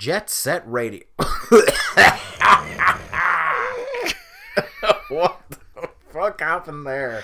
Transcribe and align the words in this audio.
Jet 0.00 0.30
Set 0.30 0.62
Radio. 0.66 1.02
what 5.10 5.42
the 5.50 5.90
fuck 6.10 6.40
happened 6.40 6.86
there? 6.86 7.20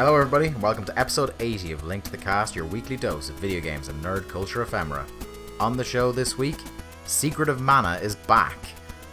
Hello, 0.00 0.16
everybody, 0.16 0.46
and 0.46 0.62
welcome 0.62 0.86
to 0.86 0.98
episode 0.98 1.34
80 1.40 1.72
of 1.72 1.84
Link 1.84 2.04
to 2.04 2.10
the 2.10 2.16
Cast, 2.16 2.56
your 2.56 2.64
weekly 2.64 2.96
dose 2.96 3.28
of 3.28 3.34
video 3.34 3.60
games 3.60 3.88
and 3.88 4.02
nerd 4.02 4.26
culture 4.30 4.62
ephemera. 4.62 5.04
On 5.60 5.76
the 5.76 5.84
show 5.84 6.10
this 6.10 6.38
week, 6.38 6.56
Secret 7.04 7.50
of 7.50 7.60
Mana 7.60 7.98
is 8.02 8.16
back. 8.16 8.56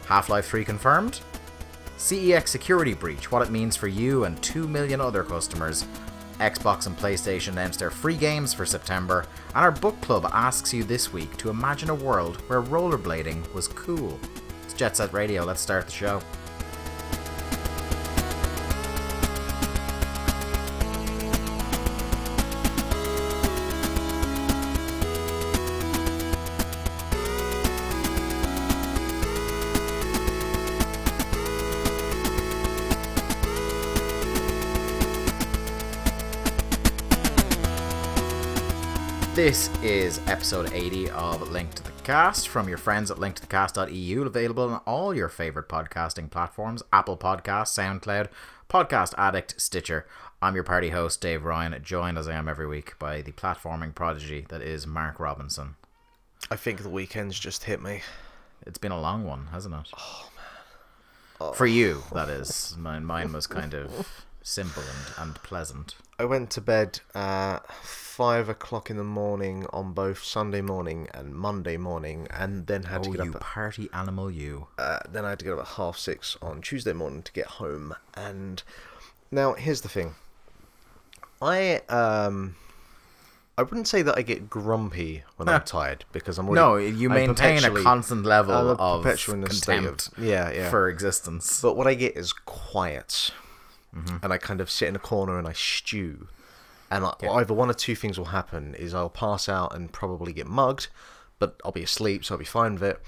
Half 0.05 0.29
Life 0.29 0.47
3 0.47 0.63
confirmed. 0.63 1.19
CEX 1.97 2.47
security 2.47 2.93
breach, 2.93 3.29
what 3.29 3.45
it 3.45 3.51
means 3.51 3.75
for 3.75 3.89
you 3.89 4.23
and 4.23 4.41
2 4.41 4.65
million 4.65 5.01
other 5.01 5.25
customers. 5.25 5.85
Xbox 6.39 6.87
and 6.87 6.97
PlayStation 6.97 7.49
announced 7.49 7.79
their 7.79 7.91
free 7.91 8.15
games 8.15 8.53
for 8.53 8.65
September, 8.65 9.25
and 9.55 9.65
our 9.65 9.71
book 9.71 9.99
club 9.99 10.25
asks 10.31 10.73
you 10.73 10.85
this 10.85 11.11
week 11.11 11.35
to 11.35 11.49
imagine 11.49 11.89
a 11.89 11.95
world 11.95 12.37
where 12.47 12.61
rollerblading 12.61 13.53
was 13.53 13.67
cool. 13.67 14.17
It's 14.63 14.73
Jet 14.73 14.95
Set 14.95 15.11
Radio, 15.11 15.43
let's 15.43 15.59
start 15.59 15.87
the 15.87 15.91
show. 15.91 16.21
This 39.47 39.69
is 39.81 40.19
episode 40.27 40.73
80 40.73 41.09
of 41.11 41.51
Link 41.51 41.73
to 41.75 41.81
the 41.81 41.91
Cast 42.03 42.49
from 42.49 42.67
your 42.67 42.77
friends 42.77 43.09
at 43.09 43.15
linktothecast.eu, 43.15 44.23
available 44.23 44.69
on 44.73 44.81
all 44.85 45.15
your 45.15 45.29
favorite 45.29 45.69
podcasting 45.69 46.29
platforms 46.29 46.83
Apple 46.91 47.15
Podcasts, 47.15 47.69
SoundCloud, 47.69 48.27
Podcast 48.69 49.13
Addict, 49.17 49.55
Stitcher. 49.57 50.05
I'm 50.41 50.53
your 50.53 50.65
party 50.65 50.89
host, 50.89 51.21
Dave 51.21 51.45
Ryan, 51.45 51.81
joined 51.81 52.17
as 52.17 52.27
I 52.27 52.33
am 52.33 52.49
every 52.49 52.67
week 52.67 52.99
by 52.99 53.21
the 53.21 53.31
platforming 53.31 53.95
prodigy 53.95 54.45
that 54.49 54.61
is 54.61 54.85
Mark 54.85 55.17
Robinson. 55.17 55.77
I 56.51 56.57
think 56.57 56.83
the 56.83 56.89
weekend's 56.89 57.39
just 57.39 57.63
hit 57.63 57.81
me. 57.81 58.01
It's 58.65 58.77
been 58.77 58.91
a 58.91 58.99
long 58.99 59.23
one, 59.23 59.47
hasn't 59.53 59.75
it? 59.75 59.89
Oh, 59.97 60.29
man. 60.35 60.45
Oh. 61.39 61.53
For 61.53 61.67
you, 61.67 62.03
oh. 62.11 62.15
that 62.15 62.27
is. 62.27 62.75
Mine, 62.77 63.05
mine 63.05 63.31
was 63.31 63.47
kind 63.47 63.73
of 63.73 64.09
simple 64.41 64.83
and, 64.83 65.29
and 65.29 65.35
pleasant. 65.35 65.95
I 66.19 66.25
went 66.25 66.49
to 66.49 66.59
bed 66.59 66.99
at 67.15 67.59
five 68.17 68.49
o'clock 68.49 68.89
in 68.89 68.97
the 68.97 69.03
morning 69.03 69.67
on 69.71 69.93
both 69.93 70.23
Sunday 70.23 70.59
morning 70.59 71.07
and 71.13 71.35
Monday 71.35 71.77
morning, 71.77 72.27
and 72.31 72.65
then 72.65 72.81
had 72.83 73.01
oh, 73.01 73.03
to 73.03 73.09
get 73.11 73.23
you 73.25 73.29
up. 73.29 73.35
At, 73.35 73.41
party 73.43 73.89
animal, 73.93 74.31
you. 74.31 74.67
Uh, 74.79 74.97
then 75.07 75.23
I 75.23 75.29
had 75.29 75.39
to 75.39 75.45
get 75.45 75.53
up 75.53 75.59
at 75.59 75.67
half 75.67 75.99
six 75.99 76.35
on 76.41 76.61
Tuesday 76.61 76.93
morning 76.93 77.21
to 77.21 77.31
get 77.31 77.45
home. 77.45 77.93
And 78.15 78.63
now 79.29 79.53
here's 79.53 79.81
the 79.81 79.89
thing. 79.89 80.15
I 81.41 81.81
um. 81.89 82.55
I 83.59 83.63
wouldn't 83.63 83.87
say 83.87 84.03
that 84.03 84.15
I 84.15 84.21
get 84.21 84.51
grumpy 84.51 85.23
when 85.37 85.49
I'm 85.49 85.61
tired 85.63 86.05
because 86.11 86.37
I'm 86.37 86.47
already, 86.47 86.91
no. 86.91 86.95
You 86.99 87.09
maintain 87.09 87.63
a 87.65 87.81
constant 87.81 88.23
level 88.23 88.53
a 88.53 88.75
of 88.75 89.01
perpetual 89.01 89.33
in 89.35 89.49
state 89.49 89.77
contempt 89.77 90.09
of- 90.09 90.23
yeah, 90.23 90.51
yeah. 90.51 90.69
for 90.69 90.87
existence. 90.89 91.59
But 91.61 91.75
what 91.75 91.87
I 91.87 91.93
get 91.93 92.15
is 92.15 92.33
quiet, 92.33 93.31
Mm-hmm. 93.95 94.17
and 94.21 94.31
I 94.33 94.37
kind 94.37 94.61
of 94.61 94.69
sit 94.69 94.89
in 94.89 94.95
a 94.95 94.99
corner 94.99 95.39
and 95.39 95.47
I 95.47 95.53
stew. 95.53 96.27
And 96.89 97.05
I, 97.05 97.13
Yeah. 97.21 97.31
either 97.33 97.53
one 97.53 97.69
or 97.69 97.73
two 97.73 97.95
things 97.95 98.17
will 98.17 98.25
happen: 98.27 98.75
is 98.75 98.93
I'll 98.93 99.09
pass 99.09 99.47
out 99.49 99.75
and 99.75 99.91
probably 99.91 100.33
get 100.33 100.47
mugged, 100.47 100.87
but 101.39 101.59
I'll 101.65 101.71
be 101.71 101.83
asleep, 101.83 102.23
so 102.25 102.35
I'll 102.35 102.39
be 102.39 102.45
fine 102.45 102.73
with 102.75 102.83
it. 102.83 103.01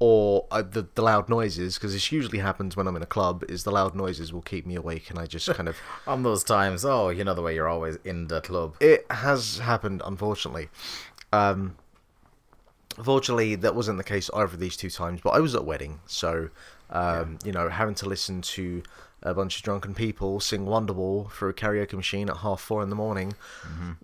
Or 0.00 0.46
I, 0.50 0.62
the 0.62 0.86
the 0.94 1.02
loud 1.02 1.28
noises, 1.28 1.74
because 1.76 1.92
this 1.92 2.10
usually 2.12 2.38
happens 2.38 2.76
when 2.76 2.86
I'm 2.86 2.96
in 2.96 3.02
a 3.02 3.06
club, 3.06 3.44
is 3.48 3.64
the 3.64 3.70
loud 3.70 3.94
noises 3.94 4.32
will 4.32 4.42
keep 4.42 4.66
me 4.66 4.74
awake, 4.74 5.08
and 5.10 5.18
I 5.18 5.26
just 5.26 5.48
kind 5.54 5.68
of. 5.68 5.76
On 6.06 6.22
those 6.22 6.44
times, 6.44 6.84
oh, 6.84 7.08
you 7.10 7.24
know 7.24 7.34
the 7.34 7.42
way 7.42 7.54
you're 7.54 7.68
always 7.68 7.96
in 8.04 8.26
the 8.28 8.40
club. 8.40 8.76
It 8.80 9.06
has 9.10 9.58
happened, 9.58 10.02
unfortunately. 10.04 10.68
Um, 11.32 11.76
Unfortunately, 12.96 13.56
that 13.56 13.74
wasn't 13.74 13.98
the 13.98 14.04
case 14.04 14.30
either 14.32 14.44
of 14.44 14.60
these 14.60 14.76
two 14.76 14.88
times, 14.90 15.20
but 15.20 15.30
I 15.30 15.40
was 15.40 15.54
at 15.56 15.62
a 15.62 15.64
wedding, 15.64 16.00
so 16.06 16.50
um, 16.90 17.38
you 17.44 17.50
know, 17.50 17.68
having 17.68 17.96
to 17.96 18.08
listen 18.08 18.40
to 18.42 18.84
a 19.24 19.32
bunch 19.34 19.56
of 19.56 19.62
drunken 19.62 19.94
people 19.94 20.38
sing 20.38 20.66
Wonderwall 20.66 21.30
through 21.32 21.48
a 21.50 21.54
karaoke 21.54 21.94
machine 21.94 22.28
at 22.28 22.38
half 22.38 22.60
four 22.60 22.82
in 22.82 22.90
the 22.90 22.96
morning, 22.96 23.34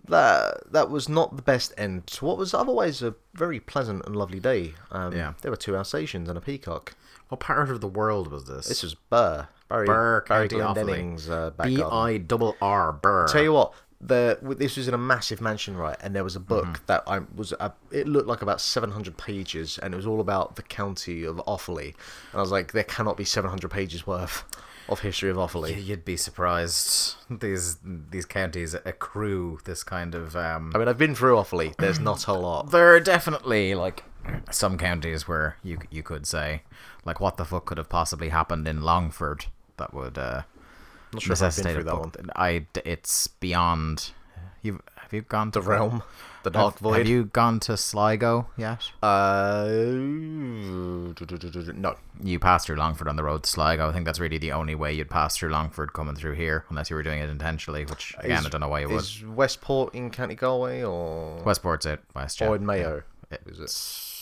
that 0.09 0.73
that 0.73 0.91
was 0.91 1.09
not 1.09 1.37
the 1.37 1.43
best 1.43 1.73
end 1.77 2.07
to 2.09 2.25
what 2.25 2.39
was 2.39 2.55
otherwise 2.55 3.03
a 3.03 3.15
very 3.35 3.61
pleasant 3.61 4.05
and 4.07 4.17
lovely 4.17 4.41
day. 4.41 4.75
Um, 4.91 5.13
Yeah. 5.15 5.35
there 5.43 5.51
were 5.51 5.57
two 5.57 5.77
Alsatians 5.77 6.29
and 6.29 6.37
a 6.39 6.41
peacock. 6.41 6.95
What 7.29 7.41
part 7.41 7.71
of 7.71 7.81
the 7.81 7.87
world 7.89 8.31
was 8.33 8.45
this? 8.47 8.67
This 8.67 8.83
was 8.83 8.95
Birr, 8.95 9.49
Barry, 9.69 9.87
Birr 9.87 10.25
Barry 10.29 10.49
Offaly. 10.49 10.51
Glendenning's 10.75 11.31
uh, 11.31 11.51
back 11.51 11.67
B. 11.69 11.83
I 11.83 12.17
double 12.19 12.57
R 12.61 12.93
Birr. 12.93 13.29
Tell 13.29 13.43
you 13.43 13.53
what, 13.53 13.73
the 14.01 14.39
this 14.59 14.77
was 14.77 14.89
in 14.89 14.95
a 14.95 14.99
massive 14.99 15.41
mansion, 15.41 15.77
right? 15.77 15.97
And 16.01 16.17
there 16.17 16.25
was 16.25 16.35
a 16.35 16.41
book 16.41 16.65
Mm-hmm. 16.65 16.87
that 16.87 17.03
I 17.07 17.21
was. 17.37 17.53
Uh, 17.61 17.71
it 17.93 18.09
looked 18.09 18.27
like 18.27 18.43
about 18.43 18.61
seven 18.61 18.91
hundred 18.91 19.17
pages, 19.17 19.79
and 19.79 19.95
it 19.95 19.97
was 19.97 20.07
all 20.07 20.21
about 20.21 20.57
the 20.57 20.63
county 20.63 21.23
of 21.25 21.37
Offaly. 21.47 21.89
And 22.33 22.35
I 22.35 22.41
was 22.41 22.51
like, 22.51 22.73
there 22.73 22.83
cannot 22.85 23.17
be 23.17 23.25
seven 23.25 23.51
hundred 23.51 23.71
pages 23.71 24.07
worth 24.07 24.43
of 24.91 25.01
history 25.01 25.31
of 25.31 25.37
Offaly. 25.37 25.85
You'd 25.85 26.05
be 26.05 26.17
surprised. 26.17 27.15
These 27.31 27.79
these 27.85 28.27
counties 28.27 28.75
accrue 28.75 29.59
this 29.65 29.83
kind 29.83 30.15
of. 30.15 30.37
Um, 30.37 30.73
I 30.75 30.79
mean, 30.79 30.89
I've 30.89 30.99
been 30.99 31.15
through 31.15 31.37
Offaly. 31.37 31.77
There's 31.77 32.01
not 32.01 32.27
a 32.27 32.33
lot. 32.33 32.71
there 32.71 32.95
are 32.95 33.01
definitely 33.01 33.75
like 33.75 34.05
some 34.51 34.77
counties 34.77 35.27
where 35.27 35.57
you 35.63 35.79
you 35.91 36.03
could 36.03 36.27
say 36.27 36.63
like 37.05 37.21
what 37.21 37.37
the 37.37 37.45
fuck 37.45 37.65
could 37.67 37.79
have 37.79 37.89
possibly 37.89 38.29
happened 38.29 38.69
in 38.69 38.83
Longford 38.83 39.47
that 39.79 39.95
would 39.95 40.19
uh, 40.19 40.43
Not 41.13 41.23
sure 41.23 41.33
if 41.33 41.43
I've 41.43 41.57
been 41.57 41.65
necessitate 41.65 41.75
through 41.75 41.85
that 41.85 41.99
one. 41.99 42.13
I 42.37 42.67
it's 42.85 43.27
beyond. 43.29 44.11
You 44.63 44.81
have 45.11 45.17
you 45.17 45.23
gone 45.23 45.51
to 45.51 45.61
The 45.61 45.67
realm, 45.69 46.03
the 46.45 46.51
dark 46.51 46.75
have, 46.75 46.81
void. 46.81 46.99
Have 46.99 47.09
you 47.09 47.25
gone 47.25 47.59
to 47.61 47.77
Sligo 47.77 48.47
yet? 48.57 48.93
Uh, 49.03 49.67
no. 51.75 51.97
You 52.23 52.39
passed 52.39 52.67
through 52.67 52.77
Longford 52.77 53.09
on 53.09 53.17
the 53.17 53.25
road 53.25 53.43
to 53.43 53.51
Sligo. 53.51 53.89
I 53.89 53.93
think 53.93 54.05
that's 54.05 54.21
really 54.21 54.39
the 54.39 54.53
only 54.53 54.77
way 54.77 54.93
you'd 54.93 55.11
pass 55.11 55.37
through 55.37 55.51
Longford 55.51 55.93
coming 55.93 56.15
through 56.15 56.35
here, 56.35 56.65
unless 56.71 56.91
you 56.91 56.97
were 56.97 57.03
doing 57.03 57.19
it 57.21 57.29
intentionally. 57.29 57.85
Which 57.87 58.15
again, 58.19 58.39
Is- 58.39 58.47
I 58.47 58.49
don't 58.51 58.61
know 58.61 58.69
why 58.69 58.81
you 58.81 58.89
would. 58.89 59.01
Is 59.01 59.25
Westport 59.25 59.95
in 59.95 60.11
County 60.11 60.37
Galway 60.37 60.83
or 60.85 61.43
Westport's 61.43 61.87
it, 61.87 62.01
West. 62.15 62.41
Yeah. 62.41 62.49
or 62.49 62.57
in 62.57 62.65
Mayo? 62.65 63.03
It- 63.33 63.43
Is 63.47 63.59
it? 63.59 64.20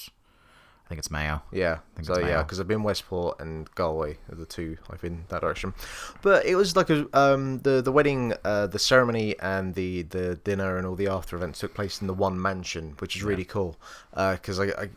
I 0.88 0.93
think 0.97 1.00
it's 1.00 1.10
Mayo. 1.10 1.43
Yeah, 1.53 1.81
think 1.97 2.06
so 2.06 2.15
it's 2.15 2.26
yeah, 2.26 2.43
because 2.43 2.60
I've 2.60 2.66
been 2.66 2.82
Westport 2.82 3.38
and 3.41 3.71
Galway 3.75 4.16
are 4.32 4.37
the 4.37 4.47
two 4.47 4.78
I've 4.88 5.03
been 5.03 5.25
that 5.28 5.43
direction. 5.43 5.75
But 6.22 6.47
it 6.47 6.54
was 6.54 6.76
like 6.76 6.88
a 6.88 7.06
um 7.12 7.59
the 7.59 7.82
the 7.82 7.93
wedding, 7.93 8.32
uh, 8.43 8.69
the 8.69 8.78
ceremony 8.78 9.38
and 9.38 9.75
the 9.75 10.04
the 10.04 10.37
dinner 10.37 10.78
and 10.78 10.87
all 10.87 10.94
the 10.94 11.06
after 11.06 11.37
events 11.37 11.59
took 11.59 11.75
place 11.75 12.00
in 12.00 12.06
the 12.06 12.15
one 12.15 12.41
mansion, 12.41 12.94
which 13.00 13.16
is 13.16 13.22
really 13.22 13.44
cool. 13.44 13.76
Because 14.15 14.59
I, 14.59 14.69
I 14.69 14.88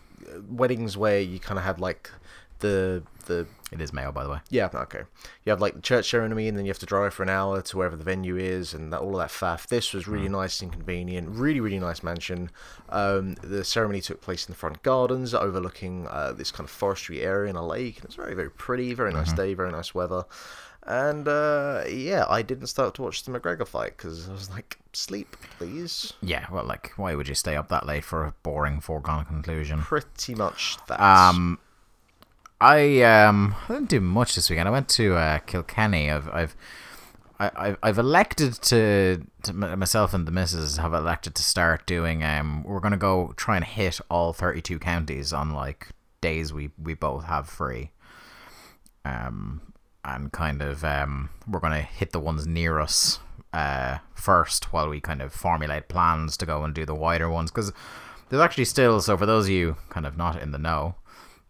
weddings 0.48 0.96
where 0.96 1.20
you 1.20 1.40
kind 1.42 1.58
of 1.58 1.66
have 1.66 1.82
like 1.82 2.10
the 2.60 3.04
the 3.26 3.46
It 3.72 3.80
is 3.82 3.94
Mayo, 3.94 4.12
by 4.12 4.24
the 4.24 4.30
way. 4.30 4.40
yeah 4.50 4.70
okay 4.74 5.04
you 5.46 5.50
have 5.50 5.62
like 5.62 5.76
the 5.76 5.82
church 5.82 6.10
ceremony 6.10 6.48
and 6.48 6.58
then 6.58 6.66
you 6.66 6.70
have 6.70 6.80
to 6.80 6.86
drive 6.86 7.14
for 7.14 7.24
an 7.24 7.30
hour 7.30 7.62
to 7.62 7.78
wherever 7.78 7.96
the 7.96 8.04
venue 8.04 8.38
is 8.38 8.74
and 8.74 8.92
that, 8.92 9.00
all 9.00 9.12
of 9.12 9.20
that 9.20 9.30
faff. 9.30 9.68
This 9.68 9.94
was 9.94 10.08
really 10.08 10.30
nice 10.30 10.62
and 10.62 10.72
convenient, 10.72 11.30
really 11.30 11.60
really 11.60 11.80
nice 11.80 12.04
mansion. 12.04 12.50
Um, 12.90 13.36
the 13.36 13.64
ceremony 13.64 14.02
took 14.02 14.22
place 14.22 14.46
in 14.46 14.52
the 14.52 14.58
front 14.58 14.84
gardens, 14.84 15.34
overlooking 15.34 16.08
uh, 16.08 16.34
this 16.34 16.52
kind 16.52 16.66
of 16.66 16.72
forestry 16.72 17.22
area 17.22 17.50
in 17.50 17.56
a 17.56 17.66
lake. 17.66 17.96
And 17.98 18.06
it's 18.06 18.16
very 18.16 18.36
very 18.36 18.52
pretty, 18.52 18.94
very 18.94 19.14
nice 19.14 19.32
day, 19.34 19.54
very 19.54 19.72
nice 19.72 19.96
weather. 19.96 20.26
And 20.84 21.28
uh, 21.28 21.84
yeah, 21.88 22.26
I 22.28 22.42
didn't 22.42 22.68
start 22.68 22.96
to 22.96 23.04
watch 23.04 23.24
the 23.24 23.32
McGregor 23.32 23.68
fight 23.68 23.96
because 23.98 24.28
I 24.28 24.32
was 24.32 24.50
like, 24.50 24.80
sleep, 24.94 25.38
please. 25.58 26.14
Yeah, 26.22 26.48
well, 26.52 26.64
like, 26.66 26.92
why 26.98 27.14
would 27.14 27.28
you 27.28 27.36
stay 27.36 27.56
up 27.56 27.68
that 27.70 27.86
late 27.86 28.04
for 28.04 28.26
a 28.26 28.34
boring 28.42 28.80
foregone 28.80 29.26
conclusion? 29.26 29.82
Pretty 29.82 30.34
much 30.34 30.78
that. 30.88 31.00
Um, 31.00 31.60
I 32.62 33.02
um, 33.02 33.56
I 33.68 33.74
didn't 33.74 33.90
do 33.90 34.00
much 34.00 34.36
this 34.36 34.50
weekend. 34.50 34.68
I 34.70 34.72
went 34.72 34.88
to 34.90 35.16
uh, 35.16 35.40
Kilkenny. 35.40 36.12
I've 36.12 36.30
I've 36.30 36.56
I, 37.40 37.76
I've 37.82 37.98
elected 37.98 38.54
to, 38.54 39.26
to 39.44 39.54
myself 39.54 40.14
and 40.14 40.28
the 40.28 40.32
missus 40.32 40.78
have 40.78 40.94
elected 40.94 41.34
to 41.36 41.42
start 41.42 41.88
doing. 41.88 42.24
Um, 42.24 42.64
we're 42.64 42.80
gonna 42.80 42.98
go 42.98 43.34
try 43.36 43.56
and 43.56 43.66
hit 43.66 44.00
all 44.12 44.32
thirty 44.32 44.62
two 44.62 44.78
counties 44.78 45.34
on 45.34 45.52
like 45.52 45.88
days 46.22 46.54
we 46.54 46.70
we 46.82 46.94
both 46.94 47.26
have 47.26 47.50
free. 47.50 47.92
Um, 49.04 49.62
and 50.06 50.32
kind 50.32 50.62
of 50.62 50.84
um, 50.86 51.30
we're 51.48 51.60
gonna 51.60 51.82
hit 51.82 52.12
the 52.12 52.20
ones 52.20 52.46
near 52.48 52.80
us 52.80 53.20
uh 53.54 53.98
first 54.16 54.72
while 54.72 54.88
we 54.88 55.02
kind 55.02 55.22
of 55.22 55.34
formulate 55.34 55.90
plans 55.90 56.38
to 56.38 56.46
go 56.46 56.64
and 56.64 56.74
do 56.74 56.86
the 56.86 56.96
wider 56.96 57.30
ones 57.30 57.52
because 57.52 57.74
There's 58.30 58.42
actually 58.42 58.66
still, 58.66 59.02
so 59.02 59.18
for 59.18 59.26
those 59.26 59.48
of 59.48 59.52
you 59.52 59.76
kind 59.90 60.06
of 60.06 60.16
not 60.16 60.42
in 60.42 60.52
the 60.52 60.58
know, 60.58 60.96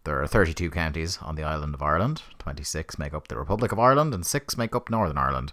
there 0.04 0.20
are 0.20 0.26
32 0.26 0.70
counties 0.70 1.18
on 1.22 1.34
the 1.36 1.42
island 1.44 1.74
of 1.74 1.82
Ireland. 1.82 2.22
26 2.38 2.98
make 2.98 3.14
up 3.14 3.28
the 3.28 3.36
Republic 3.36 3.72
of 3.72 3.78
Ireland, 3.78 4.12
and 4.14 4.26
6 4.26 4.56
make 4.56 4.74
up 4.74 4.90
Northern 4.90 5.18
Ireland. 5.18 5.52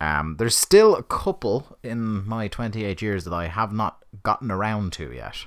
Um, 0.00 0.36
there's 0.38 0.56
still 0.56 0.96
a 0.96 1.02
couple 1.02 1.76
in 1.82 2.26
my 2.26 2.48
28 2.48 3.02
years 3.02 3.24
that 3.24 3.34
I 3.34 3.48
have 3.48 3.72
not 3.72 4.02
gotten 4.22 4.50
around 4.50 4.92
to 4.94 5.12
yet. 5.12 5.44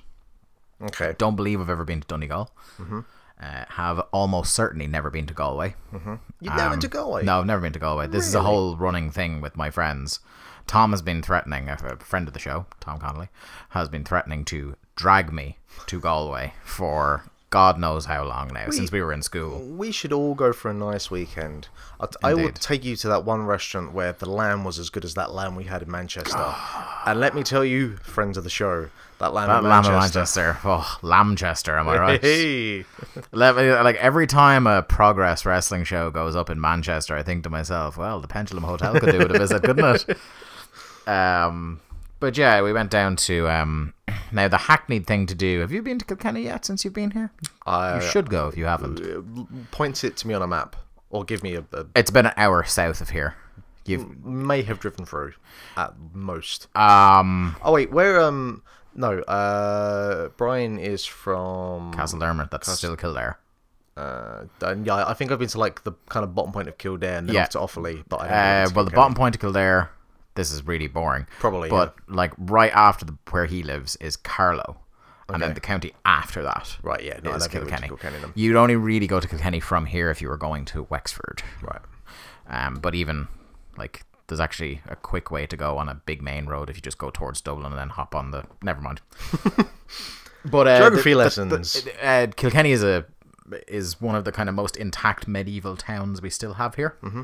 Okay. 0.82 1.16
Don't 1.18 1.36
believe 1.36 1.60
I've 1.60 1.70
ever 1.70 1.86
been 1.86 2.02
to 2.02 2.08
Donegal. 2.08 2.52
Mm-hmm. 2.78 3.00
Uh, 3.42 3.66
have 3.70 4.00
almost 4.12 4.54
certainly 4.54 4.88
never 4.88 5.10
been 5.10 5.26
to 5.26 5.34
Galway. 5.34 5.76
You've 6.40 6.56
never 6.56 6.70
been 6.72 6.80
to 6.82 6.88
Galway? 6.88 7.22
Um, 7.22 7.26
No, 7.26 7.40
I've 7.40 7.46
never 7.46 7.62
been 7.62 7.74
to 7.74 7.80
Galway. 7.80 8.08
This 8.08 8.28
is 8.28 8.36
a 8.36 8.42
whole 8.44 8.78
running 8.78 9.10
thing 9.10 9.42
with 9.42 9.58
my 9.58 9.70
friends. 9.70 10.20
Tom 10.68 10.92
has 10.92 11.02
been 11.02 11.22
threatening, 11.22 11.68
a 11.68 11.78
friend 11.98 12.28
of 12.28 12.34
the 12.34 12.40
show, 12.40 12.68
Tom 12.80 13.00
Connolly, 13.00 13.28
has 13.70 13.90
been 13.90 14.06
threatening 14.06 14.46
to 14.46 14.76
drag 14.96 15.34
me 15.34 15.58
to 15.88 16.00
Galway 16.00 16.54
for 16.64 17.26
God 17.54 17.78
knows 17.78 18.06
how 18.06 18.24
long 18.24 18.48
now, 18.52 18.72
since 18.72 18.92
we 18.92 19.00
were 19.00 19.14
in 19.14 19.22
school. 19.22 19.60
We 19.60 19.92
should 19.92 20.12
all 20.12 20.34
go 20.34 20.54
for 20.54 20.72
a 20.72 20.74
nice 20.74 21.12
weekend. 21.12 21.68
T- 22.02 22.08
I 22.24 22.48
take 22.56 22.84
you 22.84 22.96
to 22.96 23.08
that 23.10 23.26
one 23.26 23.46
restaurant 23.46 23.94
where 23.94 24.12
the 24.12 24.28
lamb 24.28 24.64
was 24.64 24.80
as 24.80 24.90
good 24.90 25.06
as 25.06 25.14
that 25.14 25.32
lamb 25.32 25.56
we 25.56 25.66
had 25.66 25.84
in 25.84 25.92
Manchester. 25.92 26.36
and 27.06 27.20
let 27.20 27.36
me 27.36 27.44
tell 27.44 27.64
you, 27.64 27.98
friends 27.98 28.38
of 28.38 28.44
the 28.44 28.50
show, 28.50 28.90
that 29.20 29.36
lamb 29.36 29.50
That 29.50 29.60
in 29.60 29.70
Lamb 29.70 29.86
of 29.86 29.92
Manchester. 29.92 30.54
Manchester. 30.54 30.58
Oh, 30.68 30.98
Lambchester, 31.04 31.78
am 31.78 31.88
I 31.90 31.98
right? 32.00 32.22
Hey. 32.22 32.86
Let 33.32 33.56
me- 33.56 33.72
like 33.72 33.98
every 33.98 34.26
time 34.26 34.66
a 34.66 34.82
progress 34.82 35.46
wrestling 35.46 35.84
show 35.84 36.10
goes 36.10 36.36
up 36.36 36.50
in 36.50 36.60
Manchester, 36.60 37.16
I 37.16 37.22
think 37.22 37.44
to 37.44 37.52
myself, 37.52 37.98
well, 37.98 38.20
the 38.20 38.28
Pendulum 38.28 38.64
Hotel 38.64 39.00
could 39.00 39.12
do 39.12 39.20
with 39.20 39.30
a 39.36 39.38
visit, 39.38 39.62
couldn't 39.62 40.10
it? 40.10 40.18
Um, 41.06 41.82
but 42.24 42.38
yeah, 42.38 42.62
we 42.62 42.72
went 42.72 42.90
down 42.90 43.18
to 43.28 43.50
um, 43.50 43.94
now 44.32 44.48
the 44.48 44.58
hackneyed 44.58 45.06
thing 45.06 45.26
to 45.28 45.36
do. 45.36 45.60
Have 45.60 45.72
you 45.74 45.82
been 45.82 46.00
to 46.00 46.06
Kilkenny 46.06 46.44
yet 46.44 46.64
since 46.66 46.86
you've 46.86 46.94
been 46.94 47.12
here? 47.12 47.32
I 47.66 47.96
You 47.96 48.02
should 48.02 48.30
go 48.30 48.48
if 48.48 48.56
you 48.58 48.64
haven't. 48.66 49.72
point 49.72 50.04
it 50.04 50.16
to 50.18 50.28
me 50.28 50.34
on 50.34 50.42
a 50.42 50.48
map 50.48 50.76
or 51.10 51.26
give 51.26 51.44
me 51.44 51.56
a, 51.56 51.66
a 51.74 51.86
It's 51.96 52.12
been 52.12 52.26
an 52.26 52.34
hour 52.38 52.64
south 52.64 53.02
of 53.02 53.10
here. 53.10 53.36
You've 53.86 54.24
may 54.26 54.62
have 54.62 54.80
driven 54.80 55.06
through 55.06 55.34
at 55.76 55.94
most. 56.14 56.68
um 56.78 57.58
Oh 57.62 57.74
wait, 57.74 57.92
where 57.92 58.22
um 58.22 58.64
no, 58.96 59.20
uh 59.24 60.30
Brian 60.38 60.80
is 60.80 61.04
from 61.06 61.94
Castledermot. 61.94 62.50
That's 62.52 62.72
still 62.72 62.96
Kildare. 62.96 63.38
uh 63.98 64.46
and 64.62 64.86
yeah, 64.88 65.06
I 65.06 65.14
think 65.14 65.32
I've 65.32 65.40
been 65.40 65.50
to 65.50 65.60
like 65.60 65.84
the 65.84 65.92
kind 66.08 66.24
of 66.24 66.34
bottom 66.34 66.54
point 66.54 66.70
of 66.70 66.78
Kildare 66.78 67.18
and 67.18 67.28
then 67.28 67.36
Yeah. 67.36 67.44
off 67.44 67.50
to 67.50 67.60
Offaly, 67.60 68.04
but 68.08 68.22
I 68.22 68.28
Uh, 68.30 68.68
to 68.68 68.74
well, 68.74 68.86
the 68.86 68.92
bottom 68.92 69.14
point 69.16 69.36
of 69.36 69.42
Kildare. 69.42 69.90
This 70.36 70.52
is 70.52 70.66
really 70.66 70.88
boring. 70.88 71.28
Probably, 71.40 71.70
but 71.70 71.96
like 72.08 72.34
right 72.38 72.72
after 72.74 73.06
the, 73.06 73.18
where 73.30 73.46
he 73.46 73.62
lives 73.64 73.96
is 73.98 74.16
Carlow, 74.16 74.78
and 75.30 75.42
then 75.42 75.54
the 75.54 75.60
county 75.60 75.94
after 76.06 76.42
that 76.44 76.78
Right, 76.84 77.04
yeah, 77.04 77.20
no, 77.24 77.34
is 77.36 77.44
don't 77.48 77.52
think 77.52 77.56
I've 77.56 77.62
been 77.62 77.62
to 77.62 77.70
Kilkenny. 77.70 77.88
Kilkenny 77.88 78.20
then. 78.20 78.32
You'd 78.36 78.56
only 78.56 78.76
really 78.76 79.08
go 79.08 79.20
to 79.20 79.28
Kilkenny 79.28 79.60
from 79.60 79.86
here 79.86 80.10
if 80.10 80.22
you 80.22 80.30
were 80.30 80.38
going 80.38 80.66
to 80.66 80.84
Wexford. 80.90 81.44
Right. 81.62 81.82
Um, 82.48 82.76
but 82.76 82.94
even 82.96 83.28
like 83.78 84.06
there's 84.28 84.40
actually 84.40 84.82
a 84.88 84.96
quick 84.96 85.30
way 85.32 85.46
to 85.46 85.56
go 85.58 85.78
on 85.78 85.88
a 85.90 85.96
big 85.96 86.22
main 86.22 86.46
road 86.48 86.70
if 86.70 86.76
you 86.76 86.82
just 86.82 86.98
go 86.98 87.10
towards 87.10 87.42
Dublin 87.42 87.68
and 87.72 87.78
then 87.78 87.90
hop 87.90 88.16
on 88.16 88.32
the. 88.32 88.46
Never 88.64 88.82
mind. 88.82 89.02
but 90.46 90.68
uh, 90.68 90.78
Geography 90.80 91.12
the- 91.12 91.16
the- 91.18 91.24
lessons. 91.24 91.84
the- 91.84 92.06
uh, 92.06 92.28
Kilkenny 92.36 92.72
is 92.72 92.84
a 92.84 93.06
is 93.68 94.02
one 94.02 94.16
of 94.16 94.24
the 94.26 94.32
kind 94.32 94.50
of 94.50 94.56
most 94.56 94.78
intact 94.78 95.28
medieval 95.28 95.76
towns 95.78 96.22
we 96.22 96.30
still 96.30 96.54
have 96.56 96.76
here. 96.76 96.98
Mm-hmm. 97.04 97.24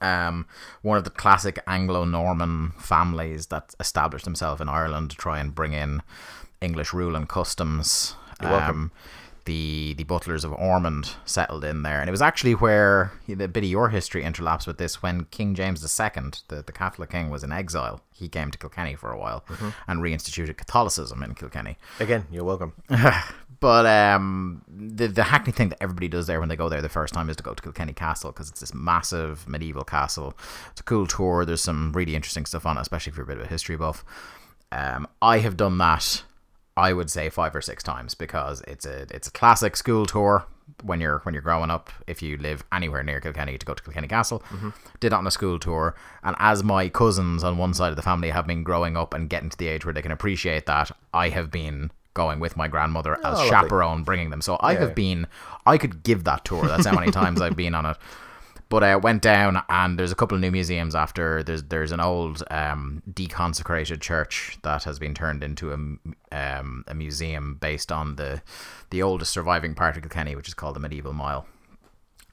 Um, 0.00 0.46
one 0.82 0.98
of 0.98 1.04
the 1.04 1.10
classic 1.10 1.58
Anglo-Norman 1.66 2.72
families 2.78 3.46
that 3.46 3.74
established 3.80 4.24
themselves 4.24 4.60
in 4.60 4.68
Ireland 4.68 5.10
to 5.10 5.16
try 5.16 5.38
and 5.40 5.54
bring 5.54 5.72
in 5.72 6.02
English 6.60 6.92
rule 6.92 7.16
and 7.16 7.28
customs. 7.28 8.14
You're 8.42 8.50
welcome. 8.50 8.76
Um, 8.76 8.92
the 9.46 9.92
the 9.98 10.04
Butlers 10.04 10.42
of 10.42 10.54
Ormond 10.54 11.16
settled 11.26 11.64
in 11.64 11.82
there, 11.82 12.00
and 12.00 12.08
it 12.08 12.10
was 12.10 12.22
actually 12.22 12.54
where 12.54 13.12
a 13.28 13.34
bit 13.34 13.56
of 13.58 13.64
your 13.64 13.90
history 13.90 14.22
interlaps 14.22 14.66
with 14.66 14.78
this. 14.78 15.02
When 15.02 15.24
King 15.26 15.54
James 15.54 15.82
II, 15.82 16.08
the, 16.48 16.62
the 16.62 16.72
Catholic 16.72 17.10
king, 17.10 17.28
was 17.28 17.44
in 17.44 17.52
exile, 17.52 18.00
he 18.10 18.26
came 18.30 18.50
to 18.50 18.56
Kilkenny 18.56 18.94
for 18.94 19.10
a 19.12 19.18
while 19.18 19.44
Mm-hmm. 19.48 19.68
and 19.86 20.00
reinstituted 20.00 20.56
Catholicism 20.56 21.22
in 21.22 21.34
Kilkenny. 21.34 21.76
Again, 22.00 22.26
you're 22.30 22.42
welcome. 22.44 22.72
But 23.64 23.86
um, 23.86 24.60
the 24.68 25.08
the 25.08 25.22
hackney 25.22 25.50
thing 25.50 25.70
that 25.70 25.82
everybody 25.82 26.06
does 26.06 26.26
there 26.26 26.38
when 26.38 26.50
they 26.50 26.54
go 26.54 26.68
there 26.68 26.82
the 26.82 26.90
first 26.90 27.14
time 27.14 27.30
is 27.30 27.36
to 27.36 27.42
go 27.42 27.54
to 27.54 27.62
Kilkenny 27.62 27.94
Castle 27.94 28.30
because 28.30 28.50
it's 28.50 28.60
this 28.60 28.74
massive 28.74 29.48
medieval 29.48 29.84
castle. 29.84 30.36
It's 30.72 30.82
a 30.82 30.84
cool 30.84 31.06
tour. 31.06 31.46
There's 31.46 31.62
some 31.62 31.90
really 31.94 32.14
interesting 32.14 32.44
stuff 32.44 32.66
on 32.66 32.76
it, 32.76 32.82
especially 32.82 33.12
if 33.12 33.16
you're 33.16 33.24
a 33.24 33.26
bit 33.26 33.38
of 33.38 33.44
a 33.44 33.48
history 33.48 33.78
buff. 33.78 34.04
Um, 34.70 35.08
I 35.22 35.38
have 35.38 35.56
done 35.56 35.78
that. 35.78 36.24
I 36.76 36.92
would 36.92 37.10
say 37.10 37.30
five 37.30 37.56
or 37.56 37.62
six 37.62 37.82
times 37.82 38.14
because 38.14 38.60
it's 38.68 38.84
a 38.84 39.06
it's 39.10 39.28
a 39.28 39.30
classic 39.30 39.76
school 39.78 40.04
tour 40.04 40.44
when 40.82 41.00
you're 41.00 41.20
when 41.20 41.32
you're 41.32 41.40
growing 41.40 41.70
up. 41.70 41.88
If 42.06 42.20
you 42.20 42.36
live 42.36 42.64
anywhere 42.70 43.02
near 43.02 43.18
Kilkenny, 43.22 43.56
to 43.56 43.64
go 43.64 43.72
to 43.72 43.82
Kilkenny 43.82 44.08
Castle, 44.08 44.42
did 45.00 45.14
it 45.14 45.16
on 45.16 45.26
a 45.26 45.30
school 45.30 45.58
tour, 45.58 45.94
and 46.22 46.36
as 46.38 46.62
my 46.62 46.90
cousins 46.90 47.42
on 47.42 47.56
one 47.56 47.72
side 47.72 47.88
of 47.88 47.96
the 47.96 48.02
family 48.02 48.28
have 48.28 48.46
been 48.46 48.62
growing 48.62 48.98
up 48.98 49.14
and 49.14 49.30
getting 49.30 49.48
to 49.48 49.56
the 49.56 49.68
age 49.68 49.86
where 49.86 49.94
they 49.94 50.02
can 50.02 50.12
appreciate 50.12 50.66
that, 50.66 50.90
I 51.14 51.30
have 51.30 51.50
been 51.50 51.90
going 52.14 52.40
with 52.40 52.56
my 52.56 52.68
grandmother 52.68 53.14
as 53.16 53.24
lovely. 53.34 53.48
chaperone, 53.48 54.02
bringing 54.04 54.30
them. 54.30 54.40
So 54.40 54.56
I 54.56 54.72
Yeah. 54.72 54.80
have 54.80 54.94
been, 54.94 55.26
I 55.66 55.76
could 55.78 56.02
give 56.02 56.24
that 56.24 56.44
tour. 56.44 56.66
That's 56.66 56.86
how 56.86 56.94
many 56.94 57.10
times 57.22 57.40
I've 57.40 57.56
been 57.56 57.74
on 57.74 57.84
it. 57.86 57.96
But 58.70 58.82
I 58.82 58.96
went 58.96 59.20
down, 59.22 59.62
and 59.68 59.98
there's 59.98 60.10
a 60.10 60.14
couple 60.14 60.34
of 60.36 60.40
new 60.40 60.50
museums 60.50 60.94
after. 60.94 61.42
There's 61.42 61.64
there's 61.64 61.92
an 61.92 62.00
old 62.00 62.42
um, 62.50 63.02
deconsecrated 63.12 64.00
church 64.00 64.56
that 64.62 64.84
has 64.84 64.98
been 64.98 65.14
turned 65.14 65.44
into 65.44 65.70
a, 65.70 66.34
um, 66.34 66.84
a 66.88 66.94
museum 66.94 67.56
based 67.60 67.92
on 67.92 68.16
the 68.16 68.42
the 68.90 69.02
oldest 69.02 69.32
surviving 69.32 69.74
part 69.74 69.96
of 69.96 70.02
Kilkenny, 70.02 70.34
which 70.34 70.48
is 70.48 70.54
called 70.54 70.74
the 70.76 70.80
Medieval 70.80 71.12
Mile. 71.12 71.46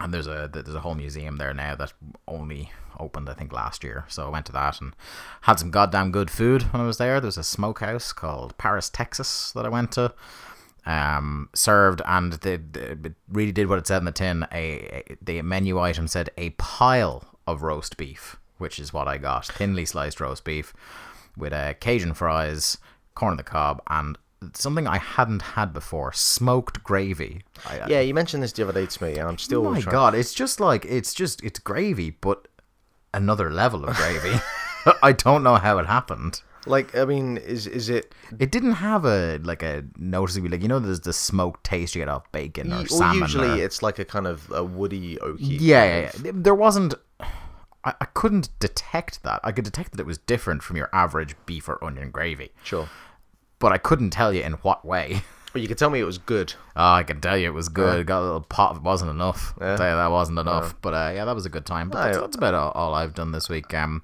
And 0.01 0.13
there's 0.13 0.27
a 0.27 0.50
there's 0.51 0.75
a 0.75 0.81
whole 0.81 0.95
museum 0.95 1.38
there 1.38 1.53
now 1.53 1.75
that 1.75 1.94
only 2.27 2.71
opened 3.00 3.30
I 3.30 3.33
think 3.33 3.53
last 3.53 3.83
year. 3.83 4.06
So 4.07 4.25
I 4.25 4.30
went 4.30 4.45
to 4.48 4.51
that 4.51 4.81
and 4.81 4.95
had 5.42 5.59
some 5.59 5.71
goddamn 5.71 6.12
good 6.12 6.31
food 6.31 6.63
when 6.74 6.81
I 6.81 6.86
was 6.88 6.98
there. 6.98 7.21
There's 7.21 7.38
a 7.38 7.44
smokehouse 7.44 8.12
called 8.12 8.57
Paris, 8.57 8.89
Texas 8.89 9.51
that 9.53 9.65
I 9.65 9.69
went 9.69 9.92
to 9.94 10.13
um, 10.86 11.50
served, 11.53 12.01
and 12.06 12.33
they, 12.33 12.57
they 12.57 13.12
really 13.30 13.51
did 13.51 13.68
what 13.68 13.80
it 13.80 13.88
said 13.88 14.00
in 14.00 14.06
the 14.06 14.12
tin. 14.12 14.48
A, 14.51 15.03
a 15.09 15.18
the 15.21 15.42
menu 15.42 15.80
item 15.80 16.07
said 16.07 16.30
a 16.38 16.51
pile 16.51 17.38
of 17.45 17.62
roast 17.62 17.97
beef, 17.97 18.38
which 18.57 18.80
is 18.80 18.94
what 18.94 19.07
I 19.07 19.18
got: 19.18 19.45
thinly 19.45 19.86
sliced 19.86 20.19
roast 20.19 20.44
beef 20.44 20.74
with 21.38 21.54
uh, 21.54 21.74
Cajun 21.75 22.13
fries, 22.13 22.77
corn 23.15 23.31
on 23.31 23.38
the 23.38 23.44
cob, 23.44 23.81
and 23.88 24.18
something 24.53 24.88
I 24.88 24.97
hadn't 24.97 25.41
had 25.41 25.73
before: 25.73 26.11
smoked 26.13 26.83
gravy. 26.83 27.44
I, 27.66 27.87
Yeah, 27.87 27.99
you 28.01 28.13
mentioned 28.13 28.44
this 28.44 28.51
the 28.54 28.63
other 28.63 28.73
day 28.73 28.85
to 28.87 29.04
me, 29.04 29.18
and 29.18 29.27
I'm 29.27 29.37
still. 29.37 29.68
Oh 29.68 29.71
my 29.71 29.81
trying- 29.81 29.92
god, 29.94 30.16
it's 30.16 30.33
just 30.33 30.59
like 30.59 30.85
it's 30.85 31.13
just 31.13 31.44
it's 31.44 31.59
gravy, 31.59 32.09
but 32.11 32.47
another 33.13 33.49
level 33.51 33.85
of 33.85 33.95
gravy. 33.95 34.39
I 35.04 35.11
don't 35.11 35.44
know 35.44 35.56
how 35.57 35.77
it 35.77 35.85
happened. 35.85 36.42
Like, 36.68 36.95
I 36.95 37.06
mean, 37.06 37.37
is 37.37 37.66
is 37.68 37.89
it? 37.89 38.13
It 38.39 38.51
didn't 38.51 38.73
have 38.73 39.06
a 39.06 39.39
like 39.44 39.63
a 39.63 39.83
noticeably 39.97 40.49
like 40.49 40.61
you 40.61 40.68
know 40.68 40.80
there's 40.80 40.99
the 41.01 41.13
smoked 41.13 41.63
taste 41.63 41.95
you 41.95 42.01
get 42.01 42.07
off 42.09 42.31
bacon 42.31 42.71
or 42.71 42.77
Well, 42.77 42.85
salmon. 42.87 43.19
usually 43.21 43.61
or- 43.61 43.66
it's 43.66 43.81
like 43.83 43.97
a 43.99 44.06
kind 44.06 44.27
of 44.27 44.49
a 44.51 44.63
woody 44.63 45.18
oaky. 45.18 45.37
yeah, 45.59 45.83
yeah, 45.85 46.11
yeah. 46.23 46.31
There 46.33 46.56
wasn't. 46.56 46.94
I, 47.83 47.94
I 47.99 48.06
couldn't 48.13 48.49
detect 48.59 49.23
that. 49.23 49.39
I 49.44 49.51
could 49.51 49.66
detect 49.66 49.92
that 49.92 49.99
it 49.99 50.06
was 50.06 50.19
different 50.19 50.61
from 50.61 50.77
your 50.77 50.89
average 50.94 51.35
beef 51.47 51.68
or 51.68 51.83
onion 51.83 52.11
gravy, 52.11 52.51
Sure. 52.63 52.87
But 53.61 53.71
I 53.71 53.77
couldn't 53.77 54.09
tell 54.09 54.33
you 54.33 54.41
in 54.44 54.53
what 54.63 54.83
way. 54.83 55.21
But 55.53 55.61
you 55.61 55.68
could 55.68 55.77
tell 55.77 55.89
me 55.89 55.99
it 55.99 56.06
was 56.06 56.18
good. 56.18 56.53
Oh, 56.73 56.94
I 56.94 57.03
can 57.03 57.19
tell 57.19 57.37
you 57.37 57.47
it 57.49 57.53
was 57.53 57.68
good. 57.68 58.07
Got 58.07 58.21
a 58.21 58.23
little 58.23 58.39
pot. 58.41 58.77
It 58.77 58.81
wasn't 58.81 59.11
enough. 59.11 59.53
Yeah. 59.59 59.71
I'll 59.71 59.77
tell 59.77 59.89
you 59.89 59.95
that 59.97 60.09
wasn't 60.09 60.39
enough. 60.39 60.73
But 60.81 60.94
uh, 60.94 61.11
yeah, 61.13 61.25
that 61.25 61.35
was 61.35 61.45
a 61.45 61.49
good 61.49 61.65
time. 61.65 61.89
But 61.89 62.03
that's, 62.06 62.18
that's 62.18 62.35
about 62.37 62.53
all, 62.53 62.71
all 62.71 62.94
I've 62.94 63.13
done 63.13 63.33
this 63.33 63.49
week. 63.49 63.73
Um, 63.73 64.03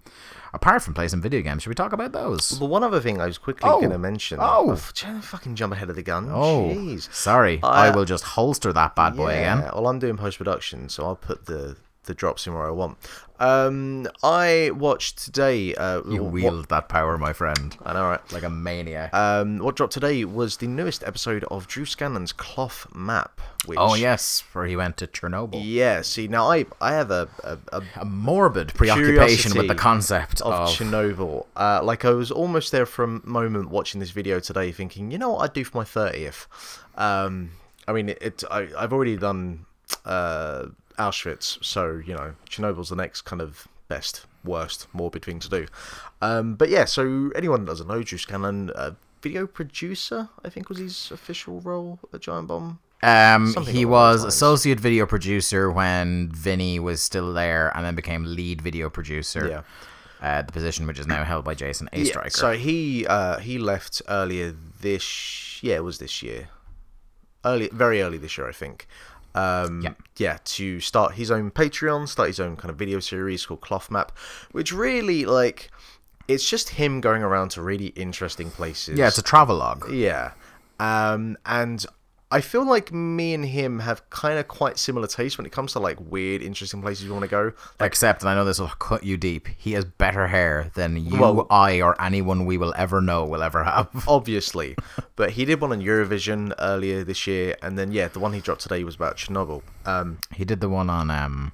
apart 0.53 0.81
from 0.81 0.93
playing 0.93 1.07
some 1.07 1.21
video 1.21 1.41
games, 1.41 1.63
should 1.63 1.69
we 1.69 1.75
talk 1.75 1.93
about 1.93 2.11
those? 2.11 2.59
But 2.59 2.65
one 2.65 2.83
other 2.83 2.99
thing 2.99 3.21
I 3.21 3.25
was 3.25 3.37
quickly 3.37 3.69
Oh. 3.69 3.77
going 3.79 3.91
to 3.91 3.97
mention. 3.97 4.39
Oh. 4.41 4.77
trying 4.93 5.21
to 5.21 5.25
fucking 5.25 5.55
jump 5.55 5.71
ahead 5.71 5.89
of 5.89 5.95
the 5.95 6.03
gun. 6.03 6.27
Oh, 6.29 6.71
Jeez. 6.75 7.09
sorry. 7.13 7.61
I 7.63 7.87
Uh, 7.87 7.95
will 7.95 8.03
just 8.05 8.25
holster 8.25 8.73
that 8.73 8.97
bad 8.97 9.15
boy 9.15 9.31
Yeah, 9.31 9.59
again. 9.59 9.71
Well, 9.73 9.87
I'm 9.87 9.99
doing 9.99 10.17
post 10.17 10.39
production, 10.39 10.89
so 10.89 11.05
I'll 11.05 11.15
put 11.15 11.45
the 11.45 11.77
the 12.07 12.13
drops 12.13 12.47
in 12.47 12.53
where 12.53 12.65
I 12.65 12.71
want. 12.71 12.97
Um, 13.39 14.07
I 14.23 14.71
watched 14.73 15.19
today. 15.23 15.75
Uh, 15.75 16.01
You 16.07 16.23
what- 16.23 16.33
wield 16.33 16.69
that 16.69 16.89
power, 16.89 17.19
my 17.19 17.33
friend, 17.33 17.77
I 17.85 17.93
know, 17.93 18.09
right? 18.09 18.33
like 18.33 18.41
a 18.41 18.49
maniac. 18.49 19.13
Um, 19.13 19.59
what 19.59 19.75
dropped 19.75 19.93
today 19.93 20.25
was 20.25 20.57
the 20.57 20.65
newest 20.65 21.03
episode 21.03 21.43
of 21.51 21.67
Drew 21.67 21.85
Scanlon's 21.85 22.33
Cloth 22.33 22.87
Map. 22.95 23.39
Which, 23.67 23.77
oh 23.79 23.93
yes, 23.93 24.43
where 24.53 24.65
he 24.65 24.75
went 24.75 24.97
to 24.97 25.07
Chernobyl. 25.07 25.61
Yeah. 25.63 26.01
See, 26.01 26.27
now 26.27 26.49
I 26.51 26.65
I 26.81 26.93
have 26.93 27.11
a, 27.11 27.29
a, 27.43 27.57
a 27.73 27.83
A 27.97 28.05
morbid 28.05 28.73
preoccupation 28.73 29.55
with 29.55 29.67
the 29.67 29.75
concept 29.75 30.41
of 30.41 30.53
of, 30.53 30.69
Chernobyl. 30.69 31.45
Uh, 31.55 31.81
like 31.83 32.05
I 32.05 32.11
was 32.11 32.31
almost 32.31 32.71
there 32.71 32.87
for 32.87 33.03
a 33.03 33.27
moment 33.27 33.69
watching 33.69 33.99
this 33.99 34.11
video 34.11 34.39
today, 34.39 34.71
thinking, 34.71 35.11
you 35.11 35.17
know 35.19 35.31
what 35.33 35.43
I'd 35.43 35.53
do 35.53 35.63
for 35.63 35.77
my 35.77 35.83
thirtieth. 35.83 36.47
Um, 36.95 37.51
I 37.87 37.93
mean, 37.93 38.09
it. 38.09 38.17
it 38.21 38.43
I, 38.49 38.69
I've 38.75 38.93
already 38.93 39.15
done 39.17 39.65
uh, 40.05 40.67
Auschwitz, 40.97 41.63
so 41.63 42.01
you 42.05 42.13
know, 42.13 42.33
Chernobyl's 42.49 42.89
the 42.89 42.95
next 42.95 43.21
kind 43.21 43.41
of 43.41 43.67
best, 43.87 44.25
worst, 44.43 44.87
morbid 44.93 45.23
thing 45.23 45.39
to 45.39 45.49
do. 45.49 45.67
Um, 46.21 46.55
but 46.55 46.69
yeah, 46.69 46.85
so 46.85 47.31
anyone 47.35 47.61
that 47.65 47.71
doesn't 47.71 47.87
know, 47.87 48.03
Drew 48.03 48.17
Scanlon, 48.17 48.71
uh, 48.71 48.91
video 49.21 49.47
producer. 49.47 50.29
I 50.43 50.49
think 50.49 50.69
was 50.69 50.77
his 50.79 51.11
official 51.11 51.59
role 51.61 51.99
at 52.13 52.21
Giant 52.21 52.47
Bomb. 52.47 52.79
Um, 53.03 53.51
Something 53.51 53.75
he 53.75 53.85
was 53.85 54.23
associate 54.23 54.79
video 54.79 55.05
producer 55.05 55.69
when 55.69 56.31
Vinny 56.31 56.79
was 56.79 57.01
still 57.01 57.33
there, 57.33 57.75
and 57.75 57.85
then 57.85 57.95
became 57.95 58.23
lead 58.23 58.61
video 58.61 58.89
producer. 58.89 59.47
Yeah. 59.47 59.61
Uh, 60.19 60.41
the 60.41 60.51
position 60.51 60.87
which 60.87 60.97
is 60.97 61.05
now 61.05 61.23
held 61.23 61.45
by 61.45 61.53
Jason 61.53 61.87
Oestreicher. 61.93 62.31
So 62.31 62.53
he 62.53 63.05
uh, 63.05 63.37
he 63.37 63.59
left 63.59 64.01
earlier 64.07 64.55
this 64.81 65.59
yeah 65.61 65.75
it 65.75 65.83
was 65.83 65.99
this 65.99 66.23
year, 66.23 66.49
early 67.45 67.69
very 67.71 68.01
early 68.01 68.17
this 68.17 68.35
year 68.35 68.49
I 68.49 68.51
think. 68.51 68.87
Um, 69.38 69.82
Yeah. 69.82 69.94
yeah, 70.17 70.38
to 70.44 70.79
start 70.79 71.13
his 71.15 71.29
own 71.32 71.51
Patreon, 71.51 72.08
start 72.08 72.27
his 72.29 72.39
own 72.39 72.56
kind 72.56 72.70
of 72.70 72.77
video 72.77 73.00
series 73.00 73.46
called 73.46 73.62
Cloth 73.62 73.91
Map, 73.91 74.12
which 74.51 74.72
really 74.72 75.25
like 75.25 75.70
it's 76.27 76.50
just 76.50 76.70
him 76.70 77.00
going 77.01 77.24
around 77.24 77.50
to 77.51 77.62
really 77.62 77.88
interesting 77.96 78.50
places. 78.51 78.98
yeah, 78.98 79.08
it's 79.08 79.17
a 79.17 79.22
travelogue. 79.24 79.89
Yeah. 79.91 80.32
Um, 80.79 81.38
and 81.46 81.86
I 82.29 82.41
feel 82.41 82.65
like 82.65 82.91
me 82.91 83.34
and 83.34 83.46
him 83.46 83.79
have 83.79 84.10
kind 84.10 84.38
of 84.38 84.50
quite 84.50 84.77
similar 84.77 85.07
tastes 85.07 85.38
when 85.38 85.46
it 85.46 85.53
comes 85.53 85.72
to 85.74 85.79
like 85.79 85.98
weird, 86.01 86.41
interesting 86.41 86.81
places 86.81 87.05
you 87.05 87.12
want 87.13 87.24
to 87.24 87.29
go. 87.29 87.53
Except, 87.79 88.22
and 88.22 88.29
I 88.29 88.36
know 88.36 88.43
this 88.43 88.60
will 88.60 88.67
cut 88.67 89.05
you 89.05 89.15
deep. 89.15 89.48
He 89.57 89.72
has 89.74 89.86
better 89.86 90.27
hair 90.27 90.69
than 90.75 90.98
you, 90.98 91.17
Well- 91.19 91.48
I, 91.50 91.81
or 91.81 92.00
anyone 92.01 92.46
we 92.46 92.57
will 92.57 92.74
ever 92.77 93.00
know 93.00 93.24
will 93.25 93.41
ever 93.43 93.63
have. 93.63 93.88
Obviously. 94.10 94.75
but 95.15 95.31
he 95.31 95.46
did 95.46 95.62
one 95.62 95.72
on 95.72 95.81
Eurovision 95.81 96.53
earlier 96.60 97.05
this 97.05 97.27
year. 97.27 97.55
And 97.62 97.77
then, 97.77 97.93
yeah, 97.93 98.10
the 98.10 98.19
one 98.19 98.34
he 98.34 98.41
dropped 98.41 98.62
today 98.62 98.84
was 98.84 98.96
about 98.96 99.15
Chernobyl. 99.15 99.62
Um, 99.86 100.17
He 100.36 100.43
did 100.43 100.60
the 100.60 100.67
one 100.69 100.89
on 100.89 101.10
um, 101.10 101.53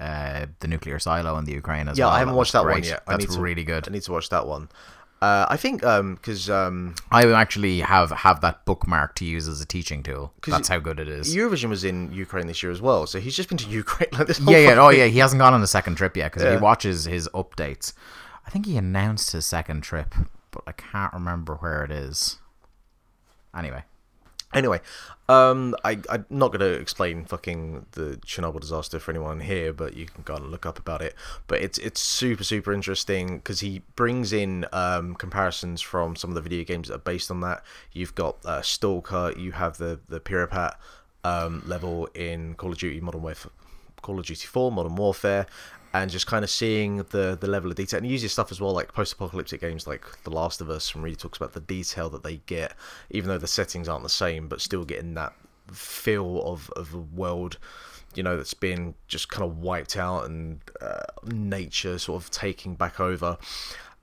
uh, 0.00 0.46
the 0.58 0.66
nuclear 0.66 0.98
silo 0.98 1.38
in 1.38 1.44
the 1.44 1.52
Ukraine 1.52 1.86
as 1.86 1.96
yeah, 1.96 2.06
well. 2.06 2.12
Yeah, 2.12 2.16
I 2.16 2.18
haven't 2.18 2.34
was 2.34 2.38
watched 2.38 2.52
that 2.54 2.64
one 2.64 2.72
great. 2.80 2.86
yet. 2.86 3.02
I 3.06 3.12
That's 3.12 3.28
need 3.28 3.34
to, 3.36 3.40
really 3.40 3.62
good. 3.64 3.86
I 3.86 3.92
need 3.92 4.02
to 4.02 4.12
watch 4.12 4.30
that 4.30 4.48
one. 4.48 4.68
Uh, 5.22 5.46
I 5.48 5.56
think 5.56 5.82
because 5.82 6.50
um, 6.50 6.96
I 7.12 7.24
actually 7.30 7.78
have 7.78 8.10
have 8.10 8.40
that 8.40 8.64
bookmark 8.64 9.14
to 9.16 9.24
use 9.24 9.46
as 9.46 9.60
a 9.60 9.64
teaching 9.64 10.02
tool. 10.02 10.32
That's 10.48 10.66
how 10.66 10.80
good 10.80 10.98
it 10.98 11.06
is. 11.06 11.32
Eurovision 11.36 11.68
was 11.68 11.84
in 11.84 12.12
Ukraine 12.12 12.48
this 12.48 12.60
year 12.60 12.72
as 12.72 12.82
well. 12.82 13.06
So 13.06 13.20
he's 13.20 13.36
just 13.36 13.48
been 13.48 13.58
to 13.58 13.68
Ukraine 13.82 14.08
like 14.18 14.26
this 14.26 14.40
yeah, 14.40 14.58
yeah. 14.58 14.74
Oh, 14.80 14.88
yeah. 14.88 15.06
He 15.06 15.20
hasn't 15.20 15.38
gone 15.38 15.54
on 15.54 15.62
a 15.62 15.66
second 15.68 15.94
trip 15.94 16.16
yet 16.16 16.32
because 16.32 16.42
Yeah. 16.42 16.54
he 16.54 16.56
watches 16.56 17.04
his 17.04 17.28
updates, 17.34 17.92
I 18.44 18.50
think 18.50 18.66
he 18.66 18.76
announced 18.76 19.30
his 19.30 19.46
second 19.46 19.82
trip, 19.82 20.12
but 20.50 20.64
I 20.66 20.72
can't 20.72 21.12
remember 21.12 21.54
where 21.54 21.84
it 21.84 21.92
is. 21.92 22.38
Anyway, 23.56 23.84
Anyway, 24.54 24.80
um, 25.28 25.74
I, 25.82 25.98
I'm 26.10 26.26
not 26.28 26.48
going 26.48 26.60
to 26.60 26.78
explain 26.78 27.24
fucking 27.24 27.86
the 27.92 28.18
Chernobyl 28.26 28.60
disaster 28.60 28.98
for 28.98 29.10
anyone 29.10 29.40
here, 29.40 29.72
but 29.72 29.96
you 29.96 30.06
can 30.06 30.22
go 30.24 30.34
and 30.36 30.50
look 30.50 30.66
up 30.66 30.78
about 30.78 31.00
it. 31.00 31.14
But 31.46 31.62
it's 31.62 31.78
it's 31.78 32.00
super 32.00 32.44
super 32.44 32.72
interesting 32.72 33.38
because 33.38 33.60
he 33.60 33.82
brings 33.96 34.32
in 34.32 34.66
um, 34.72 35.14
comparisons 35.14 35.80
from 35.80 36.16
some 36.16 36.30
of 36.30 36.34
the 36.34 36.42
video 36.42 36.64
games 36.64 36.88
that 36.88 36.94
are 36.96 36.98
based 36.98 37.30
on 37.30 37.40
that. 37.40 37.62
You've 37.92 38.14
got 38.14 38.44
uh, 38.44 38.60
Stalker, 38.62 39.32
you 39.36 39.52
have 39.52 39.78
the 39.78 40.00
the 40.08 40.20
Pripyat 40.20 40.74
um, 41.24 41.62
level 41.66 42.08
in 42.14 42.54
Call 42.54 42.72
of 42.72 42.78
Duty 42.78 43.00
Modern 43.00 43.22
Warfare, 43.22 43.52
Call 44.02 44.18
of 44.18 44.26
Duty 44.26 44.46
4 44.46 44.72
Modern 44.72 44.96
Warfare. 44.96 45.46
And 45.94 46.10
just 46.10 46.26
kind 46.26 46.42
of 46.42 46.48
seeing 46.48 46.98
the 47.10 47.36
the 47.38 47.46
level 47.46 47.70
of 47.70 47.76
detail, 47.76 47.98
and 47.98 48.06
he 48.06 48.12
uses 48.12 48.32
stuff 48.32 48.50
as 48.50 48.62
well, 48.62 48.72
like 48.72 48.94
post-apocalyptic 48.94 49.60
games 49.60 49.86
like 49.86 50.22
The 50.24 50.30
Last 50.30 50.62
of 50.62 50.70
Us, 50.70 50.94
and 50.94 51.04
really 51.04 51.16
talks 51.16 51.36
about 51.36 51.52
the 51.52 51.60
detail 51.60 52.08
that 52.10 52.22
they 52.22 52.38
get, 52.46 52.72
even 53.10 53.28
though 53.28 53.36
the 53.36 53.46
settings 53.46 53.88
aren't 53.88 54.02
the 54.02 54.08
same, 54.08 54.48
but 54.48 54.62
still 54.62 54.86
getting 54.86 55.12
that 55.14 55.34
feel 55.70 56.42
of 56.44 56.70
of 56.76 56.94
a 56.94 56.98
world, 56.98 57.58
you 58.14 58.22
know, 58.22 58.38
that's 58.38 58.54
been 58.54 58.94
just 59.06 59.28
kind 59.28 59.44
of 59.44 59.58
wiped 59.58 59.96
out 59.98 60.24
and 60.24 60.60
uh, 60.80 61.02
nature 61.26 61.98
sort 61.98 62.22
of 62.22 62.30
taking 62.30 62.74
back 62.74 62.98
over, 62.98 63.36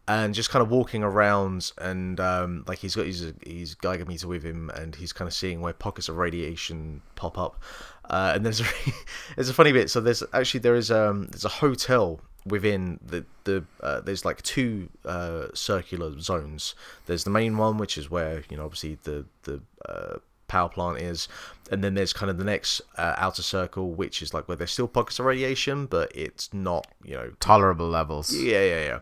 and 0.07 0.33
just 0.35 0.51
kind 0.51 0.61
of 0.61 0.69
walking 0.69 1.03
around 1.03 1.71
and 1.79 2.19
um, 2.19 2.63
like 2.67 2.77
he's 2.79 2.95
got 2.95 3.07
his 3.07 3.33
his 3.43 3.73
Geiger 3.73 4.05
meter 4.05 4.27
with 4.27 4.43
him, 4.43 4.69
and 4.75 4.95
he's 4.95 5.11
kind 5.11 5.27
of 5.27 5.33
seeing 5.33 5.59
where 5.61 5.73
pockets 5.73 6.07
of 6.07 6.17
radiation 6.17 7.01
pop 7.15 7.37
up, 7.37 7.61
uh, 8.09 8.33
and 8.35 8.45
there's 8.45 8.61
a 8.61 8.65
there's 9.35 9.49
a 9.49 9.53
funny 9.53 9.71
bit. 9.71 9.89
So 9.89 10.01
there's 10.01 10.23
actually 10.33 10.61
there 10.61 10.75
is 10.75 10.91
um 10.91 11.27
there's 11.27 11.45
a 11.45 11.49
hotel 11.49 12.19
within 12.45 12.99
the 13.05 13.25
the 13.43 13.63
uh, 13.81 14.01
there's 14.01 14.25
like 14.25 14.41
two 14.41 14.89
uh, 15.05 15.47
circular 15.53 16.19
zones. 16.19 16.75
There's 17.05 17.23
the 17.23 17.29
main 17.29 17.57
one, 17.57 17.77
which 17.77 17.97
is 17.97 18.09
where 18.09 18.43
you 18.49 18.57
know 18.57 18.65
obviously 18.65 18.97
the 19.03 19.25
the 19.43 19.61
uh, 19.87 20.17
power 20.47 20.69
plant 20.69 20.99
is, 20.99 21.27
and 21.71 21.83
then 21.83 21.93
there's 21.93 22.13
kind 22.13 22.29
of 22.29 22.37
the 22.37 22.43
next 22.43 22.81
uh, 22.97 23.15
outer 23.17 23.43
circle, 23.43 23.91
which 23.91 24.21
is 24.21 24.33
like 24.33 24.47
where 24.47 24.57
there's 24.57 24.71
still 24.71 24.87
pockets 24.87 25.19
of 25.19 25.25
radiation, 25.25 25.85
but 25.85 26.11
it's 26.15 26.53
not 26.53 26.87
you 27.03 27.15
know 27.15 27.31
tolerable 27.39 27.87
levels. 27.87 28.33
yeah 28.35 28.63
yeah 28.63 28.81
yeah. 28.81 28.99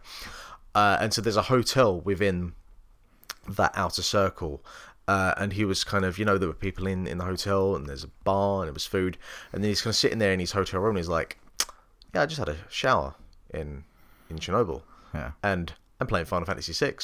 Uh, 0.76 0.98
and 1.02 1.14
so 1.14 1.22
there's 1.22 1.38
a 1.38 1.44
hotel 1.44 2.00
within 2.02 2.54
that 3.48 3.72
outer 3.76 4.04
circle. 4.04 4.62
Uh, 5.08 5.34
and 5.38 5.54
he 5.54 5.64
was 5.64 5.84
kind 5.86 6.04
of, 6.04 6.20
you 6.20 6.26
know, 6.26 6.38
there 6.38 6.50
were 6.50 6.54
people 6.54 6.86
in, 6.88 7.08
in 7.08 7.18
the 7.18 7.24
hotel, 7.24 7.76
and 7.76 7.88
there's 7.88 8.04
a 8.04 8.10
bar, 8.26 8.62
and 8.62 8.68
it 8.70 8.74
was 8.74 8.86
food, 8.86 9.18
and 9.54 9.64
then 9.64 9.70
he's 9.70 9.82
kind 9.82 9.92
of 9.92 9.96
sitting 9.96 10.18
there 10.20 10.34
in 10.34 10.40
his 10.40 10.52
hotel 10.52 10.82
room, 10.82 10.92
and 10.92 10.98
he's 11.00 11.08
like, 11.08 11.38
"Yeah, 12.14 12.24
I 12.24 12.26
just 12.26 12.40
had 12.40 12.50
a 12.50 12.58
shower 12.70 13.16
in 13.54 13.86
in 14.30 14.38
Chernobyl, 14.38 14.82
Yeah. 15.14 15.32
and 15.42 15.72
I'm 16.02 16.08
playing 16.08 16.26
Final 16.26 16.46
Fantasy 16.46 16.74
VI 16.74 16.96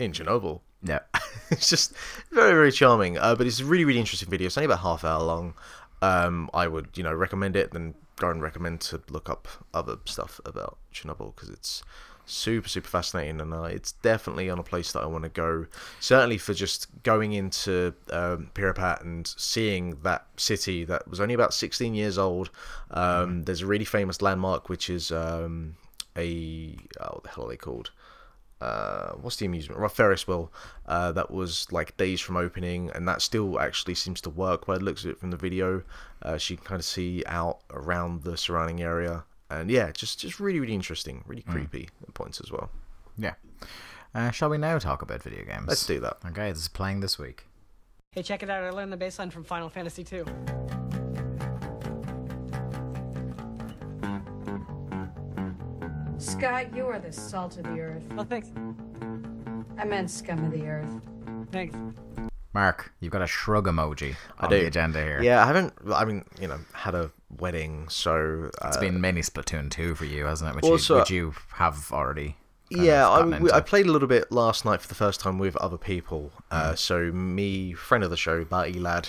in 0.00 0.12
Chernobyl." 0.12 0.60
Yeah. 0.82 1.00
it's 1.50 1.68
just 1.68 1.92
very 2.32 2.52
very 2.52 2.72
charming 2.72 3.18
uh, 3.18 3.34
but 3.34 3.46
it's 3.46 3.60
a 3.60 3.64
really 3.66 3.84
really 3.84 4.00
interesting 4.00 4.30
video 4.30 4.46
it's 4.46 4.56
only 4.56 4.64
about 4.64 4.78
half 4.80 5.04
hour 5.04 5.22
long 5.22 5.52
um, 6.00 6.48
i 6.54 6.66
would 6.66 6.88
you 6.94 7.02
know 7.02 7.12
recommend 7.12 7.54
it 7.54 7.70
then 7.72 7.92
go 8.16 8.30
and 8.30 8.40
recommend 8.40 8.80
to 8.80 9.02
look 9.10 9.28
up 9.28 9.46
other 9.74 9.96
stuff 10.06 10.40
about 10.46 10.78
chernobyl 10.94 11.34
because 11.34 11.50
it's 11.50 11.82
super 12.30 12.68
super 12.68 12.88
fascinating 12.88 13.40
and 13.40 13.52
uh, 13.52 13.62
it's 13.64 13.92
definitely 13.92 14.48
on 14.48 14.58
a 14.58 14.62
place 14.62 14.92
that 14.92 15.00
i 15.00 15.06
want 15.06 15.24
to 15.24 15.30
go 15.30 15.66
certainly 15.98 16.38
for 16.38 16.54
just 16.54 16.86
going 17.02 17.32
into 17.32 17.92
um, 18.12 18.50
Pripyat 18.54 19.02
and 19.02 19.26
seeing 19.26 19.98
that 20.02 20.26
city 20.36 20.84
that 20.84 21.08
was 21.08 21.20
only 21.20 21.34
about 21.34 21.52
16 21.52 21.94
years 21.94 22.18
old 22.18 22.50
um, 22.92 23.42
there's 23.42 23.62
a 23.62 23.66
really 23.66 23.84
famous 23.84 24.22
landmark 24.22 24.68
which 24.68 24.88
is 24.88 25.10
um, 25.10 25.76
a 26.16 26.76
oh, 27.00 27.14
what 27.14 27.22
the 27.24 27.28
hell 27.30 27.44
are 27.44 27.48
they 27.48 27.56
called 27.56 27.90
uh, 28.60 29.12
what's 29.12 29.36
the 29.36 29.46
amusement? 29.46 29.80
Right, 29.80 29.90
Ferris 29.90 30.28
wheel. 30.28 30.52
Uh, 30.86 31.12
that 31.12 31.30
was 31.30 31.66
like 31.72 31.96
days 31.96 32.20
from 32.20 32.36
opening, 32.36 32.90
and 32.94 33.08
that 33.08 33.22
still 33.22 33.58
actually 33.58 33.94
seems 33.94 34.20
to 34.22 34.30
work 34.30 34.66
by 34.66 34.76
the 34.76 34.84
looks 34.84 35.04
of 35.04 35.12
it 35.12 35.18
from 35.18 35.30
the 35.30 35.36
video. 35.36 35.82
Uh, 36.22 36.38
you 36.42 36.56
can 36.56 36.66
kind 36.66 36.78
of 36.78 36.84
see 36.84 37.24
out 37.26 37.60
around 37.70 38.22
the 38.22 38.36
surrounding 38.36 38.82
area, 38.82 39.24
and 39.50 39.70
yeah, 39.70 39.90
just 39.92 40.18
just 40.18 40.40
really 40.40 40.60
really 40.60 40.74
interesting, 40.74 41.24
really 41.26 41.42
creepy 41.42 41.88
at 42.02 42.14
points 42.14 42.40
as 42.40 42.50
well. 42.50 42.70
Yeah. 43.18 43.34
Uh, 44.14 44.30
shall 44.30 44.48
we 44.48 44.58
now 44.58 44.78
talk 44.78 45.02
about 45.02 45.22
video 45.22 45.44
games? 45.44 45.66
Let's 45.68 45.86
do 45.86 46.00
that. 46.00 46.16
Okay, 46.26 46.50
this 46.50 46.62
is 46.62 46.68
playing 46.68 47.00
this 47.00 47.18
week. 47.18 47.46
Hey, 48.12 48.22
check 48.22 48.42
it 48.42 48.50
out. 48.50 48.64
I 48.64 48.70
learned 48.70 48.92
the 48.92 48.96
baseline 48.96 49.30
from 49.30 49.44
Final 49.44 49.68
Fantasy 49.68 50.04
II. 50.12 50.24
Scott, 56.18 56.74
you 56.74 56.86
are 56.86 56.98
the 56.98 57.12
salt 57.12 57.56
of 57.56 57.64
the 57.64 57.80
earth. 57.80 58.02
Oh, 58.18 58.24
thanks. 58.24 58.50
I 59.78 59.84
meant 59.84 60.10
scum 60.10 60.44
of 60.44 60.50
the 60.50 60.66
earth. 60.66 61.00
Thanks. 61.52 61.76
Mark, 62.52 62.92
you've 63.00 63.12
got 63.12 63.22
a 63.22 63.26
shrug 63.26 63.66
emoji 63.66 64.16
on 64.38 64.50
do. 64.50 64.58
the 64.60 64.66
agenda 64.66 65.00
here. 65.02 65.22
Yeah, 65.22 65.42
I 65.42 65.46
haven't. 65.46 65.72
I 65.92 66.04
mean, 66.04 66.24
you 66.40 66.48
know, 66.48 66.58
had 66.72 66.94
a 66.94 67.10
wedding, 67.38 67.88
so 67.88 68.50
uh, 68.60 68.68
It's 68.68 68.76
been 68.76 69.00
mini 69.00 69.20
Splatoon 69.20 69.70
2 69.70 69.94
for 69.94 70.04
you, 70.04 70.24
hasn't 70.24 70.50
it? 70.50 70.56
Which, 70.56 70.64
Also- 70.64 70.94
you, 70.94 71.00
which 71.00 71.10
you 71.10 71.34
have 71.54 71.90
already. 71.92 72.36
yeah, 72.70 73.08
I, 73.08 73.22
we- 73.38 73.50
I 73.52 73.60
played 73.60 73.86
a 73.86 73.92
little 73.92 74.08
bit 74.08 74.30
last 74.32 74.64
night 74.64 74.80
for 74.80 74.88
the 74.88 74.94
first 74.96 75.20
time 75.20 75.38
with 75.38 75.56
other 75.56 75.78
people. 75.78 76.32
Mm. 76.50 76.56
Uh, 76.56 76.74
so 76.76 77.12
me, 77.12 77.72
friend 77.72 78.02
of 78.04 78.10
the 78.10 78.16
show, 78.16 78.44
Barty 78.44 78.78
lad, 78.80 79.08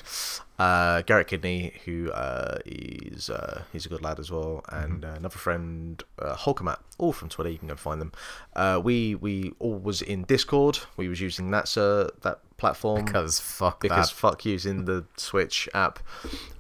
uh, 0.60 1.02
Garrett 1.04 1.28
Kidney, 1.28 1.80
who 1.86 2.12
uh, 2.12 2.58
is 2.66 3.30
uh, 3.32 3.64
he's 3.72 3.86
a 3.88 3.90
good 3.90 4.02
lad 4.04 4.20
as 4.20 4.30
well, 4.32 4.64
Mm-hmm. 4.72 4.84
and 4.84 5.06
uh, 5.06 5.08
another 5.10 5.38
friend, 5.38 6.04
uh, 6.20 6.36
Holkamat, 6.36 6.78
all 7.00 7.12
from 7.14 7.30
Twitter. 7.30 7.50
You 7.50 7.58
can 7.58 7.68
go 7.68 7.76
find 7.76 8.00
them. 8.02 8.12
Uh, 8.56 8.80
we 8.84 9.16
we 9.16 9.54
all 9.60 9.78
was 9.80 10.02
in 10.04 10.24
Discord. 10.24 10.80
We 10.98 11.08
was 11.08 11.20
using 11.22 11.50
that 11.52 11.76
uh, 11.78 12.10
that 12.22 12.40
platform 12.62 13.04
Because 13.04 13.40
fuck 13.42 13.82
because 13.82 14.10
that. 14.10 14.16
fuck 14.16 14.46
using 14.46 14.86
the 14.86 15.04
Switch 15.18 15.68
app. 15.74 16.00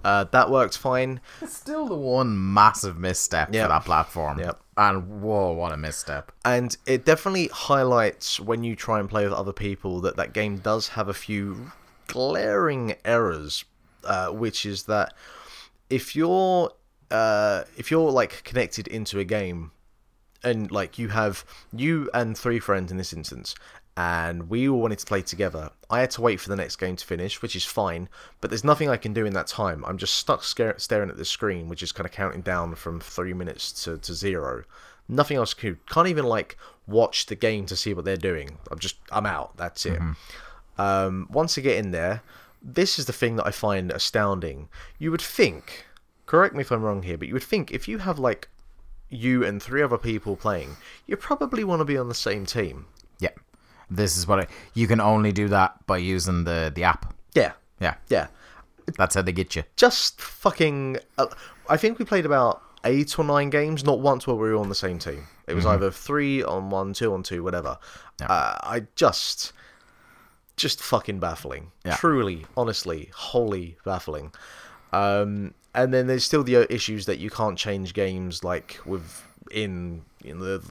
Uh, 0.03 0.25
that 0.25 0.49
worked 0.51 0.77
fine. 0.77 1.21
It's 1.41 1.55
still 1.55 1.85
the 1.85 1.95
one 1.95 2.53
massive 2.53 2.97
misstep 2.97 3.53
Yep. 3.53 3.63
for 3.63 3.69
that 3.69 3.85
platform. 3.85 4.39
Yep. 4.39 4.59
And 4.77 5.21
whoa, 5.21 5.53
what 5.53 5.71
a 5.71 5.77
misstep. 5.77 6.31
and 6.43 6.75
it 6.85 7.05
definitely 7.05 7.47
highlights 7.53 8.39
when 8.39 8.63
you 8.63 8.75
try 8.75 8.99
and 8.99 9.07
play 9.09 9.23
with 9.23 9.33
other 9.33 9.53
people 9.53 10.01
that 10.01 10.15
that 10.17 10.33
game 10.33 10.57
does 10.57 10.89
have 10.89 11.07
a 11.07 11.13
few 11.13 11.71
glaring 12.07 12.95
errors 13.05 13.63
uh, 14.03 14.27
which 14.29 14.65
is 14.65 14.83
that 14.83 15.13
if 15.89 16.15
you're 16.15 16.71
uh, 17.11 17.63
if 17.77 17.91
you're 17.91 18.11
like 18.11 18.43
connected 18.43 18.87
into 18.87 19.19
a 19.19 19.23
game 19.23 19.71
and 20.43 20.71
like 20.71 20.97
you 20.97 21.09
have 21.09 21.45
you 21.71 22.09
and 22.13 22.37
three 22.37 22.59
friends 22.59 22.91
in 22.91 22.97
this 22.97 23.13
instance 23.13 23.53
and 23.97 24.49
we 24.49 24.69
all 24.69 24.79
wanted 24.79 24.97
to 24.97 25.05
play 25.05 25.21
together 25.21 25.69
i 25.89 25.99
had 25.99 26.09
to 26.09 26.21
wait 26.21 26.39
for 26.39 26.49
the 26.49 26.55
next 26.55 26.77
game 26.77 26.95
to 26.95 27.05
finish 27.05 27.41
which 27.41 27.55
is 27.55 27.65
fine 27.65 28.07
but 28.39 28.49
there's 28.49 28.63
nothing 28.63 28.89
i 28.89 28.95
can 28.95 29.13
do 29.13 29.25
in 29.25 29.33
that 29.33 29.47
time 29.47 29.83
i'm 29.85 29.97
just 29.97 30.15
stuck 30.15 30.43
scare- 30.43 30.79
staring 30.79 31.09
at 31.09 31.17
the 31.17 31.25
screen 31.25 31.67
which 31.67 31.83
is 31.83 31.91
kind 31.91 32.05
of 32.05 32.11
counting 32.13 32.41
down 32.41 32.73
from 32.73 33.01
three 33.01 33.33
minutes 33.33 33.83
to, 33.83 33.97
to 33.97 34.13
zero 34.13 34.63
nothing 35.09 35.37
else 35.37 35.53
could 35.53 35.85
can't 35.87 36.07
even 36.07 36.25
like 36.25 36.57
watch 36.87 37.27
the 37.27 37.35
game 37.35 37.65
to 37.67 37.75
see 37.75 37.93
what 37.93 38.05
they're 38.05 38.17
doing. 38.17 38.57
I'm 38.71 38.79
just 38.79 38.97
I'm 39.11 39.25
out. 39.25 39.55
That's 39.57 39.85
it. 39.85 39.99
Um, 40.77 41.27
once 41.31 41.57
I 41.57 41.61
get 41.61 41.77
in 41.77 41.91
there, 41.91 42.21
this 42.61 42.97
is 42.97 43.05
the 43.05 43.13
thing 43.13 43.35
that 43.35 43.45
I 43.45 43.51
find 43.51 43.91
astounding. 43.91 44.69
You 44.97 45.11
would 45.11 45.21
think, 45.21 45.85
correct 46.25 46.55
me 46.55 46.61
if 46.61 46.71
I'm 46.71 46.81
wrong 46.81 47.03
here, 47.03 47.17
but 47.17 47.27
you 47.27 47.33
would 47.33 47.43
think 47.43 47.71
if 47.71 47.87
you 47.87 47.99
have 47.99 48.19
like 48.19 48.49
you 49.09 49.43
and 49.43 49.61
three 49.61 49.81
other 49.81 49.97
people 49.97 50.35
playing, 50.35 50.77
you 51.05 51.17
probably 51.17 51.63
want 51.63 51.81
to 51.81 51.85
be 51.85 51.97
on 51.97 52.07
the 52.07 52.15
same 52.15 52.45
team. 52.45 52.85
This 53.91 54.17
is 54.17 54.25
what 54.25 54.39
I, 54.39 54.47
you 54.73 54.87
can 54.87 54.99
only 55.01 55.31
do 55.31 55.47
that 55.49 55.85
by 55.85 55.97
using 55.97 56.45
the 56.45 56.71
the 56.73 56.83
app. 56.85 57.13
Yeah, 57.35 57.51
Yeah. 57.79 57.95
yeah. 58.09 58.27
That's 58.97 59.15
how 59.15 59.21
they 59.21 59.31
get 59.33 59.55
you. 59.55 59.63
Just 59.75 60.19
fucking. 60.19 60.97
Uh, 61.17 61.27
I 61.69 61.77
think 61.77 61.99
we 61.99 62.05
played 62.05 62.25
about 62.25 62.61
eight 62.83 63.19
or 63.19 63.23
nine 63.23 63.49
games, 63.51 63.83
not 63.83 63.99
once 63.99 64.25
where 64.25 64.35
we 64.35 64.49
were 64.49 64.57
on 64.57 64.69
the 64.69 64.75
same 64.75 64.97
team. 64.97 65.27
It 65.47 65.53
was 65.53 65.65
either 65.65 65.91
three 65.91 66.41
on 66.43 66.69
one, 66.69 66.93
two 66.93 67.13
on 67.13 67.21
two, 67.23 67.43
whatever. 67.43 67.77
Yeah. 68.19 68.27
Uh, 68.27 68.57
I 68.63 68.87
just. 68.95 69.53
Just 70.57 70.81
fucking 70.81 71.19
baffling. 71.19 71.71
Yeah. 71.85 71.95
Truly, 71.95 72.45
honestly, 72.55 73.09
wholly 73.15 73.77
baffling. 73.85 74.31
Um, 74.93 75.53
and 75.73 75.93
then 75.93 76.07
there's 76.07 76.23
still 76.23 76.43
the 76.43 76.71
issues 76.73 77.05
that 77.05 77.17
you 77.19 77.29
can't 77.29 77.57
change 77.57 77.93
games 77.93 78.43
like 78.43 78.79
with 78.85 79.23
in 79.49 80.01
in 80.23 80.39
the 80.39 80.61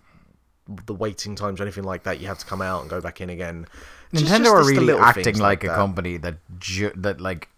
the 0.87 0.95
waiting 0.95 1.35
times 1.35 1.61
or 1.61 1.65
anything 1.65 1.85
like 1.85 2.05
that. 2.05 2.21
You 2.21 2.27
have 2.29 2.39
to 2.39 2.47
come 2.47 2.63
out 2.63 2.81
and 2.83 2.91
go 2.91 3.01
back 3.01 3.21
in 3.21 3.31
again. 3.31 3.67
Nintendo 4.13 4.45
just 4.45 4.51
are 4.51 4.65
the 4.65 4.81
really 4.81 4.95
acting 4.95 5.23
things 5.23 5.41
like, 5.41 5.63
a 5.63 5.69
that. 5.69 5.77
company 5.77 6.17
that 6.17 6.37
ju- 6.59 6.91
that 6.97 7.21
like 7.21 7.49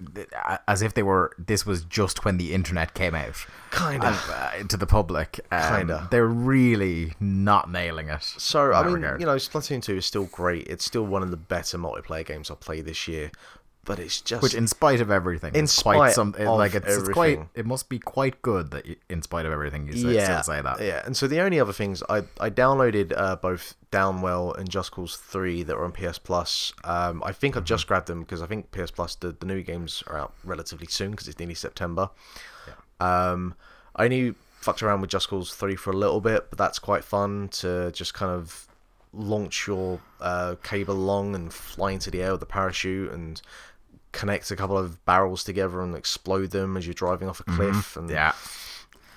as 0.68 0.82
if 0.82 0.92
they 0.92 1.02
were 1.02 1.32
this 1.38 1.64
was 1.64 1.82
just 1.84 2.26
when 2.26 2.36
the 2.36 2.52
internet 2.52 2.92
came 2.92 3.14
out 3.14 3.46
Kinda. 3.70 4.08
uh, 4.28 4.62
to 4.64 4.76
the 4.76 4.86
public. 4.86 5.40
Um, 5.50 5.76
Kinda. 5.78 6.08
They're 6.10 6.26
really 6.26 7.14
not 7.20 7.70
nailing 7.70 8.08
it. 8.10 8.22
So 8.22 8.72
I 8.74 8.84
mean, 8.84 8.94
regard. 8.94 9.20
you 9.20 9.26
know, 9.26 9.36
Splatoon 9.36 9.82
2 9.82 9.96
is 9.96 10.04
still 10.06 10.24
great. 10.26 10.66
It's 10.68 10.84
still 10.84 11.06
one 11.06 11.22
of 11.22 11.30
the 11.30 11.38
better 11.38 11.78
multiplayer 11.78 12.26
games 12.26 12.50
I've 12.50 12.60
played 12.60 12.84
this 12.84 13.08
year. 13.08 13.30
But 13.84 13.98
it's 13.98 14.20
just 14.20 14.44
Which, 14.44 14.54
in 14.54 14.68
spite 14.68 15.00
of 15.00 15.10
everything, 15.10 15.56
In 15.56 15.64
it's 15.64 15.82
quite 15.82 15.96
spite 15.96 16.12
some 16.12 16.36
it- 16.38 16.46
of 16.46 16.56
like 16.56 16.74
it's, 16.76 16.86
it's 16.86 17.08
quite. 17.08 17.40
It 17.56 17.66
must 17.66 17.88
be 17.88 17.98
quite 17.98 18.40
good 18.40 18.70
that, 18.70 18.86
you, 18.86 18.94
in 19.08 19.22
spite 19.22 19.44
of 19.44 19.50
everything, 19.50 19.88
you 19.88 19.94
say, 19.94 20.14
yeah, 20.14 20.40
still 20.40 20.54
say 20.54 20.62
that. 20.62 20.80
Yeah, 20.80 21.02
and 21.04 21.16
so 21.16 21.26
the 21.26 21.40
only 21.40 21.58
other 21.58 21.72
things 21.72 22.00
I 22.08 22.18
I 22.38 22.48
downloaded 22.48 23.12
uh, 23.16 23.34
both 23.34 23.74
Downwell 23.90 24.56
and 24.56 24.70
Just 24.70 24.92
Cause 24.92 25.16
3 25.16 25.64
that 25.64 25.76
were 25.76 25.84
on 25.84 25.90
PS 25.90 26.18
Plus. 26.18 26.72
Um, 26.84 27.24
I 27.24 27.32
think 27.32 27.56
I've 27.56 27.62
Mm-hmm. 27.64 27.66
just 27.66 27.88
grabbed 27.88 28.06
them 28.06 28.20
because 28.20 28.40
I 28.40 28.46
think 28.46 28.70
PS 28.70 28.92
Plus 28.92 29.16
the, 29.16 29.32
the 29.32 29.46
new 29.46 29.62
games 29.64 30.04
are 30.06 30.16
out 30.16 30.32
relatively 30.44 30.86
soon 30.86 31.10
because 31.10 31.26
it's 31.26 31.40
nearly 31.40 31.54
September. 31.54 32.10
Um, 33.00 33.54
I 33.96 34.04
only 34.04 34.34
fucked 34.60 34.82
around 34.84 35.00
with 35.00 35.10
Just 35.10 35.28
Cause 35.28 35.52
3 35.54 35.74
for 35.74 35.90
a 35.90 35.96
little 35.96 36.20
bit, 36.20 36.50
but 36.50 36.58
that's 36.58 36.78
quite 36.78 37.02
fun 37.02 37.48
to 37.48 37.90
just 37.90 38.14
kind 38.14 38.30
of 38.30 38.68
launch 39.12 39.66
your 39.66 40.00
uh, 40.20 40.54
cable 40.62 40.94
along 40.94 41.34
and 41.34 41.52
fly 41.52 41.90
into 41.90 42.10
the 42.10 42.22
air 42.22 42.32
with 42.32 42.42
a 42.42 42.46
parachute 42.46 43.12
and 43.12 43.42
connect 44.12 44.50
a 44.50 44.56
couple 44.56 44.78
of 44.78 45.04
barrels 45.04 45.42
together 45.44 45.80
and 45.80 45.94
explode 45.96 46.50
them 46.50 46.76
as 46.76 46.86
you're 46.86 46.94
driving 46.94 47.28
off 47.28 47.40
a 47.40 47.44
cliff. 47.44 47.96
And 47.96 48.08
Mm-hmm. 48.08 48.14
Yeah, 48.14 48.32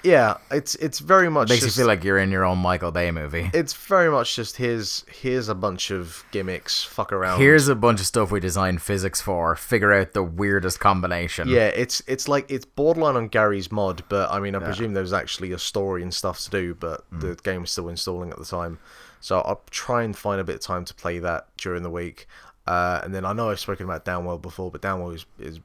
yeah, 0.04 0.38
it's 0.52 0.76
it's 0.76 1.00
very 1.00 1.30
much 1.32 1.50
makes 1.50 1.64
just, 1.64 1.76
you 1.78 1.82
feel 1.82 1.88
like 1.88 2.04
you're 2.04 2.20
in 2.20 2.30
your 2.30 2.46
own 2.46 2.60
Michael 2.60 2.92
Bay 2.92 3.10
movie. 3.10 3.50
it's 3.56 3.74
very 3.74 4.12
much 4.12 4.36
just 4.36 4.56
here's 4.58 5.04
here's 5.12 5.50
a 5.50 5.56
bunch 5.56 5.90
of 5.90 6.24
gimmicks, 6.32 6.84
fuck 6.84 7.12
around. 7.12 7.40
Here's 7.40 7.68
a 7.70 7.74
bunch 7.76 8.00
of 8.02 8.06
stuff 8.06 8.30
we 8.32 8.40
designed 8.40 8.84
physics 8.84 9.20
for. 9.20 9.56
Figure 9.56 9.92
out 9.92 10.14
the 10.14 10.22
weirdest 10.22 10.80
combination. 10.80 11.48
yeah, 11.50 11.68
it's 11.70 12.04
it's 12.06 12.28
like 12.28 12.52
it's 12.52 12.66
borderline 12.66 13.16
on 13.16 13.30
Garry's 13.30 13.72
Mod, 13.72 14.04
but 14.08 14.30
I 14.32 14.40
mean 14.40 14.54
I 14.54 14.60
presume 14.60 14.94
there 14.94 15.02
was 15.02 15.14
actually 15.14 15.52
a 15.54 15.60
story 15.60 16.04
and 16.04 16.14
stuff 16.14 16.40
to 16.42 16.50
do, 16.52 16.76
but 16.76 17.04
Mm. 17.12 17.22
the 17.22 17.36
game 17.44 17.62
was 17.62 17.72
still 17.72 17.90
installing 17.90 18.30
at 18.30 18.38
the 18.38 18.46
time. 18.46 18.78
So 19.22 19.40
I'll 19.40 19.64
try 19.72 20.04
and 20.04 20.16
find 20.16 20.40
a 20.40 20.44
bit 20.44 20.56
of 20.58 20.62
time 20.62 20.86
to 20.86 20.94
play 20.94 21.18
that 21.18 21.48
during 21.58 21.82
the 21.82 21.90
week. 21.90 22.28
Uh, 22.68 23.00
and 23.04 23.14
then 23.14 23.26
I 23.26 23.34
know 23.34 23.50
I've 23.52 23.60
spoken 23.60 23.86
about 23.86 24.06
Downwell 24.06 24.42
before, 24.42 24.72
but 24.72 24.82
Downwell 24.82 25.14
is, 25.14 25.26
is 25.40 25.60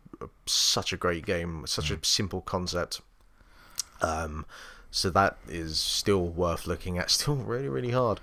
such 0.46 0.92
a 0.92 0.96
great 0.96 1.24
game, 1.24 1.64
such 1.66 1.90
Mm. 1.90 2.02
a 2.02 2.04
simple 2.04 2.40
concept. 2.42 3.00
Um, 4.02 4.44
so 4.90 5.10
that 5.10 5.36
is 5.48 5.78
still 5.78 6.26
worth 6.28 6.66
looking 6.66 6.98
at. 6.98 7.10
Still 7.20 7.36
really, 7.36 7.68
really 7.68 7.90
hard. 7.92 8.20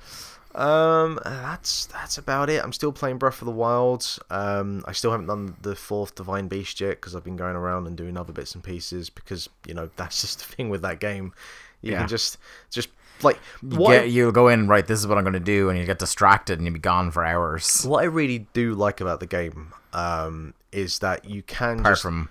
Um, 0.55 1.19
that's 1.23 1.85
that's 1.87 2.17
about 2.17 2.49
it. 2.49 2.63
I'm 2.63 2.73
still 2.73 2.91
playing 2.91 3.17
Breath 3.19 3.41
of 3.41 3.45
the 3.45 3.51
Wild. 3.51 4.17
Um, 4.31 4.83
I 4.87 4.91
still 4.91 5.11
haven't 5.11 5.27
done 5.27 5.55
the 5.61 5.75
fourth 5.75 6.15
Divine 6.15 6.47
Beast 6.47 6.81
yet 6.81 6.91
because 6.99 7.15
I've 7.15 7.23
been 7.23 7.35
going 7.35 7.55
around 7.55 7.85
and 7.85 7.95
doing 7.95 8.17
other 8.17 8.33
bits 8.33 8.55
and 8.55 8.63
pieces 8.63 9.09
because 9.11 9.49
you 9.67 9.73
know 9.75 9.89
that's 9.97 10.21
just 10.21 10.39
the 10.39 10.55
thing 10.55 10.69
with 10.69 10.81
that 10.81 10.99
game. 10.99 11.33
You 11.81 11.91
Yeah. 11.91 11.99
can 11.99 12.07
just 12.07 12.37
just 12.71 12.89
like 13.23 13.39
you 13.61 13.77
get, 13.87 14.09
you'll 14.09 14.31
go 14.31 14.47
in 14.47 14.67
right. 14.67 14.85
This 14.85 14.99
is 14.99 15.07
what 15.07 15.17
I'm 15.17 15.23
going 15.23 15.33
to 15.33 15.39
do, 15.39 15.69
and 15.69 15.77
you 15.79 15.85
get 15.85 15.99
distracted, 15.99 16.59
and 16.59 16.65
you'll 16.65 16.73
be 16.73 16.79
gone 16.79 17.11
for 17.11 17.25
hours. 17.25 17.83
what 17.83 18.01
I 18.01 18.05
really 18.05 18.47
do 18.53 18.73
like 18.73 19.01
about 19.01 19.19
the 19.19 19.27
game 19.27 19.73
um, 19.93 20.53
is 20.71 20.99
that 20.99 21.25
you 21.25 21.43
can 21.43 21.79
Apart 21.79 21.93
just 21.93 22.03
from 22.03 22.29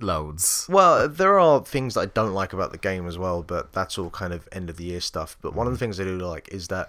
loads. 0.00 0.66
Well, 0.68 1.08
there 1.08 1.38
are 1.38 1.64
things 1.64 1.94
that 1.94 2.00
I 2.00 2.06
don't 2.06 2.34
like 2.34 2.52
about 2.52 2.72
the 2.72 2.78
game 2.78 3.06
as 3.06 3.18
well, 3.18 3.42
but 3.42 3.72
that's 3.72 3.98
all 3.98 4.10
kind 4.10 4.32
of 4.32 4.48
end 4.52 4.70
of 4.70 4.76
the 4.76 4.84
year 4.84 5.00
stuff. 5.00 5.36
But 5.40 5.54
one 5.54 5.66
of 5.66 5.72
the 5.72 5.78
things 5.78 6.00
I 6.00 6.04
do 6.04 6.18
like 6.18 6.48
is 6.52 6.68
that 6.68 6.88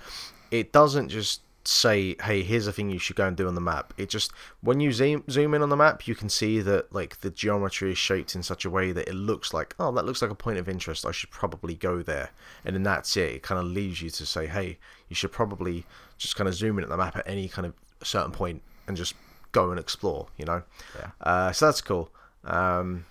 it 0.52 0.72
doesn't 0.72 1.10
just 1.10 1.42
say, 1.68 2.16
"Hey, 2.24 2.44
here's 2.44 2.68
a 2.68 2.72
thing 2.72 2.90
you 2.90 3.00
should 3.00 3.16
go 3.16 3.28
and 3.28 3.36
do 3.36 3.48
on 3.48 3.56
the 3.56 3.62
map." 3.62 3.94
It 3.98 4.10
just 4.10 4.32
when 4.62 4.80
you 4.80 4.92
zoom 4.92 5.24
zoom 5.30 5.54
in 5.54 5.62
on 5.62 5.70
the 5.70 5.76
map, 5.76 6.08
you 6.08 6.16
can 6.16 6.30
see 6.30 6.62
that 6.62 6.94
like 6.94 7.20
the 7.22 7.30
geometry 7.30 7.92
is 7.92 7.98
shaped 7.98 8.36
in 8.36 8.44
such 8.44 8.66
a 8.66 8.70
way 8.70 8.92
that 8.92 9.08
it 9.08 9.16
looks 9.16 9.54
like, 9.54 9.76
"Oh, 9.80 9.92
that 9.92 10.06
looks 10.06 10.22
like 10.22 10.32
a 10.32 10.36
point 10.36 10.60
of 10.60 10.70
interest. 10.70 11.06
I 11.06 11.12
should 11.12 11.32
probably 11.32 11.76
go 11.76 12.02
there." 12.02 12.30
And 12.64 12.76
then 12.76 12.84
that's 12.84 13.16
it. 13.18 13.36
It 13.36 13.44
kind 13.44 13.60
of 13.60 13.66
leaves 13.66 14.02
you 14.02 14.10
to 14.10 14.26
say, 14.26 14.48
"Hey, 14.48 14.78
you 15.10 15.16
should 15.16 15.32
probably 15.32 15.86
just 16.18 16.36
kind 16.36 16.48
of 16.48 16.54
zoom 16.54 16.78
in 16.78 16.84
at 16.84 16.90
the 16.90 16.98
map 16.98 17.18
at 17.18 17.28
any 17.28 17.48
kind 17.48 17.66
of 17.66 17.74
certain 18.04 18.32
point 18.32 18.62
and 18.88 18.96
just 18.96 19.14
go 19.52 19.70
and 19.72 19.80
explore." 19.80 20.28
You 20.38 20.46
know. 20.46 20.64
Yeah. 20.96 21.12
Uh, 21.22 21.52
so 21.52 21.66
that's 21.66 21.82
cool. 21.82 22.10
Um, 22.46 23.06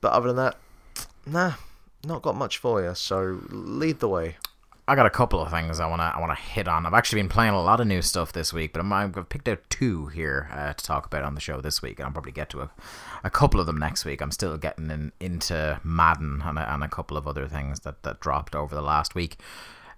but 0.00 0.12
other 0.12 0.28
than 0.28 0.36
that, 0.36 0.58
nah, 1.24 1.54
not 2.04 2.22
got 2.22 2.36
much 2.36 2.58
for 2.58 2.82
you. 2.82 2.94
So 2.94 3.40
lead 3.48 4.00
the 4.00 4.08
way. 4.08 4.36
I 4.88 4.94
got 4.94 5.06
a 5.06 5.10
couple 5.10 5.40
of 5.40 5.50
things 5.50 5.80
I 5.80 5.86
wanna 5.86 6.12
I 6.14 6.20
wanna 6.20 6.36
hit 6.36 6.68
on. 6.68 6.86
I've 6.86 6.94
actually 6.94 7.20
been 7.20 7.28
playing 7.28 7.54
a 7.54 7.62
lot 7.62 7.80
of 7.80 7.88
new 7.88 8.02
stuff 8.02 8.32
this 8.32 8.52
week, 8.52 8.72
but 8.72 8.80
I'm, 8.80 8.92
I've 8.92 9.28
picked 9.28 9.48
out 9.48 9.58
two 9.68 10.06
here 10.06 10.48
uh, 10.52 10.74
to 10.74 10.84
talk 10.84 11.06
about 11.06 11.24
on 11.24 11.34
the 11.34 11.40
show 11.40 11.60
this 11.60 11.82
week, 11.82 11.98
and 11.98 12.06
I'll 12.06 12.12
probably 12.12 12.32
get 12.32 12.50
to 12.50 12.60
a, 12.60 12.70
a 13.24 13.30
couple 13.30 13.58
of 13.58 13.66
them 13.66 13.78
next 13.78 14.04
week. 14.04 14.20
I'm 14.20 14.30
still 14.30 14.56
getting 14.56 14.90
in, 14.90 15.12
into 15.18 15.80
Madden 15.82 16.42
and 16.44 16.58
a, 16.58 16.72
and 16.72 16.84
a 16.84 16.88
couple 16.88 17.16
of 17.16 17.26
other 17.26 17.48
things 17.48 17.80
that, 17.80 18.04
that 18.04 18.20
dropped 18.20 18.54
over 18.54 18.76
the 18.76 18.82
last 18.82 19.16
week. 19.16 19.38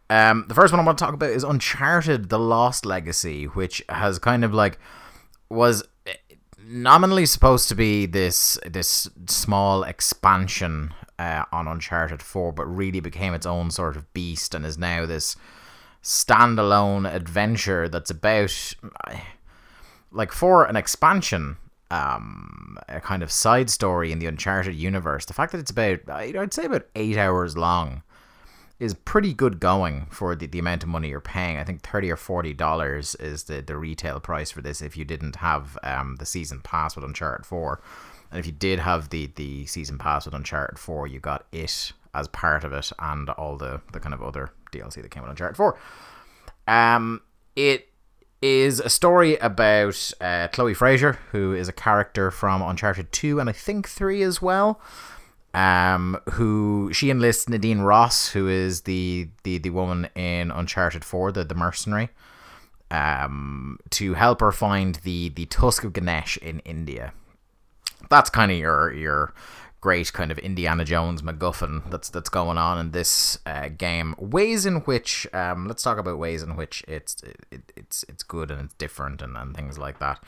Um, 0.09 0.47
the 0.49 0.55
first 0.55 0.73
one 0.73 0.81
I 0.81 0.85
want 0.85 0.97
to 0.97 1.05
talk 1.05 1.13
about 1.13 1.31
is 1.31 1.45
Uncharted: 1.45 2.31
The 2.31 2.39
Lost 2.39 2.87
Legacy, 2.87 3.45
which 3.45 3.85
has 3.91 4.19
kind 4.19 4.43
of 4.43 4.55
like 4.55 4.79
was 5.51 5.85
nominally 6.69 7.27
supposed 7.27 7.69
to 7.69 7.75
be 7.75 8.07
this 8.07 8.59
this 8.67 9.11
small 9.27 9.83
expansion 9.83 10.95
uh, 11.19 11.45
on 11.53 11.69
Uncharted 11.69 12.23
4, 12.23 12.53
but 12.53 12.67
really 12.67 13.01
became 13.01 13.35
its 13.35 13.47
own 13.47 13.71
sort 13.71 13.97
of 13.97 14.13
beast 14.15 14.55
and 14.55 14.65
is 14.65 14.79
now 14.79 15.07
this 15.07 15.37
standalone 16.03 17.13
adventure 17.13 17.89
that's 17.89 18.11
about 18.11 18.75
like 20.13 20.31
for 20.31 20.65
an 20.65 20.77
expansion 20.77 21.57
um 21.91 22.79
a 22.89 23.01
kind 23.01 23.23
of 23.23 23.33
side 23.33 23.69
story 23.69 24.13
in 24.13 24.19
the 24.19 24.27
Uncharted 24.27 24.75
universe. 24.75 25.25
The 25.25 25.35
fact 25.35 25.53
that 25.53 25.59
it's 25.59 25.71
about 25.71 26.01
I'd 26.09 26.55
say 26.55 26.65
about 26.65 26.87
8 26.95 27.17
hours 27.17 27.57
long 27.57 28.03
is 28.79 28.95
pretty 28.95 29.35
good 29.35 29.59
going 29.59 30.07
for 30.11 30.37
the, 30.37 30.47
the 30.47 30.59
amount 30.59 30.85
of 30.85 30.89
money 30.89 31.09
you're 31.09 31.21
paying. 31.21 31.57
I 31.59 31.65
think 31.65 31.83
thirty 31.83 32.11
or 32.11 32.17
forty 32.17 32.53
dollars 32.53 33.15
is 33.17 33.45
the, 33.45 33.61
the 33.61 33.77
retail 33.77 34.21
price 34.21 34.51
for 34.51 34.63
this 34.63 34.81
if 34.81 34.97
you 34.97 35.05
didn't 35.05 35.37
have 35.37 35.77
um, 35.83 36.17
the 36.17 36.27
season 36.27 36.61
pass 36.61 36.95
with 36.95 37.05
Uncharted 37.05 37.45
Four, 37.45 37.81
and 38.31 38.39
if 38.41 38.47
you 38.47 38.53
did 38.53 38.79
have 38.79 39.11
the 39.11 39.31
the 39.37 39.67
season 39.67 39.99
pass 39.99 40.25
with 40.25 40.35
Uncharted 40.35 40.79
Four, 40.79 41.07
you 41.07 41.21
got 41.21 41.47
it 41.53 41.93
as 42.15 42.29
part 42.29 42.65
of 42.65 42.73
it 42.73 42.91
and 42.99 43.29
all 43.31 43.57
the 43.57 43.81
the 43.93 44.01
kind 44.01 44.15
of 44.15 44.23
other 44.23 44.51
DLC 44.73 45.03
that 45.03 45.11
came 45.11 45.23
with 45.23 45.31
Uncharted 45.31 45.57
Four. 45.57 45.79
Um, 46.67 47.23
it 47.57 47.89
is 48.41 48.81
a 48.81 48.89
story 48.89 49.37
about 49.39 50.13
uh, 50.21 50.49
Chloe 50.49 50.75
Frazer, 50.75 51.19
who 51.33 51.55
is 51.55 51.69
a 51.69 51.73
character 51.73 52.31
from 52.31 52.63
Uncharted 52.63 53.13
Two 53.13 53.41
and 53.41 53.49
I 53.49 53.53
think 53.53 53.89
Three 53.89 54.23
as 54.23 54.41
well 54.41 54.81
um, 55.55 56.19
who 56.33 56.91
she 56.93 57.11
enlists 57.11 57.49
Nadine 57.49 57.81
Ross, 57.81 58.29
who 58.29 58.49
is 58.49 58.83
the 58.83 59.29
the, 59.45 59.59
the 59.59 59.71
woman 59.71 60.09
in 60.15 60.51
Uncharted 60.51 61.05
Four, 61.05 61.33
the 61.33 61.45
the 61.45 61.55
mercenary, 61.55 62.11
um, 62.91 63.79
to 63.91 64.15
help 64.15 64.41
her 64.41 64.53
find 64.53 64.97
the 64.97 65.31
the 65.31 65.47
Tusk 65.47 65.85
of 65.85 65.93
Ganesh 65.93 66.37
in 66.39 66.61
India. 66.61 67.13
That's 68.11 68.31
kind 68.31 68.51
of 68.51 68.59
your 68.59 68.93
your 68.93 69.35
great 69.81 70.13
kind 70.13 70.33
of 70.33 70.39
Indiana 70.39 70.85
Jones 70.85 71.23
MacGuffin 71.23 71.89
that's 71.91 72.09
that's 72.09 72.29
going 72.29 72.59
on 72.59 72.79
in 72.79 72.91
this 72.91 73.39
uh, 73.47 73.69
game. 73.69 74.15
Ways 74.19 74.67
in 74.67 74.77
which 74.81 75.27
um, 75.33 75.67
let's 75.69 75.83
talk 75.83 75.99
about 75.99 76.19
ways 76.19 76.43
in 76.43 76.57
which 76.57 76.85
it's 76.89 77.23
it, 77.51 77.73
it's 77.77 78.05
it's 78.09 78.23
good 78.23 78.51
and 78.51 78.61
it's 78.63 78.75
different 78.75 79.23
and, 79.23 79.37
and 79.37 79.55
things 79.55 79.79
like 79.79 79.99
that. 79.99 80.23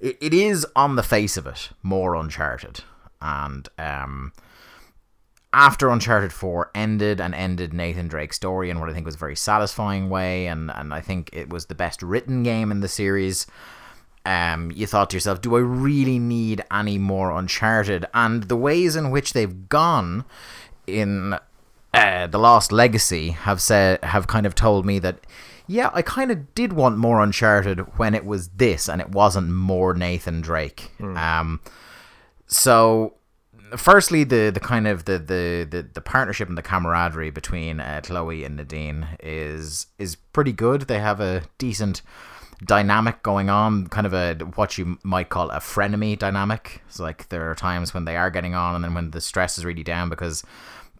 It, 0.00 0.18
it 0.20 0.34
is 0.34 0.66
on 0.76 0.96
the 0.96 1.02
face 1.02 1.36
of 1.36 1.46
it 1.46 1.70
more 1.82 2.14
Uncharted 2.14 2.84
and 3.20 3.68
um 3.78 4.32
after 5.52 5.90
Uncharted 5.90 6.32
4 6.32 6.70
ended 6.74 7.20
and 7.20 7.34
ended 7.34 7.74
Nathan 7.74 8.08
Drake's 8.08 8.36
story 8.36 8.70
in 8.70 8.80
what 8.80 8.88
I 8.88 8.94
think 8.94 9.04
was 9.04 9.16
a 9.16 9.18
very 9.18 9.36
satisfying 9.36 10.08
way, 10.08 10.46
and, 10.46 10.70
and 10.70 10.94
I 10.94 11.00
think 11.00 11.28
it 11.32 11.50
was 11.50 11.66
the 11.66 11.74
best 11.74 12.02
written 12.02 12.42
game 12.42 12.70
in 12.70 12.80
the 12.80 12.88
series, 12.88 13.46
um, 14.24 14.70
you 14.70 14.86
thought 14.86 15.10
to 15.10 15.16
yourself, 15.16 15.40
do 15.40 15.56
I 15.56 15.60
really 15.60 16.18
need 16.18 16.62
any 16.70 16.98
more 16.98 17.30
Uncharted? 17.30 18.06
And 18.14 18.44
the 18.44 18.56
ways 18.56 18.96
in 18.96 19.10
which 19.10 19.32
they've 19.32 19.68
gone 19.68 20.24
in 20.86 21.38
uh, 21.94 22.26
The 22.26 22.38
Lost 22.38 22.72
Legacy 22.72 23.30
have 23.30 23.60
said 23.60 24.02
have 24.04 24.26
kind 24.26 24.46
of 24.46 24.54
told 24.54 24.86
me 24.86 24.98
that 25.00 25.18
yeah, 25.66 25.90
I 25.94 26.02
kind 26.02 26.30
of 26.30 26.54
did 26.54 26.72
want 26.72 26.98
more 26.98 27.22
Uncharted 27.22 27.98
when 27.98 28.14
it 28.14 28.24
was 28.24 28.48
this 28.48 28.88
and 28.88 29.00
it 29.00 29.10
wasn't 29.10 29.50
more 29.50 29.94
Nathan 29.94 30.40
Drake. 30.40 30.90
Um, 31.00 31.60
so 32.46 33.14
firstly 33.76 34.24
the 34.24 34.50
the 34.50 34.60
kind 34.60 34.86
of 34.86 35.04
the 35.04 35.18
the 35.18 35.66
the, 35.68 35.88
the 35.94 36.00
partnership 36.00 36.48
and 36.48 36.58
the 36.58 36.62
camaraderie 36.62 37.30
between 37.30 37.80
uh, 37.80 38.00
Chloe 38.04 38.44
and 38.44 38.56
Nadine 38.56 39.08
is 39.20 39.86
is 39.98 40.16
pretty 40.16 40.52
good. 40.52 40.82
They 40.82 40.98
have 40.98 41.20
a 41.20 41.42
decent 41.58 42.02
dynamic 42.64 43.22
going 43.22 43.50
on, 43.50 43.86
kind 43.88 44.06
of 44.06 44.14
a 44.14 44.34
what 44.54 44.78
you 44.78 44.98
might 45.02 45.28
call 45.28 45.50
a 45.50 45.58
frenemy 45.58 46.18
dynamic. 46.18 46.82
So 46.88 47.02
like 47.02 47.28
there 47.28 47.50
are 47.50 47.54
times 47.54 47.94
when 47.94 48.04
they 48.04 48.16
are 48.16 48.30
getting 48.30 48.54
on, 48.54 48.74
and 48.74 48.84
then 48.84 48.94
when 48.94 49.10
the 49.10 49.20
stress 49.20 49.58
is 49.58 49.64
really 49.64 49.82
down 49.82 50.08
because 50.08 50.44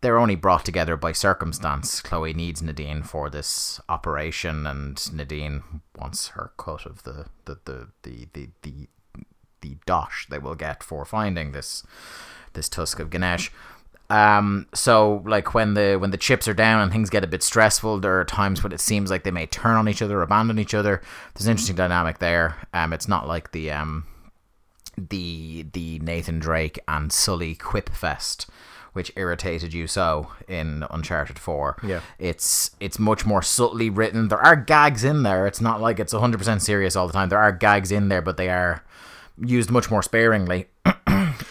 they're 0.01 0.19
only 0.19 0.35
brought 0.35 0.65
together 0.65 0.97
by 0.97 1.13
circumstance. 1.13 2.01
Chloe 2.01 2.35
needs 2.35 2.61
Nadine 2.61 3.03
for 3.03 3.31
this 3.31 3.81
operation, 3.89 4.67
and 4.67 5.15
Nadine 5.15 5.63
wants 5.97 6.29
her 6.29 6.53
cut 6.57 6.87
of 6.87 7.05
the 7.05 7.27
the 7.45 7.59
the 7.65 7.89
the 8.03 8.29
the, 8.33 8.49
the, 8.63 8.89
the 9.61 9.77
dosh 9.87 10.27
they 10.29 10.39
will 10.39 10.57
get 10.57 10.83
for 10.83 11.05
finding 11.05 11.53
this 11.53 11.85
this 12.55 12.69
tusk 12.69 12.99
of 12.99 13.11
Ganesh. 13.11 13.51
Um, 14.13 14.67
so 14.75 15.23
like 15.27 15.55
when 15.55 15.73
the 15.73 15.97
when 15.97 16.11
the 16.11 16.19
chips 16.19 16.47
are 16.47 16.53
down 16.53 16.83
and 16.83 16.93
things 16.93 17.09
get 17.09 17.25
a 17.25 17.27
bit 17.27 17.43
stressful, 17.43 18.01
there 18.01 18.21
are 18.21 18.27
times 18.27 18.63
when 18.63 18.71
it 18.71 18.81
seems 18.81 19.11
like 19.11 19.25
they 19.25 19.31
may 19.31 19.47
turn 19.47 19.75
on 19.75 19.89
each 19.89 20.03
other, 20.03 20.21
abandon 20.21 20.59
each 20.59 20.75
other. 20.75 21.01
There's 21.33 21.47
an 21.47 21.53
interesting 21.53 21.77
dynamic 21.77 22.19
there. 22.19 22.59
Um, 22.75 22.93
it's 22.93 23.09
not 23.09 23.27
like 23.27 23.53
the 23.53 23.71
um 23.71 24.05
the 24.99 25.65
the 25.73 25.99
Nathan 26.01 26.41
Drake 26.41 26.79
and 26.87 27.11
Sully 27.11 27.55
quip 27.55 27.89
fest, 27.89 28.51
which 28.93 29.11
irritated 29.17 29.73
you 29.73 29.87
so 29.87 30.31
in 30.47 30.85
Uncharted 30.91 31.39
Four. 31.39 31.79
Yeah. 31.83 32.01
it's 32.19 32.73
it's 32.81 32.99
much 32.99 33.25
more 33.25 33.41
subtly 33.41 33.89
written. 33.89 34.29
There 34.29 34.45
are 34.45 34.57
gags 34.57 35.05
in 35.05 35.23
there. 35.23 35.47
It's 35.47 35.63
not 35.63 35.81
like 35.81 35.99
it's 35.99 36.13
100 36.13 36.37
percent 36.37 36.61
serious 36.61 36.97
all 36.97 37.07
the 37.07 37.15
time. 37.15 37.31
There 37.31 37.39
are 37.39 37.51
gags 37.51 37.91
in 37.91 38.11
there, 38.11 38.21
but 38.21 38.37
they 38.37 38.51
are 38.51 38.85
used 39.39 39.71
much 39.71 39.91
more 39.91 40.03
sparingly. 40.03 40.67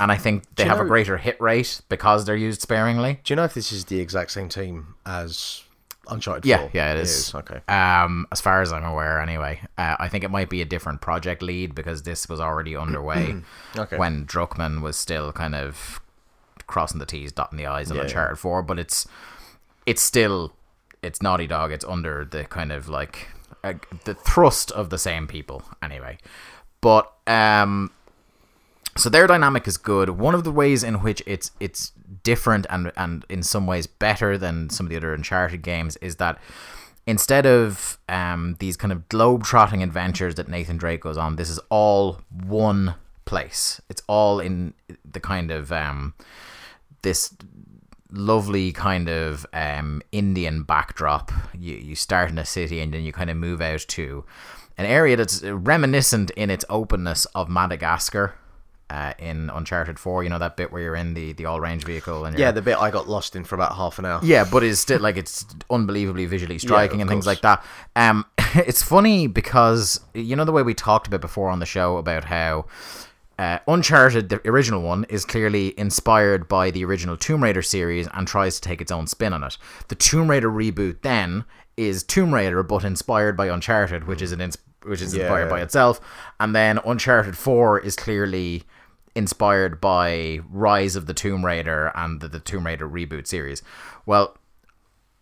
And 0.02 0.12
I 0.12 0.18
think 0.18 0.44
they 0.56 0.66
have 0.66 0.80
a 0.80 0.86
greater 0.86 1.18
hit 1.18 1.40
rate 1.40 1.82
because 1.88 2.26
they're 2.26 2.36
used 2.36 2.62
sparingly. 2.62 3.20
Do 3.24 3.32
you 3.32 3.36
know 3.36 3.44
if 3.46 3.54
this 3.54 3.72
is 3.72 3.86
the 3.86 4.00
exact 4.00 4.32
same 4.32 4.50
team 4.50 4.96
as 5.06 5.64
Uncharted 6.10 6.46
Yeah, 6.46 6.58
4? 6.58 6.72
yeah, 6.74 6.94
it 6.94 7.00
is. 7.00 7.34
Okay. 7.36 7.62
Um, 7.68 8.26
as 8.32 8.42
far 8.42 8.62
as 8.62 8.74
I'm 8.74 8.84
aware, 8.84 9.22
anyway, 9.22 9.62
uh, 9.78 9.96
I 10.00 10.08
think 10.10 10.24
it 10.24 10.32
might 10.32 10.50
be 10.50 10.62
a 10.62 10.66
different 10.66 11.00
project 11.02 11.42
lead 11.44 11.76
because 11.76 12.02
this 12.04 12.28
was 12.28 12.40
already 12.40 12.76
underway 12.76 13.36
Okay. 13.78 13.98
when 13.98 14.26
Druckmann 14.26 14.82
was 14.82 14.98
still 14.98 15.32
kind 15.32 15.54
of 15.56 16.02
crossing 16.68 17.00
the 17.00 17.06
T's, 17.06 17.32
dotting 17.32 17.58
the 17.58 17.68
I's 17.68 17.92
on 17.92 17.98
Yeah, 17.98 18.04
Uncharted 18.04 18.40
Four. 18.40 18.64
But 18.64 18.80
it's 18.80 19.08
it's 19.86 20.02
still 20.02 20.54
it's 21.04 21.22
Naughty 21.22 21.48
Dog. 21.48 21.72
It's 21.72 21.86
under 21.86 22.26
the 22.26 22.46
kind 22.46 22.72
of 22.72 22.90
like 22.90 23.28
uh, 23.64 23.74
the 24.06 24.16
thrust 24.16 24.72
of 24.72 24.90
the 24.90 24.98
same 24.98 25.28
people, 25.28 25.64
anyway. 25.84 26.18
But 26.82 27.12
um, 27.28 27.92
so 28.98 29.10
their 29.10 29.28
dynamic 29.28 29.68
is 29.68 29.78
good. 29.78 30.10
One 30.12 30.36
of 30.36 30.44
the 30.44 30.52
ways 30.52 30.84
in 30.84 30.96
which 31.02 31.24
it's 31.26 31.52
it's 31.60 31.94
different 32.24 32.66
and 32.70 32.92
and 32.98 33.26
in 33.30 33.44
some 33.44 33.66
ways 33.66 33.88
better 33.88 34.38
than 34.38 34.70
some 34.70 34.86
of 34.86 34.90
the 34.90 34.98
other 34.98 35.14
Uncharted 35.14 35.62
games 35.62 35.98
is 35.98 36.18
that 36.18 36.38
instead 37.08 37.46
of 37.46 37.98
um, 38.10 38.56
these 38.60 38.78
kind 38.78 38.92
of 38.92 39.10
globe-trotting 39.10 39.82
adventures 39.82 40.36
that 40.36 40.48
Nathan 40.48 40.78
Drake 40.78 41.02
goes 41.02 41.18
on, 41.18 41.36
this 41.36 41.50
is 41.50 41.60
all 41.70 42.22
one 42.30 42.96
place. 43.26 43.82
It's 43.90 44.04
all 44.08 44.40
in 44.40 44.74
the 45.10 45.20
kind 45.20 45.52
of 45.52 45.72
um, 45.72 46.14
this 47.02 47.34
lovely 48.12 48.72
kind 48.74 49.10
of 49.10 49.46
um, 49.54 50.02
Indian 50.12 50.64
backdrop. 50.64 51.32
You 51.58 51.76
you 51.76 51.96
start 51.96 52.30
in 52.30 52.38
a 52.38 52.46
city 52.46 52.82
and 52.82 52.94
then 52.94 53.04
you 53.04 53.14
kind 53.14 53.30
of 53.30 53.38
move 53.38 53.62
out 53.62 53.86
to 53.88 54.26
an 54.78 54.86
area 54.86 55.16
that's 55.16 55.44
reminiscent 55.44 56.32
in 56.32 56.50
its 56.50 56.66
openness 56.70 57.26
of 57.34 57.50
Madagascar. 57.50 58.36
Uh, 58.92 59.14
in 59.20 59.50
Uncharted 59.50 59.98
Four, 59.98 60.22
you 60.24 60.30
know 60.30 60.38
that 60.40 60.58
bit 60.58 60.70
where 60.70 60.82
you're 60.82 60.96
in 60.98 61.14
the, 61.14 61.32
the 61.32 61.46
all 61.46 61.62
range 61.62 61.86
vehicle 61.86 62.26
and 62.26 62.38
you're, 62.38 62.46
Yeah, 62.48 62.52
the 62.52 62.62
bit 62.62 62.78
I 62.78 62.92
got 62.92 63.08
lost 63.08 63.38
in 63.38 63.46
for 63.46 63.56
about 63.56 63.74
half 63.78 63.98
an 64.00 64.06
hour. 64.06 64.20
yeah, 64.22 64.44
but 64.44 64.64
it's 64.64 64.82
still 64.82 65.00
like 65.00 65.16
it's 65.16 65.46
unbelievably 65.70 66.26
visually 66.26 66.58
striking 66.60 66.98
of 67.00 67.02
and 67.04 67.10
things 67.10 67.26
like 67.26 67.40
that. 67.42 67.64
Um, 67.96 68.26
it's 68.56 68.84
funny 68.84 69.28
because 69.28 70.02
you 70.14 70.36
know 70.36 70.44
the 70.44 70.52
way 70.52 70.62
we 70.62 70.74
talked 70.74 71.08
about 71.08 71.22
before 71.22 71.50
on 71.50 71.60
the 71.60 71.66
show 71.66 71.96
about 71.96 72.26
how 72.26 72.66
uh, 73.40 73.60
Uncharted, 73.66 74.28
the 74.28 74.46
original 74.48 74.82
one, 74.82 75.06
is 75.06 75.24
clearly 75.24 75.74
inspired 75.80 76.50
by 76.50 76.70
the 76.70 76.84
original 76.84 77.16
Tomb 77.16 77.42
Raider 77.44 77.62
series 77.62 78.10
and 78.14 78.28
tries 78.28 78.60
to 78.60 78.68
take 78.68 78.82
its 78.82 78.92
own 78.92 79.08
spin 79.08 79.32
on 79.32 79.42
it. 79.44 79.58
The 79.88 79.96
Tomb 79.96 80.30
Raider 80.30 80.50
reboot 80.50 80.98
then 81.02 81.46
is 81.78 82.04
Tomb 82.04 82.34
Raider, 82.34 82.62
but 82.62 82.84
inspired 82.84 83.38
by 83.38 83.48
Uncharted, 83.48 84.06
which 84.06 84.22
is 84.22 84.34
an 84.34 84.42
ins- 84.42 84.58
which 84.84 85.02
is 85.02 85.16
Yeah, 85.16 85.22
inspired 85.24 85.50
by 85.50 85.62
itself, 85.62 86.02
and 86.42 86.54
then 86.54 86.80
Uncharted 86.86 87.38
Four 87.38 87.80
is 87.80 87.96
clearly 87.96 88.64
inspired 89.16 89.82
by 89.82 90.40
Rise 90.50 90.96
of 90.96 91.06
the 91.06 91.14
Tomb 91.14 91.46
Raider 91.46 91.92
and 91.96 92.22
the, 92.22 92.28
the 92.28 92.40
Tomb 92.40 92.66
Raider 92.66 92.88
reboot 92.88 93.28
series. 93.28 93.62
Well, 94.06 94.38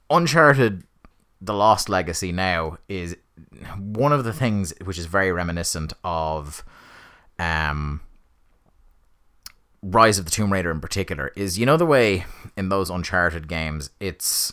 Uncharted 0.10 0.84
The 1.42 1.54
Lost 1.54 1.90
Legacy 1.90 2.32
now 2.32 2.78
is 2.88 3.16
one 3.78 4.12
of 4.12 4.24
the 4.24 4.34
things 4.34 4.74
which 4.84 4.98
is 4.98 5.06
very 5.06 5.32
reminiscent 5.32 5.94
of 6.04 6.64
um 7.38 8.02
Rise 9.82 10.20
of 10.20 10.26
the 10.26 10.32
Tomb 10.32 10.52
Raider 10.52 10.72
in 10.72 10.82
particular 10.82 11.32
is 11.38 11.58
you 11.58 11.66
know 11.66 11.78
the 11.78 11.86
way 11.86 12.26
in 12.58 12.68
those 12.68 12.90
Uncharted 12.90 13.48
games 13.48 13.92
it's 14.02 14.52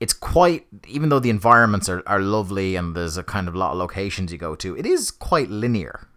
it's 0.00 0.14
quite 0.14 0.66
even 0.88 1.10
though 1.10 1.18
the 1.18 1.30
environments 1.30 1.88
are, 1.88 2.02
are 2.06 2.20
lovely 2.20 2.74
and 2.74 2.96
there's 2.96 3.16
a 3.16 3.22
kind 3.22 3.46
of 3.48 3.54
lot 3.54 3.72
of 3.72 3.78
locations 3.78 4.32
you 4.32 4.38
go 4.38 4.54
to, 4.56 4.76
it 4.76 4.86
is 4.86 5.10
quite 5.10 5.50
linear. 5.50 6.08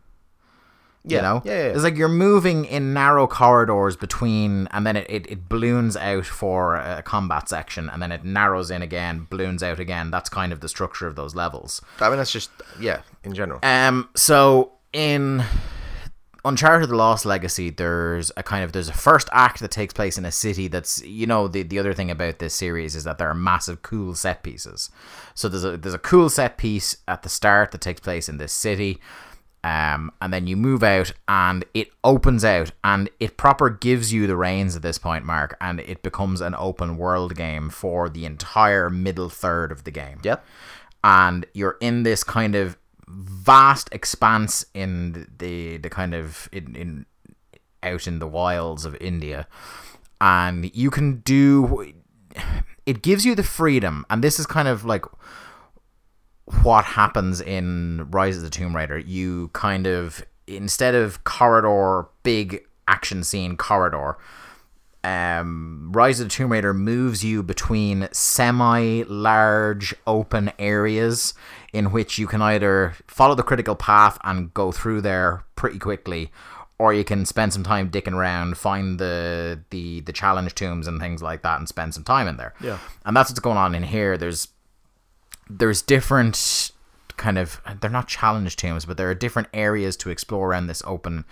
Yeah, 1.06 1.18
You 1.18 1.22
know? 1.22 1.42
yeah, 1.44 1.52
yeah. 1.52 1.74
It's 1.74 1.84
like 1.84 1.98
you're 1.98 2.08
moving 2.08 2.66
in 2.66 2.94
narrow 2.94 3.28
corridors 3.28 3.98
between, 3.98 4.68
and 4.72 4.88
then 4.88 4.96
it, 4.96 5.06
it, 5.10 5.30
it 5.30 5.50
balloons 5.50 5.98
out 5.98 6.26
for 6.26 6.76
a 6.76 7.04
combat 7.04 7.50
section, 7.50 7.90
and 7.90 8.02
then 8.02 8.12
it 8.12 8.24
narrows 8.24 8.72
in 8.72 8.82
again, 8.82 9.28
balloons 9.30 9.62
out 9.62 9.80
again. 9.80 10.12
That's 10.12 10.30
kind 10.30 10.54
of 10.54 10.62
the 10.62 10.70
structure 10.70 11.06
of 11.08 11.16
those 11.16 11.36
levels. 11.36 11.82
I 12.00 12.08
mean, 12.08 12.18
that's 12.18 12.32
just, 12.32 12.52
yeah, 12.80 13.02
in 13.24 13.34
general. 13.34 13.60
Um, 13.64 14.10
so 14.16 14.72
in 14.94 15.44
Uncharted: 16.46 16.90
The 16.90 16.96
Lost 16.96 17.26
Legacy, 17.26 17.70
there's 17.70 18.30
a 18.36 18.44
kind 18.44 18.66
of 18.66 18.74
there's 18.74 18.90
a 18.90 18.94
first 18.94 19.30
act 19.32 19.62
that 19.62 19.72
takes 19.72 19.94
place 19.94 20.18
in 20.18 20.26
a 20.26 20.32
city. 20.32 20.68
That's 20.68 21.02
you 21.04 21.26
know 21.26 21.48
the 21.48 21.64
the 21.64 21.80
other 21.80 21.94
thing 21.94 22.12
about 22.12 22.40
this 22.40 22.54
series 22.54 22.96
is 22.96 23.06
that 23.06 23.18
there 23.18 23.30
are 23.30 23.34
massive 23.34 23.82
cool 23.82 24.14
set 24.14 24.44
pieces. 24.44 24.90
So 25.36 25.48
there's 25.48 25.64
a 25.64 25.78
there's 25.78 25.94
a 25.94 26.00
cool 26.00 26.30
set 26.30 26.58
piece 26.58 26.98
at 27.08 27.24
the 27.24 27.30
start 27.30 27.72
that 27.72 27.80
takes 27.82 28.02
place 28.02 28.28
in 28.28 28.38
this 28.38 28.52
city. 28.52 29.00
Um, 29.64 30.12
and 30.22 30.34
then 30.34 30.46
you 30.46 30.58
move 30.58 30.84
out 30.84 31.14
and 31.28 31.64
it 31.74 31.90
opens 32.04 32.44
out 32.44 32.72
and 32.84 33.10
it 33.22 33.38
proper 33.38 33.70
gives 33.70 34.12
you 34.12 34.28
the 34.28 34.36
reins 34.36 34.76
at 34.76 34.82
this 34.82 34.98
point, 34.98 35.24
Mark, 35.24 35.56
and 35.62 35.80
it 35.80 36.04
becomes 36.04 36.42
an 36.42 36.54
open 36.56 36.98
world 36.98 37.36
game 37.36 37.70
for 37.70 38.10
the 38.10 38.26
entire 38.26 38.90
middle 38.90 39.30
third 39.30 39.72
of 39.72 39.86
the 39.86 39.92
game. 39.92 40.20
Yep. 40.24 40.46
and 41.04 41.46
you're 41.54 41.78
in 41.82 42.04
this 42.04 42.24
kind 42.24 42.56
of 42.56 42.78
vast 43.08 43.90
expanse 43.92 44.66
in 44.74 45.28
the 45.38 45.78
the 45.78 45.90
kind 45.90 46.14
of 46.14 46.50
in, 46.52 46.76
in 46.76 47.06
out 47.84 48.08
in 48.08 48.20
the 48.20 48.28
wilds 48.28 48.86
of 48.86 48.96
India. 49.00 49.48
And 50.22 50.74
you 50.76 50.90
can 50.90 51.18
do 51.20 51.94
it 52.86 53.02
gives 53.02 53.26
you 53.26 53.36
the 53.36 53.44
freedom. 53.44 54.06
And 54.10 54.24
this 54.24 54.40
is 54.40 54.46
kind 54.46 54.68
of 54.68 54.86
like 54.86 55.06
what 56.62 56.86
happens 56.86 57.42
in 57.42 58.08
Rise 58.12 58.38
of 58.38 58.44
the 58.44 58.50
Tomb 58.50 58.76
Raider 58.76 58.98
you 58.98 59.50
kind 59.54 59.88
of 59.88 60.26
instead 60.48 60.96
of 60.96 61.24
corridor 61.24 62.08
big 62.24 62.66
action 62.88 63.24
scene 63.24 63.56
corridor 63.56 64.18
um, 65.04 65.92
Rise 65.92 66.20
of 66.22 66.28
the 66.28 66.34
Tomb 66.34 66.52
Raider 66.52 66.74
moves 66.74 67.24
you 67.26 67.44
between 67.44 68.08
semi 68.14 69.04
large 69.04 69.94
open 70.08 70.52
areas 70.58 71.34
in 71.74 71.92
which 71.92 72.18
you 72.18 72.28
can 72.28 72.42
either 72.42 72.94
follow 73.08 73.36
the 73.36 73.44
critical 73.44 73.76
path 73.76 74.18
and 74.24 74.54
go 74.54 74.72
through 74.72 75.02
there 75.02 75.44
pretty 75.56 75.78
quickly, 75.78 76.32
or 76.80 76.94
you 76.94 77.04
can 77.04 77.26
spend 77.26 77.52
some 77.52 77.64
time 77.64 77.90
dicking 77.90 78.14
around, 78.14 78.58
find 78.58 78.98
the, 78.98 79.60
the, 79.72 80.00
the 80.02 80.14
challenge 80.14 80.56
tombs 80.56 80.88
and 80.88 81.02
things 81.02 81.22
like 81.22 81.42
that, 81.42 81.60
and 81.60 81.68
spend 81.68 81.94
some 81.94 82.04
time 82.04 82.28
in 82.28 82.38
there. 82.38 82.54
Yeah. 82.62 82.78
And 83.06 83.18
that's 83.18 83.30
what's 83.30 83.40
going 83.42 83.58
on 83.58 83.76
in 83.76 83.84
here. 83.84 84.18
There's 84.18 84.48
there's 85.58 85.82
different 85.82 86.72
kind 87.18 87.38
of 87.38 87.62
they're 87.80 87.90
not 87.90 88.08
challenge 88.08 88.56
tombs, 88.56 88.86
but 88.86 88.98
there 88.98 89.10
are 89.10 89.16
different 89.16 89.48
areas 89.54 89.96
to 89.98 90.10
explore 90.10 90.50
around 90.50 90.68
this 90.68 90.82
open 90.86 91.26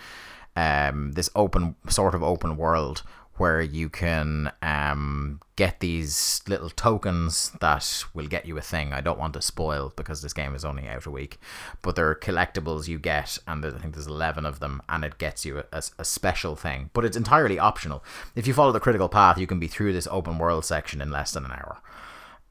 um 0.55 1.13
this 1.13 1.29
open 1.35 1.75
sort 1.87 2.13
of 2.13 2.21
open 2.21 2.57
world 2.57 3.03
where 3.41 3.61
you 3.61 3.89
can 3.89 4.51
um, 4.61 5.39
get 5.55 5.79
these 5.79 6.43
little 6.47 6.69
tokens 6.69 7.51
that 7.59 8.03
will 8.13 8.27
get 8.27 8.45
you 8.45 8.55
a 8.55 8.61
thing. 8.61 8.93
I 8.93 9.01
don't 9.01 9.17
want 9.17 9.33
to 9.33 9.41
spoil 9.41 9.93
because 9.95 10.21
this 10.21 10.31
game 10.31 10.53
is 10.53 10.63
only 10.63 10.87
out 10.87 11.07
a 11.07 11.09
week, 11.09 11.39
but 11.81 11.95
there 11.95 12.07
are 12.07 12.13
collectibles 12.13 12.87
you 12.87 12.99
get, 12.99 13.39
and 13.47 13.65
I 13.65 13.71
think 13.71 13.95
there's 13.95 14.05
11 14.05 14.45
of 14.45 14.59
them, 14.59 14.83
and 14.87 15.03
it 15.03 15.17
gets 15.17 15.43
you 15.43 15.63
a, 15.71 15.81
a 15.97 16.05
special 16.05 16.55
thing. 16.55 16.91
But 16.93 17.03
it's 17.03 17.17
entirely 17.17 17.57
optional. 17.57 18.03
If 18.35 18.45
you 18.45 18.53
follow 18.53 18.73
the 18.73 18.79
critical 18.79 19.09
path, 19.09 19.39
you 19.39 19.47
can 19.47 19.59
be 19.59 19.67
through 19.67 19.93
this 19.93 20.07
open 20.11 20.37
world 20.37 20.63
section 20.63 21.01
in 21.01 21.09
less 21.09 21.31
than 21.31 21.45
an 21.45 21.51
hour. 21.51 21.81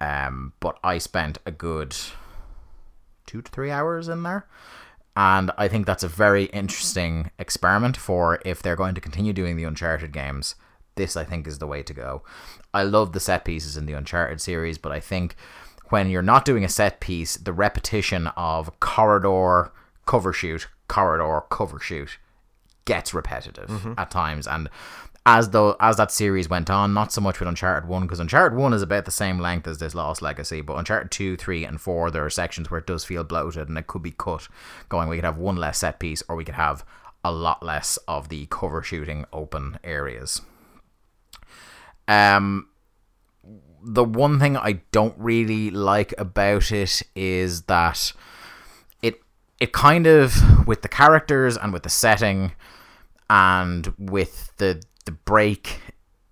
Um, 0.00 0.52
but 0.60 0.78
I 0.82 0.98
spent 0.98 1.38
a 1.44 1.50
good 1.50 1.94
two 3.26 3.42
to 3.42 3.50
three 3.50 3.70
hours 3.70 4.08
in 4.08 4.22
there. 4.22 4.46
And 5.16 5.50
I 5.58 5.68
think 5.68 5.86
that's 5.86 6.02
a 6.02 6.08
very 6.08 6.44
interesting 6.46 7.30
experiment 7.38 7.96
for 7.96 8.40
if 8.44 8.62
they're 8.62 8.76
going 8.76 8.94
to 8.94 9.00
continue 9.00 9.32
doing 9.32 9.56
the 9.56 9.64
Uncharted 9.64 10.12
games. 10.12 10.54
This, 10.94 11.16
I 11.16 11.24
think, 11.24 11.46
is 11.46 11.58
the 11.58 11.66
way 11.66 11.82
to 11.82 11.92
go. 11.92 12.22
I 12.72 12.82
love 12.84 13.12
the 13.12 13.20
set 13.20 13.44
pieces 13.44 13.76
in 13.76 13.86
the 13.86 13.92
Uncharted 13.92 14.40
series, 14.40 14.78
but 14.78 14.92
I 14.92 15.00
think 15.00 15.34
when 15.90 16.08
you're 16.08 16.22
not 16.22 16.44
doing 16.44 16.64
a 16.64 16.68
set 16.68 17.00
piece, 17.00 17.36
the 17.36 17.52
repetition 17.52 18.28
of 18.28 18.78
corridor, 18.80 19.72
cover 20.06 20.32
shoot, 20.32 20.68
corridor, 20.88 21.42
cover 21.50 21.80
shoot 21.80 22.18
gets 22.84 23.12
repetitive 23.12 23.94
at 23.98 24.10
times. 24.10 24.46
And 24.46 24.68
as 25.26 25.50
though 25.50 25.76
as 25.80 25.96
that 25.96 26.10
series 26.10 26.48
went 26.48 26.70
on, 26.70 26.94
not 26.94 27.12
so 27.12 27.20
much 27.20 27.38
with 27.38 27.48
Uncharted 27.48 27.88
One, 27.88 28.02
because 28.02 28.20
Uncharted 28.20 28.56
One 28.58 28.72
is 28.72 28.82
about 28.82 29.04
the 29.04 29.10
same 29.10 29.38
length 29.38 29.66
as 29.68 29.78
this 29.78 29.94
Lost 29.94 30.22
Legacy, 30.22 30.60
but 30.60 30.76
Uncharted 30.76 31.10
Two, 31.10 31.36
Three, 31.36 31.64
and 31.64 31.80
Four, 31.80 32.10
there 32.10 32.24
are 32.24 32.30
sections 32.30 32.70
where 32.70 32.78
it 32.78 32.86
does 32.86 33.04
feel 33.04 33.22
bloated 33.22 33.68
and 33.68 33.76
it 33.76 33.86
could 33.86 34.02
be 34.02 34.12
cut. 34.12 34.48
Going, 34.88 35.08
we 35.08 35.16
could 35.16 35.24
have 35.24 35.38
one 35.38 35.56
less 35.56 35.78
set 35.78 35.98
piece, 35.98 36.22
or 36.28 36.36
we 36.36 36.44
could 36.44 36.54
have 36.54 36.84
a 37.22 37.30
lot 37.30 37.62
less 37.62 37.98
of 38.08 38.30
the 38.30 38.46
cover 38.46 38.82
shooting 38.82 39.26
open 39.32 39.78
areas. 39.84 40.40
Um, 42.08 42.68
the 43.84 44.04
one 44.04 44.38
thing 44.40 44.56
I 44.56 44.80
don't 44.90 45.14
really 45.18 45.70
like 45.70 46.14
about 46.18 46.72
it 46.72 47.02
is 47.14 47.62
that 47.62 48.12
it 49.02 49.20
it 49.58 49.72
kind 49.72 50.06
of 50.06 50.66
with 50.66 50.82
the 50.82 50.88
characters 50.88 51.56
and 51.56 51.72
with 51.72 51.82
the 51.82 51.90
setting 51.90 52.52
and 53.28 53.94
with 53.96 54.52
the 54.56 54.82
the 55.04 55.12
break 55.12 55.80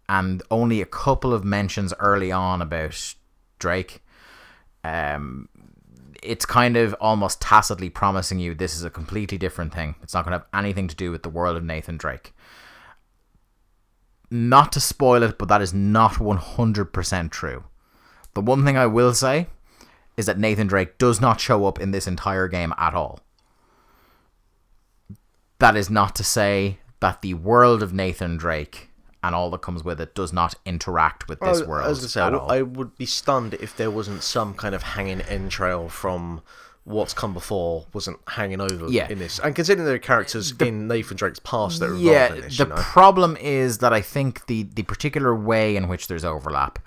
and 0.09 0.43
only 0.51 0.81
a 0.81 0.87
couple 0.87 1.33
of 1.33 1.45
mentions 1.45 1.93
early 1.99 2.33
on 2.33 2.63
about 2.63 3.15
Drake 3.59 4.03
um 4.85 5.49
it's 6.23 6.45
kind 6.45 6.77
of 6.77 6.95
almost 7.01 7.41
tacitly 7.41 7.91
promising 7.91 8.39
you 8.39 8.55
this 8.55 8.77
is 8.77 8.85
a 8.85 8.91
completely 8.91 9.39
different 9.39 9.73
thing. 9.73 9.95
It's 10.03 10.15
not 10.15 10.25
going 10.25 10.33
to 10.33 10.39
have 10.39 10.65
anything 10.65 10.89
to 10.89 10.97
do 10.97 11.11
with 11.11 11.23
the 11.23 11.29
world 11.29 11.57
of 11.57 11.65
Nathan 11.65 11.97
Drake. 11.97 12.33
Not 14.31 14.73
to 14.73 14.81
spoil 14.81 15.23
it, 15.23 15.39
but 15.39 15.49
that 15.49 15.63
is 15.63 15.73
not 15.73 16.15
100% 16.15 17.31
true. 17.31 17.65
The 18.35 18.41
one 18.41 18.65
thing 18.65 18.77
I 18.77 18.87
will 18.87 19.15
say 19.15 19.47
is 20.17 20.27
that 20.27 20.39
Nathan 20.39 20.67
Drake 20.67 20.99
does 20.99 21.21
not 21.21 21.41
show 21.41 21.65
up 21.67 21.81
in 21.81 21.93
this 21.93 22.07
entire 22.07 22.49
game 22.49 22.75
at 22.77 22.95
all. 22.95 23.21
That 25.61 25.77
is 25.77 25.89
not 25.89 26.15
to 26.17 26.25
say 26.25 26.79
that 27.01 27.23
the 27.23 27.35
world 27.35 27.83
of 27.83 27.93
Nathan 27.93 28.37
Drake 28.37 28.89
and 29.23 29.35
all 29.35 29.51
that 29.51 29.63
comes 29.63 29.83
with 29.85 30.01
it 30.01 30.15
does 30.15 30.33
not 30.33 30.55
interact 30.65 31.29
with 31.29 31.41
this 31.41 31.61
I- 31.63 31.67
world 31.67 31.87
I 31.87 31.89
was 31.89 31.99
gonna 31.99 32.09
say, 32.09 32.21
at 32.23 32.35
I 32.35 32.37
all. 32.39 32.51
I 32.53 32.63
would 32.63 32.97
be 32.97 33.07
stunned 33.07 33.55
if 33.55 33.77
there 33.77 33.91
wasn't 33.91 34.23
some 34.23 34.55
kind 34.55 34.75
of 34.75 34.83
hanging 34.83 35.21
entrail 35.23 35.89
from 35.89 36.41
what's 36.85 37.13
come 37.13 37.35
before 37.35 37.85
wasn't 37.93 38.19
hanging 38.29 38.61
over 38.63 38.87
Yeah. 38.89 39.09
in 39.11 39.19
this. 39.19 39.39
And 39.41 39.55
considering 39.55 39.85
there 39.85 39.95
are 39.97 39.99
characters 39.99 40.55
in 40.61 40.89
Nathan 40.89 41.17
Drake's 41.19 41.39
past 41.41 41.81
that 41.81 41.87
are 41.87 41.95
involved 41.95 42.05
yeah, 42.07 42.35
in 42.35 42.41
this, 42.43 42.57
the 42.57 42.65
you 42.65 42.71
know. 42.71 42.77
problem 42.77 43.37
is 43.37 43.79
that 43.79 43.93
I 43.93 44.01
think 44.01 44.47
the 44.47 44.63
the 44.75 44.85
particular 44.85 45.35
way 45.35 45.77
in 45.77 45.89
which 45.89 46.07
there's 46.07 46.25
overlap, 46.25 46.79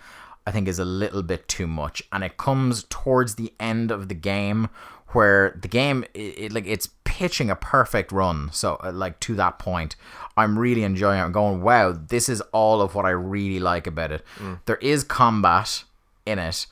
I 0.48 0.52
think, 0.52 0.68
is 0.68 0.80
a 0.80 0.86
little 0.86 1.22
bit 1.22 1.48
too 1.48 1.68
much, 1.68 2.02
and 2.12 2.24
it 2.24 2.38
comes 2.38 2.86
towards 2.90 3.36
the 3.36 3.54
end 3.60 3.92
of 3.92 4.08
the 4.08 4.16
game 4.16 4.70
where 5.14 5.58
the 5.62 5.68
game 5.68 6.04
it, 6.14 6.20
it 6.20 6.52
like 6.52 6.66
it's 6.68 6.90
pitching 7.04 7.50
a 7.50 7.56
perfect 7.56 8.12
run. 8.12 8.50
So 8.52 8.80
uh, 8.84 8.92
like 8.92 9.20
to 9.22 9.36
that 9.36 9.60
point, 9.60 9.96
I'm 10.38 10.58
really 10.58 10.84
enjoying 10.84 11.20
it. 11.20 11.24
I'm 11.24 11.32
going, 11.32 11.62
wow, 11.62 11.92
this 11.92 12.30
is 12.30 12.42
all 12.52 12.82
of 12.82 12.96
what 12.96 13.06
I 13.06 13.12
really 13.12 13.60
like 13.60 13.88
about 13.88 14.12
it. 14.12 14.26
There 14.66 14.78
is 14.78 15.04
combat 15.04 15.84
in 16.26 16.40
it, 16.40 16.68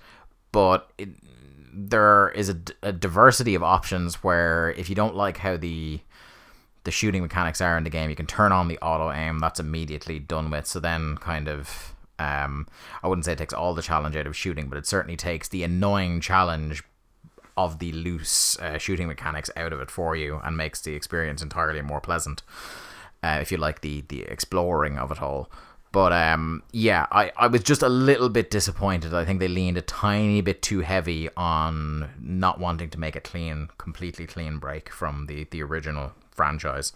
but 0.51 0.89
it, 0.97 1.09
there 1.73 2.29
is 2.29 2.49
a 2.49 2.91
diversity 2.91 3.55
of 3.55 3.63
options 3.63 4.23
where 4.23 4.71
if 4.71 4.89
you 4.89 4.95
don't 4.95 5.15
like 5.15 5.37
how 5.37 5.57
the 5.57 5.99
the 6.85 6.91
shooting 6.91 7.21
mechanics 7.21 7.61
are 7.61 7.77
in 7.77 7.83
the 7.83 7.89
game, 7.89 8.09
you 8.09 8.15
can 8.15 8.25
turn 8.25 8.51
on 8.51 8.67
the 8.67 8.79
auto 8.79 9.11
aim. 9.11 9.39
That's 9.39 9.59
immediately 9.59 10.17
done 10.17 10.49
with. 10.49 10.65
So 10.65 10.79
then, 10.79 11.17
kind 11.17 11.47
of, 11.47 11.93
um, 12.17 12.67
I 13.03 13.07
wouldn't 13.07 13.25
say 13.25 13.33
it 13.33 13.37
takes 13.37 13.53
all 13.53 13.73
the 13.73 13.81
challenge 13.81 14.15
out 14.15 14.25
of 14.25 14.35
shooting, 14.35 14.69
but 14.69 14.77
it 14.77 14.87
certainly 14.87 15.17
takes 15.17 15.49
the 15.49 15.63
annoying 15.63 16.21
challenge 16.21 16.83
of 17.59 17.79
the 17.79 17.91
loose 17.91 18.57
uh, 18.59 18.77
shooting 18.77 19.07
mechanics 19.07 19.51
out 19.57 19.73
of 19.73 19.81
it 19.81 19.91
for 19.91 20.15
you 20.15 20.39
and 20.45 20.55
makes 20.55 20.79
the 20.79 20.95
experience 20.95 21.41
entirely 21.41 21.81
more 21.81 21.99
pleasant. 21.99 22.41
Uh, 23.21 23.39
if 23.41 23.51
you 23.51 23.57
like 23.57 23.81
the 23.81 24.01
the 24.07 24.21
exploring 24.23 24.97
of 24.97 25.11
it 25.11 25.21
all. 25.21 25.49
But 25.91 26.13
um, 26.13 26.63
yeah, 26.71 27.07
I, 27.11 27.31
I 27.35 27.47
was 27.47 27.63
just 27.63 27.81
a 27.81 27.89
little 27.89 28.29
bit 28.29 28.49
disappointed. 28.49 29.13
I 29.13 29.25
think 29.25 29.39
they 29.39 29.47
leaned 29.47 29.77
a 29.77 29.81
tiny 29.81 30.39
bit 30.41 30.61
too 30.61 30.81
heavy 30.81 31.29
on 31.35 32.11
not 32.21 32.59
wanting 32.59 32.91
to 32.91 32.99
make 32.99 33.15
a 33.15 33.19
clean, 33.19 33.69
completely 33.77 34.27
clean 34.27 34.59
break 34.59 34.89
from 34.89 35.25
the, 35.25 35.47
the 35.51 35.63
original 35.63 36.13
franchise. 36.31 36.93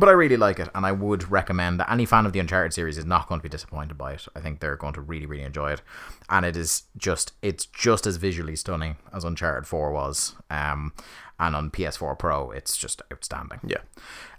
But 0.00 0.08
I 0.08 0.12
really 0.12 0.38
like 0.38 0.58
it, 0.58 0.70
and 0.74 0.86
I 0.86 0.92
would 0.92 1.30
recommend 1.30 1.78
that 1.78 1.92
any 1.92 2.06
fan 2.06 2.24
of 2.24 2.32
the 2.32 2.38
Uncharted 2.38 2.72
series 2.72 2.96
is 2.96 3.04
not 3.04 3.28
going 3.28 3.38
to 3.38 3.42
be 3.42 3.50
disappointed 3.50 3.98
by 3.98 4.14
it. 4.14 4.26
I 4.34 4.40
think 4.40 4.60
they're 4.60 4.74
going 4.74 4.94
to 4.94 5.02
really, 5.02 5.26
really 5.26 5.44
enjoy 5.44 5.72
it, 5.72 5.82
and 6.30 6.46
it 6.46 6.56
is 6.56 6.84
just 6.96 7.32
it's 7.42 7.66
just 7.66 8.06
as 8.06 8.16
visually 8.16 8.56
stunning 8.56 8.96
as 9.12 9.24
Uncharted 9.24 9.66
Four 9.66 9.92
was. 9.92 10.36
Um, 10.48 10.94
and 11.38 11.54
on 11.54 11.70
PS4 11.70 12.18
Pro, 12.18 12.50
it's 12.50 12.78
just 12.78 13.02
outstanding. 13.12 13.60
Yeah. 13.62 13.80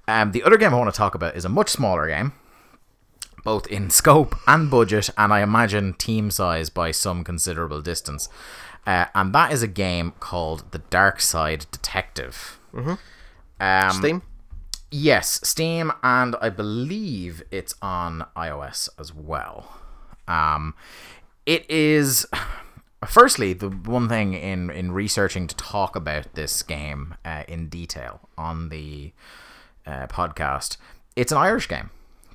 Um, 0.07 0.31
the 0.31 0.41
other 0.41 0.57
game 0.57 0.73
I 0.73 0.77
want 0.77 0.91
to 0.91 0.97
talk 0.97 1.13
about 1.13 1.35
is 1.35 1.45
a 1.45 1.49
much 1.49 1.69
smaller 1.69 2.07
game, 2.07 2.33
both 3.43 3.67
in 3.67 3.91
scope 3.91 4.35
and 4.47 4.71
budget, 4.71 5.11
and 5.15 5.31
I 5.31 5.41
imagine 5.41 5.93
team 5.93 6.31
size 6.31 6.71
by 6.71 6.89
some 6.89 7.23
considerable 7.23 7.83
distance. 7.83 8.29
Uh, 8.87 9.05
and 9.13 9.31
that 9.35 9.51
is 9.51 9.61
a 9.61 9.67
game 9.67 10.13
called 10.19 10.71
The 10.71 10.79
Darkside 10.79 11.69
Detective. 11.69 12.59
Mm-hmm. 12.73 12.95
Um, 13.59 13.91
Steam? 13.91 14.21
Yes, 14.93 15.39
Steam, 15.41 15.93
and 16.03 16.35
I 16.41 16.49
believe 16.49 17.43
it's 17.49 17.73
on 17.81 18.25
iOS 18.35 18.89
as 18.99 19.15
well. 19.15 19.79
Um, 20.27 20.73
it 21.45 21.69
is. 21.69 22.25
Firstly, 23.07 23.53
the 23.53 23.69
one 23.69 24.09
thing 24.09 24.33
in, 24.33 24.69
in 24.69 24.91
researching 24.91 25.47
to 25.47 25.55
talk 25.55 25.95
about 25.95 26.35
this 26.35 26.61
game 26.61 27.15
uh, 27.25 27.45
in 27.47 27.67
detail 27.67 28.29
on 28.37 28.69
the 28.69 29.13
uh, 29.87 30.05
podcast, 30.05 30.77
it's 31.15 31.31
an 31.31 31.39
Irish 31.39 31.67
game, 31.67 31.89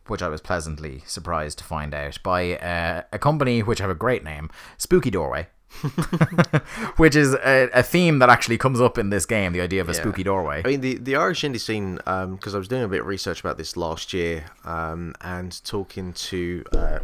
which 0.09 0.23
I 0.23 0.29
was 0.29 0.41
pleasantly 0.41 1.03
surprised 1.07 1.59
to 1.59 1.65
find 1.65 1.95
out 1.95 2.19
by 2.25 2.57
uh, 2.57 3.03
a 3.13 3.19
company 3.19 3.63
which 3.63 3.79
have 3.79 3.91
a 3.91 3.95
great 3.95 4.25
name, 4.25 4.51
Spooky 4.77 5.11
Doorway. 5.11 5.47
which 6.97 7.15
is 7.17 7.35
a, 7.35 7.69
a 7.73 7.83
theme 7.83 8.19
that 8.19 8.29
actually 8.29 8.59
comes 8.59 8.81
up 8.81 8.99
in 8.99 9.11
this 9.11 9.27
game 9.27 9.53
the 9.53 9.61
idea 9.61 9.81
of 9.81 9.89
a 9.89 9.93
Yeah. 9.93 10.01
spooky 10.01 10.23
doorway 10.23 10.63
I 10.65 10.69
mean, 10.69 10.81
the, 10.81 10.97
the 10.99 11.17
Irish 11.17 11.43
indie 11.43 11.61
scene, 11.61 11.97
because 11.97 12.55
I 12.55 12.59
was 12.59 12.69
doing 12.69 12.83
a 12.83 12.89
bit 12.89 13.01
of 13.01 13.07
research 13.07 13.41
about 13.41 13.59
this 13.59 13.77
last 13.77 14.13
year 14.13 14.47
um, 14.65 15.15
and 15.21 15.63
talking 15.65 16.13
to 16.13 16.65
uh, 16.73 16.99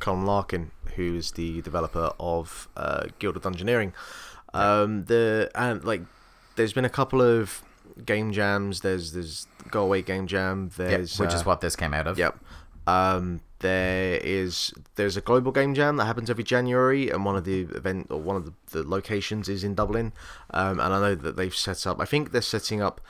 Colm 0.00 0.24
Larkin, 0.24 0.70
who 0.96 1.14
is 1.16 1.32
the 1.32 1.62
developer 1.62 2.10
of 2.20 2.68
uh, 2.76 3.06
Guild 3.18 3.36
of 3.36 3.42
Dungeoneering. 3.42 3.92
Um, 4.54 5.04
the 5.04 5.50
and 5.54 5.84
like, 5.84 6.02
there's 6.56 6.72
been 6.72 6.84
a 6.84 6.90
couple 6.90 7.20
of 7.20 7.62
game 8.04 8.32
jams. 8.32 8.80
There's 8.80 9.12
there's 9.12 9.46
Go 9.70 9.82
Away 9.82 10.02
Game 10.02 10.26
Jam. 10.26 10.70
Yep, 10.78 10.88
There's 10.88 11.18
which 11.18 11.32
uh, 11.32 11.36
is 11.36 11.44
what 11.44 11.60
this 11.60 11.76
came 11.76 11.92
out 11.94 12.06
of. 12.06 12.18
Yep. 12.18 12.38
Um, 12.86 13.40
there 13.60 14.18
is 14.22 14.72
there's 14.96 15.16
a 15.16 15.20
global 15.20 15.52
game 15.52 15.74
jam 15.74 15.96
that 15.96 16.04
happens 16.04 16.28
every 16.30 16.44
January, 16.44 17.10
and 17.10 17.24
one 17.24 17.36
of 17.36 17.44
the 17.44 17.60
event 17.62 18.08
or 18.10 18.20
one 18.20 18.36
of 18.36 18.44
the, 18.44 18.52
the 18.70 18.88
locations 18.88 19.48
is 19.48 19.64
in 19.64 19.74
Dublin. 19.74 20.12
Um, 20.50 20.78
and 20.80 20.92
I 20.94 21.00
know 21.00 21.14
that 21.14 21.36
they've 21.36 21.54
set 21.54 21.86
up. 21.86 22.00
I 22.00 22.04
think 22.04 22.32
they're 22.32 22.42
setting 22.42 22.82
up 22.82 23.00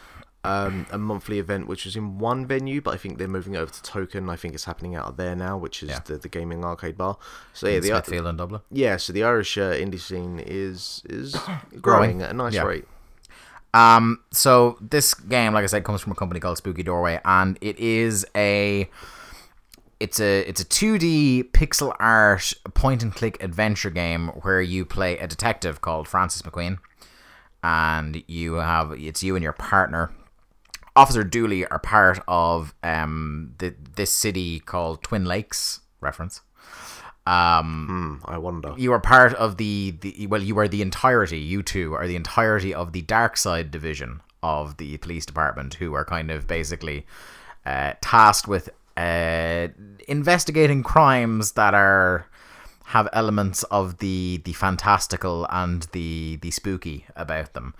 um, 0.44 0.87
a 0.92 0.98
monthly 0.98 1.40
event 1.40 1.66
which 1.66 1.85
was 1.85 1.96
in 1.96 2.18
one 2.18 2.46
venue, 2.46 2.80
but 2.80 2.94
I 2.94 2.96
think 2.96 3.18
they're 3.18 3.26
moving 3.26 3.56
over 3.56 3.72
to 3.72 3.82
Token. 3.82 4.30
I 4.30 4.37
think 4.37 4.54
it's 4.54 4.64
happening 4.64 4.94
out 4.94 5.06
of 5.06 5.16
there 5.16 5.35
now, 5.35 5.56
which 5.59 5.82
is 5.82 5.90
Yeah. 5.90 6.00
the, 6.04 6.18
the 6.18 6.28
gaming 6.28 6.64
arcade 6.64 6.96
bar. 6.96 7.18
So 7.52 7.66
yeah, 7.66 7.74
in 7.76 7.80
the 7.82 7.88
Smithfield 7.88 8.26
in 8.28 8.37
Dublin. 8.37 8.61
yeah, 8.70 8.96
so 8.96 9.12
the 9.12 9.24
Irish 9.24 9.59
uh, 9.59 9.72
indie 9.72 9.98
scene 9.98 10.38
is 10.38 11.02
is 11.09 11.32
Growing. 11.80 11.80
growing 11.80 12.22
at 12.22 12.30
a 12.30 12.35
nice 12.35 12.54
Yeah. 12.54 12.62
rate. 12.62 12.85
Um, 13.74 14.20
so 14.30 14.78
this 14.80 15.12
game, 15.14 15.52
like 15.52 15.64
I 15.64 15.66
said, 15.66 15.85
comes 15.85 16.00
from 16.00 16.12
a 16.12 16.14
company 16.14 16.40
called 16.40 16.56
Spooky 16.59 16.82
Doorway, 16.85 17.20
and 17.24 17.59
it 17.61 17.78
is 17.78 18.24
a 18.37 18.88
it's 20.00 20.20
a 20.20 20.40
it's 20.48 20.61
a 20.61 20.64
2D 20.64 21.50
pixel 21.52 21.94
art 21.98 22.52
point 22.74 23.02
and 23.02 23.14
click 23.14 23.42
adventure 23.42 23.90
game 23.90 24.28
where 24.42 24.61
you 24.61 24.85
play 24.85 25.18
a 25.18 25.26
detective 25.26 25.80
called 25.80 26.06
Francis 26.09 26.42
McQueen, 26.42 26.78
and 27.62 28.22
you 28.26 28.54
have 28.54 28.92
it's 28.92 29.22
you 29.22 29.37
and 29.37 29.42
your 29.42 29.52
partner 29.52 30.12
Officer 30.94 31.24
Dooley 31.24 31.66
are 31.66 31.78
part 31.78 32.20
of 32.28 32.74
um 32.82 33.52
the 33.59 33.74
this 33.96 34.11
city 34.12 34.61
called 34.61 35.02
Twin 35.02 35.24
Lakes 35.24 35.80
reference. 36.00 36.40
Um, 37.26 38.20
Hmm, 38.22 38.30
I 38.30 38.38
wonder. 38.38 38.72
you 38.76 38.92
are 38.92 39.00
part 39.00 39.35
of 39.35 39.56
the, 39.56 39.96
the 40.00 40.28
well, 40.28 40.40
you 40.42 40.56
are 40.59 40.68
the 40.68 40.80
entirety. 40.80 41.38
You 41.38 41.62
two 41.62 41.92
are 41.94 42.06
the 42.06 42.14
entirety 42.14 42.72
of 42.72 42.92
the 42.92 43.02
dark 43.02 43.37
side 43.37 43.72
division 43.72 44.20
of 44.44 44.76
the 44.76 44.96
police 44.98 45.26
department, 45.26 45.74
who 45.74 45.92
are 45.94 46.04
kind 46.04 46.30
of 46.30 46.46
basically 46.46 47.04
uh, 47.64 47.94
tasked 48.00 48.46
with 48.46 48.68
uh, 48.96 49.68
investigating 50.09 50.82
crimes 50.82 51.52
that 51.52 51.74
are 51.74 52.26
have 52.87 53.09
elements 53.12 53.64
of 53.64 53.98
the 53.98 54.40
the 54.44 54.52
fantastical 54.52 55.46
and 55.50 55.82
the 55.92 56.38
the 56.42 56.50
spooky 56.50 57.06
about 57.16 57.52
them. 57.52 57.74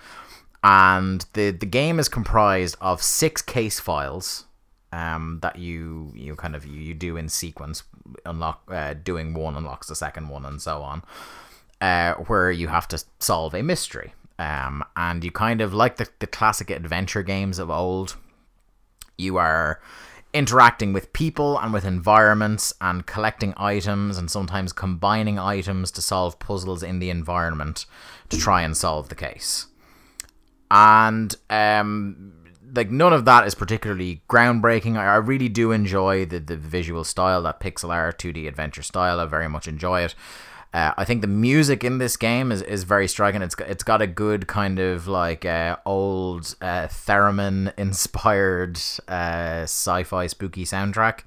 And 0.65 1.25
the 1.35 1.51
the 1.53 1.67
game 1.67 1.99
is 1.99 2.09
comprised 2.09 2.77
of 2.81 3.03
six 3.03 3.41
case 3.41 3.79
files 3.79 4.47
um, 4.93 5.39
that 5.43 5.59
you 5.59 6.13
you 6.15 6.35
kind 6.37 6.57
of 6.57 6.67
you, 6.67 6.81
you 6.81 6.95
do 6.95 7.17
in 7.17 7.29
sequence. 7.29 7.85
Unlock 8.25 8.63
uh, 8.69 8.95
doing 8.95 9.35
one 9.35 9.57
unlocks 9.57 9.89
the 9.89 9.95
second 9.95 10.29
one, 10.29 10.45
and 10.45 10.61
so 10.61 10.83
on. 10.83 11.03
Uh, 11.81 12.15
where 12.15 12.51
you 12.51 12.69
have 12.69 12.89
to 12.89 13.03
solve 13.21 13.55
a 13.55 13.63
mystery. 13.63 14.15
Um, 14.39 14.85
and 14.97 15.25
you 15.25 15.31
kind 15.31 15.61
of 15.61 15.73
like 15.73 15.97
the, 15.97 16.09
the 16.19 16.27
classic 16.27 16.71
adventure 16.71 17.23
games 17.23 17.59
of 17.59 17.71
old. 17.71 18.17
You 19.19 19.37
are 19.39 19.81
interacting 20.37 20.93
with 20.93 21.15
people 21.15 21.59
and 21.59 21.73
with 21.73 21.87
environments 21.87 22.75
and 22.83 23.07
collecting 23.07 23.55
items 23.57 24.19
and 24.19 24.31
sometimes 24.31 24.71
combining 24.71 25.39
items 25.39 25.91
to 25.91 26.03
solve 26.03 26.39
puzzles 26.39 26.83
in 26.83 26.99
the 26.99 27.09
environment 27.09 27.87
to 28.29 28.37
try 28.37 28.61
and 28.61 28.77
solve 28.77 29.09
the 29.09 29.15
case. 29.15 29.69
And 30.71 31.35
um, 31.49 32.35
like 32.75 32.91
none 32.91 33.15
of 33.15 33.25
that 33.25 33.47
is 33.47 33.55
particularly 33.55 34.21
groundbreaking. 34.29 34.99
I, 34.99 35.07
I 35.07 35.17
really 35.17 35.49
do 35.49 35.73
enjoy 35.73 36.27
the, 36.27 36.39
the 36.39 36.57
visual 36.57 37.03
style, 37.03 37.41
that 37.45 37.59
pixel 37.59 37.89
art 37.89 38.19
2D 38.19 38.47
adventure 38.47 38.83
style. 38.83 39.19
I 39.19 39.25
very 39.25 39.49
much 39.49 39.67
enjoy 39.67 40.03
it. 40.03 40.15
Uh, 40.75 40.93
I 40.97 41.05
think 41.05 41.21
the 41.21 41.27
music 41.27 41.85
in 41.85 41.99
this 41.99 42.17
game 42.17 42.53
is, 42.53 42.61
is 42.63 42.85
very 42.85 43.09
striking. 43.09 43.41
It's 43.41 43.55
got, 43.55 43.69
it's 43.69 43.85
got 43.85 44.03
a 44.03 44.07
good 44.07 44.47
kind 44.47 44.79
of 44.79 45.07
like 45.07 45.45
uh, 45.45 45.77
old 45.87 46.55
uh, 46.61 46.89
theremin 46.89 47.73
inspired 47.79 48.77
uh, 49.09 49.63
sci-fi 49.63 50.27
spooky 50.27 50.65
soundtrack. 50.65 51.21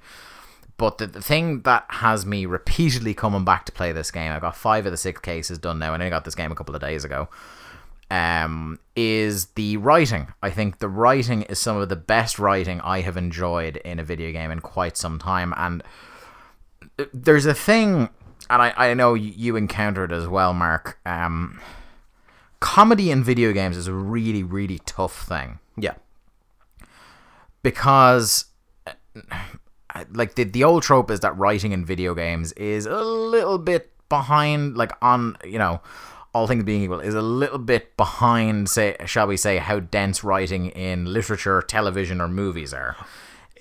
But 0.76 0.98
the, 0.98 1.06
the 1.06 1.20
thing 1.20 1.60
that 1.62 1.84
has 1.88 2.24
me 2.24 2.46
repeatedly 2.46 3.12
coming 3.12 3.44
back 3.44 3.66
to 3.66 3.72
play 3.72 3.92
this 3.92 4.10
game, 4.10 4.32
I've 4.32 4.40
got 4.40 4.56
five 4.56 4.86
of 4.86 4.92
the 4.92 4.96
six 4.96 5.20
cases 5.20 5.58
done 5.58 5.78
now, 5.78 5.92
and 5.92 6.02
I 6.02 6.08
got 6.08 6.24
this 6.24 6.34
game 6.34 6.52
a 6.52 6.54
couple 6.54 6.74
of 6.74 6.80
days 6.80 7.04
ago. 7.04 7.28
Um, 8.10 8.78
is 8.96 9.46
the 9.56 9.76
writing. 9.76 10.28
I 10.42 10.50
think 10.50 10.78
the 10.78 10.88
writing 10.88 11.42
is 11.42 11.58
some 11.58 11.76
of 11.76 11.88
the 11.88 11.96
best 11.96 12.38
writing 12.38 12.80
I 12.80 13.02
have 13.02 13.16
enjoyed 13.16 13.76
in 13.76 13.98
a 13.98 14.04
video 14.04 14.32
game 14.32 14.50
in 14.50 14.60
quite 14.60 14.96
some 14.96 15.18
time, 15.18 15.52
and 15.56 15.82
there's 17.12 17.46
a 17.46 17.54
thing 17.54 18.08
and 18.50 18.60
I, 18.60 18.74
I 18.76 18.94
know 18.94 19.14
you 19.14 19.56
encountered 19.56 20.12
as 20.12 20.26
well, 20.28 20.52
Mark. 20.52 20.98
Um, 21.06 21.60
comedy 22.60 23.10
in 23.10 23.24
video 23.24 23.52
games 23.52 23.76
is 23.76 23.86
a 23.86 23.94
really, 23.94 24.42
really 24.42 24.80
tough 24.84 25.26
thing 25.26 25.58
Yeah. 25.78 25.94
because, 27.62 28.46
uh, 28.86 30.04
like, 30.12 30.34
the, 30.34 30.44
the 30.44 30.64
old 30.64 30.82
trope 30.82 31.10
is 31.10 31.20
that 31.20 31.36
writing 31.38 31.72
in 31.72 31.84
video 31.84 32.14
games 32.14 32.52
is 32.52 32.86
a 32.86 33.00
little 33.02 33.58
bit 33.58 33.90
behind, 34.08 34.76
like, 34.76 34.92
on, 35.02 35.36
you 35.44 35.58
know, 35.58 35.80
all 36.32 36.46
things 36.46 36.62
being 36.64 36.82
equal, 36.82 37.00
is 37.00 37.14
a 37.14 37.22
little 37.22 37.58
bit 37.58 37.96
behind, 37.96 38.68
say, 38.68 38.96
shall 39.04 39.26
we 39.26 39.36
say, 39.36 39.58
how 39.58 39.80
dense 39.80 40.22
writing 40.22 40.66
in 40.70 41.12
literature, 41.12 41.60
television, 41.62 42.20
or 42.20 42.28
movies 42.28 42.72
are. 42.72 42.96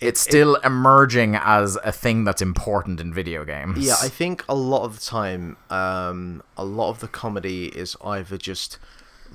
It's 0.01 0.21
still 0.21 0.55
emerging 0.57 1.35
as 1.35 1.77
a 1.83 1.91
thing 1.91 2.23
that's 2.23 2.41
important 2.41 2.99
in 2.99 3.13
video 3.13 3.45
games. 3.45 3.79
Yeah, 3.79 3.95
I 4.01 4.07
think 4.09 4.43
a 4.47 4.55
lot 4.55 4.83
of 4.83 4.99
the 4.99 5.05
time, 5.05 5.57
um, 5.69 6.41
a 6.57 6.65
lot 6.65 6.89
of 6.89 6.99
the 6.99 7.07
comedy 7.07 7.67
is 7.67 7.95
either 8.03 8.37
just 8.37 8.77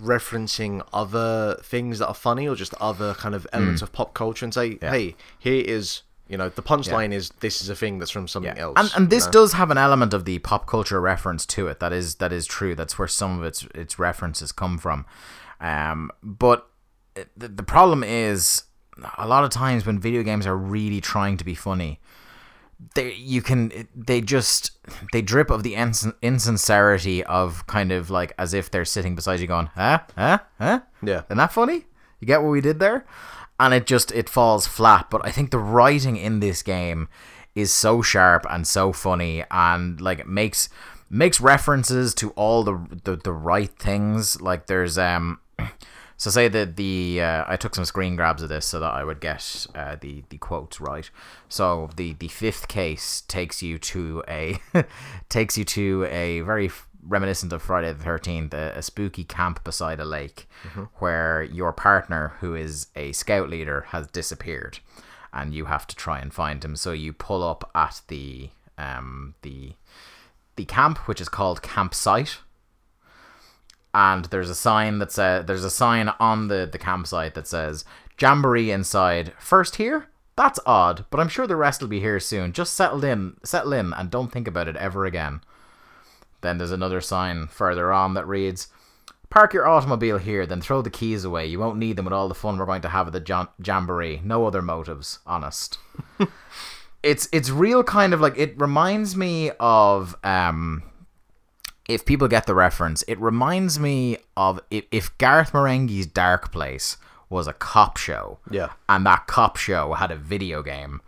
referencing 0.00 0.84
other 0.92 1.56
things 1.62 1.98
that 1.98 2.08
are 2.08 2.14
funny 2.14 2.48
or 2.48 2.56
just 2.56 2.74
other 2.80 3.14
kind 3.14 3.34
of 3.34 3.46
elements 3.52 3.82
of 3.82 3.92
pop 3.92 4.14
culture 4.14 4.44
and 4.44 4.52
say, 4.52 4.78
Yeah. 4.82 4.90
hey, 4.90 5.16
here 5.38 5.62
is, 5.64 6.02
you 6.28 6.36
know, 6.36 6.48
the 6.48 6.62
punchline 6.62 7.12
is 7.12 7.30
this 7.40 7.60
is 7.60 7.68
a 7.68 7.76
thing 7.76 7.98
that's 7.98 8.10
from 8.10 8.26
something 8.26 8.58
else. 8.58 8.74
And 8.78 8.90
and 8.96 9.10
this 9.10 9.26
know? 9.26 9.32
does 9.32 9.52
have 9.52 9.70
an 9.70 9.78
element 9.78 10.14
of 10.14 10.24
the 10.24 10.38
pop 10.40 10.66
culture 10.66 11.00
reference 11.00 11.46
to 11.46 11.68
it. 11.68 11.80
That 11.80 11.92
is 11.92 12.16
that 12.16 12.32
is 12.32 12.46
true. 12.46 12.74
That's 12.74 12.98
where 12.98 13.08
some 13.08 13.38
of 13.38 13.44
its 13.44 13.66
its 13.74 13.98
references 13.98 14.50
come 14.50 14.78
from. 14.78 15.06
Um, 15.60 16.10
but 16.22 16.68
the, 17.36 17.48
the 17.48 17.62
problem 17.62 18.02
is 18.02 18.64
a 19.18 19.26
lot 19.26 19.44
of 19.44 19.50
times 19.50 19.86
when 19.86 19.98
video 19.98 20.22
games 20.22 20.46
are 20.46 20.56
really 20.56 21.00
trying 21.00 21.36
to 21.38 21.44
be 21.44 21.54
funny, 21.54 22.00
they 22.94 23.12
you 23.14 23.40
can 23.42 23.88
they 23.94 24.20
just 24.20 24.72
they 25.12 25.22
drip 25.22 25.50
of 25.50 25.62
the 25.62 25.74
ins- 25.74 26.06
insincerity 26.22 27.24
of 27.24 27.66
kind 27.66 27.92
of 27.92 28.10
like 28.10 28.32
as 28.38 28.52
if 28.54 28.70
they're 28.70 28.84
sitting 28.84 29.14
beside 29.14 29.40
you 29.40 29.46
going, 29.46 29.66
huh, 29.74 30.00
huh, 30.16 30.38
huh, 30.58 30.80
Yeah. 31.02 31.22
isn't 31.24 31.36
that 31.38 31.52
funny? 31.52 31.86
You 32.20 32.26
get 32.26 32.42
what 32.42 32.50
we 32.50 32.60
did 32.60 32.80
there? 32.80 33.04
And 33.58 33.72
it 33.72 33.86
just 33.86 34.10
it 34.12 34.28
falls 34.28 34.66
flat. 34.66 35.08
But 35.10 35.24
I 35.26 35.30
think 35.30 35.50
the 35.50 35.58
writing 35.58 36.16
in 36.16 36.40
this 36.40 36.62
game 36.62 37.08
is 37.54 37.72
so 37.72 38.02
sharp 38.02 38.44
and 38.50 38.66
so 38.66 38.92
funny 38.92 39.44
and 39.50 40.00
like 40.00 40.18
it 40.18 40.26
makes 40.28 40.68
makes 41.08 41.40
references 41.40 42.14
to 42.16 42.30
all 42.30 42.64
the 42.64 43.00
the, 43.04 43.16
the 43.16 43.32
right 43.32 43.70
things. 43.78 44.40
Like 44.40 44.66
there's 44.66 44.98
um 44.98 45.38
so 46.16 46.30
say 46.30 46.48
that 46.48 46.76
the 46.76 47.20
uh, 47.20 47.44
I 47.46 47.56
took 47.56 47.74
some 47.74 47.84
screen 47.84 48.16
grabs 48.16 48.42
of 48.42 48.48
this 48.48 48.66
so 48.66 48.80
that 48.80 48.92
I 48.92 49.04
would 49.04 49.20
get 49.20 49.66
uh, 49.74 49.96
the 50.00 50.24
the 50.28 50.38
quotes 50.38 50.80
right. 50.80 51.10
So 51.48 51.90
the 51.96 52.14
the 52.14 52.28
fifth 52.28 52.68
case 52.68 53.22
takes 53.22 53.62
you 53.62 53.78
to 53.78 54.22
a 54.28 54.58
takes 55.28 55.58
you 55.58 55.64
to 55.64 56.04
a 56.10 56.40
very 56.42 56.70
reminiscent 57.02 57.52
of 57.52 57.62
Friday 57.62 57.92
the 57.92 58.02
Thirteenth, 58.02 58.54
a, 58.54 58.72
a 58.76 58.82
spooky 58.82 59.24
camp 59.24 59.64
beside 59.64 60.00
a 60.00 60.04
lake, 60.04 60.48
where 60.98 61.42
your 61.42 61.72
partner, 61.72 62.34
who 62.40 62.54
is 62.54 62.86
a 62.94 63.12
scout 63.12 63.50
leader, 63.50 63.86
has 63.88 64.06
disappeared, 64.06 64.78
and 65.32 65.52
you 65.52 65.66
have 65.66 65.86
to 65.88 65.96
try 65.96 66.20
and 66.20 66.32
find 66.32 66.64
him. 66.64 66.76
So 66.76 66.92
you 66.92 67.12
pull 67.12 67.42
up 67.42 67.68
at 67.74 68.02
the 68.08 68.50
um 68.78 69.34
the 69.42 69.72
the 70.56 70.64
camp, 70.64 71.08
which 71.08 71.20
is 71.20 71.28
called 71.28 71.60
campsite 71.62 72.38
and 73.94 74.26
there's 74.26 74.50
a 74.50 74.54
sign 74.54 74.98
that 74.98 75.12
says 75.12 75.46
there's 75.46 75.64
a 75.64 75.70
sign 75.70 76.10
on 76.20 76.48
the 76.48 76.68
the 76.70 76.78
campsite 76.78 77.34
that 77.34 77.46
says 77.46 77.84
jamboree 78.20 78.70
inside. 78.70 79.32
First 79.38 79.76
here? 79.76 80.08
That's 80.36 80.58
odd 80.66 81.04
but 81.10 81.20
i'm 81.20 81.28
sure 81.28 81.46
the 81.46 81.56
rest 81.56 81.80
will 81.80 81.88
be 81.88 82.00
here 82.00 82.20
soon. 82.20 82.52
Just 82.52 82.74
settle 82.74 83.04
in 83.04 83.36
settle 83.44 83.72
in 83.72 83.92
and 83.94 84.10
don't 84.10 84.32
think 84.32 84.48
about 84.48 84.68
it 84.68 84.76
ever 84.76 85.06
again. 85.06 85.40
Then 86.40 86.58
there's 86.58 86.72
another 86.72 87.00
sign 87.00 87.46
further 87.46 87.92
on 87.92 88.14
that 88.14 88.26
reads 88.26 88.68
park 89.30 89.54
your 89.54 89.66
automobile 89.66 90.18
here 90.18 90.44
then 90.46 90.60
throw 90.60 90.82
the 90.82 90.90
keys 90.90 91.24
away. 91.24 91.46
You 91.46 91.58
won't 91.58 91.78
need 91.78 91.96
them 91.96 92.04
with 92.04 92.12
all 92.14 92.28
the 92.28 92.34
fun 92.34 92.58
we're 92.58 92.66
going 92.66 92.82
to 92.82 92.88
have 92.88 93.06
at 93.06 93.12
the 93.12 93.20
jam- 93.20 93.48
jamboree. 93.64 94.20
No 94.22 94.46
other 94.46 94.62
motives 94.62 95.20
honest. 95.26 95.78
It's 97.04 97.28
it's 97.32 97.50
real 97.50 97.84
kind 97.84 98.14
of 98.14 98.22
like 98.22 98.38
it 98.38 98.58
reminds 98.58 99.14
me 99.14 99.50
of 99.60 100.16
um 100.24 100.82
if 101.88 102.04
people 102.04 102.28
get 102.28 102.46
the 102.46 102.54
reference, 102.54 103.02
it 103.08 103.18
reminds 103.20 103.78
me 103.78 104.18
of 104.36 104.60
if, 104.70 104.84
if 104.90 105.16
Garth 105.18 105.52
Marenghi's 105.52 106.06
Dark 106.06 106.50
Place 106.52 106.96
was 107.28 107.46
a 107.46 107.52
cop 107.52 107.96
show, 107.96 108.38
Yeah. 108.50 108.70
and 108.88 109.04
that 109.06 109.26
cop 109.26 109.56
show 109.56 109.94
had 109.94 110.10
a 110.10 110.16
video 110.16 110.62
game, 110.62 111.00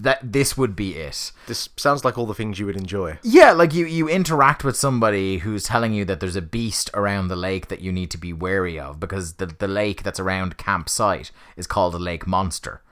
that 0.00 0.20
this 0.22 0.56
would 0.56 0.76
be 0.76 0.94
it. 0.96 1.32
This 1.46 1.68
sounds 1.76 2.04
like 2.04 2.16
all 2.16 2.26
the 2.26 2.34
things 2.34 2.58
you 2.58 2.66
would 2.66 2.76
enjoy. 2.76 3.18
Yeah, 3.22 3.52
like 3.52 3.74
you 3.74 3.86
you 3.86 4.08
interact 4.08 4.62
with 4.62 4.76
somebody 4.76 5.38
who's 5.38 5.64
telling 5.64 5.92
you 5.92 6.04
that 6.04 6.20
there's 6.20 6.36
a 6.36 6.42
beast 6.42 6.90
around 6.94 7.28
the 7.28 7.36
lake 7.36 7.68
that 7.68 7.80
you 7.80 7.90
need 7.90 8.10
to 8.12 8.18
be 8.18 8.32
wary 8.32 8.78
of 8.78 9.00
because 9.00 9.34
the 9.34 9.46
the 9.46 9.66
lake 9.68 10.02
that's 10.02 10.20
around 10.20 10.56
campsite 10.58 11.30
is 11.56 11.66
called 11.66 11.94
a 11.94 11.98
lake 11.98 12.26
monster, 12.26 12.82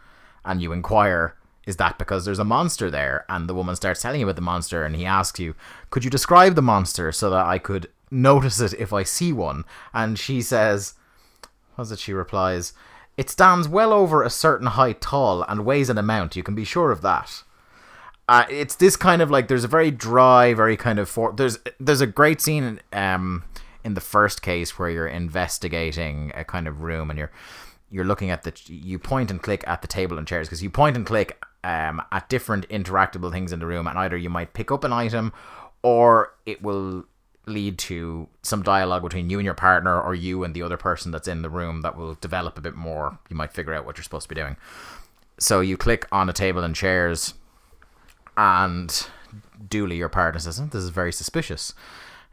and 0.44 0.60
you 0.60 0.72
inquire. 0.72 1.36
Is 1.66 1.76
that 1.76 1.98
because 1.98 2.24
there's 2.24 2.38
a 2.38 2.44
monster 2.44 2.90
there? 2.90 3.24
And 3.28 3.48
the 3.48 3.54
woman 3.54 3.76
starts 3.76 4.00
telling 4.00 4.20
you 4.20 4.26
about 4.26 4.36
the 4.36 4.42
monster, 4.42 4.84
and 4.84 4.96
he 4.96 5.04
asks 5.04 5.40
you, 5.40 5.54
Could 5.90 6.04
you 6.04 6.10
describe 6.10 6.54
the 6.54 6.62
monster 6.62 7.12
so 7.12 7.28
that 7.30 7.46
I 7.46 7.58
could 7.58 7.88
notice 8.10 8.60
it 8.60 8.72
if 8.74 8.92
I 8.92 9.02
see 9.02 9.32
one? 9.32 9.64
And 9.92 10.18
she 10.18 10.42
says, 10.42 10.94
What's 11.74 11.90
it? 11.90 11.98
She 11.98 12.12
replies, 12.12 12.72
It 13.16 13.28
stands 13.28 13.68
well 13.68 13.92
over 13.92 14.22
a 14.22 14.30
certain 14.30 14.68
height 14.68 15.00
tall 15.00 15.42
and 15.42 15.66
weighs 15.66 15.90
an 15.90 15.98
amount, 15.98 16.36
you 16.36 16.42
can 16.42 16.54
be 16.54 16.64
sure 16.64 16.92
of 16.92 17.02
that 17.02 17.42
uh, 18.28 18.44
it's 18.50 18.74
this 18.76 18.96
kind 18.96 19.22
of 19.22 19.30
like 19.30 19.48
there's 19.48 19.64
a 19.64 19.68
very 19.68 19.90
dry, 19.90 20.52
very 20.52 20.76
kind 20.76 20.98
of 20.98 21.08
for 21.08 21.32
there's 21.32 21.58
there's 21.78 22.00
a 22.00 22.06
great 22.06 22.40
scene 22.40 22.80
um 22.92 23.44
in 23.84 23.94
the 23.94 24.00
first 24.00 24.42
case 24.42 24.78
where 24.78 24.90
you're 24.90 25.06
investigating 25.06 26.32
a 26.34 26.44
kind 26.44 26.66
of 26.66 26.80
room 26.80 27.08
and 27.08 27.18
you're 27.18 27.30
you're 27.88 28.04
looking 28.04 28.30
at 28.30 28.42
the 28.42 28.52
you 28.66 28.98
point 28.98 29.30
and 29.30 29.42
click 29.42 29.62
at 29.66 29.80
the 29.80 29.88
table 29.88 30.18
and 30.18 30.26
chairs 30.26 30.48
because 30.48 30.62
you 30.62 30.70
point 30.70 30.96
and 30.96 31.06
click 31.06 31.40
um 31.66 32.00
at 32.12 32.28
different 32.28 32.68
interactable 32.68 33.30
things 33.32 33.52
in 33.52 33.58
the 33.58 33.66
room 33.66 33.86
and 33.86 33.98
either 33.98 34.16
you 34.16 34.30
might 34.30 34.52
pick 34.52 34.70
up 34.70 34.84
an 34.84 34.92
item 34.92 35.32
or 35.82 36.32
it 36.46 36.62
will 36.62 37.04
lead 37.46 37.78
to 37.78 38.28
some 38.42 38.62
dialogue 38.62 39.02
between 39.02 39.30
you 39.30 39.38
and 39.38 39.44
your 39.44 39.54
partner 39.54 40.00
or 40.00 40.14
you 40.14 40.42
and 40.44 40.54
the 40.54 40.62
other 40.62 40.76
person 40.76 41.12
that's 41.12 41.28
in 41.28 41.42
the 41.42 41.50
room 41.50 41.82
that 41.82 41.96
will 41.96 42.14
develop 42.14 42.58
a 42.58 42.60
bit 42.60 42.74
more. 42.74 43.18
You 43.28 43.36
might 43.36 43.52
figure 43.52 43.72
out 43.72 43.86
what 43.86 43.96
you're 43.96 44.04
supposed 44.04 44.28
to 44.28 44.34
be 44.34 44.40
doing. 44.40 44.56
So 45.38 45.60
you 45.60 45.76
click 45.76 46.06
on 46.10 46.28
a 46.28 46.32
table 46.32 46.64
and 46.64 46.74
chairs, 46.74 47.34
and 48.36 49.06
duly 49.68 49.96
your 49.96 50.08
partner 50.08 50.40
says, 50.40 50.58
"Oh, 50.58 50.66
"This 50.66 50.82
is 50.82 50.88
very 50.88 51.12
suspicious." 51.12 51.74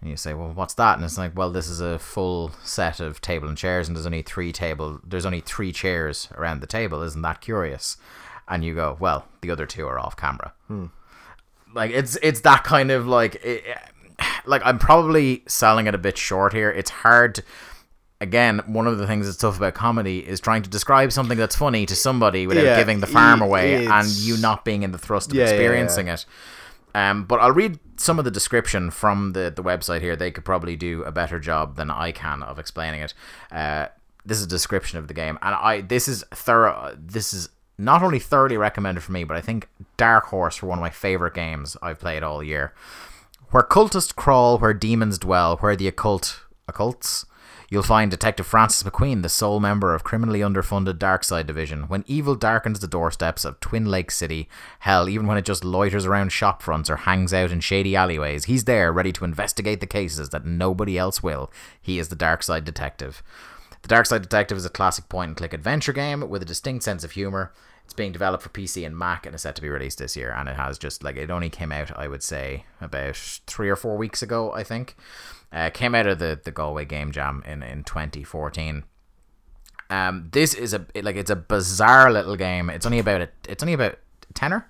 And 0.02 0.10
you 0.10 0.18
say, 0.18 0.34
"Well, 0.34 0.52
what's 0.52 0.74
that?" 0.76 0.96
And 0.96 1.06
it's 1.06 1.18
like, 1.18 1.36
"Well, 1.36 1.52
this 1.52 1.68
is 1.68 1.80
a 1.80 2.00
full 2.00 2.52
set 2.64 3.00
of 3.00 3.22
table 3.22 3.48
and 3.48 3.58
chairs, 3.58 3.88
and 3.88 3.96
there's 3.96 4.06
only 4.06 4.22
three 4.22 4.52
table. 4.52 5.00
There's 5.06 5.26
only 5.26 5.42
three 5.42 5.72
chairs 5.72 6.30
around 6.36 6.62
the 6.62 6.68
table. 6.68 7.02
Isn't 7.04 7.22
that 7.22 7.42
curious?" 7.42 7.98
And 8.48 8.64
you 8.64 8.76
go, 8.76 8.98
"Well, 9.00 9.26
the 9.42 9.52
other 9.52 9.66
two 9.66 9.88
are 9.88 9.98
off 10.00 10.16
camera." 10.18 10.54
Like 11.74 11.92
it's 11.92 12.18
it's 12.22 12.42
that 12.42 12.64
kind 12.64 12.92
of 12.92 13.08
like, 13.08 13.36
it, 13.44 13.64
like 14.46 14.62
I'm 14.66 14.78
probably 14.78 15.44
selling 15.48 15.88
it 15.88 15.96
a 15.96 15.98
bit 15.98 16.18
short 16.18 16.54
here. 16.54 16.70
It's 16.70 16.90
hard. 16.92 17.36
To, 17.36 17.44
again, 18.22 18.60
one 18.68 18.86
of 18.88 18.98
the 19.00 19.08
things 19.08 19.26
that's 19.26 19.38
tough 19.38 19.58
about 19.58 19.74
comedy 19.74 20.20
is 20.20 20.40
trying 20.40 20.62
to 20.64 20.70
describe 20.70 21.12
something 21.12 21.38
that's 21.38 21.56
funny 21.56 21.86
to 21.88 21.96
somebody 21.96 22.46
without 22.48 22.64
Yeah, 22.64 22.76
giving 22.78 23.00
the 23.00 23.08
farm 23.08 23.42
i- 23.42 23.46
away 23.46 23.86
and 23.88 24.08
you 24.08 24.38
not 24.38 24.64
being 24.64 24.84
in 24.84 24.92
the 24.92 24.98
thrust 24.98 25.32
of 25.32 25.36
Yeah, 25.38 25.44
yeah, 25.44 25.50
yeah. 25.50 25.54
experiencing 25.56 26.08
it. 26.10 26.26
Um, 26.96 27.24
but 27.26 27.40
I'll 27.40 27.52
read 27.52 27.80
some 27.98 28.20
of 28.20 28.26
the 28.26 28.30
description 28.32 28.92
from 28.92 29.34
the, 29.34 29.52
the 29.54 29.64
website 29.64 30.02
here. 30.02 30.16
They 30.16 30.30
could 30.30 30.46
probably 30.46 30.76
do 30.76 31.04
a 31.04 31.12
better 31.12 31.40
job 31.40 31.76
than 31.76 31.90
I 31.90 32.12
can 32.12 32.44
of 32.44 32.60
explaining 32.60 33.02
it. 33.02 33.14
Uh, 33.52 33.88
this 34.26 34.38
is 34.38 34.44
a 34.46 34.48
description 34.50 35.00
of 35.00 35.08
the 35.08 35.14
game, 35.16 35.40
and 35.42 35.56
I 35.56 35.82
this 35.82 36.08
is 36.08 36.24
thorough. 36.32 36.96
This 36.98 37.34
is 37.34 37.50
not 37.78 38.04
only 38.04 38.20
thoroughly 38.20 38.58
recommended 38.58 39.02
for 39.02 39.12
me, 39.12 39.24
but 39.24 39.38
I 39.38 39.42
think 39.42 39.68
Dark 39.98 40.26
Horse 40.26 40.58
for 40.58 40.68
one 40.68 40.78
of 40.78 40.82
my 40.84 40.90
favorite 40.90 41.34
games 41.34 41.76
I've 41.82 42.00
played 42.00 42.24
all 42.24 42.44
year. 42.44 42.74
Where 43.50 43.64
cultists 43.64 44.16
crawl, 44.16 44.58
where 44.58 44.74
demons 44.74 45.20
dwell, 45.20 45.58
where 45.58 45.76
the 45.76 45.88
occult 45.88 46.42
occults. 46.68 47.26
You'll 47.70 47.82
find 47.82 48.12
Detective 48.12 48.46
Francis 48.46 48.84
McQueen, 48.84 49.24
the 49.24 49.30
sole 49.30 49.60
member 49.60 49.96
of 49.96 50.04
criminally 50.04 50.42
underfunded 50.42 51.00
Darkside 51.00 51.48
Division. 51.48 51.88
When 51.88 52.04
evil 52.06 52.36
darkens 52.36 52.80
the 52.80 52.88
doorsteps 52.88 53.46
of 53.46 53.60
Twin 53.60 53.86
Lake 53.86 54.12
City, 54.12 54.48
hell, 54.80 55.10
even 55.10 55.26
when 55.26 55.40
it 55.40 55.46
just 55.46 55.64
loiters 55.64 56.06
around 56.06 56.32
shop 56.32 56.62
fronts 56.62 56.88
or 56.88 56.98
hangs 56.98 57.34
out 57.34 57.52
in 57.52 57.62
shady 57.62 57.96
alleyways, 57.96 58.46
he's 58.46 58.66
there 58.66 58.94
ready 58.94 59.12
to 59.14 59.26
investigate 59.26 59.80
the 59.80 59.88
cases 59.88 60.30
that 60.30 60.46
nobody 60.46 61.00
else 61.00 61.24
will. 61.24 61.52
He 61.82 61.98
is 61.98 62.10
the 62.10 62.16
Darkside 62.16 62.64
Detective. 62.64 63.24
The 63.84 63.94
Darkside 63.94 64.22
Detective 64.22 64.58
is 64.58 64.66
a 64.66 64.70
classic 64.70 65.10
point 65.10 65.30
and 65.30 65.38
click 65.38 65.54
adventure 65.54 65.92
game 65.92 66.30
with 66.30 66.42
a 66.42 66.46
distinct 66.46 66.86
sense 66.86 67.04
of 67.04 67.12
humor. 67.12 67.54
It's 67.84 67.94
being 67.94 68.14
developed 68.14 68.44
for 68.44 68.50
PC 68.50 68.86
and 68.86 68.98
Mac 68.98 69.26
and 69.26 69.36
is 69.36 69.42
set 69.42 69.56
to 69.58 69.62
be 69.62 69.68
released 69.68 69.98
this 69.98 70.16
year. 70.16 70.32
And 70.32 70.48
it 70.48 70.56
has 70.56 70.78
just 70.78 71.04
like 71.04 71.18
it 71.18 71.30
only 71.30 71.50
came 71.50 71.74
out, 71.74 71.92
I 71.98 72.08
would 72.08 72.24
say, 72.24 72.66
about 72.80 73.18
three 73.46 73.70
or 73.70 73.76
four 73.76 73.98
weeks 73.98 74.22
ago. 74.22 74.54
I 74.54 74.64
think 74.64 74.96
uh, 75.52 75.70
came 75.70 75.94
out 75.96 76.08
of 76.08 76.20
the 76.20 76.40
the 76.42 76.52
Galway 76.52 76.86
Game 76.86 77.12
Jam 77.12 77.44
in 77.46 77.62
in 77.62 77.84
2014. 77.84 78.86
Um, 79.90 80.30
this 80.32 80.54
is 80.54 80.74
a 80.74 80.86
like 81.02 81.18
it's 81.18 81.30
a 81.30 81.36
bizarre 81.36 82.10
little 82.10 82.38
game. 82.38 82.70
It's 82.70 82.86
only 82.86 83.00
about 83.00 83.22
a, 83.22 83.30
it's 83.50 83.62
only 83.62 83.74
about 83.74 84.00
tenner 84.34 84.70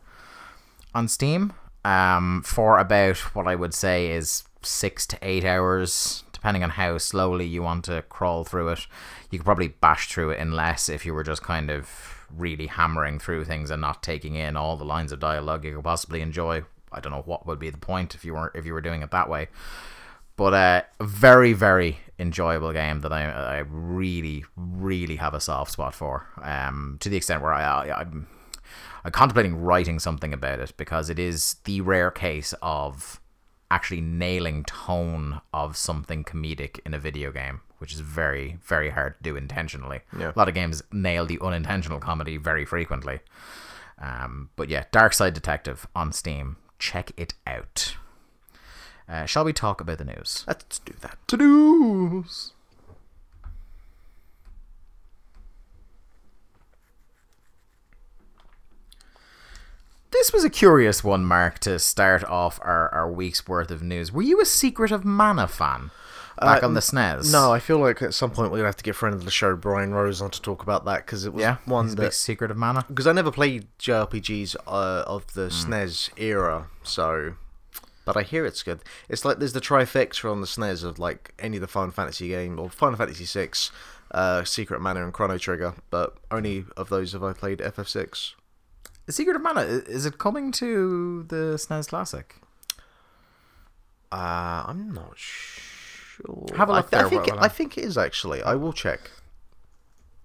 on 0.96 1.08
Steam. 1.08 1.54
Um, 1.86 2.42
for 2.44 2.80
about 2.80 3.18
what 3.36 3.48
I 3.48 3.56
would 3.56 3.74
say 3.74 4.10
is 4.12 4.44
six 4.64 5.06
to 5.08 5.20
eight 5.22 5.46
hours, 5.46 6.23
depending 6.44 6.62
on 6.62 6.72
how 6.72 6.98
slowly 6.98 7.46
you 7.46 7.64
want 7.64 7.86
to 7.86 8.02
crawl 8.10 8.44
through 8.44 8.68
it. 8.68 8.86
You 9.32 9.40
could 9.40 9.46
probably 9.46 9.70
bash 9.70 10.10
through 10.10 10.32
it 10.32 10.40
in 10.40 10.52
less 10.52 10.90
if 10.90 11.06
you 11.06 11.14
were 11.14 11.24
just 11.24 11.42
kind 11.42 11.72
of 11.72 12.28
really 12.36 12.68
hammering 12.68 13.18
through 13.18 13.46
things 13.46 13.70
and 13.70 13.80
not 13.80 14.04
taking 14.04 14.36
in 14.36 14.58
all 14.58 14.76
the 14.76 14.84
lines 14.84 15.14
of 15.14 15.22
dialogue 15.22 15.64
you 15.64 15.76
could 15.76 15.86
possibly 15.86 16.20
enjoy. 16.20 16.64
I 16.92 17.00
don't 17.00 17.14
know 17.14 17.22
what 17.26 17.48
would 17.48 17.60
be 17.60 17.70
the 17.70 17.78
point 17.78 18.14
if 18.14 18.26
you 18.26 18.34
weren't 18.34 18.56
if 18.56 18.66
you 18.66 18.74
were 18.74 18.82
doing 18.82 19.02
it 19.02 19.12
that 19.12 19.30
way 19.30 19.48
but 20.36 20.54
uh, 20.54 20.82
a 21.00 21.04
very 21.04 21.54
very 21.54 22.00
enjoyable 22.20 22.74
game 22.74 23.00
that 23.02 23.14
I, 23.14 23.24
I 23.24 23.58
really 23.60 24.44
really 24.56 25.16
have 25.16 25.34
a 25.34 25.40
soft 25.40 25.72
spot 25.72 25.96
for 25.96 26.28
um, 26.42 26.98
to 27.00 27.10
the 27.10 27.18
extent 27.18 27.42
where 27.42 27.54
I, 27.54 27.64
I 27.64 28.02
I'm 28.02 28.28
I'm 29.06 29.12
contemplating 29.12 29.62
writing 29.62 30.00
something 30.00 30.34
about 30.34 30.60
it 30.60 30.74
because 30.78 31.10
it 31.10 31.20
is 31.20 31.56
the 31.64 31.82
rare 31.82 32.12
case 32.12 32.54
of 32.62 33.20
actually 33.74 34.02
nailing 34.02 34.64
tone 34.66 35.42
of 35.54 35.76
something 35.76 36.24
comedic 36.24 36.80
in 36.86 36.94
a 36.94 37.00
video 37.00 37.32
game 37.32 37.62
which 37.80 37.94
is 37.94 38.00
very 38.02 38.58
very 38.64 38.90
hard 38.92 39.18
to 39.18 39.24
do 39.24 39.36
intentionally 39.36 40.02
Yeah. 40.18 40.32
a 40.36 40.38
lot 40.40 40.48
of 40.48 40.54
games 40.54 40.84
nail 40.92 41.26
the 41.26 41.40
unintentional 41.42 42.00
comedy 42.00 42.38
very 42.38 42.66
frequently 42.66 43.20
um, 44.00 44.50
but 44.56 44.70
yeah 44.70 44.84
Darkside 44.92 45.34
Detective 45.34 45.88
on 45.96 46.12
Steam 46.14 46.58
check 46.80 47.12
it 47.18 47.34
out 47.48 47.96
uh, 49.10 49.26
shall 49.26 49.44
we 49.44 49.52
talk 49.52 49.82
about 49.82 49.98
the 49.98 50.06
news? 50.06 50.46
Let's 50.48 50.80
do 50.80 50.94
that. 51.02 51.18
To 51.28 51.36
do's. 51.36 52.53
This 60.14 60.32
was 60.32 60.44
a 60.44 60.50
curious 60.50 61.04
one, 61.04 61.26
Mark, 61.26 61.60
to 61.60 61.80
start 61.80 62.24
off 62.24 62.60
our, 62.64 62.88
our 62.94 63.12
week's 63.12 63.48
worth 63.48 63.72
of 63.72 63.82
news. 63.82 64.12
Were 64.12 64.22
you 64.22 64.40
a 64.40 64.46
Secret 64.46 64.92
of 64.92 65.04
Mana 65.04 65.48
fan 65.48 65.92
back 66.40 66.64
Uh, 66.64 66.68
on 66.68 66.74
the 66.76 66.80
SNES? 66.82 67.32
No, 67.32 67.52
I 67.52 67.60
feel 67.60 67.80
like 67.80 68.02
at 68.02 68.14
some 68.14 68.30
point 68.32 68.52
we're 68.52 68.60
gonna 68.60 68.68
have 68.70 68.78
to 68.78 68.84
get 68.84 68.96
friend 68.96 69.14
of 69.16 69.26
the 69.26 69.32
show 69.32 69.56
Brian 69.56 69.94
Rose 69.94 70.22
on 70.22 70.30
to 70.32 70.42
talk 70.42 70.62
about 70.64 70.86
that 70.86 71.06
because 71.06 71.26
it 71.26 71.34
was 71.34 71.42
Yeah, 71.42 71.58
one 71.66 71.94
that 71.96 72.14
Secret 72.14 72.52
of 72.52 72.58
Mana. 72.58 72.86
because 72.88 73.08
I 73.08 73.12
never 73.12 73.32
played 73.32 73.68
JRPGs 73.80 74.56
uh, 74.68 75.04
of 75.08 75.34
the 75.34 75.50
Hmm. 75.50 75.74
SNES 75.74 76.10
era, 76.18 76.68
so. 76.84 77.34
But 78.06 78.16
I 78.18 78.22
hear 78.24 78.46
it's 78.46 78.64
good. 78.64 78.82
It's 79.10 79.24
like 79.26 79.40
there's 79.40 79.54
the 79.54 79.62
trifecta 79.62 80.30
on 80.30 80.42
the 80.42 80.48
SNES 80.48 80.84
of 80.84 81.00
like 81.00 81.34
any 81.40 81.58
of 81.58 81.62
the 81.62 81.68
Final 81.68 81.92
Fantasy 81.92 82.28
game 82.30 82.60
or 82.60 82.70
Final 82.70 82.98
Fantasy 82.98 83.26
Six, 83.26 83.72
uh, 84.12 84.44
Secret 84.44 84.80
Mana, 84.82 85.04
and 85.04 85.14
Chrono 85.14 85.38
Trigger. 85.38 85.74
But 85.90 86.18
only 86.30 86.66
of 86.78 86.90
those 86.90 87.14
have 87.14 87.24
I 87.24 87.34
played 87.34 87.60
FF6. 87.60 88.34
The 89.06 89.12
Secret 89.12 89.36
of 89.36 89.42
Mana, 89.42 89.62
is 89.62 90.06
it 90.06 90.18
coming 90.18 90.52
to 90.54 91.24
the 91.24 91.56
SNES 91.58 91.90
Classic? 91.90 92.36
Uh, 94.12 94.64
I'm 94.68 94.92
not 94.94 95.14
sure. 95.18 96.46
Have 96.56 96.70
a 96.70 96.74
look 96.74 96.90
th- 96.92 97.00
I 97.00 97.02
there 97.02 97.10
think 97.10 97.28
it, 97.28 97.34
I 97.38 97.48
think 97.48 97.78
it 97.78 97.84
is 97.84 97.98
actually. 97.98 98.42
I 98.44 98.56
will 98.56 98.72
check. 98.74 99.12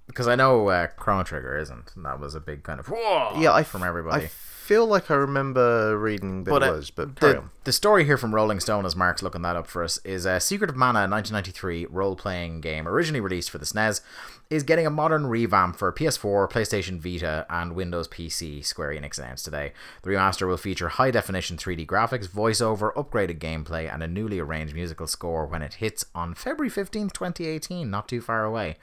Because 0.09 0.27
I 0.27 0.35
know 0.35 0.69
uh, 0.69 0.89
Chrono 0.89 1.23
Trigger 1.23 1.57
isn't. 1.59 1.93
And 1.95 2.05
that 2.05 2.19
was 2.19 2.35
a 2.35 2.41
big 2.41 2.65
kind 2.65 2.81
of 2.81 2.89
whoa 2.89 3.39
Yeah, 3.39 3.53
I 3.53 3.63
from 3.63 3.85
everybody. 3.85 4.25
I 4.25 4.29
feel 4.69 4.87
like 4.87 5.11
I 5.11 5.15
remember 5.15 5.99
reading 5.99 6.45
that 6.45 6.51
But, 6.51 6.63
it 6.63 6.69
uh, 6.69 6.73
was, 6.73 6.91
but 6.91 7.17
carry 7.17 7.33
the, 7.33 7.39
on. 7.39 7.51
the 7.65 7.73
story 7.73 8.05
here 8.05 8.19
from 8.19 8.35
Rolling 8.35 8.61
Stone, 8.61 8.85
as 8.85 8.95
Mark's 8.95 9.23
looking 9.23 9.41
that 9.41 9.57
up 9.57 9.67
for 9.67 9.83
us, 9.83 9.99
is 10.05 10.27
uh, 10.27 10.39
Secret 10.39 10.69
of 10.69 10.77
Mana, 10.77 11.09
1993 11.09 11.87
role 11.87 12.15
playing 12.15 12.61
game 12.61 12.87
originally 12.87 13.21
released 13.21 13.49
for 13.49 13.57
the 13.57 13.65
SNES, 13.65 14.03
is 14.51 14.63
getting 14.63 14.87
a 14.87 14.91
modern 14.91 15.27
revamp 15.27 15.77
for 15.77 15.91
PS4, 15.91 16.51
PlayStation 16.51 16.99
Vita, 16.99 17.47
and 17.49 17.75
Windows 17.75 18.09
PC, 18.09 18.63
Square 18.63 18.91
Enix 18.91 19.19
announced 19.19 19.47
today. 19.47 19.73
The 20.03 20.11
remaster 20.11 20.47
will 20.47 20.59
feature 20.59 20.89
high 20.89 21.13
definition 21.13 21.57
3D 21.57 21.87
graphics, 21.87 22.29
voiceover, 22.29 22.93
upgraded 22.93 23.39
gameplay, 23.39 23.91
and 23.91 24.03
a 24.03 24.07
newly 24.07 24.39
arranged 24.39 24.75
musical 24.75 25.07
score 25.07 25.47
when 25.47 25.63
it 25.63 25.75
hits 25.75 26.05
on 26.15 26.35
February 26.35 26.71
15th, 26.71 27.15
2018, 27.15 27.91
not 27.91 28.07
too 28.07 28.21
far 28.21 28.45
away. 28.45 28.77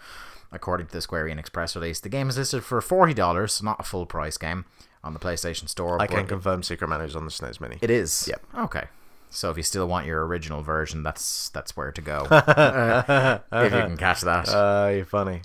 According 0.51 0.87
to 0.87 0.93
the 0.93 1.01
Square 1.01 1.25
Enix 1.25 1.51
press 1.51 1.75
release, 1.75 1.99
the 1.99 2.09
game 2.09 2.29
is 2.29 2.37
listed 2.37 2.63
for 2.63 2.79
$40, 2.81 3.49
so 3.49 3.65
not 3.65 3.79
a 3.79 3.83
full 3.83 4.05
price 4.05 4.37
game, 4.37 4.65
on 5.03 5.13
the 5.13 5.19
PlayStation 5.19 5.67
Store. 5.67 6.01
I 6.01 6.07
can 6.07 6.27
confirm 6.27 6.63
Secret 6.63 6.87
Mana 6.87 7.03
is 7.03 7.15
on 7.15 7.25
the 7.25 7.31
SNES 7.31 7.59
Mini. 7.59 7.77
it 7.81 7.89
is. 7.89 8.27
Yep. 8.29 8.41
Okay. 8.59 8.83
So 9.29 9.49
if 9.51 9.57
you 9.57 9.63
still 9.63 9.87
want 9.87 10.05
your 10.05 10.25
original 10.25 10.61
version, 10.61 11.03
that's 11.03 11.49
that's 11.49 11.75
where 11.75 11.91
to 11.91 12.01
go. 12.01 12.25
Uh, 12.31 13.39
if 13.51 13.73
you 13.73 13.79
can 13.81 13.97
catch 13.97 14.21
that. 14.21 14.47
Uh, 14.49 14.91
you're 14.95 15.05
funny. 15.05 15.41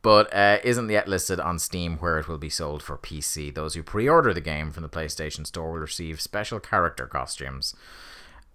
but 0.00 0.32
uh, 0.34 0.58
isn't 0.64 0.88
yet 0.88 1.06
listed 1.06 1.38
on 1.38 1.58
Steam 1.58 1.98
where 1.98 2.18
it 2.18 2.28
will 2.28 2.38
be 2.38 2.48
sold 2.48 2.82
for 2.82 2.96
PC. 2.96 3.54
Those 3.54 3.74
who 3.74 3.82
pre-order 3.82 4.32
the 4.32 4.40
game 4.40 4.70
from 4.70 4.82
the 4.84 4.88
PlayStation 4.88 5.46
Store 5.46 5.72
will 5.72 5.80
receive 5.80 6.20
special 6.20 6.60
character 6.60 7.06
costumes. 7.06 7.74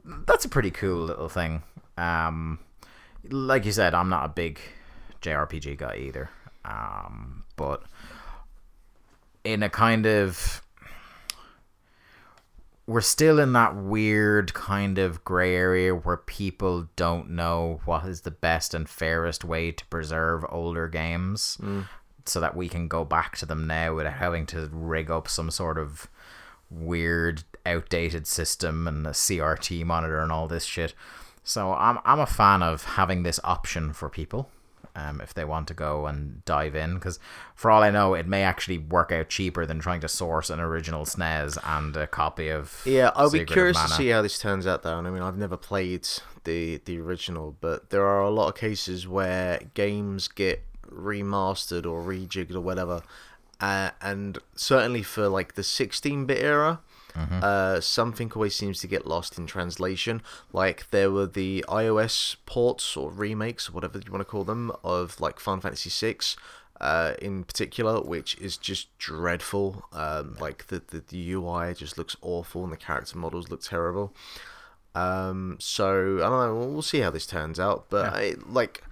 That's 0.04 0.46
a 0.46 0.50
pretty 0.50 0.72
cool 0.72 1.06
little 1.06 1.30
thing. 1.30 1.62
Um, 1.98 2.60
like 3.30 3.66
you 3.66 3.72
said, 3.72 3.94
I'm 3.94 4.10
not 4.10 4.26
a 4.26 4.30
big 4.30 4.60
JRPG 5.24 5.78
guy 5.78 5.98
either. 5.98 6.30
Um, 6.66 7.44
but 7.56 7.84
in 9.44 9.64
a 9.64 9.70
kind 9.70 10.06
of 10.06 10.62
we're 12.86 13.02
still 13.02 13.40
in 13.40 13.54
that 13.54 13.76
weird 13.76 14.54
kind 14.54 14.98
of 14.98 15.24
gray 15.24 15.56
area 15.56 15.96
where 15.96 16.18
people 16.18 16.90
don't 16.98 17.30
know 17.30 17.80
what 17.86 18.06
is 18.06 18.22
the 18.22 18.32
best 18.32 18.74
and 18.74 18.90
fairest 18.90 19.46
way 19.46 19.72
to 19.72 19.86
preserve 19.86 20.46
older 20.50 20.88
games 20.90 21.58
so 22.26 22.40
that 22.42 22.56
we 22.56 22.68
can 22.68 22.88
go 22.88 23.06
back 23.06 23.38
to 23.38 23.46
them 23.46 23.68
now 23.68 23.96
without 23.96 24.14
having 24.14 24.46
to 24.48 24.70
rig 24.72 25.10
up 25.10 25.30
some 25.30 25.50
sort 25.50 25.78
of 25.78 26.08
weird 26.70 27.44
outdated 27.66 28.28
system 28.28 28.88
and 28.88 29.08
a 29.08 29.12
CRT 29.12 29.86
monitor 29.86 30.20
and 30.20 30.32
all 30.32 30.48
this 30.48 30.66
shit. 30.66 30.94
So 31.44 31.74
I'm 31.74 32.00
I'm 32.04 32.20
a 32.20 32.26
fan 32.26 32.64
of 32.64 32.84
having 32.84 33.24
this 33.24 33.40
option 33.44 33.94
for 33.94 34.10
people. 34.10 34.50
Um, 34.96 35.22
if 35.22 35.34
they 35.34 35.46
want 35.46 35.68
to 35.70 35.74
go 35.74 36.06
and 36.06 36.44
dive 36.46 36.76
in. 36.76 36.96
Because 36.96 37.20
for 37.56 37.72
all 37.72 37.84
I 37.84 37.90
know, 37.90 38.14
it 38.14 38.28
may 38.28 38.44
actually 38.44 38.78
work 38.78 39.12
out 39.12 39.30
cheaper 39.30 39.66
than 39.66 39.80
trying 39.80 40.02
to 40.02 40.08
source 40.08 40.50
an 40.50 40.60
original 40.60 41.06
SNES 41.06 41.58
and 41.64 41.96
a 41.96 42.08
copy 42.08 42.50
of. 42.50 42.82
Yeah, 42.86 43.12
I'll 43.16 43.32
be 43.32 43.40
Secret 43.40 43.50
of 43.50 43.54
curious 43.54 43.82
to 43.82 43.88
see 43.90 44.10
how 44.10 44.22
this 44.22 44.40
turns 44.40 44.68
out, 44.68 44.84
though. 44.84 44.98
And 44.98 45.08
I 45.08 45.12
mean, 45.12 45.24
I've 45.24 45.38
never 45.38 45.58
played 45.58 46.08
the 46.44 46.82
the 46.86 47.00
original, 47.00 47.56
but 47.62 47.90
there 47.90 48.06
are 48.06 48.22
a 48.22 48.30
lot 48.30 48.50
of 48.50 48.56
cases 48.56 49.08
where 49.08 49.60
games 49.74 50.28
get 50.28 50.64
remastered 50.90 51.86
or 51.86 52.04
rejigged 52.04 52.54
or 52.54 52.62
whatever, 52.62 53.02
uh, 53.60 53.92
and 54.02 54.38
certainly 54.56 55.04
for 55.04 55.28
like 55.28 55.56
the 55.56 55.62
16-bit 55.62 56.38
era. 56.40 56.82
Uh, 57.16 57.80
something 57.80 58.32
always 58.34 58.56
seems 58.56 58.80
to 58.80 58.88
get 58.88 59.06
lost 59.06 59.38
in 59.38 59.46
translation. 59.46 60.22
Like 60.52 60.90
there 60.92 61.12
were 61.12 61.28
the 61.28 61.64
iOS 61.68 62.36
ports 62.46 62.98
or 62.98 63.12
remakes, 63.12 63.70
or 63.70 63.74
whatever 63.74 64.00
you 64.00 64.12
want 64.12 64.22
to 64.22 64.26
call 64.26 64.44
them, 64.44 64.72
of 64.84 65.20
like 65.22 65.40
Final 65.40 65.62
Fantasy 65.62 65.90
VI, 65.90 66.18
uh, 66.82 67.14
in 67.22 67.44
particular, 67.44 68.02
which 68.02 68.36
is 68.40 68.58
just 68.58 68.98
dreadful. 68.98 69.86
Um, 69.94 70.36
like 70.40 70.68
the, 70.68 70.82
the 70.88 71.04
the 71.08 71.34
UI 71.34 71.74
just 71.74 71.98
looks 71.98 72.16
awful, 72.22 72.64
and 72.64 72.74
the 72.74 72.78
character 72.78 73.18
models 73.18 73.50
look 73.50 73.62
terrible. 73.62 74.14
Um, 74.96 75.58
so 75.60 76.18
I 76.18 76.30
don't 76.30 76.40
know. 76.40 76.68
We'll, 76.72 76.82
see 76.82 77.00
how 77.00 77.10
this 77.10 77.26
turns 77.26 77.60
out, 77.60 77.86
but 77.90 78.14
I, 78.14 78.36
like 78.46 78.84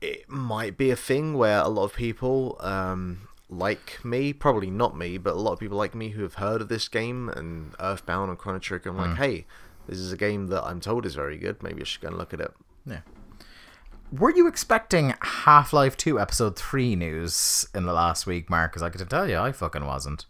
it 0.00 0.28
might 0.28 0.76
be 0.76 0.90
a 0.90 0.96
thing 0.96 1.34
where 1.34 1.60
a 1.60 1.68
lot 1.68 1.84
of 1.84 1.94
people 1.94 2.56
um, 2.60 3.28
like 3.50 4.02
me, 4.04 4.32
probably 4.32 4.70
not 4.70 4.96
me, 4.96 5.18
but 5.18 5.34
a 5.34 5.40
lot 5.40 5.52
of 5.52 5.58
people 5.58 5.76
like 5.76 5.94
me 5.94 6.10
who 6.10 6.22
have 6.22 6.34
heard 6.34 6.62
of 6.62 6.68
this 6.68 6.88
game 6.88 7.28
and 7.28 7.74
Earthbound 7.80 8.30
and 8.30 8.38
Chrono 8.38 8.58
Trigger. 8.60 8.90
I'm 8.90 8.96
like, 8.96 9.16
hey, 9.16 9.44
this 9.88 9.98
is 9.98 10.12
a 10.12 10.16
game 10.16 10.46
that 10.48 10.64
I'm 10.64 10.80
told 10.80 11.04
is 11.04 11.14
very 11.14 11.36
good. 11.36 11.62
Maybe 11.62 11.82
I 11.82 11.84
should 11.84 12.00
go 12.00 12.08
and 12.08 12.18
look 12.18 12.32
at 12.32 12.40
it. 12.40 12.52
Yeah. 12.86 13.00
Were 14.12 14.30
you 14.34 14.46
expecting 14.46 15.14
Half 15.20 15.72
Life 15.72 15.96
2 15.96 16.18
Episode 16.18 16.56
3 16.56 16.96
news 16.96 17.66
in 17.74 17.84
the 17.84 17.92
last 17.92 18.26
week, 18.26 18.50
Mark? 18.50 18.72
Because 18.72 18.82
I 18.82 18.90
can 18.90 19.06
tell 19.06 19.28
you, 19.28 19.36
I 19.38 19.52
fucking 19.52 19.84
wasn't. 19.84 20.26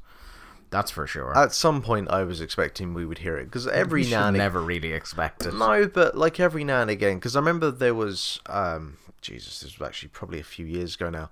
That's 0.70 0.90
for 0.90 1.06
sure. 1.06 1.36
At 1.36 1.52
some 1.52 1.82
point, 1.82 2.08
I 2.10 2.22
was 2.22 2.40
expecting 2.40 2.94
we 2.94 3.04
would 3.04 3.18
hear 3.18 3.36
it 3.36 3.46
because 3.46 3.66
every 3.66 4.04
now 4.04 4.28
and 4.28 4.36
again, 4.36 4.44
never 4.44 4.62
really 4.62 4.92
expect 4.92 5.44
it. 5.44 5.54
no, 5.54 5.86
but 5.88 6.16
like 6.16 6.38
every 6.38 6.62
now 6.62 6.80
and 6.80 6.90
again, 6.90 7.16
because 7.16 7.34
I 7.34 7.40
remember 7.40 7.70
there 7.70 7.94
was, 7.94 8.40
um, 8.46 8.98
Jesus, 9.20 9.60
this 9.60 9.78
was 9.78 9.88
actually 9.88 10.10
probably 10.10 10.38
a 10.38 10.44
few 10.44 10.66
years 10.66 10.94
ago 10.94 11.10
now. 11.10 11.30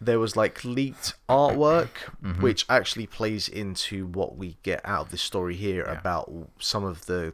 There 0.00 0.18
was 0.18 0.34
like 0.36 0.64
leaked 0.64 1.14
artwork, 1.28 1.88
Mm-hmm. 2.22 2.42
which 2.42 2.64
actually 2.68 3.06
plays 3.06 3.48
into 3.48 4.06
what 4.06 4.36
we 4.36 4.56
get 4.62 4.80
out 4.84 5.06
of 5.06 5.10
this 5.10 5.22
story 5.22 5.54
here 5.56 5.82
about 5.84 6.30
some 6.58 6.84
of 6.84 7.06
the 7.06 7.32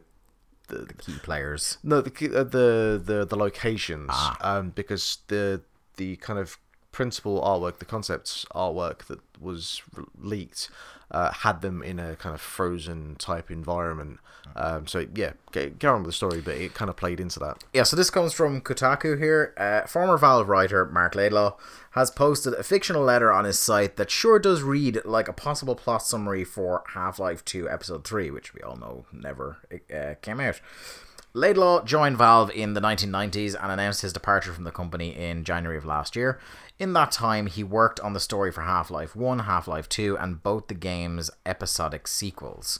The 0.67 0.85
key 0.97 1.17
players. 1.23 1.77
No, 1.83 2.01
the 2.01 2.11
uh, 2.11 2.43
the 2.43 3.01
the 3.09 3.25
the 3.25 3.37
locations, 3.37 4.09
Ah. 4.11 4.35
um, 4.57 4.71
because 4.75 5.19
the 5.27 5.61
the 5.95 6.17
kind 6.17 6.39
of 6.39 6.57
principal 6.97 7.39
artwork, 7.43 7.77
the 7.77 7.85
concepts 7.85 8.43
artwork 8.55 9.05
that 9.05 9.19
was 9.39 9.83
leaked, 10.19 10.67
uh, 11.11 11.31
had 11.31 11.61
them 11.61 11.83
in 11.83 11.99
a 11.99 12.15
kind 12.15 12.33
of 12.33 12.41
frozen 12.41 13.15
type 13.17 13.51
environment. 13.51 14.17
Um, 14.55 14.87
so 14.87 15.05
yeah, 15.13 15.33
get, 15.51 15.77
get 15.77 15.89
on 15.89 16.01
with 16.01 16.07
the 16.07 16.11
story, 16.11 16.41
but 16.41 16.55
it 16.55 16.73
kind 16.73 16.89
of 16.89 16.97
played 16.97 17.19
into 17.19 17.37
that. 17.37 17.63
Yeah, 17.71 17.83
so 17.83 17.95
this 17.95 18.09
comes 18.09 18.33
from 18.33 18.61
Kotaku 18.61 19.19
here. 19.19 19.53
Uh, 19.57 19.85
former 19.85 20.17
Valve 20.17 20.49
writer 20.49 20.87
Marc 20.87 21.13
Laidlaw 21.13 21.55
has 21.91 22.09
posted 22.09 22.55
a 22.55 22.63
fictional 22.63 23.03
letter 23.03 23.31
on 23.31 23.45
his 23.45 23.59
site 23.59 23.97
that 23.97 24.09
sure 24.09 24.39
does 24.39 24.63
read 24.63 24.99
like 25.05 25.27
a 25.27 25.33
possible 25.33 25.75
plot 25.75 26.01
summary 26.01 26.43
for 26.43 26.83
Half 26.95 27.19
Life 27.19 27.45
2 27.45 27.69
Episode 27.69 28.05
3, 28.05 28.31
which 28.31 28.55
we 28.55 28.61
all 28.61 28.75
know 28.75 29.05
never 29.13 29.57
uh, 29.95 30.15
came 30.23 30.39
out. 30.39 30.61
Laidlaw 31.37 31.83
joined 31.83 32.17
Valve 32.17 32.49
in 32.49 32.73
the 32.73 32.81
1990s 32.81 33.55
and 33.61 33.71
announced 33.71 34.01
his 34.01 34.11
departure 34.11 34.53
from 34.53 34.63
the 34.63 34.71
company 34.71 35.15
in 35.15 35.43
January 35.43 35.77
of 35.77 35.85
last 35.85 36.15
year. 36.15 36.39
In 36.79 36.93
that 36.93 37.11
time, 37.11 37.47
he 37.47 37.63
worked 37.63 37.99
on 38.01 38.13
the 38.13 38.19
story 38.19 38.51
for 38.51 38.61
Half 38.61 38.91
Life 38.91 39.15
1, 39.15 39.39
Half 39.39 39.67
Life 39.67 39.89
2, 39.89 40.17
and 40.17 40.43
both 40.43 40.67
the 40.67 40.75
game's 40.75 41.31
episodic 41.45 42.07
sequels. 42.07 42.79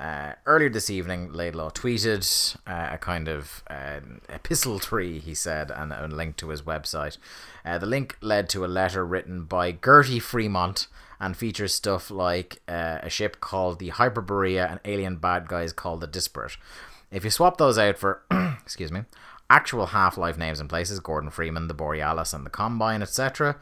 Uh, 0.00 0.32
earlier 0.46 0.68
this 0.68 0.90
evening, 0.90 1.32
Laidlaw 1.32 1.70
tweeted 1.70 2.56
uh, 2.66 2.94
a 2.94 2.98
kind 2.98 3.28
of 3.28 3.62
uh, 3.68 4.00
epistolary, 4.28 5.20
he 5.20 5.34
said, 5.34 5.70
and 5.70 5.92
a 5.92 6.08
link 6.08 6.36
to 6.36 6.48
his 6.48 6.62
website. 6.62 7.18
Uh, 7.64 7.78
the 7.78 7.86
link 7.86 8.16
led 8.20 8.48
to 8.48 8.64
a 8.64 8.66
letter 8.66 9.04
written 9.04 9.44
by 9.44 9.72
Gertie 9.72 10.20
Fremont 10.20 10.88
and 11.20 11.36
features 11.36 11.74
stuff 11.74 12.10
like 12.10 12.60
uh, 12.68 12.98
a 13.02 13.10
ship 13.10 13.40
called 13.40 13.78
the 13.78 13.90
Hyperborea 13.90 14.70
and 14.70 14.80
alien 14.84 15.16
bad 15.16 15.48
guys 15.48 15.72
called 15.72 16.00
the 16.00 16.06
Disparate. 16.06 16.56
If 17.10 17.24
you 17.24 17.30
swap 17.30 17.56
those 17.58 17.78
out 17.78 17.98
for, 17.98 18.22
excuse 18.62 18.92
me, 18.92 19.02
actual 19.50 19.86
Half 19.86 20.18
Life 20.18 20.38
names 20.38 20.60
and 20.60 20.68
places, 20.68 21.00
Gordon 21.00 21.30
Freeman, 21.30 21.68
the 21.68 21.74
Borealis, 21.74 22.32
and 22.32 22.44
the 22.44 22.50
Combine, 22.50 23.02
etc., 23.02 23.56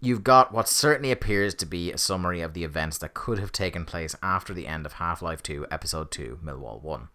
you've 0.00 0.24
got 0.24 0.52
what 0.52 0.68
certainly 0.68 1.12
appears 1.12 1.54
to 1.54 1.66
be 1.66 1.92
a 1.92 1.98
summary 1.98 2.40
of 2.40 2.54
the 2.54 2.64
events 2.64 2.98
that 2.98 3.14
could 3.14 3.38
have 3.38 3.52
taken 3.52 3.84
place 3.84 4.16
after 4.22 4.52
the 4.52 4.66
end 4.66 4.84
of 4.84 4.94
Half 4.94 5.22
Life 5.22 5.42
2, 5.42 5.66
Episode 5.70 6.10
2, 6.10 6.40
Millwall 6.44 6.82
1. 6.82 7.08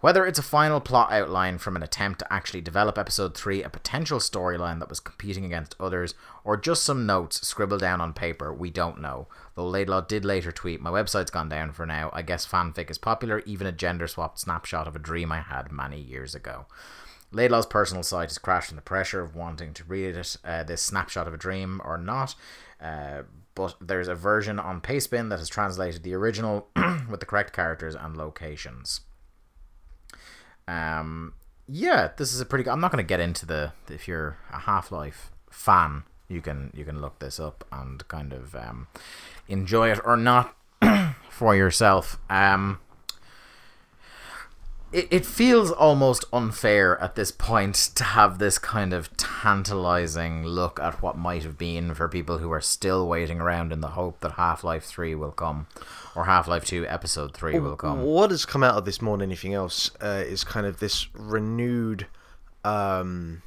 Whether 0.00 0.24
it's 0.24 0.38
a 0.38 0.44
final 0.44 0.78
plot 0.78 1.10
outline 1.10 1.58
from 1.58 1.74
an 1.74 1.82
attempt 1.82 2.20
to 2.20 2.32
actually 2.32 2.60
develop 2.60 2.96
Episode 2.96 3.36
3, 3.36 3.64
a 3.64 3.68
potential 3.68 4.20
storyline 4.20 4.78
that 4.78 4.88
was 4.88 5.00
competing 5.00 5.44
against 5.44 5.74
others, 5.80 6.14
or 6.44 6.56
just 6.56 6.84
some 6.84 7.04
notes 7.04 7.44
scribbled 7.44 7.80
down 7.80 8.00
on 8.00 8.12
paper, 8.12 8.54
we 8.54 8.70
don't 8.70 9.00
know. 9.00 9.26
Though 9.56 9.66
Laidlaw 9.66 10.02
did 10.02 10.24
later 10.24 10.52
tweet, 10.52 10.80
My 10.80 10.90
website's 10.90 11.32
gone 11.32 11.48
down 11.48 11.72
for 11.72 11.84
now. 11.84 12.10
I 12.12 12.22
guess 12.22 12.46
fanfic 12.46 12.92
is 12.92 12.98
popular, 12.98 13.40
even 13.40 13.66
a 13.66 13.72
gender 13.72 14.06
swapped 14.06 14.38
snapshot 14.38 14.86
of 14.86 14.94
a 14.94 15.00
dream 15.00 15.32
I 15.32 15.40
had 15.40 15.72
many 15.72 16.00
years 16.00 16.32
ago. 16.32 16.66
Laidlaw's 17.32 17.66
personal 17.66 18.04
site 18.04 18.28
has 18.28 18.38
crashed 18.38 18.70
in 18.70 18.76
the 18.76 18.82
pressure 18.82 19.20
of 19.20 19.34
wanting 19.34 19.74
to 19.74 19.84
read 19.84 20.14
it, 20.14 20.36
uh, 20.44 20.62
this 20.62 20.80
snapshot 20.80 21.26
of 21.26 21.34
a 21.34 21.38
dream 21.38 21.80
or 21.84 21.98
not. 21.98 22.36
Uh, 22.80 23.22
but 23.56 23.74
there's 23.80 24.06
a 24.06 24.14
version 24.14 24.60
on 24.60 24.80
Pastebin 24.80 25.28
that 25.30 25.40
has 25.40 25.48
translated 25.48 26.04
the 26.04 26.14
original 26.14 26.68
with 27.10 27.18
the 27.18 27.26
correct 27.26 27.52
characters 27.52 27.96
and 27.96 28.16
locations. 28.16 29.00
Um, 30.68 31.32
yeah, 31.66 32.10
this 32.16 32.32
is 32.32 32.40
a 32.40 32.46
pretty. 32.46 32.68
I'm 32.68 32.80
not 32.80 32.92
going 32.92 33.04
to 33.04 33.08
get 33.08 33.20
into 33.20 33.46
the. 33.46 33.72
If 33.88 34.06
you're 34.06 34.36
a 34.52 34.60
Half 34.60 34.92
Life 34.92 35.32
fan, 35.50 36.04
you 36.28 36.40
can 36.40 36.70
you 36.74 36.84
can 36.84 37.00
look 37.00 37.18
this 37.18 37.40
up 37.40 37.64
and 37.72 38.06
kind 38.08 38.32
of 38.32 38.54
um, 38.54 38.86
enjoy 39.48 39.90
it 39.90 40.00
or 40.04 40.16
not 40.16 40.54
for 41.30 41.56
yourself. 41.56 42.18
Um, 42.30 42.78
it, 44.92 45.06
it 45.10 45.26
feels 45.26 45.70
almost 45.70 46.24
unfair 46.32 46.98
at 47.02 47.14
this 47.14 47.30
point 47.30 47.74
to 47.94 48.04
have 48.04 48.38
this 48.38 48.58
kind 48.58 48.92
of 48.92 49.14
tantalizing 49.16 50.44
look 50.44 50.80
at 50.80 51.02
what 51.02 51.16
might 51.16 51.42
have 51.42 51.58
been 51.58 51.94
for 51.94 52.08
people 52.08 52.38
who 52.38 52.50
are 52.50 52.60
still 52.60 53.06
waiting 53.06 53.40
around 53.40 53.72
in 53.72 53.80
the 53.80 53.88
hope 53.88 54.20
that 54.20 54.32
Half 54.32 54.64
Life 54.64 54.84
3 54.84 55.14
will 55.14 55.30
come 55.32 55.66
or 56.14 56.24
Half 56.24 56.48
Life 56.48 56.64
2 56.64 56.86
Episode 56.86 57.34
3 57.34 57.58
will 57.58 57.76
come. 57.76 58.02
What 58.02 58.30
has 58.30 58.46
come 58.46 58.62
out 58.64 58.76
of 58.76 58.84
this 58.84 59.02
more 59.02 59.16
than 59.18 59.28
anything 59.28 59.54
else 59.54 59.90
uh, 60.00 60.22
is 60.26 60.42
kind 60.44 60.66
of 60.66 60.80
this 60.80 61.08
renewed, 61.14 62.06
um, 62.64 63.42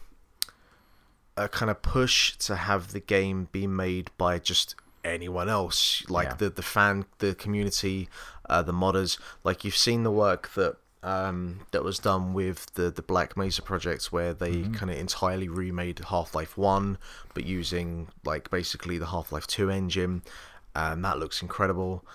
a 1.38 1.48
kind 1.50 1.72
of 1.72 1.82
push 1.82 2.36
to 2.38 2.56
have 2.56 2.92
the 2.92 3.00
game 3.00 3.48
be 3.52 3.66
made 3.68 4.12
by 4.18 4.38
just 4.38 4.76
anyone 5.04 5.50
else, 5.50 6.04
like 6.10 6.28
Yeah. 6.28 6.34
the 6.36 6.50
the 6.52 6.62
fan, 6.62 7.06
the 7.18 7.34
community, 7.34 8.10
uh, 8.50 8.62
the 8.62 8.74
modders. 8.74 9.18
Like 9.44 9.64
you've 9.66 9.76
seen 9.76 10.04
the 10.04 10.12
work 10.12 10.52
that 10.54 10.76
um, 11.04 11.62
that 11.72 11.84
was 11.84 11.98
done 12.00 12.34
with 12.34 12.74
the 12.76 12.90
the 12.92 13.02
Black 13.02 13.36
Mesa 13.36 13.62
projects, 13.62 14.12
where 14.12 14.34
they 14.34 14.52
Mm-hmm. 14.52 14.74
kind 14.74 14.92
of 14.92 14.98
entirely 14.98 15.48
remade 15.50 16.00
Half 16.10 16.36
Life 16.36 16.58
One, 16.58 16.98
but 17.34 17.46
using 17.46 18.08
like 18.24 18.50
basically 18.52 18.98
the 18.98 19.08
Half 19.08 19.32
Life 19.32 19.48
Two 19.48 19.70
engine, 19.70 20.22
and 20.76 21.04
that 21.06 21.18
looks 21.20 21.42
incredible. 21.42 22.06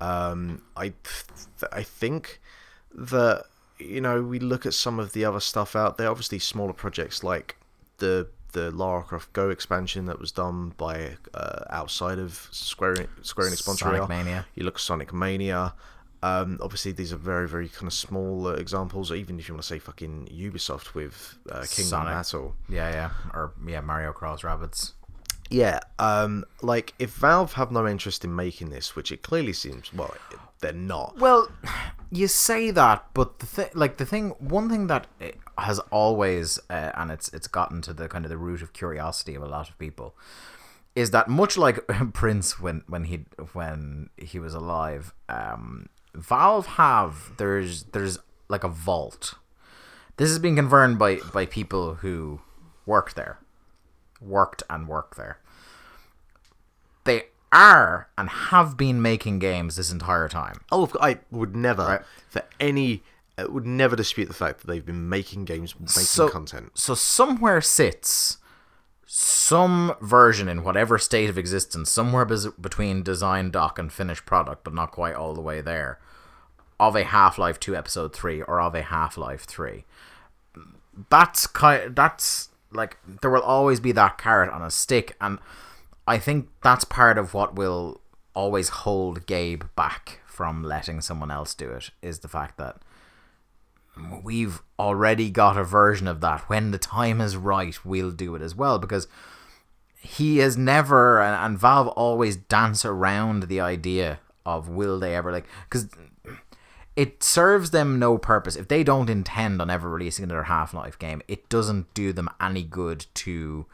Um, 0.00 0.62
I 0.76 0.88
th- 0.90 1.70
I 1.72 1.82
think 1.82 2.40
that 2.94 3.44
you 3.78 4.00
know 4.00 4.22
we 4.22 4.38
look 4.38 4.64
at 4.66 4.74
some 4.74 4.98
of 4.98 5.12
the 5.12 5.24
other 5.24 5.40
stuff 5.40 5.74
out 5.74 5.96
there. 5.98 6.08
Obviously, 6.10 6.38
smaller 6.38 6.72
projects 6.72 7.24
like 7.24 7.56
the 7.98 8.28
the 8.52 8.70
Lara 8.70 9.02
Croft 9.02 9.32
Go 9.32 9.50
expansion 9.50 10.06
that 10.06 10.18
was 10.18 10.32
done 10.32 10.72
by 10.78 11.16
uh, 11.34 11.64
outside 11.70 12.18
of 12.18 12.48
Square 12.52 13.06
Square 13.22 13.48
Enix 13.50 13.62
Sonic 13.64 13.82
Montreal. 13.82 14.08
Mania. 14.08 14.46
You 14.54 14.64
look 14.64 14.76
at 14.76 14.80
Sonic 14.80 15.12
Mania. 15.12 15.74
Um, 16.26 16.58
obviously, 16.60 16.92
these 16.92 17.12
are 17.12 17.16
very, 17.16 17.48
very 17.48 17.68
kind 17.68 17.86
of 17.86 17.92
small 17.92 18.48
uh, 18.48 18.52
examples. 18.52 19.12
Even 19.12 19.38
if 19.38 19.48
you 19.48 19.54
want 19.54 19.62
to 19.62 19.68
say 19.68 19.78
fucking 19.78 20.28
Ubisoft 20.32 20.94
with 20.94 21.38
uh, 21.50 21.60
Kingdom 21.60 21.84
Sonic. 21.84 22.14
Battle, 22.14 22.54
Yeah, 22.68 22.90
yeah. 22.90 23.10
Or, 23.34 23.52
yeah, 23.66 23.80
Mario 23.80 24.12
Cross 24.12 24.42
Rabbids. 24.42 24.92
yeah. 25.50 25.80
Um, 25.98 26.44
like 26.62 26.94
if 26.98 27.10
Valve 27.14 27.52
have 27.54 27.70
no 27.70 27.86
interest 27.86 28.24
in 28.24 28.34
making 28.34 28.70
this, 28.70 28.96
which 28.96 29.12
it 29.12 29.22
clearly 29.22 29.52
seems, 29.52 29.92
well, 29.92 30.14
they're 30.60 30.72
not. 30.72 31.18
Well, 31.18 31.48
you 32.10 32.28
say 32.28 32.70
that, 32.70 33.06
but 33.14 33.38
the 33.38 33.46
thing, 33.46 33.68
like 33.74 33.98
the 33.98 34.06
thing, 34.06 34.30
one 34.38 34.68
thing 34.68 34.86
that 34.88 35.06
has 35.58 35.78
always, 35.90 36.58
uh, 36.70 36.92
and 36.94 37.10
it's 37.10 37.28
it's 37.32 37.48
gotten 37.48 37.82
to 37.82 37.92
the 37.92 38.08
kind 38.08 38.24
of 38.24 38.30
the 38.30 38.38
root 38.38 38.62
of 38.62 38.72
curiosity 38.72 39.34
of 39.34 39.42
a 39.42 39.46
lot 39.48 39.68
of 39.68 39.78
people, 39.78 40.14
is 40.94 41.10
that 41.10 41.28
much 41.28 41.56
like 41.56 41.86
Prince 42.12 42.58
when 42.60 42.82
when 42.88 43.04
he 43.04 43.26
when 43.52 44.10
he 44.16 44.38
was 44.38 44.54
alive, 44.54 45.14
um, 45.28 45.88
Valve 46.16 46.66
have 46.66 47.32
there's 47.36 47.84
there's 47.84 48.18
like 48.48 48.64
a 48.64 48.68
vault. 48.68 49.34
This 50.16 50.30
has 50.30 50.38
been 50.38 50.56
confirmed 50.56 50.98
by 50.98 51.16
by 51.32 51.46
people 51.46 51.96
who 51.96 52.40
work 52.86 53.14
there. 53.14 53.38
worked 54.20 54.62
and 54.70 54.88
work 54.88 55.16
there. 55.16 55.38
They 57.04 57.24
are 57.52 58.08
and 58.16 58.28
have 58.28 58.76
been 58.76 59.00
making 59.02 59.38
games 59.40 59.76
this 59.76 59.92
entire 59.92 60.28
time. 60.28 60.60
Oh, 60.72 60.90
I 61.00 61.18
would 61.30 61.54
never, 61.54 61.82
Right. 61.84 62.02
for 62.28 62.42
any, 62.58 63.02
uh, 63.38 63.46
would 63.48 63.66
never 63.66 63.94
dispute 63.94 64.26
the 64.26 64.34
fact 64.34 64.60
that 64.60 64.66
they've 64.66 64.84
been 64.84 65.08
making 65.08 65.44
games, 65.44 65.74
making 65.78 65.90
so, 66.02 66.28
content. 66.28 66.72
So 66.74 66.94
somewhere 66.94 67.60
sits 67.60 68.38
some 69.06 69.94
version 70.00 70.48
in 70.48 70.64
whatever 70.64 70.98
state 70.98 71.30
of 71.30 71.38
existence, 71.38 71.90
somewhere 71.90 72.24
between 72.24 73.02
design 73.02 73.50
doc 73.50 73.78
and 73.78 73.92
finished 73.92 74.26
product, 74.26 74.64
but 74.64 74.74
not 74.74 74.90
quite 74.90 75.14
all 75.14 75.34
the 75.34 75.40
way 75.40 75.60
there, 75.60 76.00
of 76.78 76.96
a 76.96 77.04
Half 77.04 77.38
Life 77.38 77.60
Two 77.60 77.76
Episode 77.76 78.14
Three 78.14 78.42
or 78.42 78.60
of 78.60 78.74
a 78.74 78.82
Half 78.82 79.16
Life 79.16 79.44
Three. 79.44 79.84
That's 81.10 81.46
kind. 81.46 81.94
That's 81.94 82.50
like 82.72 82.98
there 83.20 83.30
will 83.30 83.42
always 83.42 83.80
be 83.80 83.92
that 83.92 84.18
carrot 84.18 84.50
on 84.50 84.62
a 84.62 84.70
stick, 84.70 85.16
and 85.20 85.38
I 86.06 86.18
think 86.18 86.48
that's 86.62 86.84
part 86.84 87.18
of 87.18 87.34
what 87.34 87.54
will 87.54 88.00
always 88.34 88.68
hold 88.68 89.26
Gabe 89.26 89.64
back 89.74 90.20
from 90.26 90.62
letting 90.62 91.00
someone 91.00 91.30
else 91.30 91.54
do 91.54 91.70
it 91.70 91.90
is 92.02 92.18
the 92.18 92.28
fact 92.28 92.58
that 92.58 92.76
we've 94.22 94.62
already 94.78 95.30
got 95.30 95.56
a 95.56 95.64
version 95.64 96.06
of 96.06 96.20
that. 96.20 96.48
When 96.48 96.70
the 96.70 96.78
time 96.78 97.20
is 97.20 97.36
right, 97.36 97.82
we'll 97.84 98.10
do 98.10 98.34
it 98.34 98.42
as 98.42 98.54
well 98.54 98.78
because 98.78 99.08
he 99.98 100.38
has 100.38 100.56
never 100.56 101.20
and, 101.20 101.58
Valve 101.58 101.88
always 101.88 102.36
dance 102.36 102.84
around 102.84 103.44
the 103.44 103.60
idea 103.60 104.20
of 104.44 104.68
will 104.68 105.00
they 105.00 105.16
ever 105.16 105.32
like 105.32 105.46
because 105.68 105.88
it 106.96 107.22
serves 107.22 107.70
them 107.70 107.98
no 107.98 108.16
purpose 108.16 108.56
if 108.56 108.68
they 108.68 108.82
don't 108.82 109.10
intend 109.10 109.60
on 109.60 109.70
ever 109.70 109.88
releasing 109.88 110.24
another 110.24 110.44
Half-Life 110.44 110.98
game. 110.98 111.22
It 111.28 111.48
doesn't 111.48 111.92
do 111.92 112.12
them 112.12 112.30
any 112.40 112.62
good 112.62 113.06
to 113.14 113.66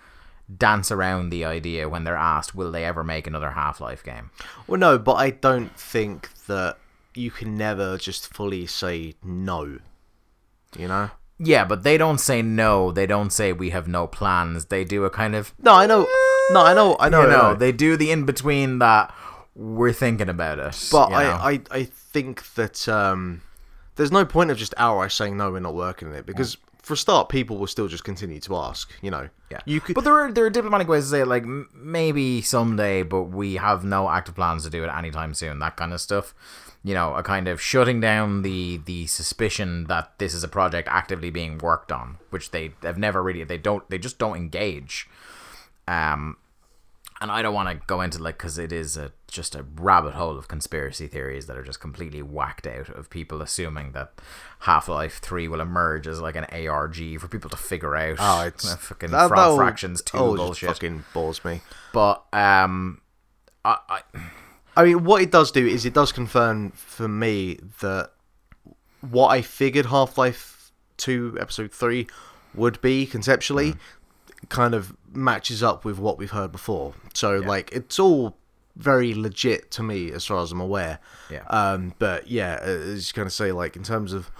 dance 0.55 0.91
around 0.91 1.31
the 1.31 1.45
idea 1.45 1.89
when 1.89 2.05
they're 2.05 2.17
asked 2.17 2.55
will 2.55 2.73
they 2.73 2.85
ever 2.85 3.05
make 3.05 3.27
another 3.27 3.53
Half-Life 3.53 4.03
game. 4.03 4.31
Well, 4.67 4.81
no, 4.81 4.99
but 4.99 5.15
I 5.15 5.31
don't 5.31 5.75
think 5.79 6.31
that 6.47 6.79
you 7.15 7.31
can 7.31 7.57
never 7.57 7.97
just 7.97 8.33
fully 8.35 8.67
say 8.67 9.15
no. 9.23 9.79
You 10.77 10.89
know? 10.89 11.11
Yeah, 11.39 11.65
but 11.65 11.83
they 11.83 11.97
don't 11.97 12.19
say 12.19 12.43
no. 12.43 12.91
They 12.93 13.07
don't 13.07 13.33
say 13.33 13.53
we 13.53 13.71
have 13.71 13.89
no 13.89 14.07
plans. 14.07 14.67
They 14.67 14.85
do 14.85 15.05
a 15.05 15.11
kind 15.11 15.35
of 15.35 15.55
No, 15.59 15.75
I 15.75 15.87
know. 15.87 16.07
No, 16.51 16.63
I 16.65 16.75
know. 16.75 16.97
I 16.99 17.09
know. 17.09 17.23
you 17.23 17.29
know, 17.29 17.53
know. 17.53 17.55
they 17.55 17.73
do 17.73 17.97
the 17.97 18.11
in 18.11 18.25
between 18.25 18.79
that 18.81 19.15
we're 19.55 19.93
thinking 19.93 20.29
about 20.29 20.59
it. 20.59 20.89
But 20.91 21.11
you 21.11 21.17
know? 21.17 21.21
I, 21.21 21.53
I, 21.53 21.61
I 21.71 21.85
think 21.85 22.55
that 22.55 22.89
um, 22.89 23.43
there's 23.97 24.13
no 24.13 24.25
point 24.25 24.51
of 24.51 24.57
just 24.57 24.75
outright 24.77 25.13
saying 25.13 25.37
no, 25.37 25.51
we're 25.51 25.61
not 25.61 25.75
working 25.75 26.09
on 26.09 26.15
it 26.15 26.27
because 26.27 26.57
for 26.83 26.95
a 26.95 26.97
start, 26.97 27.29
people 27.29 27.59
will 27.59 27.69
still 27.69 27.87
just 27.87 28.03
continue 28.05 28.41
to 28.41 28.57
ask. 28.57 28.91
You 29.03 29.11
know, 29.11 29.29
yeah, 29.51 29.61
you 29.65 29.81
could. 29.81 29.95
But 29.95 30.05
there 30.05 30.15
are 30.15 30.33
there 30.33 30.45
are 30.47 30.51
diplomatic 30.51 30.89
ways 30.89 31.05
to 31.05 31.11
say 31.11 31.21
it, 31.21 31.29
like 31.29 31.45
m- 31.45 31.69
maybe 31.75 32.43
someday, 32.43 33.03
but 33.03 33.25
we 33.25 33.55
have 33.55 33.85
no 33.85 34.11
active 34.11 34.35
plans 34.35 34.65
to 34.65 34.71
do 34.71 34.83
it 34.85 34.89
anytime 34.89 35.35
soon. 35.35 35.61
That 35.61 35.77
kind 35.77 35.93
of 35.93 36.01
stuff. 36.01 36.35
You 36.85 36.95
know, 36.95 37.15
a 37.15 37.23
kind 37.23 37.47
of 37.47 37.63
shutting 37.63 38.01
down 38.01 38.43
the 38.43 38.79
the 38.79 39.07
suspicion 39.07 39.85
that 39.85 40.19
this 40.19 40.35
is 40.35 40.43
a 40.43 40.49
project 40.49 40.89
actively 40.91 41.31
being 41.31 41.59
worked 41.59 41.93
on, 41.93 42.19
which 42.31 42.51
they 42.51 42.73
have 42.83 42.99
never 42.99 43.23
really. 43.23 43.45
They 43.45 43.59
don't. 43.59 43.89
They 43.89 43.99
just 43.99 44.19
don't 44.19 44.37
engage. 44.37 45.09
Um, 45.87 46.37
and 47.23 47.31
I 47.31 47.41
don't 47.41 47.55
want 47.55 47.69
to 47.69 47.87
go 47.87 48.01
into 48.01 48.21
like 48.21 48.37
because 48.37 48.59
it 48.59 48.73
is 48.73 48.97
a 48.97 49.13
just 49.29 49.55
a 49.55 49.65
rabbit 49.77 50.15
hole 50.15 50.37
of 50.37 50.49
conspiracy 50.49 51.07
theories 51.07 51.47
that 51.47 51.57
are 51.57 51.63
just 51.63 51.81
completely 51.81 52.21
whacked 52.21 52.67
out 52.67 52.89
of 52.89 53.09
people 53.09 53.41
assuming 53.41 53.93
that 53.93 54.13
Half 54.61 54.89
Life 54.89 55.21
Three 55.21 55.47
will 55.47 55.61
emerge 55.61 56.09
as 56.09 56.21
like 56.21 56.35
an 56.35 56.47
ARG 56.47 57.21
for 57.21 57.29
people 57.29 57.49
to 57.51 57.57
figure 57.57 57.95
out. 57.95 58.17
oh, 58.19 58.43
it's 58.43 58.75
fucking 58.87 59.13
that- 59.13 59.29
frog 59.29 59.39
that'll- 59.39 59.57
fractions 59.57 60.03
two 60.03 60.19
oh, 60.19 60.37
bullshit. 60.37 60.71
Fucking 60.71 61.05
bores 61.15 61.45
me. 61.45 61.61
But 61.93 62.25
um, 62.33 63.01
I, 63.65 63.79
I 63.89 64.01
I 64.77 64.85
mean, 64.85 65.05
what 65.05 65.23
it 65.23 65.31
does 65.31 65.53
do 65.53 65.65
is 65.67 65.87
it 65.87 65.95
does 65.95 66.11
confirm 66.11 66.73
for 66.73 67.07
me 67.07 67.59
that 67.81 68.11
what 69.01 69.29
I 69.29 69.43
figured 69.43 69.87
Half 69.87 70.19
Life 70.19 70.73
2 70.97 71.37
Episode 71.41 71.73
3 71.73 72.07
would 72.55 72.81
be 72.81 73.07
conceptually 73.07 73.75
kind 74.49 74.75
of 74.75 74.97
matches 75.13 75.63
up 75.63 75.85
with 75.85 75.99
what 75.99 76.19
we've 76.19 76.31
heard 76.31 76.53
before. 76.53 76.95
So, 77.15 77.39
like, 77.39 77.73
it's 77.73 77.99
all 77.99 78.37
very 78.77 79.15
legit 79.15 79.71
to 79.73 79.83
me 79.83 80.11
as 80.13 80.27
far 80.27 80.43
as 80.43 80.53
I'm 80.53 80.61
aware. 80.61 80.99
Yeah. 81.31 81.45
Um, 81.49 81.95
but 81.99 82.29
yeah, 82.29 82.59
as 82.63 83.09
you 83.09 83.15
kind 83.15 83.27
of 83.27 83.33
say, 83.33 83.53
like, 83.53 83.77
in 83.77 83.83
terms 83.83 84.13
of 84.13 84.31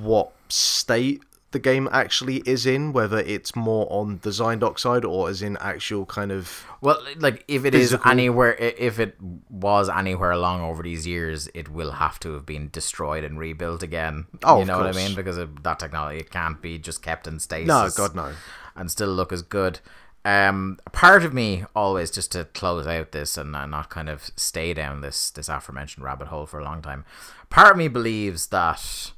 what 0.00 0.32
state 0.48 1.22
the 1.52 1.58
game 1.58 1.88
actually 1.90 2.42
is 2.46 2.64
in, 2.64 2.92
whether 2.92 3.18
it's 3.18 3.56
more 3.56 3.86
on 3.90 4.18
design 4.22 4.60
doc 4.60 4.78
side 4.78 5.04
or 5.04 5.28
as 5.28 5.42
in 5.42 5.56
actual 5.56 6.06
kind 6.06 6.30
of 6.30 6.64
well, 6.80 7.02
like 7.18 7.44
if 7.48 7.64
it 7.64 7.74
is 7.74 7.90
Physical. 7.90 8.10
anywhere, 8.10 8.54
if 8.54 9.00
it 9.00 9.16
was 9.48 9.88
anywhere 9.88 10.30
along 10.30 10.60
over 10.60 10.82
these 10.82 11.06
years, 11.06 11.48
it 11.52 11.68
will 11.68 11.92
have 11.92 12.20
to 12.20 12.34
have 12.34 12.46
been 12.46 12.70
destroyed 12.70 13.24
and 13.24 13.38
rebuilt 13.38 13.82
again. 13.82 14.26
Oh, 14.44 14.60
you 14.60 14.64
know 14.64 14.78
what 14.78 14.86
I 14.86 14.92
mean? 14.92 15.16
Because 15.16 15.38
of 15.38 15.62
that 15.64 15.80
technology, 15.80 16.20
it 16.20 16.30
can't 16.30 16.60
be 16.62 16.78
just 16.78 17.02
kept 17.02 17.26
in 17.26 17.40
stasis. 17.40 17.66
no, 17.66 17.90
God 17.96 18.14
no. 18.14 18.32
And 18.80 18.90
still 18.90 19.14
look 19.14 19.30
as 19.32 19.42
good. 19.42 19.78
Um, 20.24 20.78
part 20.92 21.22
of 21.24 21.32
me 21.32 21.64
always 21.76 22.10
just 22.10 22.32
to 22.32 22.46
close 22.46 22.86
out 22.86 23.12
this 23.12 23.36
and 23.36 23.52
not 23.52 23.90
kind 23.90 24.08
of 24.08 24.30
stay 24.36 24.74
down 24.74 25.02
this 25.02 25.30
this 25.30 25.48
aforementioned 25.48 26.04
rabbit 26.04 26.28
hole 26.28 26.46
for 26.46 26.58
a 26.58 26.64
long 26.64 26.82
time. 26.82 27.04
Part 27.50 27.72
of 27.72 27.76
me 27.76 27.88
believes 27.88 28.46
that 28.48 29.12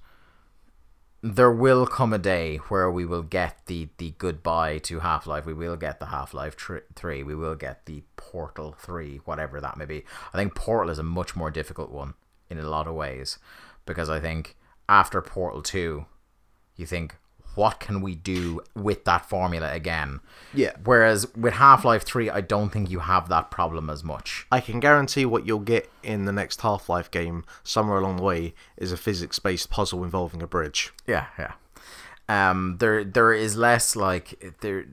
there 1.23 1.53
will 1.53 1.87
come 1.87 2.13
a 2.13 2.19
day 2.19 2.57
where 2.69 2.91
we 2.91 3.07
will 3.07 3.23
get 3.23 3.67
the 3.67 3.89
the 3.99 4.15
goodbye 4.19 4.79
to 4.79 5.01
Half 5.01 5.27
Life. 5.27 5.47
We 5.47 5.55
will 5.55 5.77
get 5.77 6.01
the 6.01 6.07
Half 6.07 6.35
Life 6.35 6.57
three. 6.95 7.23
We 7.23 7.35
will 7.35 7.55
get 7.55 7.87
the 7.87 8.03
Portal 8.17 8.75
three, 8.79 9.21
whatever 9.25 9.61
that 9.61 9.77
may 9.77 9.85
be. 9.85 10.05
I 10.33 10.37
think 10.37 10.55
Portal 10.55 10.91
is 10.91 10.99
a 10.99 11.05
much 11.05 11.37
more 11.37 11.51
difficult 11.51 11.91
one 11.91 12.15
in 12.51 12.59
a 12.59 12.69
lot 12.69 12.89
of 12.89 12.95
ways 12.95 13.39
because 13.87 14.11
I 14.11 14.21
think 14.21 14.57
after 14.89 15.23
Portal 15.23 15.63
two, 15.63 16.07
you 16.77 16.87
think 16.87 17.17
what 17.55 17.81
can 17.81 18.01
we 18.01 18.15
do 18.15 18.61
with 18.75 19.05
that 19.05 19.29
formula 19.29 19.73
again? 19.73 20.21
Yeah. 20.55 20.73
Whereas 20.85 21.35
with 21.37 21.55
Half 21.55 21.85
Life 21.85 22.03
three, 22.05 22.29
I 22.31 22.41
don't 22.41 22.71
think 22.71 22.91
you 22.91 23.01
have 23.01 23.29
that 23.29 23.51
problem 23.51 23.89
as 23.91 24.03
much. 24.05 24.47
I 24.51 24.61
can 24.61 24.81
guarantee 24.81 25.25
what 25.25 25.47
you'll 25.47 25.61
get 25.61 25.91
in 26.03 26.25
the 26.25 26.33
next 26.33 26.61
Half 26.61 26.89
Life 26.89 27.11
game, 27.11 27.45
somewhere 27.65 27.99
along 27.99 28.17
the 28.17 28.23
way, 28.23 28.55
is 28.77 28.93
a 28.93 28.97
physics 28.97 29.39
based 29.39 29.71
puzzle 29.71 30.05
involving 30.05 30.43
a 30.43 30.47
bridge. 30.47 30.93
Yeah, 31.07 31.27
yeah. 31.39 31.53
Um, 32.29 32.77
there 32.79 33.05
there 33.05 33.33
is 33.33 33.57
less 33.57 33.97
like 33.97 34.55
there 34.61 34.87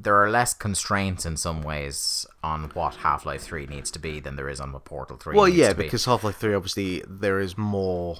there 0.00 0.16
are 0.22 0.30
less 0.30 0.54
constraints 0.54 1.26
in 1.26 1.36
some 1.36 1.62
ways 1.62 2.26
on 2.42 2.70
what 2.74 2.96
Half 2.96 3.26
Life 3.26 3.42
Three 3.42 3.66
needs 3.66 3.90
to 3.92 3.98
be 3.98 4.20
than 4.20 4.36
there 4.36 4.48
is 4.48 4.60
on 4.60 4.72
what 4.72 4.84
Portal 4.84 5.16
Three. 5.16 5.34
Well, 5.36 5.46
needs 5.46 5.58
yeah, 5.58 5.68
to 5.70 5.74
be. 5.74 5.84
because 5.84 6.04
Half 6.04 6.24
Life 6.24 6.36
3, 6.36 6.54
obviously, 6.54 7.02
there 7.08 7.40
is 7.40 7.56
more. 7.58 8.18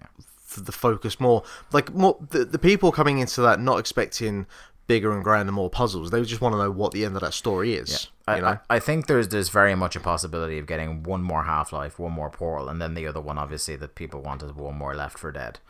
f- 0.00 0.08
The 0.56 0.72
focus 0.72 1.20
more. 1.20 1.42
Like, 1.72 1.92
more 1.94 2.16
the, 2.30 2.44
the 2.44 2.58
people 2.58 2.90
coming 2.90 3.18
into 3.18 3.42
that 3.42 3.60
not 3.60 3.78
expecting 3.78 4.46
bigger 4.88 5.12
and 5.12 5.22
grander, 5.22 5.52
more 5.52 5.70
puzzles. 5.70 6.10
They 6.10 6.22
just 6.22 6.40
want 6.40 6.54
to 6.54 6.58
know 6.58 6.70
what 6.70 6.92
the 6.92 7.04
end 7.04 7.14
of 7.14 7.20
that 7.20 7.34
story 7.34 7.74
is. 7.74 8.08
I, 8.26 8.36
you 8.36 8.42
know? 8.42 8.48
I, 8.48 8.76
I 8.76 8.78
think 8.80 9.06
there's 9.06 9.28
there's 9.28 9.50
very 9.50 9.74
much 9.74 9.94
a 9.94 10.00
possibility 10.00 10.58
of 10.58 10.66
getting 10.66 11.04
one 11.04 11.22
more 11.22 11.44
Half 11.44 11.72
Life, 11.72 11.98
one 11.98 12.12
more 12.12 12.30
Portal, 12.30 12.68
and 12.68 12.82
then 12.82 12.94
the 12.94 13.06
other 13.06 13.20
one, 13.20 13.38
obviously, 13.38 13.76
that 13.76 13.94
people 13.94 14.20
want 14.20 14.42
is 14.42 14.52
one 14.52 14.76
more 14.76 14.94
Left 14.96 15.18
4 15.18 15.30
Dead. 15.30 15.60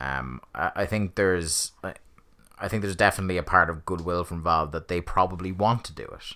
Um, 0.00 0.40
I, 0.54 0.70
I 0.76 0.86
think 0.86 1.16
there's, 1.16 1.72
I, 1.82 1.94
I 2.58 2.68
think 2.68 2.82
there's 2.82 2.96
definitely 2.96 3.36
a 3.36 3.42
part 3.42 3.68
of 3.68 3.84
goodwill 3.84 4.24
from 4.24 4.42
Valve 4.42 4.72
that 4.72 4.88
they 4.88 5.00
probably 5.00 5.52
want 5.52 5.84
to 5.84 5.92
do 5.92 6.04
it, 6.04 6.34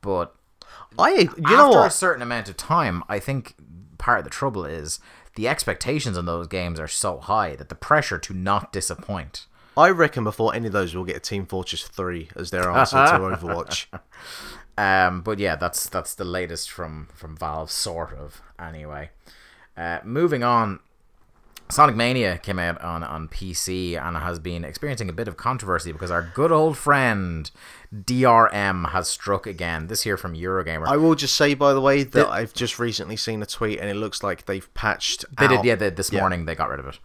but 0.00 0.34
I, 0.98 1.10
you 1.10 1.26
after 1.26 1.56
know 1.56 1.82
a 1.84 1.90
certain 1.90 2.22
amount 2.22 2.48
of 2.48 2.56
time, 2.56 3.02
I 3.08 3.18
think 3.18 3.54
part 3.98 4.18
of 4.18 4.24
the 4.24 4.30
trouble 4.30 4.64
is 4.64 4.98
the 5.36 5.48
expectations 5.48 6.18
on 6.18 6.26
those 6.26 6.48
games 6.48 6.80
are 6.80 6.88
so 6.88 7.18
high 7.18 7.54
that 7.56 7.68
the 7.68 7.74
pressure 7.74 8.18
to 8.18 8.34
not 8.34 8.72
disappoint. 8.72 9.46
I 9.76 9.90
reckon 9.90 10.24
before 10.24 10.54
any 10.54 10.66
of 10.66 10.72
those, 10.72 10.94
we'll 10.94 11.04
get 11.04 11.16
a 11.16 11.20
Team 11.20 11.46
Fortress 11.46 11.86
3 11.86 12.30
as 12.34 12.50
their 12.50 12.70
answer 12.70 12.96
to 12.96 13.02
Overwatch. 13.18 13.86
Um, 14.78 15.20
but 15.20 15.38
yeah, 15.38 15.56
that's 15.56 15.88
that's 15.88 16.14
the 16.14 16.24
latest 16.24 16.70
from 16.70 17.08
from 17.14 17.36
Valve, 17.36 17.70
sort 17.70 18.12
of. 18.14 18.40
Anyway, 18.58 19.10
uh, 19.76 20.00
moving 20.04 20.42
on. 20.42 20.80
Sonic 21.68 21.96
Mania 21.96 22.38
came 22.38 22.58
out 22.60 22.80
on, 22.80 23.02
on 23.02 23.26
PC 23.28 24.00
and 24.00 24.16
has 24.16 24.38
been 24.38 24.64
experiencing 24.64 25.08
a 25.08 25.12
bit 25.12 25.26
of 25.26 25.36
controversy 25.36 25.90
because 25.90 26.10
our 26.12 26.22
good 26.22 26.52
old 26.52 26.78
friend 26.78 27.50
DRM 27.94 28.90
has 28.90 29.08
struck 29.08 29.46
again. 29.46 29.88
This 29.88 30.02
here 30.02 30.16
from 30.16 30.34
Eurogamer. 30.34 30.86
I 30.86 30.96
will 30.96 31.16
just 31.16 31.36
say, 31.36 31.54
by 31.54 31.72
the 31.72 31.80
way, 31.80 32.04
that 32.04 32.12
The- 32.12 32.28
I've 32.28 32.54
just 32.54 32.78
recently 32.78 33.16
seen 33.16 33.42
a 33.42 33.46
tweet 33.46 33.80
and 33.80 33.90
it 33.90 33.94
looks 33.94 34.22
like 34.22 34.46
they've 34.46 34.72
patched. 34.74 35.24
They 35.38 35.48
did, 35.48 35.64
yeah. 35.64 35.74
They, 35.74 35.90
this 35.90 36.12
Yeah. 36.12 36.20
morning 36.20 36.44
they 36.44 36.54
got 36.54 36.68
rid 36.68 36.78
of 36.80 36.86
it. 36.86 36.98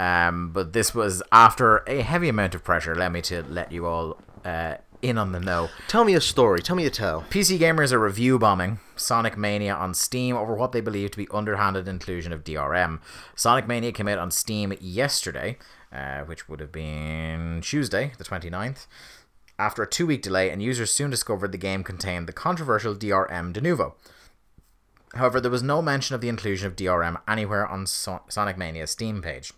Um, 0.00 0.52
but 0.52 0.72
this 0.72 0.94
was 0.94 1.22
after 1.32 1.78
a 1.88 2.02
heavy 2.02 2.28
amount 2.28 2.54
of 2.54 2.62
pressure. 2.62 2.94
Let 2.94 3.10
me 3.10 3.20
to 3.22 3.42
let 3.48 3.72
you 3.72 3.86
all 3.86 4.18
uh, 4.44 4.76
in 5.02 5.18
on 5.18 5.32
the 5.32 5.40
know. 5.40 5.68
Tell 5.86 6.04
me 6.04 6.14
a 6.14 6.20
story. 6.20 6.60
Tell 6.60 6.76
me 6.76 6.86
a 6.86 6.90
tale. 6.90 7.24
PC 7.30 7.58
gamers 7.58 7.92
are 7.92 7.98
review 7.98 8.38
bombing 8.38 8.80
Sonic 8.96 9.36
Mania 9.36 9.74
on 9.74 9.94
Steam 9.94 10.36
over 10.36 10.54
what 10.54 10.72
they 10.72 10.80
believe 10.80 11.10
to 11.12 11.18
be 11.18 11.28
underhanded 11.30 11.86
inclusion 11.88 12.32
of 12.32 12.44
DRM. 12.44 13.00
Sonic 13.34 13.66
Mania 13.66 13.92
came 13.92 14.08
out 14.08 14.18
on 14.18 14.30
Steam 14.30 14.72
yesterday, 14.80 15.58
uh, 15.92 16.20
which 16.20 16.48
would 16.48 16.60
have 16.60 16.72
been 16.72 17.60
Tuesday, 17.62 18.12
the 18.18 18.24
29th. 18.24 18.86
after 19.60 19.82
a 19.82 19.88
two 19.88 20.06
week 20.06 20.22
delay, 20.22 20.50
and 20.50 20.62
users 20.62 20.92
soon 20.92 21.10
discovered 21.10 21.50
the 21.50 21.58
game 21.58 21.82
contained 21.82 22.28
the 22.28 22.32
controversial 22.32 22.94
DRM 22.94 23.52
Denuvo. 23.52 23.94
However, 25.14 25.40
there 25.40 25.50
was 25.50 25.62
no 25.64 25.82
mention 25.82 26.14
of 26.14 26.20
the 26.20 26.28
inclusion 26.28 26.66
of 26.68 26.76
DRM 26.76 27.18
anywhere 27.26 27.66
on 27.66 27.86
so- 27.86 28.22
Sonic 28.28 28.56
Mania's 28.56 28.90
Steam 28.92 29.20
page. 29.20 29.52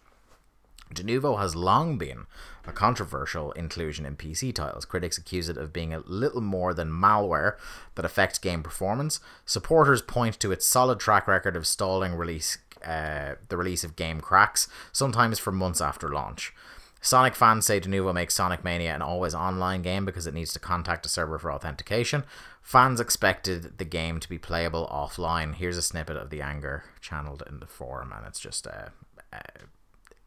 Denuvo 0.92 1.38
has 1.38 1.54
long 1.54 1.98
been 1.98 2.26
a 2.66 2.72
controversial 2.72 3.52
inclusion 3.52 4.04
in 4.04 4.16
PC 4.16 4.54
titles. 4.54 4.84
Critics 4.84 5.18
accuse 5.18 5.48
it 5.48 5.56
of 5.56 5.72
being 5.72 5.94
a 5.94 6.00
little 6.00 6.40
more 6.40 6.74
than 6.74 6.90
malware 6.90 7.56
that 7.94 8.04
affects 8.04 8.38
game 8.38 8.62
performance. 8.62 9.20
Supporters 9.46 10.02
point 10.02 10.38
to 10.40 10.52
its 10.52 10.66
solid 10.66 10.98
track 10.98 11.28
record 11.28 11.56
of 11.56 11.66
stalling 11.66 12.14
release 12.14 12.58
uh, 12.84 13.34
the 13.48 13.56
release 13.58 13.84
of 13.84 13.94
game 13.94 14.20
cracks, 14.22 14.66
sometimes 14.90 15.38
for 15.38 15.52
months 15.52 15.82
after 15.82 16.08
launch. 16.08 16.54
Sonic 17.02 17.34
fans 17.34 17.64
say 17.64 17.80
Denuvo 17.80 18.12
makes 18.12 18.34
Sonic 18.34 18.62
Mania 18.62 18.94
an 18.94 19.02
always 19.02 19.34
online 19.34 19.82
game 19.82 20.04
because 20.04 20.26
it 20.26 20.34
needs 20.34 20.52
to 20.52 20.58
contact 20.58 21.06
a 21.06 21.08
server 21.08 21.38
for 21.38 21.52
authentication. 21.52 22.24
Fans 22.62 23.00
expected 23.00 23.78
the 23.78 23.86
game 23.86 24.20
to 24.20 24.28
be 24.28 24.38
playable 24.38 24.86
offline. 24.92 25.54
Here's 25.54 25.78
a 25.78 25.82
snippet 25.82 26.16
of 26.16 26.30
the 26.30 26.42
anger 26.42 26.84
channeled 27.00 27.42
in 27.48 27.60
the 27.60 27.66
forum, 27.66 28.12
and 28.14 28.26
it's 28.26 28.40
just 28.40 28.66
uh, 28.66 28.90
uh, 29.32 29.38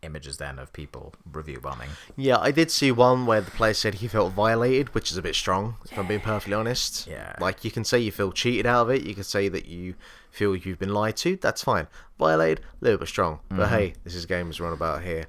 images 0.04 0.38
then 0.38 0.60
of 0.60 0.72
people 0.74 1.14
review 1.32 1.60
bombing. 1.60 1.90
Yeah, 2.16 2.38
I 2.40 2.52
did 2.52 2.70
see 2.70 2.92
one 2.92 3.26
where 3.26 3.42
the 3.42 3.52
player 3.52 3.74
said 3.74 3.96
he 3.96 4.08
felt 4.08 4.34
violated, 4.34 4.94
which 4.94 5.12
is 5.12 5.18
a 5.18 5.22
bit 5.22 5.36
strong, 5.36 5.76
if 5.90 5.98
I'm 5.98 6.08
being 6.08 6.20
perfectly 6.20 6.54
honest. 6.54 7.08
Yeah. 7.08 7.36
Like, 7.40 7.64
you 7.64 7.72
can 7.72 7.84
say 7.84 8.00
you 8.00 8.12
feel 8.12 8.32
cheated 8.32 8.66
out 8.66 8.84
of 8.84 8.90
it, 8.90 9.04
you 9.04 9.16
can 9.16 9.24
say 9.24 9.50
that 9.50 9.66
you 9.66 9.96
feel 10.32 10.56
you've 10.56 10.80
been 10.80 10.94
lied 10.94 11.16
to, 11.18 11.36
that's 11.38 11.64
fine. 11.64 11.88
Violated, 12.20 12.60
a 12.60 12.86
little 12.86 13.00
bit 13.00 13.08
strong. 13.08 13.40
But 13.50 13.70
hey, 13.70 13.94
this 14.04 14.16
is 14.16 14.26
games 14.26 14.60
run 14.60 14.74
about 14.74 15.04
here. 15.04 15.26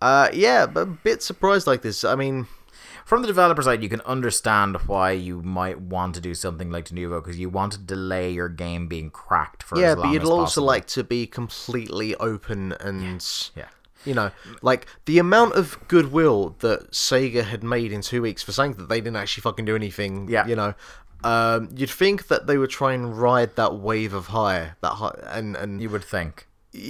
Uh, 0.00 0.28
yeah, 0.32 0.66
but 0.66 0.80
a 0.80 0.86
bit 0.86 1.22
surprised 1.22 1.66
like 1.66 1.82
this. 1.82 2.04
I 2.04 2.14
mean, 2.14 2.46
From 3.04 3.20
the 3.20 3.26
developer 3.28 3.60
side, 3.62 3.82
you 3.82 3.88
can 3.88 4.00
understand 4.02 4.76
why 4.86 5.12
you 5.12 5.42
might 5.42 5.78
want 5.80 6.14
to 6.14 6.20
do 6.22 6.34
something 6.34 6.70
like 6.70 6.86
Denuvo 6.86 7.22
because 7.22 7.38
you 7.38 7.50
want 7.50 7.72
to 7.72 7.78
delay 7.78 8.30
your 8.30 8.48
game 8.48 8.88
being 8.88 9.10
cracked 9.10 9.62
for 9.62 9.78
yeah, 9.78 9.94
but 9.94 10.10
you'd 10.10 10.22
also 10.24 10.44
possible. 10.44 10.66
like 10.66 10.86
to 10.88 11.04
be 11.04 11.26
completely 11.26 12.14
open 12.16 12.72
and. 12.80 13.50
yeah. 13.54 13.68
You 14.04 14.14
know, 14.14 14.30
like 14.62 14.86
the 15.06 15.18
amount 15.18 15.54
of 15.54 15.78
goodwill 15.88 16.56
that 16.60 16.90
Sega 16.92 17.44
had 17.44 17.62
made 17.62 17.92
in 17.92 18.00
two 18.02 18.22
weeks 18.22 18.42
for 18.42 18.52
saying 18.52 18.74
that 18.74 18.88
they 18.88 19.00
didn't 19.00 19.16
actually 19.16 19.42
fucking 19.42 19.64
do 19.64 19.74
anything. 19.76 20.28
Yeah. 20.28 20.46
You 20.46 20.56
know, 20.56 20.74
um, 21.22 21.70
you'd 21.74 21.90
think 21.90 22.28
that 22.28 22.46
they 22.46 22.58
would 22.58 22.70
try 22.70 22.92
and 22.92 23.18
ride 23.18 23.56
that 23.56 23.76
wave 23.76 24.12
of 24.12 24.26
high, 24.28 24.72
that 24.82 24.90
high, 24.94 25.18
and 25.26 25.56
and 25.56 25.80
You 25.80 25.88
would 25.90 26.04
think. 26.04 26.46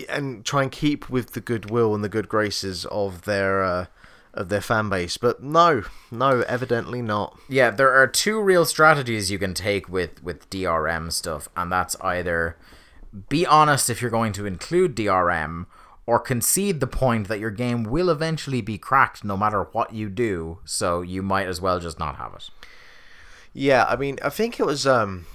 and 0.08 0.44
try 0.44 0.62
and 0.62 0.72
keep 0.72 1.08
with 1.10 1.32
the 1.34 1.40
goodwill 1.40 1.94
and 1.94 2.02
the 2.02 2.08
good 2.08 2.28
graces 2.28 2.84
of 2.86 3.22
their 3.22 3.62
uh, 3.62 3.86
of 4.32 4.48
their 4.48 4.60
fan 4.60 4.88
base. 4.88 5.16
But 5.16 5.42
no, 5.42 5.84
no, 6.10 6.40
evidently 6.48 7.00
not. 7.02 7.38
Yeah, 7.48 7.70
there 7.70 7.92
are 7.94 8.08
two 8.08 8.40
real 8.40 8.64
strategies 8.64 9.30
you 9.30 9.38
can 9.38 9.54
take 9.54 9.88
with 9.88 10.20
with 10.24 10.50
DRM 10.50 11.12
stuff, 11.12 11.48
and 11.56 11.70
that's 11.70 11.94
either 12.00 12.56
be 13.28 13.46
honest 13.46 13.88
if 13.88 14.02
you're 14.02 14.10
going 14.10 14.32
to 14.32 14.44
include 14.46 14.96
DRM, 14.96 15.66
or 16.06 16.18
concede 16.18 16.80
the 16.80 16.86
point 16.86 17.28
that 17.28 17.40
your 17.40 17.50
game 17.50 17.82
will 17.84 18.10
eventually 18.10 18.60
be 18.60 18.76
cracked 18.78 19.24
no 19.24 19.36
matter 19.36 19.64
what 19.72 19.92
you 19.94 20.08
do, 20.10 20.58
so 20.64 21.00
you 21.00 21.22
might 21.22 21.46
as 21.46 21.60
well 21.60 21.80
just 21.80 21.98
not 21.98 22.16
have 22.16 22.34
it. 22.34 22.50
Yeah, 23.52 23.84
I 23.88 23.96
mean, 23.96 24.18
I 24.22 24.28
think 24.30 24.58
it 24.60 24.66
was 24.66 24.86
um, 24.86 25.26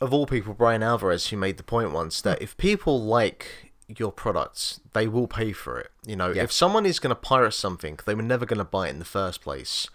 of 0.00 0.12
all 0.14 0.26
people, 0.26 0.54
Brian 0.54 0.82
Alvarez 0.82 1.28
who 1.28 1.36
made 1.36 1.56
the 1.56 1.62
point 1.62 1.92
once 1.92 2.20
that 2.22 2.40
if 2.40 2.56
people 2.56 3.02
like 3.02 3.72
your 3.88 4.10
products, 4.12 4.80
they 4.94 5.06
will 5.06 5.26
pay 5.28 5.52
for 5.52 5.78
it. 5.78 5.90
You 6.06 6.16
know, 6.16 6.30
Yeah. 6.32 6.42
if 6.44 6.52
someone 6.52 6.86
is 6.86 6.98
going 6.98 7.10
to 7.10 7.20
pirate 7.20 7.52
something, 7.52 7.98
they 8.06 8.14
were 8.14 8.22
never 8.22 8.46
going 8.46 8.58
to 8.58 8.64
buy 8.64 8.88
it 8.88 8.90
in 8.90 8.98
the 8.98 9.04
first 9.04 9.42
place. 9.42 9.88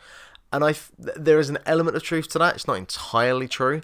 And 0.53 0.63
I, 0.63 0.73
th- 0.73 0.87
there 1.15 1.39
is 1.39 1.49
an 1.49 1.59
element 1.65 1.95
of 1.97 2.03
truth 2.03 2.27
to 2.29 2.39
that. 2.39 2.55
It's 2.55 2.67
not 2.67 2.77
entirely 2.77 3.47
true, 3.47 3.81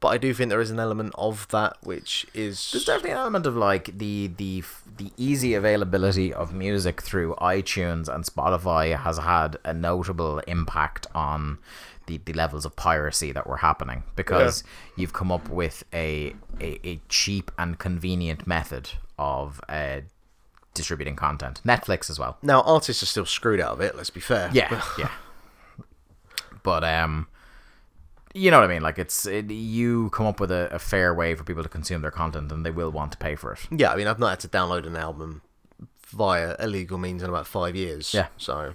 but 0.00 0.08
I 0.08 0.18
do 0.18 0.32
think 0.32 0.48
there 0.50 0.60
is 0.60 0.70
an 0.70 0.78
element 0.78 1.12
of 1.16 1.48
that 1.48 1.76
which 1.82 2.26
is 2.34 2.70
There's 2.72 2.84
definitely 2.84 3.12
an 3.12 3.18
element 3.18 3.46
of 3.46 3.56
like 3.56 3.98
the 3.98 4.30
the 4.36 4.62
the 4.96 5.12
easy 5.16 5.54
availability 5.54 6.32
of 6.32 6.52
music 6.52 7.02
through 7.02 7.34
iTunes 7.40 8.08
and 8.12 8.24
Spotify 8.24 8.96
has 8.96 9.18
had 9.18 9.58
a 9.64 9.72
notable 9.72 10.40
impact 10.40 11.06
on 11.14 11.58
the, 12.06 12.18
the 12.24 12.32
levels 12.32 12.64
of 12.64 12.74
piracy 12.74 13.32
that 13.32 13.46
were 13.46 13.58
happening 13.58 14.02
because 14.16 14.64
you've 14.96 15.12
come 15.12 15.30
up 15.30 15.48
with 15.48 15.84
a, 15.92 16.34
a, 16.60 16.80
a 16.86 17.00
cheap 17.08 17.50
and 17.58 17.78
convenient 17.78 18.46
method 18.46 18.90
of 19.18 19.60
uh, 19.68 20.00
distributing 20.74 21.16
content. 21.16 21.60
Netflix 21.64 22.08
as 22.08 22.18
well. 22.18 22.38
now 22.42 22.62
artists 22.62 23.02
are 23.02 23.06
still 23.06 23.26
screwed 23.26 23.60
out 23.60 23.72
of 23.72 23.80
it. 23.80 23.94
Let's 23.94 24.10
be 24.10 24.20
fair. 24.20 24.50
Yeah, 24.52 24.82
yeah. 24.98 25.10
But 26.62 26.82
um, 26.82 27.28
you 28.34 28.50
know 28.50 28.60
what 28.60 28.70
I 28.70 28.72
mean. 28.72 28.82
Like 28.82 28.98
it's 28.98 29.26
it, 29.26 29.50
you 29.50 30.10
come 30.10 30.26
up 30.26 30.40
with 30.40 30.50
a, 30.50 30.68
a 30.72 30.78
fair 30.78 31.14
way 31.14 31.34
for 31.34 31.44
people 31.44 31.62
to 31.62 31.68
consume 31.68 32.02
their 32.02 32.10
content, 32.10 32.50
and 32.52 32.64
they 32.64 32.70
will 32.70 32.90
want 32.90 33.12
to 33.12 33.18
pay 33.18 33.34
for 33.36 33.52
it. 33.52 33.60
yeah. 33.70 33.92
I 33.92 33.96
mean, 33.96 34.06
I've 34.06 34.18
not 34.18 34.30
had 34.30 34.40
to 34.40 34.48
download 34.48 34.86
an 34.86 34.96
album 34.96 35.42
via 36.06 36.56
illegal 36.58 36.98
means 36.98 37.22
in 37.22 37.28
about 37.28 37.46
five 37.46 37.76
years. 37.76 38.14
Yeah. 38.14 38.28
So 38.36 38.74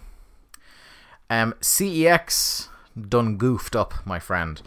Um, 1.30 1.54
CEX 1.62 2.68
done 3.10 3.38
goofed 3.38 3.76
up, 3.76 3.94
my 4.06 4.20
friend, 4.20 4.62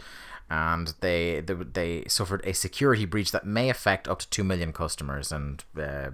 and 0.49 0.93
they 1.01 1.41
they, 1.41 1.53
they 1.53 2.03
suffered 2.07 2.41
a 2.45 2.53
security 2.53 3.05
breach 3.05 3.31
that 3.31 3.45
may 3.45 3.69
affect 3.69 4.07
up 4.07 4.19
to 4.19 4.29
two 4.29 4.43
million 4.43 4.71
customers. 4.71 5.31
And 5.31 5.63
uh, 5.77 6.11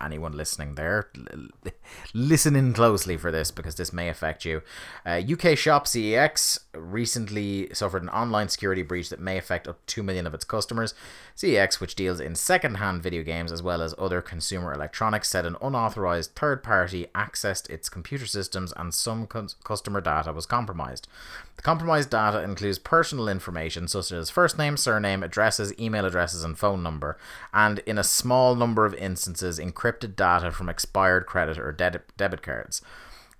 anyone 0.00 0.32
listening 0.32 0.74
there, 0.74 1.08
l- 1.16 1.48
l- 1.66 1.72
listen 2.12 2.56
in 2.56 2.72
closely 2.72 3.16
for 3.16 3.30
this 3.30 3.50
because 3.50 3.76
this 3.76 3.92
may 3.92 4.08
affect 4.08 4.44
you. 4.44 4.62
Uh, 5.06 5.20
UK 5.32 5.56
shop 5.56 5.86
CEX 5.86 6.58
recently 6.74 7.72
suffered 7.72 8.02
an 8.02 8.08
online 8.10 8.48
security 8.48 8.82
breach 8.82 9.08
that 9.08 9.20
may 9.20 9.38
affect 9.38 9.66
up 9.66 9.84
to 9.86 9.94
two 9.94 10.02
million 10.02 10.26
of 10.26 10.34
its 10.34 10.44
customers. 10.44 10.94
CEX, 11.40 11.80
which 11.80 11.94
deals 11.94 12.20
in 12.20 12.34
second-hand 12.34 13.02
video 13.02 13.22
games 13.22 13.50
as 13.50 13.62
well 13.62 13.80
as 13.80 13.94
other 13.96 14.20
consumer 14.20 14.74
electronics, 14.74 15.30
said 15.30 15.46
an 15.46 15.56
unauthorized 15.62 16.34
third 16.34 16.62
party 16.62 17.06
accessed 17.14 17.70
its 17.70 17.88
computer 17.88 18.26
systems 18.26 18.74
and 18.76 18.92
some 18.92 19.26
cus- 19.26 19.54
customer 19.64 20.02
data 20.02 20.34
was 20.34 20.44
compromised. 20.44 21.08
The 21.56 21.62
compromised 21.62 22.10
data 22.10 22.42
includes 22.42 22.78
personal 22.78 23.26
information 23.26 23.88
such 23.88 24.12
as 24.12 24.28
first 24.28 24.58
name, 24.58 24.76
surname, 24.76 25.22
addresses, 25.22 25.72
email 25.80 26.04
addresses, 26.04 26.44
and 26.44 26.58
phone 26.58 26.82
number, 26.82 27.16
and 27.54 27.78
in 27.86 27.96
a 27.96 28.04
small 28.04 28.54
number 28.54 28.84
of 28.84 28.92
instances, 28.96 29.58
encrypted 29.58 30.16
data 30.16 30.50
from 30.50 30.68
expired 30.68 31.24
credit 31.24 31.58
or 31.58 31.72
de- 31.72 32.02
debit 32.18 32.42
cards. 32.42 32.82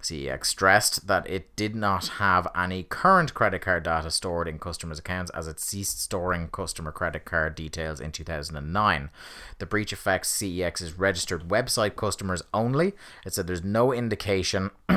CEX 0.02 0.46
stressed 0.46 1.06
that 1.06 1.28
it 1.28 1.54
did 1.56 1.74
not 1.74 2.08
have 2.18 2.48
any 2.56 2.82
current 2.82 3.34
credit 3.34 3.62
card 3.62 3.84
data 3.84 4.10
stored 4.10 4.48
in 4.48 4.58
customers' 4.58 4.98
accounts 4.98 5.30
as 5.30 5.46
it 5.46 5.60
ceased 5.60 6.02
storing 6.02 6.48
customer 6.48 6.92
credit 6.92 7.24
card 7.24 7.54
details 7.54 8.00
in 8.00 8.12
2009. 8.12 9.10
The 9.58 9.66
breach 9.66 9.92
affects 9.92 10.36
CEX's 10.36 10.98
registered 10.98 11.48
website 11.48 11.96
customers 11.96 12.42
only. 12.52 12.94
It 13.24 13.34
said 13.34 13.46
there's 13.46 13.64
no 13.64 13.92
indication 13.92 14.70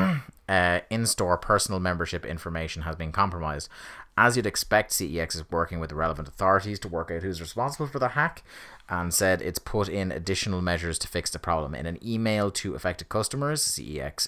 uh, 0.50 0.80
in 0.90 1.06
store 1.06 1.38
personal 1.38 1.80
membership 1.80 2.26
information 2.26 2.84
has 2.84 2.96
been 2.96 3.12
compromised. 3.12 3.70
As 4.16 4.38
you'd 4.38 4.46
expect, 4.46 4.92
CEX 4.92 5.36
is 5.36 5.50
working 5.50 5.80
with 5.80 5.90
the 5.90 5.96
relevant 5.96 6.28
authorities 6.28 6.80
to 6.80 6.88
work 6.88 7.10
out 7.10 7.24
who's 7.24 7.42
responsible 7.42 7.88
for 7.88 7.98
the 7.98 8.10
hack 8.10 8.44
and 8.88 9.14
said 9.14 9.42
it's 9.42 9.60
put 9.60 9.90
in 9.90 10.12
additional 10.12 10.62
measures 10.62 11.00
to 11.00 11.08
fix 11.08 11.32
the 11.32 11.40
problem. 11.40 11.74
In 11.74 11.88
an 11.88 11.98
email 12.06 12.52
to 12.52 12.76
affected 12.76 13.10
customers, 13.10 13.64
CEX 13.64 14.28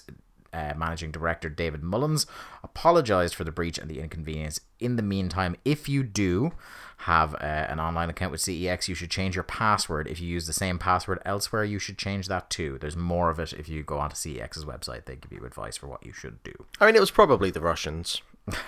uh, 0.56 0.74
managing 0.76 1.10
director 1.10 1.48
David 1.48 1.82
Mullins 1.82 2.26
apologized 2.64 3.34
for 3.34 3.44
the 3.44 3.52
breach 3.52 3.78
and 3.78 3.90
the 3.90 4.00
inconvenience. 4.00 4.60
In 4.80 4.96
the 4.96 5.02
meantime, 5.02 5.56
if 5.64 5.88
you 5.88 6.02
do 6.02 6.52
have 6.98 7.34
uh, 7.34 7.38
an 7.68 7.78
online 7.78 8.08
account 8.08 8.32
with 8.32 8.40
CEX, 8.40 8.88
you 8.88 8.94
should 8.94 9.10
change 9.10 9.34
your 9.34 9.44
password. 9.44 10.08
If 10.08 10.20
you 10.20 10.28
use 10.28 10.46
the 10.46 10.52
same 10.52 10.78
password 10.78 11.20
elsewhere, 11.26 11.64
you 11.64 11.78
should 11.78 11.98
change 11.98 12.28
that 12.28 12.48
too. 12.48 12.78
There's 12.80 12.96
more 12.96 13.28
of 13.28 13.38
it 13.38 13.52
if 13.52 13.68
you 13.68 13.82
go 13.82 13.98
onto 13.98 14.16
CEX's 14.16 14.64
website. 14.64 15.04
They 15.04 15.16
give 15.16 15.32
you 15.32 15.44
advice 15.44 15.76
for 15.76 15.88
what 15.88 16.04
you 16.04 16.12
should 16.12 16.42
do. 16.42 16.54
I 16.80 16.86
mean, 16.86 16.96
it 16.96 17.00
was 17.00 17.10
probably 17.10 17.50
the 17.50 17.60
Russians. 17.60 18.22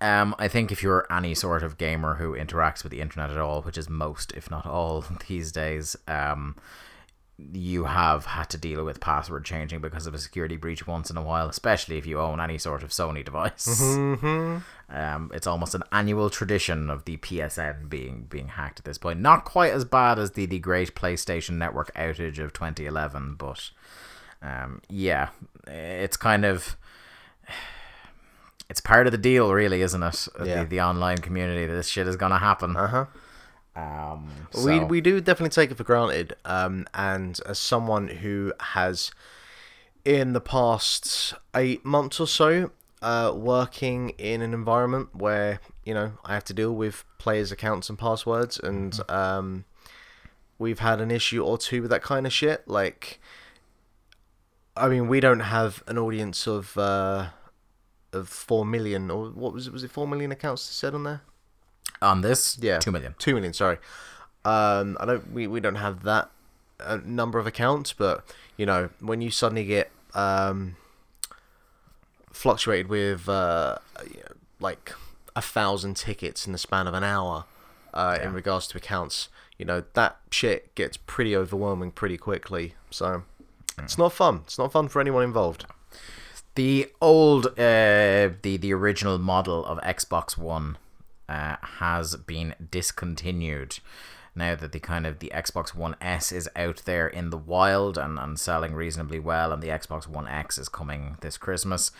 Um, 0.00 0.34
I 0.38 0.46
think 0.46 0.70
if 0.70 0.82
you're 0.82 1.06
any 1.10 1.34
sort 1.34 1.62
of 1.62 1.76
gamer 1.76 2.14
who 2.14 2.36
interacts 2.36 2.82
with 2.82 2.92
the 2.92 3.00
internet 3.00 3.30
at 3.30 3.38
all, 3.38 3.62
which 3.62 3.76
is 3.76 3.88
most, 3.88 4.32
if 4.32 4.50
not 4.50 4.64
all, 4.64 5.04
these 5.28 5.50
days, 5.50 5.96
um, 6.06 6.56
you 7.52 7.84
have 7.84 8.26
had 8.26 8.50
to 8.50 8.58
deal 8.58 8.84
with 8.84 9.00
password 9.00 9.44
changing 9.44 9.80
because 9.80 10.06
of 10.06 10.14
a 10.14 10.18
security 10.18 10.56
breach 10.56 10.86
once 10.86 11.08
in 11.08 11.16
a 11.16 11.22
while, 11.22 11.48
especially 11.48 11.96
if 11.96 12.04
you 12.04 12.18
own 12.18 12.40
any 12.40 12.58
sort 12.58 12.82
of 12.82 12.90
Sony 12.90 13.24
device. 13.24 13.80
Um, 14.90 15.30
it's 15.34 15.46
almost 15.46 15.74
an 15.74 15.82
annual 15.92 16.30
tradition 16.30 16.88
of 16.90 17.04
the 17.04 17.18
PSN 17.18 17.88
being 17.88 18.26
being 18.28 18.48
hacked 18.48 18.78
at 18.80 18.84
this 18.84 18.98
point. 18.98 19.20
Not 19.20 19.44
quite 19.44 19.72
as 19.72 19.84
bad 19.84 20.18
as 20.18 20.32
the 20.32 20.46
the 20.46 20.58
great 20.58 20.94
PlayStation 20.94 21.58
Network 21.58 21.94
outage 21.94 22.38
of 22.38 22.52
2011, 22.52 23.34
but 23.34 23.70
um, 24.42 24.80
yeah, 24.88 25.28
it's 25.66 26.16
kind 26.16 26.44
of 26.44 26.76
it's 28.70 28.80
part 28.80 29.06
of 29.06 29.12
the 29.12 29.18
deal, 29.18 29.52
really, 29.52 29.82
isn't 29.82 30.02
it? 30.02 30.28
Yeah. 30.44 30.62
The, 30.62 30.68
the 30.68 30.80
online 30.80 31.18
community. 31.18 31.66
This 31.66 31.88
shit 31.88 32.06
is 32.08 32.16
gonna 32.16 32.38
happen. 32.38 32.76
Uh 32.76 32.86
huh. 32.86 33.04
Um, 33.78 34.28
We 34.54 34.60
so- 34.60 34.86
we 34.86 35.00
do 35.00 35.20
definitely 35.20 35.50
take 35.50 35.70
it 35.70 35.76
for 35.76 35.84
granted. 35.84 36.34
Um, 36.44 36.86
and 36.94 37.38
as 37.46 37.58
someone 37.58 38.08
who 38.08 38.52
has, 38.60 39.10
in 40.04 40.32
the 40.32 40.40
past 40.40 41.34
eight 41.54 41.84
months 41.84 42.18
or 42.18 42.26
so, 42.26 42.70
uh, 43.00 43.32
working 43.34 44.10
in 44.10 44.42
an 44.42 44.52
environment 44.52 45.14
where 45.14 45.60
you 45.84 45.94
know 45.94 46.12
I 46.24 46.34
have 46.34 46.44
to 46.46 46.54
deal 46.54 46.74
with 46.74 47.04
players' 47.18 47.52
accounts 47.52 47.88
and 47.88 47.96
passwords, 47.98 48.58
and 48.58 48.98
um, 49.08 49.64
we've 50.58 50.80
had 50.80 51.00
an 51.00 51.10
issue 51.10 51.44
or 51.44 51.58
two 51.58 51.82
with 51.82 51.90
that 51.92 52.02
kind 52.02 52.26
of 52.26 52.32
shit. 52.32 52.66
Like, 52.66 53.20
I 54.76 54.88
mean, 54.88 55.06
we 55.08 55.20
don't 55.20 55.40
have 55.40 55.84
an 55.86 55.98
audience 55.98 56.46
of 56.48 56.76
uh, 56.76 57.28
of 58.12 58.28
four 58.28 58.64
million 58.66 59.10
or 59.10 59.28
what 59.30 59.52
was 59.52 59.66
it? 59.68 59.72
Was 59.72 59.84
it 59.84 59.90
four 59.92 60.08
million 60.08 60.32
accounts 60.32 60.62
said 60.62 60.94
on 60.94 61.04
there? 61.04 61.20
On 62.00 62.20
this, 62.20 62.58
Yeah, 62.60 62.78
two 62.78 62.90
million. 62.92 63.14
Two 63.18 63.34
million. 63.34 63.52
Sorry. 63.52 63.78
Um, 64.44 64.96
I 65.00 65.04
don't. 65.04 65.32
We, 65.32 65.46
we 65.46 65.60
don't 65.60 65.74
have 65.76 66.04
that 66.04 66.30
uh, 66.80 66.98
number 67.04 67.38
of 67.38 67.46
accounts, 67.46 67.92
but 67.92 68.24
you 68.56 68.66
know, 68.66 68.90
when 69.00 69.20
you 69.20 69.30
suddenly 69.30 69.64
get 69.64 69.90
um, 70.14 70.76
fluctuated 72.32 72.88
with 72.88 73.28
uh, 73.28 73.78
like 74.60 74.92
a 75.34 75.42
thousand 75.42 75.96
tickets 75.96 76.46
in 76.46 76.52
the 76.52 76.58
span 76.58 76.86
of 76.86 76.94
an 76.94 77.04
hour 77.04 77.44
uh, 77.94 78.18
in 78.22 78.32
regards 78.32 78.66
to 78.68 78.78
accounts, 78.78 79.28
you 79.58 79.64
know 79.64 79.82
that 79.94 80.18
shit 80.30 80.74
gets 80.74 80.96
pretty 80.96 81.34
overwhelming 81.36 81.90
pretty 81.90 82.16
quickly. 82.16 82.74
So 82.90 83.24
it's 83.78 83.98
not 83.98 84.12
fun. 84.12 84.42
It's 84.44 84.58
not 84.58 84.72
fun 84.72 84.88
for 84.88 85.00
anyone 85.00 85.24
involved. 85.24 85.66
The 86.54 86.90
old, 87.00 87.46
uh, 87.58 88.30
the 88.42 88.56
the 88.60 88.72
original 88.72 89.18
model 89.18 89.64
of 89.64 89.78
Xbox 89.78 90.36
One 90.36 90.76
uh, 91.28 91.56
has 91.78 92.16
been 92.16 92.54
discontinued. 92.70 93.78
Now 94.34 94.54
that 94.54 94.70
the 94.70 94.78
kind 94.78 95.04
of 95.06 95.18
the 95.18 95.32
Xbox 95.34 95.74
One 95.74 95.96
S 96.00 96.30
is 96.30 96.48
out 96.54 96.82
there 96.84 97.08
in 97.08 97.30
the 97.30 97.36
wild 97.36 97.98
and, 97.98 98.18
and 98.18 98.38
selling 98.38 98.72
reasonably 98.72 99.18
well, 99.18 99.52
and 99.52 99.60
the 99.60 99.68
Xbox 99.68 100.06
One 100.06 100.28
X 100.28 100.58
is 100.58 100.68
coming 100.68 101.16
this 101.22 101.36
Christmas, 101.36 101.90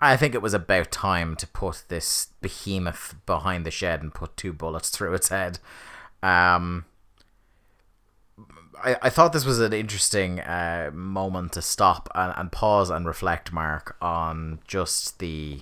I 0.00 0.16
think 0.16 0.34
it 0.34 0.42
was 0.42 0.54
about 0.54 0.90
time 0.90 1.36
to 1.36 1.46
put 1.46 1.84
this 1.88 2.28
behemoth 2.40 3.14
behind 3.26 3.66
the 3.66 3.70
shed 3.70 4.02
and 4.02 4.14
put 4.14 4.36
two 4.36 4.54
bullets 4.54 4.88
through 4.96 5.14
its 5.14 5.28
head. 5.28 5.58
Um, 6.22 6.86
I, 8.82 8.96
I 9.02 9.10
thought 9.10 9.32
this 9.32 9.44
was 9.44 9.60
an 9.60 9.72
interesting 9.72 10.40
uh, 10.40 10.90
moment 10.92 11.52
to 11.52 11.62
stop 11.62 12.08
and, 12.14 12.32
and 12.36 12.50
pause 12.50 12.90
and 12.90 13.06
reflect, 13.06 13.52
Mark, 13.52 13.96
on 14.00 14.60
just 14.66 15.18
the 15.18 15.60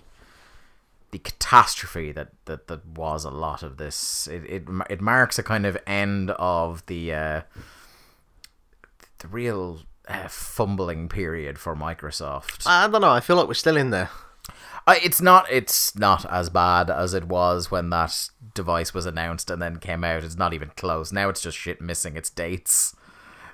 the 1.11 1.19
catastrophe 1.19 2.13
that, 2.13 2.29
that, 2.45 2.69
that 2.69 2.87
was 2.87 3.25
a 3.25 3.31
lot 3.31 3.63
of 3.63 3.77
this. 3.77 4.27
It, 4.29 4.45
it 4.45 4.65
it 4.89 5.01
marks 5.01 5.39
a 5.39 5.43
kind 5.43 5.67
of 5.67 5.77
end 5.87 6.31
of 6.33 6.85
the 6.87 7.13
uh, 7.13 7.41
the 9.19 9.29
real 9.29 9.81
uh, 10.09 10.29
fumbling 10.29 11.09
period 11.09 11.59
for 11.59 11.75
Microsoft. 11.75 12.67
I 12.67 12.89
don't 12.89 13.01
know. 13.01 13.11
I 13.11 13.21
feel 13.21 13.37
like 13.37 13.49
we're 13.49 13.55
still 13.55 13.77
in 13.77 13.91
there. 13.91 14.11
Uh, 14.87 14.95
it's 15.03 15.21
not 15.21 15.47
it's 15.51 15.97
not 15.97 16.25
as 16.31 16.49
bad 16.49 16.91
as 16.91 17.15
it 17.15 17.25
was 17.25 17.71
when 17.71 17.91
that 17.91 18.31
device 18.55 18.95
was 18.95 19.07
announced 19.07 19.51
and 19.51 19.61
then 19.61 19.77
came 19.79 20.05
out. 20.05 20.25
It's 20.25 20.37
not 20.37 20.55
even 20.55 20.71
close. 20.77 21.13
Now 21.13 21.29
it's 21.29 21.43
just 21.43 21.59
shit 21.59 21.81
missing 21.81 22.17
its 22.17 22.31
dates, 22.31 22.97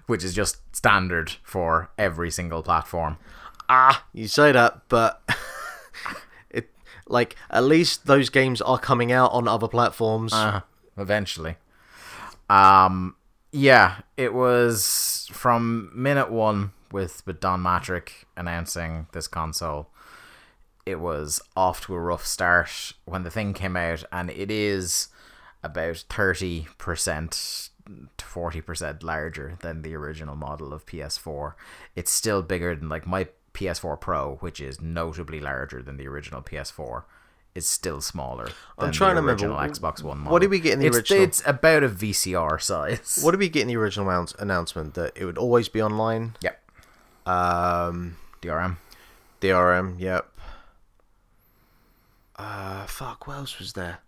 which 0.07 0.22
is 0.22 0.34
just 0.34 0.59
standard 0.74 1.32
for 1.42 1.90
every 1.98 2.30
single 2.30 2.62
platform. 2.62 3.18
Ah, 3.68 4.04
you 4.12 4.28
say 4.28 4.52
that, 4.52 4.82
but 4.88 5.22
like 7.09 7.36
at 7.50 7.64
least 7.64 8.07
those 8.07 8.30
games 8.30 8.61
are 8.61 8.78
coming 8.78 9.12
out 9.12 9.32
on 9.32 9.48
other 9.48 9.68
platforms. 9.68 10.32
Uh, 10.32 10.61
eventually. 10.96 11.57
Um 12.48 13.16
yeah, 13.52 13.98
it 14.16 14.34
was 14.34 15.28
from 15.32 15.90
minute 15.94 16.30
1 16.30 16.72
with 16.92 17.26
with 17.26 17.40
Don 17.40 17.62
Mattrick 17.62 18.11
announcing 18.36 19.07
this 19.12 19.26
console. 19.26 19.88
It 20.84 21.00
was 21.00 21.40
off 21.57 21.80
to 21.86 21.94
a 21.94 22.00
rough 22.00 22.26
start 22.26 22.92
when 23.04 23.22
the 23.24 23.30
thing 23.30 23.54
came 23.54 23.76
out 23.76 24.04
and 24.12 24.30
it 24.30 24.50
is 24.50 25.09
about 25.62 26.04
30% 26.09 27.70
to 28.16 28.24
40% 28.24 29.02
larger 29.02 29.59
than 29.62 29.82
the 29.82 29.94
original 29.94 30.36
model 30.36 30.72
of 30.72 30.86
PS4. 30.86 31.54
It's 31.94 32.11
still 32.11 32.42
bigger 32.42 32.74
than 32.74 32.88
like 32.88 33.07
my 33.07 33.28
PS4 33.57 34.00
Pro, 34.00 34.36
which 34.36 34.61
is 34.61 34.80
notably 34.80 35.40
larger 35.40 35.82
than 35.82 35.96
the 35.96 36.07
original 36.07 36.42
PS4. 36.42 37.04
Is 37.54 37.66
still 37.66 38.02
smaller. 38.02 38.48
I'm 38.76 38.88
than 38.88 38.92
trying 38.92 39.14
the 39.14 39.22
to 39.22 39.26
remember, 39.26 39.46
original 39.46 39.57
Xbox 39.57 40.02
One 40.02 40.18
model. 40.18 40.32
what 40.32 40.42
did 40.42 40.50
we 40.50 40.61
get 40.61 40.74
in 40.74 40.80
the 40.80 40.86
it's, 40.88 40.96
original? 40.98 41.22
It's 41.22 41.42
about 41.46 41.82
a 41.84 41.88
VCR 41.88 42.61
size. 42.61 43.18
what 43.22 43.30
did 43.30 43.40
we 43.40 43.48
get 43.48 43.62
in 43.62 43.68
the 43.68 43.76
original 43.78 44.11
announce- 44.11 44.34
announcement 44.38 44.92
that 44.92 45.16
it 45.16 45.24
would 45.24 45.38
always 45.38 45.70
be 45.70 45.80
online? 45.80 46.36
Yep. 46.42 46.61
Um, 47.24 48.18
DRM. 48.42 48.76
DRM. 49.40 49.98
Yep. 49.98 50.26
Uh, 52.36 52.84
fuck. 52.86 53.26
What 53.26 53.38
else 53.38 53.59
was 53.59 53.72
there? 53.72 53.98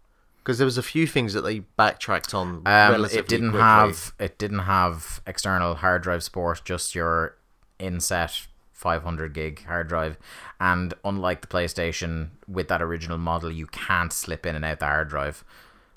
Because 0.42 0.58
there 0.58 0.64
was 0.64 0.78
a 0.78 0.82
few 0.82 1.06
things 1.06 1.32
that 1.34 1.42
they 1.42 1.60
backtracked 1.60 2.34
on. 2.34 2.62
Um, 2.66 3.04
it 3.06 3.28
didn't 3.28 3.50
quickly. 3.50 3.60
have 3.60 4.12
it 4.18 4.38
didn't 4.38 4.60
have 4.60 5.22
external 5.26 5.74
hard 5.76 6.02
drive 6.02 6.22
support, 6.22 6.62
just 6.64 6.94
your 6.94 7.36
inset 7.78 8.46
500 8.78 9.34
gig 9.34 9.64
hard 9.64 9.88
drive. 9.88 10.16
And 10.60 10.94
unlike 11.04 11.40
the 11.40 11.48
PlayStation, 11.48 12.28
with 12.46 12.68
that 12.68 12.80
original 12.80 13.18
model, 13.18 13.50
you 13.50 13.66
can't 13.66 14.12
slip 14.12 14.46
in 14.46 14.54
and 14.54 14.64
out 14.64 14.78
the 14.78 14.86
hard 14.86 15.08
drive. 15.08 15.44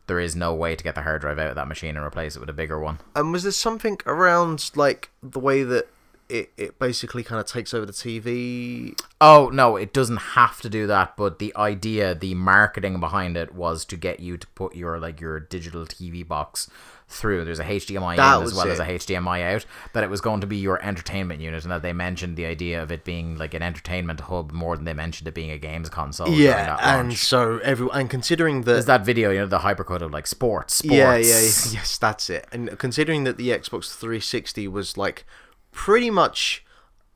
There 0.08 0.20
is 0.20 0.36
no 0.36 0.54
way 0.56 0.76
to 0.76 0.84
get 0.84 0.96
the 0.96 1.04
hard 1.04 1.22
drive 1.22 1.38
out 1.38 1.50
of 1.50 1.56
that 1.56 1.68
machine 1.68 1.96
and 1.96 2.06
replace 2.06 2.36
it 2.36 2.40
with 2.40 2.50
a 2.50 2.54
bigger 2.54 2.80
one. 2.80 2.98
And 3.16 3.32
was 3.32 3.44
there 3.44 3.52
something 3.52 4.00
around 4.08 4.72
like 4.76 5.12
the 5.22 5.40
way 5.40 5.62
that 5.64 5.88
it, 6.28 6.52
it 6.58 6.80
basically 6.80 7.24
kind 7.24 7.40
of 7.40 7.46
takes 7.46 7.72
over 7.72 7.86
the 7.86 7.94
TV? 7.94 9.00
Oh 9.22 9.52
no, 9.54 9.76
it 9.76 9.94
doesn't 9.94 10.18
have 10.18 10.60
to 10.62 10.70
do 10.70 10.88
that, 10.88 11.16
but 11.16 11.38
the 11.38 11.56
idea, 11.56 12.16
the 12.16 12.34
marketing 12.34 13.00
behind 13.00 13.38
it 13.38 13.54
was 13.54 13.86
to 13.86 13.96
get 13.96 14.20
you 14.20 14.38
to 14.38 14.48
put 14.48 14.76
your 14.76 15.00
like 15.00 15.22
your 15.22 15.40
digital 15.40 15.86
TV 15.86 16.28
box 16.28 16.68
through. 17.12 17.46
There's 17.46 17.60
a 17.60 17.64
HDMI 17.66 18.16
That 18.18 18.38
in 18.38 18.44
as 18.44 18.54
well 18.54 18.68
as 18.70 18.80
a 18.80 18.86
HDMI 18.86 19.54
out. 19.56 19.66
That 19.94 20.04
it 20.04 20.10
was 20.10 20.22
going 20.22 20.42
to 20.42 20.48
be 20.48 20.58
your 20.58 20.84
entertainment 20.84 21.42
unit, 21.42 21.64
and 21.64 21.72
that 21.72 21.82
they 21.82 21.94
mentioned 21.94 22.38
the 22.38 22.46
idea 22.46 22.82
of 22.82 22.92
it 22.92 23.04
being 23.04 23.38
like 23.38 23.54
an 23.54 23.62
entertainment 23.62 24.22
hub 24.22 24.52
more 24.52 24.76
than 24.76 24.86
they 24.86 24.94
mentioned 24.94 25.28
it 25.28 25.34
being 25.34 25.52
a 25.52 25.58
games 25.58 25.90
console. 25.90 26.30
Yeah, 26.30 26.78
and 26.82 27.14
so 27.14 27.60
everyone 27.60 28.00
and 28.00 28.10
considering 28.10 28.62
that 28.62 28.72
there's 28.74 28.86
that 28.86 29.06
video, 29.06 29.32
you 29.32 29.40
know, 29.40 29.48
the 29.48 29.60
hypercode 29.60 30.02
of 30.02 30.12
like 30.12 30.28
sports, 30.28 30.76
sports. 30.76 30.94
Yeah, 30.96 31.16
yeah, 31.18 31.28
yeah, 31.28 31.72
yes, 31.80 31.98
that's 31.98 32.30
it. 32.30 32.48
And 32.52 32.78
considering 32.80 33.24
that 33.26 33.38
the 33.38 33.50
Xbox 33.50 33.96
360 33.96 34.68
was 34.68 34.98
like 34.98 35.26
pretty 35.72 36.10
much 36.10 36.66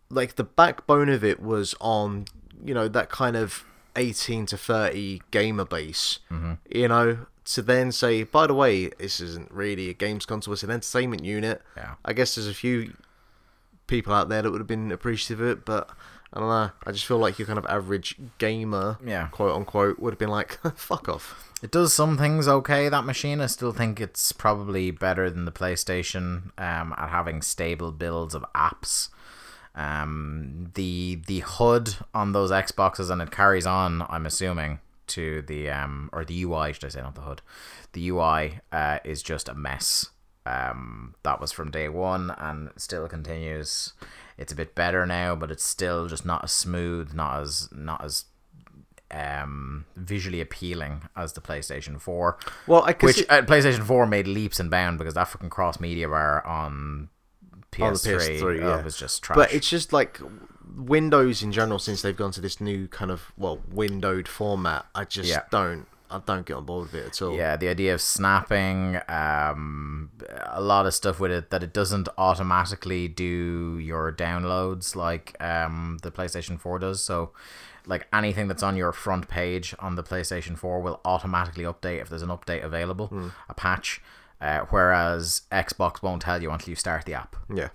like 0.09 0.35
the 0.35 0.43
backbone 0.43 1.09
of 1.09 1.23
it 1.23 1.39
was 1.41 1.75
on, 1.81 2.25
you 2.63 2.73
know, 2.73 2.87
that 2.87 3.09
kind 3.09 3.35
of 3.35 3.65
18 3.95 4.45
to 4.47 4.57
30 4.57 5.21
gamer 5.31 5.65
base, 5.65 6.19
Mm-hmm. 6.31 6.53
you 6.69 6.87
know, 6.87 7.25
to 7.45 7.61
then 7.61 7.91
say, 7.91 8.23
by 8.23 8.47
the 8.47 8.53
way, 8.53 8.87
this 8.89 9.19
isn't 9.19 9.51
really 9.51 9.89
a 9.89 9.93
games 9.93 10.25
console, 10.25 10.53
it's 10.53 10.63
an 10.63 10.71
entertainment 10.71 11.23
unit. 11.23 11.61
Yeah. 11.77 11.95
I 12.03 12.13
guess 12.13 12.35
there's 12.35 12.47
a 12.47 12.53
few 12.53 12.93
people 13.87 14.13
out 14.13 14.29
there 14.29 14.41
that 14.41 14.51
would 14.51 14.59
have 14.61 14.67
been 14.67 14.91
appreciative 14.91 15.39
of 15.41 15.47
it, 15.59 15.65
but 15.65 15.89
I 16.33 16.39
don't 16.39 16.49
know. 16.49 16.71
I 16.85 16.91
just 16.91 17.05
feel 17.05 17.17
like 17.19 17.37
your 17.39 17.45
kind 17.45 17.59
of 17.59 17.65
average 17.67 18.15
gamer, 18.39 18.97
Yeah. 19.05 19.27
quote 19.27 19.55
unquote, 19.55 19.99
would 19.99 20.11
have 20.13 20.19
been 20.19 20.29
like, 20.29 20.59
fuck 20.75 21.07
off. 21.07 21.53
It 21.63 21.71
does 21.71 21.93
some 21.93 22.17
things 22.17 22.47
okay. 22.47 22.89
That 22.89 23.05
machine, 23.05 23.39
I 23.41 23.45
still 23.45 23.71
think 23.71 24.01
it's 24.01 24.31
probably 24.31 24.91
better 24.91 25.29
than 25.29 25.45
the 25.45 25.51
PlayStation 25.51 26.51
um, 26.59 26.93
at 26.97 27.09
having 27.09 27.41
stable 27.41 27.91
builds 27.91 28.35
of 28.35 28.43
apps. 28.53 29.09
Um, 29.73 30.71
the 30.75 31.19
the 31.27 31.41
HUD 31.41 31.95
on 32.13 32.31
those 32.31 32.49
Xboxes 32.51 33.09
and 33.09 33.21
it 33.21 33.31
carries 33.31 33.65
on. 33.65 34.05
I'm 34.09 34.25
assuming 34.25 34.79
to 35.07 35.41
the 35.41 35.69
um 35.69 36.09
or 36.13 36.25
the 36.25 36.43
UI 36.43 36.73
should 36.73 36.85
I 36.85 36.89
say 36.89 37.01
not 37.01 37.15
the 37.15 37.21
HUD. 37.21 37.41
The 37.93 38.09
UI 38.09 38.59
uh, 38.71 38.99
is 39.03 39.21
just 39.23 39.47
a 39.49 39.53
mess. 39.53 40.09
Um, 40.45 41.15
that 41.23 41.41
was 41.41 41.51
from 41.51 41.71
day 41.71 41.89
one 41.89 42.31
and 42.37 42.69
still 42.77 43.07
continues. 43.07 43.93
It's 44.37 44.53
a 44.53 44.55
bit 44.55 44.75
better 44.75 45.05
now, 45.05 45.35
but 45.35 45.49
it's 45.49 45.63
still 45.63 46.07
just 46.07 46.25
not 46.25 46.43
as 46.43 46.51
smooth, 46.51 47.13
not 47.13 47.41
as 47.41 47.69
not 47.71 48.03
as 48.03 48.25
um 49.11 49.85
visually 49.95 50.41
appealing 50.41 51.03
as 51.15 51.33
the 51.33 51.41
PlayStation 51.41 52.01
4 52.01 52.37
Well, 52.65 52.83
I 52.83 52.95
which 52.99 53.17
see- 53.17 53.27
uh, 53.27 53.43
PlayStation 53.43 53.83
4 53.85 54.07
made 54.07 54.27
leaps 54.27 54.59
and 54.59 54.69
bounds 54.71 54.97
because 54.97 55.13
that 55.13 55.27
fucking 55.27 55.51
cross 55.51 55.79
media 55.79 56.09
bar 56.09 56.45
on 56.45 57.09
PS3, 57.71 57.83
On 57.83 57.93
the 57.93 57.99
PS3, 57.99 58.41
oh, 58.41 58.49
yeah. 58.49 58.83
was 58.83 58.97
just 58.97 59.21
trash. 59.23 59.35
But 59.35 59.53
it's 59.53 59.69
just 59.69 59.93
like 59.93 60.19
Windows 60.75 61.43
in 61.43 61.51
general, 61.51 61.79
since 61.79 62.01
they've 62.01 62.15
gone 62.17 62.31
to 62.31 62.41
this 62.41 62.59
new 62.61 62.87
kind 62.87 63.11
of 63.11 63.31
well 63.37 63.59
windowed 63.71 64.27
format. 64.27 64.85
I 64.95 65.03
just 65.05 65.29
Yeah. 65.29 65.43
don't, 65.51 65.87
I 66.09 66.19
don't 66.25 66.45
get 66.45 66.55
on 66.55 66.65
board 66.65 66.91
with 66.91 66.95
it 66.95 67.07
at 67.07 67.21
all. 67.21 67.35
yeah, 67.35 67.55
the 67.57 67.67
idea 67.67 67.93
of 67.93 68.01
snapping, 68.01 68.99
um, 69.09 70.11
a 70.47 70.61
lot 70.61 70.85
of 70.85 70.93
stuff 70.93 71.19
with 71.19 71.31
it 71.31 71.49
that 71.49 71.63
it 71.63 71.73
doesn't 71.73 72.07
automatically 72.17 73.07
do 73.07 73.77
your 73.79 74.11
downloads 74.11 74.95
like 74.95 75.35
um 75.41 75.97
the 76.03 76.11
PlayStation 76.11 76.59
4 76.59 76.79
does. 76.79 77.03
So, 77.03 77.31
like 77.87 78.07
anything 78.13 78.47
that's 78.47 78.63
on 78.63 78.75
your 78.75 78.91
front 78.91 79.27
page 79.27 79.75
on 79.79 79.95
the 79.95 80.03
PlayStation 80.03 80.57
4 80.57 80.81
will 80.81 80.99
automatically 81.05 81.63
update 81.63 82.01
if 82.01 82.09
there's 82.09 82.21
an 82.23 82.29
update 82.29 82.63
available, 82.63 83.07
Hmm. 83.07 83.29
a 83.49 83.53
patch. 83.53 84.01
Uh, 84.41 84.61
whereas 84.69 85.43
Xbox 85.51 86.01
won't 86.03 86.21
tell 86.21 86.41
you 86.41 86.51
until 86.51 86.69
you 86.69 86.75
start 86.75 87.05
the 87.05 87.13
app. 87.13 87.35
yeah. 87.53 87.69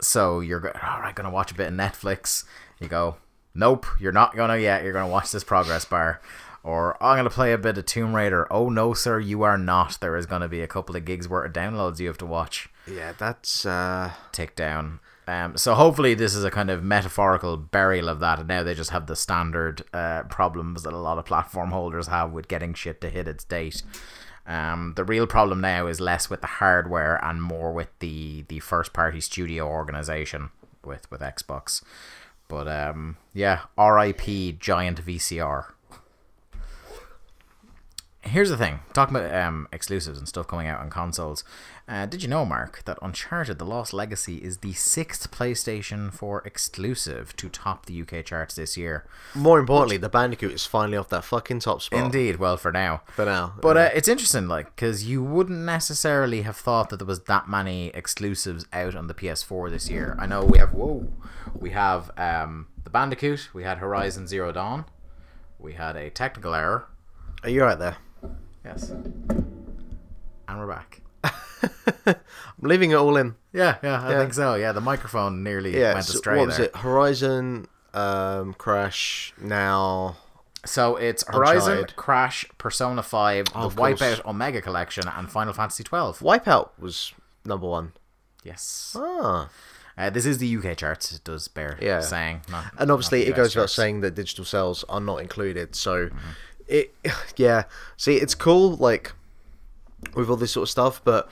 So 0.00 0.40
you're 0.40 0.60
go- 0.60 0.72
all 0.82 1.00
right, 1.00 1.14
gonna 1.14 1.30
watch 1.30 1.50
a 1.50 1.54
bit 1.54 1.68
of 1.68 1.74
Netflix. 1.74 2.44
You 2.80 2.88
go, 2.88 3.16
nope, 3.54 3.86
you're 3.98 4.12
not 4.12 4.36
gonna 4.36 4.56
yet. 4.56 4.84
You're 4.84 4.92
gonna 4.92 5.08
watch 5.08 5.32
this 5.32 5.44
progress 5.44 5.84
bar. 5.84 6.20
Or 6.62 7.02
I'm 7.02 7.16
gonna 7.16 7.30
play 7.30 7.52
a 7.52 7.58
bit 7.58 7.78
of 7.78 7.86
Tomb 7.86 8.14
Raider. 8.14 8.46
Oh 8.52 8.68
no, 8.68 8.92
sir, 8.94 9.18
you 9.18 9.42
are 9.42 9.58
not. 9.58 9.98
There 10.00 10.16
is 10.16 10.26
gonna 10.26 10.48
be 10.48 10.60
a 10.60 10.66
couple 10.66 10.96
of 10.96 11.04
gigs 11.04 11.28
worth 11.28 11.46
of 11.46 11.52
downloads 11.52 11.98
you 11.98 12.08
have 12.08 12.18
to 12.18 12.26
watch 12.26 12.68
Yeah, 12.86 13.12
that's 13.16 13.64
uh, 13.64 14.12
tick 14.32 14.54
down. 14.54 15.00
Um, 15.26 15.58
so 15.58 15.74
hopefully 15.74 16.14
this 16.14 16.34
is 16.34 16.42
a 16.42 16.50
kind 16.50 16.70
of 16.70 16.82
metaphorical 16.82 17.58
burial 17.58 18.08
of 18.08 18.18
that, 18.20 18.38
and 18.38 18.48
now 18.48 18.62
they 18.62 18.72
just 18.74 18.90
have 18.90 19.06
the 19.06 19.14
standard 19.16 19.84
uh, 19.92 20.22
problems 20.22 20.84
that 20.84 20.94
a 20.94 20.98
lot 20.98 21.18
of 21.18 21.26
platform 21.26 21.70
holders 21.70 22.06
have 22.06 22.32
with 22.32 22.48
getting 22.48 22.72
shit 22.72 23.00
to 23.02 23.10
hit 23.10 23.28
its 23.28 23.44
date. 23.44 23.82
Um, 24.48 24.94
the 24.96 25.04
real 25.04 25.26
problem 25.26 25.60
now 25.60 25.86
is 25.86 26.00
less 26.00 26.30
with 26.30 26.40
the 26.40 26.46
hardware 26.46 27.22
and 27.22 27.42
more 27.42 27.72
with 27.72 27.90
the 27.98 28.46
the 28.48 28.60
first 28.60 28.94
party 28.94 29.20
studio 29.20 29.68
organization 29.68 30.48
with 30.82 31.08
with 31.10 31.20
Xbox. 31.20 31.82
But 32.48 32.66
um, 32.66 33.18
yeah, 33.34 33.60
R.I.P. 33.76 34.52
Giant 34.52 35.04
VCR. 35.04 35.66
Here's 38.28 38.50
the 38.50 38.56
thing, 38.58 38.80
talking 38.92 39.16
about 39.16 39.34
um, 39.34 39.68
exclusives 39.72 40.18
and 40.18 40.28
stuff 40.28 40.46
coming 40.46 40.66
out 40.66 40.80
on 40.80 40.90
consoles. 40.90 41.44
Uh, 41.88 42.04
did 42.04 42.22
you 42.22 42.28
know, 42.28 42.44
Mark, 42.44 42.82
that 42.84 42.98
Uncharted: 43.00 43.58
The 43.58 43.64
Lost 43.64 43.94
Legacy 43.94 44.36
is 44.36 44.58
the 44.58 44.74
sixth 44.74 45.30
PlayStation 45.30 46.12
4 46.12 46.42
exclusive 46.44 47.34
to 47.36 47.48
top 47.48 47.86
the 47.86 48.02
UK 48.02 48.24
charts 48.24 48.54
this 48.54 48.76
year? 48.76 49.06
more 49.34 49.58
importantly, 49.58 49.96
the 49.96 50.10
Bandicoot 50.10 50.52
is 50.52 50.66
finally 50.66 50.98
off 50.98 51.08
that 51.08 51.24
fucking 51.24 51.60
top 51.60 51.80
spot 51.80 52.04
Indeed, 52.04 52.36
well, 52.36 52.58
for 52.58 52.70
now. 52.70 53.02
for 53.06 53.24
now. 53.24 53.54
But 53.62 53.76
uh, 53.78 53.90
it's 53.94 54.08
interesting, 54.08 54.46
like, 54.46 54.76
because 54.76 55.04
you 55.04 55.22
wouldn't 55.22 55.60
necessarily 55.60 56.42
have 56.42 56.56
thought 56.56 56.90
that 56.90 56.98
there 56.98 57.06
was 57.06 57.20
that 57.20 57.48
many 57.48 57.88
exclusives 57.88 58.66
out 58.74 58.94
on 58.94 59.06
the 59.06 59.14
PS4 59.14 59.70
this 59.70 59.88
year. 59.88 60.14
I 60.18 60.26
know 60.26 60.44
we 60.44 60.58
have 60.58 60.74
whoa, 60.74 61.08
we 61.54 61.70
have 61.70 62.10
um, 62.18 62.66
the 62.84 62.90
Bandicoot, 62.90 63.48
we 63.54 63.62
had 63.62 63.78
Horizon 63.78 64.26
Zero 64.26 64.52
Dawn, 64.52 64.84
we 65.58 65.72
had 65.72 65.96
a 65.96 66.10
technical 66.10 66.54
error. 66.54 66.88
are 67.42 67.48
you 67.48 67.62
right 67.62 67.78
there? 67.78 67.96
Yes, 68.68 68.90
and 68.90 70.58
we're 70.58 70.66
back. 70.66 71.00
I'm 71.24 72.14
leaving 72.60 72.90
it 72.90 72.94
all 72.96 73.16
in. 73.16 73.34
Yeah, 73.52 73.76
yeah, 73.82 74.02
I 74.02 74.10
Yeah. 74.12 74.18
think 74.20 74.34
so. 74.34 74.54
Yeah, 74.56 74.72
the 74.72 74.80
microphone 74.82 75.42
nearly 75.42 75.78
Yeah, 75.78 75.94
went 75.94 76.04
so 76.06 76.14
astray 76.18 76.36
what 76.38 76.48
was 76.48 76.56
there. 76.58 76.66
it? 76.66 76.76
Horizon, 76.76 77.66
um, 77.94 78.52
Crash. 78.54 79.32
Now, 79.40 80.16
So 80.66 80.96
it's 80.96 81.24
Horizon, 81.26 81.72
Uncharted. 81.72 81.96
Crash, 81.96 82.44
Persona 82.58 83.02
Five, 83.02 83.46
Oh, 83.54 83.60
the 83.62 83.66
of 83.68 83.76
course. 83.76 84.00
Wipeout 84.00 84.24
Omega 84.26 84.60
Collection, 84.60 85.04
and 85.08 85.30
Final 85.30 85.54
Fantasy 85.54 85.82
Twelve. 85.84 86.18
Wipeout 86.18 86.70
was 86.78 87.14
number 87.46 87.66
one. 87.66 87.92
Yes. 88.44 88.94
Ah, 88.98 89.48
Uh, 89.96 90.10
this 90.10 90.26
is 90.26 90.38
the 90.38 90.46
UK 90.46 90.76
charts. 90.76 91.10
It 91.12 91.24
does 91.24 91.48
bear 91.48 91.76
Yeah. 91.80 92.00
saying. 92.00 92.42
Not, 92.50 92.66
and 92.78 92.90
obviously 92.90 93.20
not 93.20 93.24
the 93.24 93.30
it 93.32 93.36
goes 93.36 93.54
without 93.56 93.62
charts. 93.62 93.74
saying 93.74 94.00
that 94.02 94.14
digital 94.14 94.44
sales 94.44 94.84
are 94.88 95.00
not 95.00 95.16
included. 95.22 95.74
So, 95.74 96.06
Mm-hmm. 96.06 96.28
It, 96.68 96.94
yeah. 97.36 97.64
See, 97.96 98.16
it's 98.16 98.34
cool, 98.34 98.76
like 98.76 99.12
with 100.14 100.28
all 100.30 100.36
this 100.36 100.52
sort 100.52 100.64
of 100.64 100.70
stuff, 100.70 101.00
but 101.04 101.28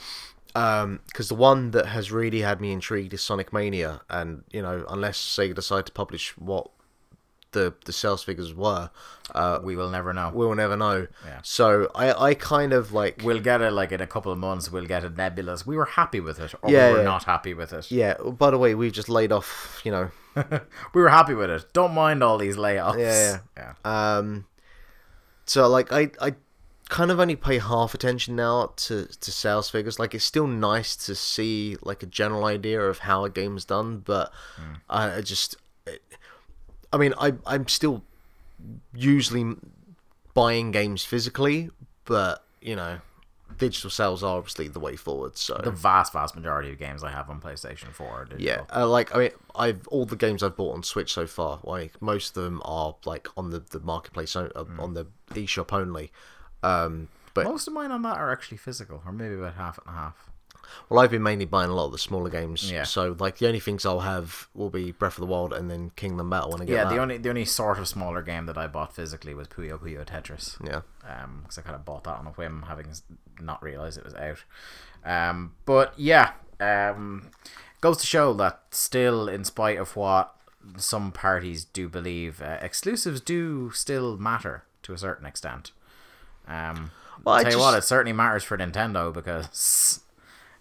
um, 0.54 1.00
because 1.06 1.28
the 1.28 1.34
one 1.34 1.70
that 1.72 1.86
has 1.86 2.10
really 2.10 2.40
had 2.40 2.60
me 2.60 2.72
intrigued 2.72 3.12
is 3.14 3.22
Sonic 3.22 3.52
Mania, 3.52 4.00
and 4.10 4.42
you 4.52 4.62
know, 4.62 4.84
unless 4.88 5.18
Sega 5.18 5.54
decide 5.54 5.86
to 5.86 5.92
publish 5.92 6.36
what 6.38 6.70
the 7.52 7.72
the 7.84 7.92
sales 7.92 8.22
figures 8.24 8.52
were, 8.52 8.90
uh, 9.34 9.60
We 9.62 9.76
will 9.76 9.88
never 9.88 10.12
know. 10.12 10.30
we'll 10.34 10.54
never 10.54 10.76
know. 10.76 11.06
Yeah. 11.24 11.38
So 11.42 11.90
I 11.94 12.12
I 12.30 12.34
kind 12.34 12.72
of 12.72 12.92
like 12.92 13.22
We'll 13.24 13.40
get 13.40 13.62
it 13.62 13.70
like 13.70 13.92
in 13.92 14.00
a 14.00 14.06
couple 14.06 14.32
of 14.32 14.38
months. 14.38 14.70
We'll 14.70 14.84
get 14.86 15.04
a 15.04 15.10
nebulous. 15.10 15.64
We 15.66 15.76
were 15.76 15.84
happy 15.86 16.20
with 16.20 16.38
it, 16.40 16.54
or 16.60 16.70
Yeah, 16.70 16.88
we 16.88 16.92
were 16.94 16.98
yeah. 16.98 17.04
not 17.04 17.24
happy 17.24 17.54
with 17.54 17.72
it. 17.72 17.90
yeah. 17.90 18.14
By 18.14 18.50
the 18.50 18.58
way, 18.58 18.74
we've 18.74 18.92
just 18.92 19.08
laid 19.08 19.32
off, 19.32 19.80
you 19.84 19.90
know, 19.92 20.10
we 20.92 21.00
were 21.00 21.08
happy 21.08 21.34
with 21.34 21.48
it. 21.50 21.64
Don't 21.72 21.94
mind 21.94 22.22
all 22.22 22.36
these 22.36 22.56
layoffs. 22.56 22.98
Yeah, 22.98 23.38
yeah. 23.56 23.72
Um, 23.84 24.44
so 25.46 25.68
like 25.68 25.92
I 25.92 26.10
I 26.20 26.34
kind 26.88 27.10
of 27.10 27.18
only 27.18 27.36
pay 27.36 27.58
half 27.58 27.94
attention 27.94 28.36
now 28.36 28.72
to 28.76 29.06
to 29.06 29.32
sales 29.32 29.70
figures. 29.70 29.98
Like 29.98 30.14
it's 30.14 30.24
still 30.24 30.46
nice 30.46 30.94
to 30.96 31.14
see 31.14 31.76
like 31.82 32.02
a 32.02 32.06
general 32.06 32.44
idea 32.44 32.80
of 32.80 33.00
how 33.00 33.24
a 33.24 33.30
game's 33.30 33.64
done, 33.64 34.02
but 34.04 34.32
mm. 34.60 34.80
I, 34.88 35.16
I 35.16 35.20
just 35.20 35.56
I 36.92 36.96
mean 36.96 37.14
I 37.18 37.34
I'm 37.46 37.68
still 37.68 38.02
usually 38.94 39.56
buying 40.34 40.70
games 40.70 41.04
physically, 41.04 41.70
but 42.04 42.44
you 42.60 42.76
know 42.76 43.00
digital 43.56 43.90
sales 43.90 44.22
are 44.22 44.38
obviously 44.38 44.68
the 44.68 44.80
way 44.80 44.96
forward. 44.96 45.36
So 45.36 45.60
The 45.62 45.70
vast, 45.70 46.12
vast 46.12 46.34
majority 46.34 46.70
of 46.70 46.78
games 46.78 47.02
I 47.04 47.10
have 47.10 47.28
on 47.30 47.40
PlayStation 47.40 47.92
Four. 47.92 48.08
Are 48.08 48.24
digital. 48.24 48.44
yeah, 48.44 48.62
uh, 48.74 48.88
like 48.88 49.14
I 49.14 49.18
mean, 49.18 49.30
I've 49.54 49.86
all 49.88 50.06
the 50.06 50.16
games 50.16 50.42
I've 50.42 50.56
bought 50.56 50.74
on 50.74 50.82
Switch 50.82 51.12
so 51.12 51.26
far. 51.26 51.60
Like 51.62 52.00
most 52.00 52.36
of 52.36 52.42
them 52.44 52.62
are 52.64 52.96
like 53.04 53.28
on 53.36 53.50
the 53.50 53.60
the 53.60 53.80
marketplace 53.80 54.36
uh, 54.36 54.48
on 54.78 54.94
the 54.94 55.06
eShop 55.30 55.72
only. 55.72 56.12
Um, 56.62 57.08
but 57.34 57.44
Most 57.44 57.66
of 57.68 57.74
mine 57.74 57.90
on 57.90 58.02
that 58.02 58.16
are 58.16 58.32
actually 58.32 58.56
physical, 58.56 59.02
or 59.04 59.12
maybe 59.12 59.34
about 59.34 59.54
half 59.54 59.78
and 59.78 59.94
a 59.94 59.98
half. 59.98 60.30
Well, 60.88 61.00
I've 61.00 61.10
been 61.10 61.22
mainly 61.22 61.44
buying 61.44 61.70
a 61.70 61.74
lot 61.74 61.86
of 61.86 61.92
the 61.92 61.98
smaller 61.98 62.30
games. 62.30 62.70
Yeah. 62.70 62.84
So 62.84 63.16
like 63.18 63.38
the 63.38 63.46
only 63.46 63.60
things 63.60 63.84
I'll 63.86 64.00
have 64.00 64.48
will 64.54 64.70
be 64.70 64.92
Breath 64.92 65.14
of 65.18 65.20
the 65.20 65.26
Wild 65.26 65.52
and 65.52 65.70
then 65.70 65.90
Kingdom 65.96 66.30
Battle 66.30 66.50
when 66.52 66.62
I 66.62 66.64
get 66.64 66.72
Yeah, 66.74 66.84
that. 66.84 66.90
the 66.94 66.98
only 67.00 67.18
the 67.18 67.28
only 67.28 67.44
sort 67.44 67.78
of 67.78 67.88
smaller 67.88 68.22
game 68.22 68.46
that 68.46 68.58
I 68.58 68.66
bought 68.66 68.94
physically 68.94 69.34
was 69.34 69.48
Puyo 69.48 69.78
Puyo 69.78 70.04
Tetris. 70.06 70.56
yeah. 70.66 70.80
um 71.04 71.40
because 71.42 71.58
I 71.58 71.62
kind 71.62 71.76
of 71.76 71.84
bought 71.84 72.04
that 72.04 72.16
on 72.18 72.26
a 72.26 72.30
whim, 72.30 72.64
having 72.68 72.86
not 73.40 73.62
realized 73.62 73.98
it 73.98 74.04
was 74.04 74.14
out. 74.14 74.44
Um, 75.04 75.52
but 75.66 75.92
yeah, 75.96 76.32
um, 76.60 77.30
goes 77.80 77.98
to 77.98 78.06
show 78.06 78.32
that 78.34 78.62
still, 78.70 79.28
in 79.28 79.44
spite 79.44 79.78
of 79.78 79.94
what 79.94 80.34
some 80.78 81.12
parties 81.12 81.64
do 81.64 81.88
believe, 81.88 82.42
uh, 82.42 82.58
exclusives 82.60 83.20
do 83.20 83.70
still 83.70 84.16
matter 84.16 84.64
to 84.82 84.92
a 84.92 84.98
certain 84.98 85.24
extent. 85.26 85.70
Um, 86.48 86.90
Well, 87.24 87.34
I 87.36 87.38
I'll 87.38 87.44
tell 87.44 87.52
you 87.52 87.58
what, 87.60 87.78
it 87.78 87.84
certainly 87.84 88.12
matters 88.12 88.42
for 88.42 88.58
Nintendo 88.58 89.12
because 89.12 90.00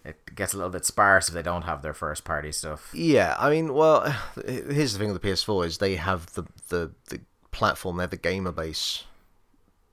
it 0.05 0.35
gets 0.35 0.53
a 0.53 0.57
little 0.57 0.71
bit 0.71 0.85
sparse 0.85 1.27
if 1.27 1.33
they 1.33 1.41
don't 1.41 1.63
have 1.63 1.81
their 1.81 1.93
first 1.93 2.23
party 2.23 2.51
stuff. 2.51 2.91
Yeah, 2.93 3.35
I 3.39 3.49
mean, 3.49 3.73
well, 3.73 4.15
here's 4.45 4.93
the 4.93 4.99
thing 4.99 5.11
with 5.11 5.21
the 5.21 5.27
PS4 5.27 5.65
is 5.65 5.77
they 5.79 5.95
have 5.95 6.31
the 6.33 6.43
the, 6.69 6.91
the 7.09 7.21
platform, 7.51 7.97
they're 7.97 8.07
the 8.07 8.17
gamer 8.17 8.51
base, 8.51 9.03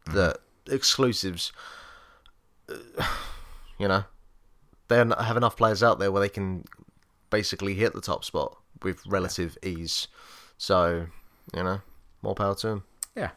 the 0.07 0.39
exclusives. 0.71 1.53
You 3.79 3.89
know, 3.89 4.05
they 4.87 4.97
have 4.97 5.37
enough 5.37 5.57
players 5.57 5.83
out 5.83 5.99
there 5.99 6.13
where 6.13 6.21
they 6.21 6.29
can 6.29 6.65
basically 7.31 7.75
hit 7.75 7.95
the 7.95 8.01
top 8.01 8.25
spot 8.25 8.57
with 8.81 9.05
relative 9.07 9.59
ease. 9.61 10.07
So, 10.57 11.07
you 11.53 11.65
know, 11.65 11.81
more 12.21 12.37
power 12.37 12.55
to 12.57 12.67
them. 12.69 12.85
Yeah. 13.17 13.31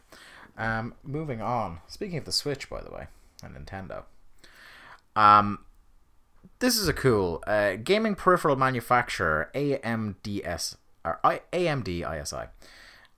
Um, 0.56 0.94
moving 1.04 1.42
on. 1.42 1.80
Speaking 1.88 2.20
of 2.20 2.26
the 2.26 2.32
Switch, 2.32 2.70
by 2.70 2.82
the 2.82 2.92
way, 2.92 3.08
and 3.42 3.56
Nintendo. 3.56 4.04
Um, 5.16 5.65
this 6.60 6.78
is 6.78 6.88
a 6.88 6.94
cool 6.94 7.44
uh, 7.48 7.76
gaming 7.76 8.16
peripheral 8.16 8.56
manufacturer 8.56 9.50
AMDS 9.54 10.78
or 11.04 11.20
I, 11.24 11.42
AMD. 11.54 12.50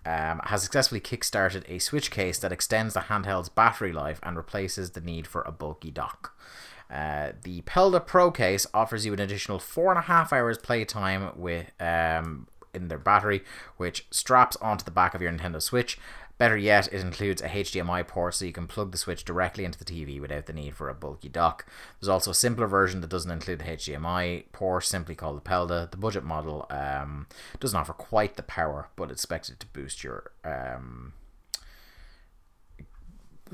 Um, 0.05 0.39
has 0.45 0.63
successfully 0.63 1.01
kickstarted 1.01 1.63
a 1.67 1.79
Switch 1.79 2.11
case 2.11 2.39
that 2.39 2.53
extends 2.53 2.93
the 2.93 3.01
handheld's 3.01 3.49
battery 3.49 3.91
life 3.91 4.21
and 4.23 4.38
replaces 4.38 4.91
the 4.91 5.01
need 5.01 5.27
for 5.27 5.41
a 5.41 5.51
bulky 5.51 5.91
dock. 5.91 6.33
Uh, 6.89 7.33
the 7.43 7.61
Pelda 7.63 8.05
Pro 8.05 8.31
case 8.31 8.65
offers 8.73 9.05
you 9.05 9.11
an 9.11 9.19
additional 9.19 9.59
four 9.59 9.91
and 9.91 9.99
a 9.99 10.03
half 10.03 10.31
hours 10.31 10.57
playtime 10.57 11.33
with 11.35 11.71
um, 11.81 12.47
in 12.73 12.88
their 12.88 12.97
battery, 12.97 13.43
which 13.75 14.07
straps 14.09 14.55
onto 14.57 14.85
the 14.85 14.91
back 14.91 15.13
of 15.13 15.21
your 15.21 15.31
Nintendo 15.31 15.61
Switch. 15.61 15.99
Better 16.38 16.57
yet, 16.57 16.88
it 16.93 17.01
includes 17.01 17.41
a 17.41 17.47
HDMI 17.47 18.07
port 18.07 18.35
so 18.35 18.45
you 18.45 18.51
can 18.51 18.67
plug 18.67 18.91
the 18.91 18.97
Switch 18.97 19.25
directly 19.25 19.65
into 19.65 19.79
the 19.79 19.85
TV 19.85 20.21
without 20.21 20.45
the 20.45 20.53
need 20.53 20.75
for 20.75 20.88
a 20.88 20.93
bulky 20.93 21.29
dock. 21.29 21.65
There's 21.99 22.09
also 22.09 22.31
a 22.31 22.35
simpler 22.35 22.67
version 22.67 23.01
that 23.01 23.09
doesn't 23.09 23.31
include 23.31 23.59
the 23.59 23.65
HDMI 23.65 24.45
port, 24.51 24.85
simply 24.85 25.15
called 25.15 25.38
the 25.38 25.49
Pelda. 25.49 25.89
The 25.89 25.97
budget 25.97 26.23
model 26.23 26.67
um, 26.69 27.25
doesn't 27.59 27.79
offer 27.79 27.93
quite 27.93 28.35
the 28.35 28.43
power, 28.43 28.89
but 28.95 29.09
it's 29.09 29.23
expected 29.23 29.59
to 29.59 29.67
boost 29.67 30.03
your 30.03 30.31
um, 30.43 31.13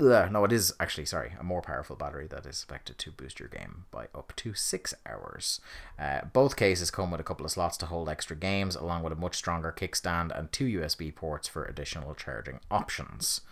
Ugh, 0.00 0.32
no, 0.32 0.44
it 0.44 0.52
is 0.52 0.74
actually 0.80 1.04
sorry 1.04 1.32
a 1.38 1.44
more 1.44 1.62
powerful 1.62 1.94
battery 1.94 2.26
that 2.26 2.40
is 2.40 2.56
expected 2.56 2.98
to 2.98 3.12
boost 3.12 3.38
your 3.38 3.48
game 3.48 3.84
by 3.90 4.08
up 4.14 4.32
to 4.36 4.52
six 4.54 4.92
hours. 5.06 5.60
Uh, 5.98 6.22
both 6.32 6.56
cases 6.56 6.90
come 6.90 7.10
with 7.10 7.20
a 7.20 7.24
couple 7.24 7.46
of 7.46 7.52
slots 7.52 7.76
to 7.76 7.86
hold 7.86 8.08
extra 8.08 8.34
games, 8.34 8.74
along 8.74 9.02
with 9.02 9.12
a 9.12 9.16
much 9.16 9.36
stronger 9.36 9.72
kickstand 9.76 10.36
and 10.36 10.50
two 10.50 10.80
USB 10.80 11.14
ports 11.14 11.46
for 11.46 11.64
additional 11.64 12.14
charging 12.14 12.58
options. 12.70 13.42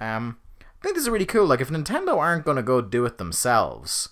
Um, 0.00 0.38
I 0.60 0.82
think 0.82 0.94
this 0.94 1.04
is 1.04 1.10
really 1.10 1.26
cool. 1.26 1.46
Like 1.46 1.60
if 1.60 1.70
Nintendo 1.70 2.16
aren't 2.16 2.44
going 2.44 2.56
to 2.56 2.62
go 2.62 2.80
do 2.80 3.04
it 3.04 3.18
themselves, 3.18 4.10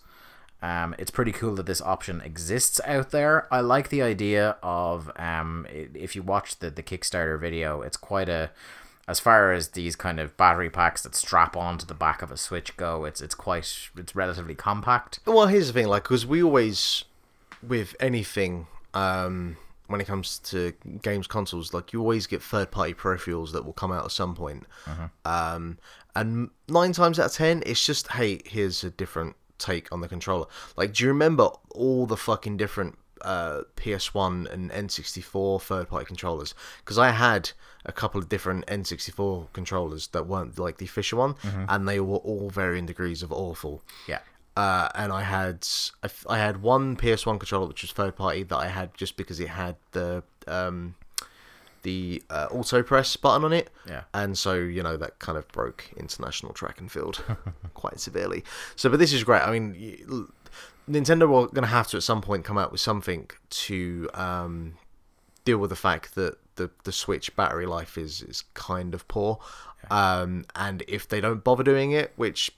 um, 0.63 0.95
it's 0.99 1.11
pretty 1.11 1.33
cool 1.33 1.55
that 1.55 1.67
this 1.67 1.81
option 1.81 2.21
exists 2.21 2.81
out 2.85 3.11
there. 3.11 3.53
I 3.53 3.61
like 3.61 3.89
the 3.89 4.03
idea 4.03 4.57
of 4.63 5.11
um, 5.17 5.67
if 5.71 6.15
you 6.15 6.23
watch 6.23 6.59
the 6.59 6.71
the 6.71 6.83
Kickstarter 6.83 7.41
video, 7.41 7.81
it's 7.83 7.97
quite 7.97 8.29
a 8.29 8.51
as 9.11 9.19
far 9.19 9.53
as 9.53 9.71
these 9.71 9.97
kind 9.97 10.21
of 10.21 10.37
battery 10.37 10.71
packs 10.71 11.03
that 11.03 11.17
strap 11.17 11.57
onto 11.57 11.85
the 11.85 11.95
back 11.95 12.23
of 12.23 12.31
a 12.31 12.37
Switch 12.37 12.77
go. 12.77 13.05
It's 13.05 13.21
it's 13.21 13.35
quite 13.35 13.91
it's 13.97 14.15
relatively 14.15 14.55
compact. 14.55 15.19
Well, 15.27 15.49
here's 15.49 15.67
the 15.67 15.73
thing, 15.73 15.89
like, 15.89 16.05
because 16.05 16.25
we 16.25 16.41
always, 16.41 17.05
with 17.61 17.97
anything, 17.99 18.69
um, 18.95 19.57
when 19.89 20.01
it 20.01 20.07
comes 20.07 20.39
to 20.39 20.73
games 21.03 21.27
consoles, 21.27 21.75
like 21.75 21.93
you 21.93 22.01
always 22.01 22.29
get 22.29 22.41
third 22.41 22.71
party 22.71 22.95
peripherals 22.95 23.51
that 23.51 23.65
will 23.65 23.73
come 23.73 23.91
out 23.91 24.05
at 24.05 24.13
some 24.13 24.37
point. 24.37 24.65
Um, 25.25 25.79
and 26.15 26.51
nine 26.69 26.93
times 26.93 27.19
out 27.19 27.27
of 27.27 27.33
ten, 27.33 27.65
it's 27.67 27.85
just 27.85 28.13
hey, 28.13 28.41
here's 28.45 28.85
a 28.85 28.91
different 28.91 29.35
take 29.59 29.93
on 29.93 30.03
the 30.03 30.09
controller. 30.09 30.47
Like, 30.77 30.93
do 30.93 31.03
you 31.03 31.09
remember 31.09 31.49
all 31.71 32.07
the 32.07 32.17
fucking 32.17 32.59
different 32.59 32.97
uh, 33.23 33.63
PS1 33.77 34.51
and 34.53 34.71
N64 34.71 35.63
third 35.63 35.89
party 35.89 36.05
controllers? 36.07 36.55
Because 36.79 36.99
I 36.99 37.11
had 37.11 37.51
a 37.85 37.93
couple 37.93 38.21
of 38.21 38.29
different 38.29 38.67
N64 38.67 39.53
controllers 39.53 40.09
that 40.09 40.27
weren't 40.27 40.59
like 40.59 40.79
the 40.79 40.85
official 40.85 41.19
one, 41.19 41.35
and 41.69 41.89
they 41.89 42.01
were 42.01 42.19
all 42.19 42.51
varying 42.51 42.87
degrees 42.87 43.23
of 43.23 43.33
awful 43.33 43.83
Yeah. 44.07 44.19
uh, 44.57 44.89
and 44.95 45.13
I 45.13 45.23
had 45.23 45.67
I, 46.03 46.07
f- 46.07 46.27
I 46.29 46.39
had 46.39 46.63
one 46.63 46.97
PS1 46.97 47.39
controller 47.41 47.67
which 47.69 47.83
was 47.83 47.93
third 47.93 48.17
party 48.17 48.43
that 48.43 48.57
I 48.57 48.69
had 48.69 48.95
just 48.95 49.17
because 49.17 49.41
it 49.41 49.49
had 49.49 49.77
the 49.93 50.23
um, 50.47 50.95
the 51.83 52.23
uh, 52.29 52.47
auto 52.51 52.83
press 52.83 53.17
button 53.17 53.43
on 53.45 53.53
it. 53.55 53.71
Yeah. 53.89 54.03
And 54.13 54.37
so 54.37 54.55
you 54.55 54.83
know 54.83 54.97
that 54.99 55.19
kind 55.19 55.39
of 55.39 55.49
broke 55.49 55.91
international 55.97 56.53
track 56.53 56.79
and 56.81 56.93
field 56.93 57.23
quite 57.75 57.99
severely. 58.01 58.45
So, 58.77 58.91
but 58.91 58.99
this 58.99 59.13
is 59.15 59.25
great. 59.25 59.41
I 59.43 59.51
mean, 59.51 60.29
Nintendo 60.91 61.29
were 61.29 61.47
going 61.47 61.63
to 61.63 61.67
have 61.67 61.89
to 61.89 61.97
at 61.97 62.03
some 62.03 62.21
point 62.21 62.45
come 62.45 62.59
out 62.59 62.73
with 62.73 62.81
something 62.81 63.31
to 63.51 64.11
um, 64.15 64.75
deal 65.45 65.59
with 65.59 65.71
the 65.71 65.77
fact 65.77 66.15
that 66.17 66.37
the 66.57 66.71
the 66.85 66.93
Switch 66.93 67.35
battery 67.37 67.67
life 67.67 67.97
is 67.97 68.23
is 68.23 68.45
kind 68.55 68.95
of 68.95 69.07
poor. 69.09 69.39
Um, 69.91 70.45
and 70.55 70.83
if 70.87 71.09
they 71.09 71.21
don't 71.21 71.43
bother 71.43 71.63
doing 71.63 71.93
it, 71.93 72.13
which 72.17 72.51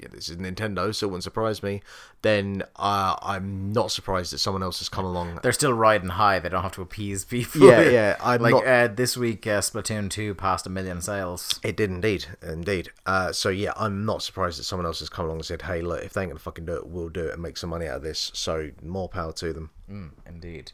yeah, 0.00 0.08
this 0.10 0.28
is 0.28 0.36
Nintendo, 0.36 0.94
so 0.94 1.06
it 1.06 1.10
wouldn't 1.10 1.24
surprise 1.24 1.62
me. 1.62 1.82
Then 2.22 2.62
uh, 2.76 3.16
I'm 3.22 3.72
not 3.72 3.90
surprised 3.90 4.32
that 4.32 4.38
someone 4.38 4.62
else 4.62 4.78
has 4.80 4.88
come 4.88 5.04
along. 5.04 5.40
They're 5.42 5.52
still 5.52 5.72
riding 5.72 6.10
high. 6.10 6.38
They 6.38 6.48
don't 6.48 6.62
have 6.62 6.72
to 6.72 6.82
appease 6.82 7.24
people. 7.24 7.62
Yeah, 7.68 7.82
yeah, 7.82 8.16
I'm 8.22 8.40
like 8.42 8.52
not- 8.52 8.66
uh, 8.66 8.88
this 8.88 9.16
week, 9.16 9.46
uh, 9.46 9.60
Splatoon 9.60 10.10
two 10.10 10.34
passed 10.34 10.66
a 10.66 10.70
million 10.70 11.00
sales. 11.00 11.58
It 11.62 11.76
did 11.76 11.90
indeed, 11.90 12.26
indeed. 12.42 12.90
Uh, 13.06 13.32
so 13.32 13.48
yeah, 13.48 13.72
I'm 13.76 14.04
not 14.04 14.22
surprised 14.22 14.58
that 14.58 14.64
someone 14.64 14.86
else 14.86 15.00
has 15.00 15.08
come 15.08 15.24
along 15.26 15.38
and 15.38 15.44
said, 15.46 15.62
"Hey, 15.62 15.82
look, 15.82 16.02
if 16.02 16.12
they 16.12 16.22
ain't 16.22 16.30
gonna 16.30 16.38
fucking 16.40 16.66
do 16.66 16.74
it, 16.76 16.86
we'll 16.86 17.08
do 17.08 17.26
it 17.26 17.32
and 17.34 17.42
make 17.42 17.56
some 17.56 17.70
money 17.70 17.86
out 17.86 17.96
of 17.96 18.02
this." 18.02 18.30
So 18.34 18.70
more 18.82 19.08
power 19.08 19.32
to 19.32 19.52
them. 19.52 19.70
Mm, 19.90 20.10
indeed. 20.26 20.72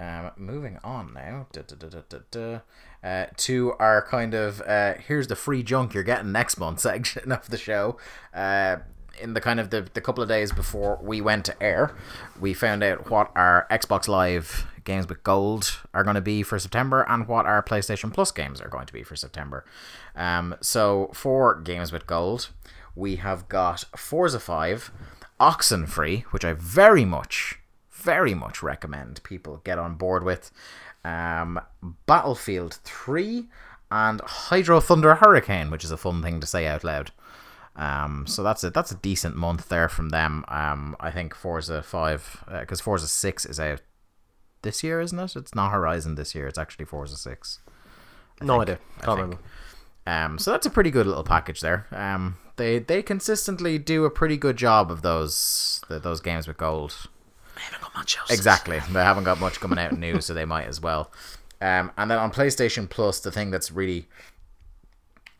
Um, 0.00 0.30
moving 0.36 0.78
on 0.84 1.12
now 1.12 1.48
da, 1.52 1.62
da, 1.62 1.74
da, 1.74 1.88
da, 1.88 2.00
da, 2.08 2.18
da, 2.30 2.58
uh, 3.02 3.26
to 3.36 3.74
our 3.78 4.02
kind 4.02 4.34
of 4.34 4.60
uh, 4.62 4.94
here's 4.94 5.28
the 5.28 5.36
free 5.36 5.62
junk 5.62 5.94
you're 5.94 6.02
getting 6.02 6.32
next 6.32 6.58
month 6.58 6.80
section 6.88 7.32
of 7.32 7.48
the 7.50 7.58
show. 7.58 7.96
Uh, 8.34 8.76
in 9.20 9.34
the 9.34 9.40
kind 9.40 9.58
of 9.58 9.70
the, 9.70 9.88
the 9.94 10.00
couple 10.00 10.22
of 10.22 10.28
days 10.28 10.52
before 10.52 10.98
we 11.02 11.20
went 11.20 11.44
to 11.44 11.62
air, 11.62 11.96
we 12.40 12.54
found 12.54 12.84
out 12.84 13.10
what 13.10 13.32
our 13.34 13.66
Xbox 13.68 14.06
Live 14.06 14.66
games 14.84 15.08
with 15.08 15.24
gold 15.24 15.80
are 15.92 16.04
going 16.04 16.14
to 16.14 16.20
be 16.20 16.42
for 16.42 16.58
September 16.58 17.04
and 17.08 17.26
what 17.26 17.44
our 17.44 17.62
PlayStation 17.62 18.12
Plus 18.12 18.30
games 18.30 18.60
are 18.60 18.68
going 18.68 18.86
to 18.86 18.92
be 18.92 19.02
for 19.02 19.16
September. 19.16 19.64
Um, 20.14 20.54
so 20.60 21.10
for 21.12 21.60
games 21.60 21.90
with 21.90 22.06
gold, 22.06 22.50
we 22.94 23.16
have 23.16 23.48
got 23.48 23.84
Forza 23.96 24.38
5, 24.38 24.92
Oxenfree, 25.40 26.22
which 26.26 26.44
I 26.44 26.52
very 26.52 27.04
much 27.04 27.58
very 27.98 28.34
much 28.34 28.62
recommend 28.62 29.22
people 29.24 29.60
get 29.64 29.78
on 29.78 29.96
board 29.96 30.22
with. 30.24 30.50
Um, 31.08 31.60
Battlefield 32.06 32.74
3 32.84 33.46
and 33.90 34.20
Hydro 34.20 34.80
Thunder 34.80 35.14
Hurricane, 35.16 35.70
which 35.70 35.84
is 35.84 35.90
a 35.90 35.96
fun 35.96 36.22
thing 36.22 36.40
to 36.40 36.46
say 36.46 36.66
out 36.66 36.84
loud. 36.84 37.12
Um, 37.76 38.26
so 38.26 38.42
that's 38.42 38.64
a 38.64 38.70
that's 38.70 38.90
a 38.90 38.96
decent 38.96 39.36
month 39.36 39.68
there 39.68 39.88
from 39.88 40.08
them. 40.08 40.44
Um, 40.48 40.96
I 40.98 41.10
think 41.12 41.34
Forza 41.34 41.80
Five 41.82 42.42
because 42.60 42.80
Forza 42.80 43.06
Six 43.06 43.46
is 43.46 43.60
out 43.60 43.80
this 44.62 44.82
year, 44.82 45.00
isn't 45.00 45.18
it? 45.18 45.36
It's 45.36 45.54
not 45.54 45.70
Horizon 45.70 46.16
this 46.16 46.34
year. 46.34 46.48
It's 46.48 46.58
actually 46.58 46.86
Forza 46.86 47.16
Six. 47.16 47.60
no 48.42 48.60
idea. 48.60 48.78
I 49.00 49.04
Can't 49.04 49.18
think. 49.18 49.18
remember. 49.18 49.38
Um, 50.08 50.38
so 50.38 50.50
that's 50.50 50.66
a 50.66 50.70
pretty 50.70 50.90
good 50.90 51.06
little 51.06 51.22
package 51.22 51.60
there. 51.60 51.86
Um, 51.92 52.36
they 52.56 52.80
they 52.80 53.00
consistently 53.02 53.78
do 53.78 54.04
a 54.04 54.10
pretty 54.10 54.36
good 54.36 54.56
job 54.56 54.90
of 54.90 55.02
those 55.02 55.80
the, 55.88 56.00
those 56.00 56.20
games 56.20 56.48
with 56.48 56.56
gold. 56.56 57.06
I 57.58 57.62
haven't 57.62 57.82
got 57.82 57.94
much 57.94 58.18
else. 58.18 58.30
Exactly. 58.30 58.80
They 58.90 59.02
haven't 59.02 59.24
got 59.24 59.40
much 59.40 59.60
coming 59.60 59.78
out 59.78 59.96
new, 59.98 60.20
so 60.20 60.34
they 60.34 60.44
might 60.44 60.66
as 60.66 60.80
well. 60.80 61.10
Um, 61.60 61.90
and 61.96 62.10
then 62.10 62.18
on 62.18 62.30
PlayStation 62.30 62.88
Plus, 62.88 63.20
the 63.20 63.32
thing 63.32 63.50
that's 63.50 63.70
really 63.72 64.06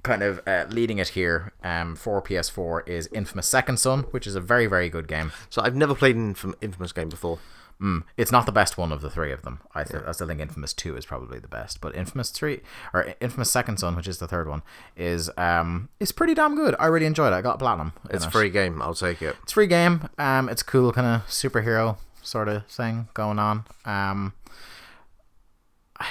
kind 0.03 0.23
of 0.23 0.41
uh, 0.47 0.65
leading 0.71 0.99
it 0.99 1.09
here 1.09 1.53
um, 1.63 1.95
for 1.97 2.23
PS4 2.23 2.89
is 2.89 3.09
Infamous 3.13 3.47
Second 3.47 3.79
Son, 3.79 4.01
which 4.11 4.27
is 4.27 4.35
a 4.35 4.41
very, 4.41 4.67
very 4.67 4.89
good 4.89 5.07
game. 5.09 5.33
So 5.51 5.63
I've 5.63 5.77
never 5.77 5.95
played 5.95 6.17
an 6.17 6.35
Infam- 6.35 6.55
Infamous 6.61 6.93
game 6.93 7.09
before. 7.09 7.39
Mm, 7.81 8.03
it's 8.17 8.33
not 8.33 8.45
the 8.45 8.51
best 8.53 8.77
one 8.77 8.91
of 8.91 9.03
the 9.03 9.11
three 9.11 9.31
of 9.31 9.43
them. 9.43 9.61
I, 9.73 9.85
th- 9.85 10.03
I 10.05 10.11
still 10.11 10.27
think 10.27 10.41
Infamous 10.41 10.73
Two 10.73 10.97
is 10.97 11.07
probably 11.07 11.39
the 11.39 11.47
best, 11.47 11.81
but 11.81 11.95
Infamous 11.95 12.31
Three 12.31 12.61
or 12.93 13.15
Infamous 13.21 13.53
Second 13.53 13.77
Son, 13.79 13.95
which 13.95 14.09
is 14.09 14.19
the 14.19 14.27
third 14.27 14.49
one, 14.49 14.63
is 14.97 15.31
um 15.37 15.89
is 16.01 16.11
pretty 16.11 16.35
damn 16.35 16.57
good. 16.57 16.75
I 16.81 16.87
really 16.87 17.07
enjoyed 17.07 17.33
it. 17.33 17.37
I 17.37 17.41
got 17.41 17.61
platinum. 17.61 17.93
It's 18.11 18.25
a 18.25 18.29
it. 18.29 18.33
free 18.33 18.51
game. 18.51 18.83
I'll 18.83 18.95
take 18.95 19.23
it. 19.23 19.37
It's 19.45 19.53
free 19.53 19.69
game. 19.69 20.09
Um, 20.19 20.49
it's 20.49 20.65
cool 20.65 20.93
kind 20.93 21.07
of 21.07 21.29
superhero 21.29 21.99
sort 22.29 22.49
of 22.49 22.67
thing 22.67 23.09
going 23.15 23.39
on. 23.39 23.65
Um, 23.85 24.35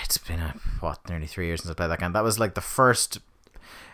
it's 0.04 0.18
been 0.18 0.40
a 0.40 0.54
what 0.80 1.08
nearly 1.10 1.28
three 1.28 1.46
years 1.48 1.62
since 1.62 1.72
I 1.72 1.76
played 1.76 1.92
that 1.92 2.00
game. 2.00 2.14
That 2.14 2.24
was 2.24 2.40
like 2.40 2.56
the 2.56 2.62
first. 2.62 3.18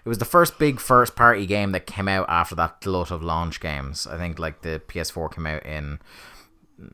It 0.05 0.09
was 0.09 0.17
the 0.17 0.25
first 0.25 0.59
big 0.59 0.79
first 0.79 1.15
party 1.15 1.45
game 1.45 1.71
that 1.71 1.85
came 1.87 2.07
out 2.07 2.25
after 2.27 2.55
that 2.55 2.81
glut 2.81 3.11
of 3.11 3.23
launch 3.23 3.59
games. 3.61 4.05
I 4.05 4.17
think 4.17 4.37
like 4.37 4.61
the 4.61 4.81
PS4 4.87 5.33
came 5.33 5.45
out 5.47 5.65
in 5.65 5.99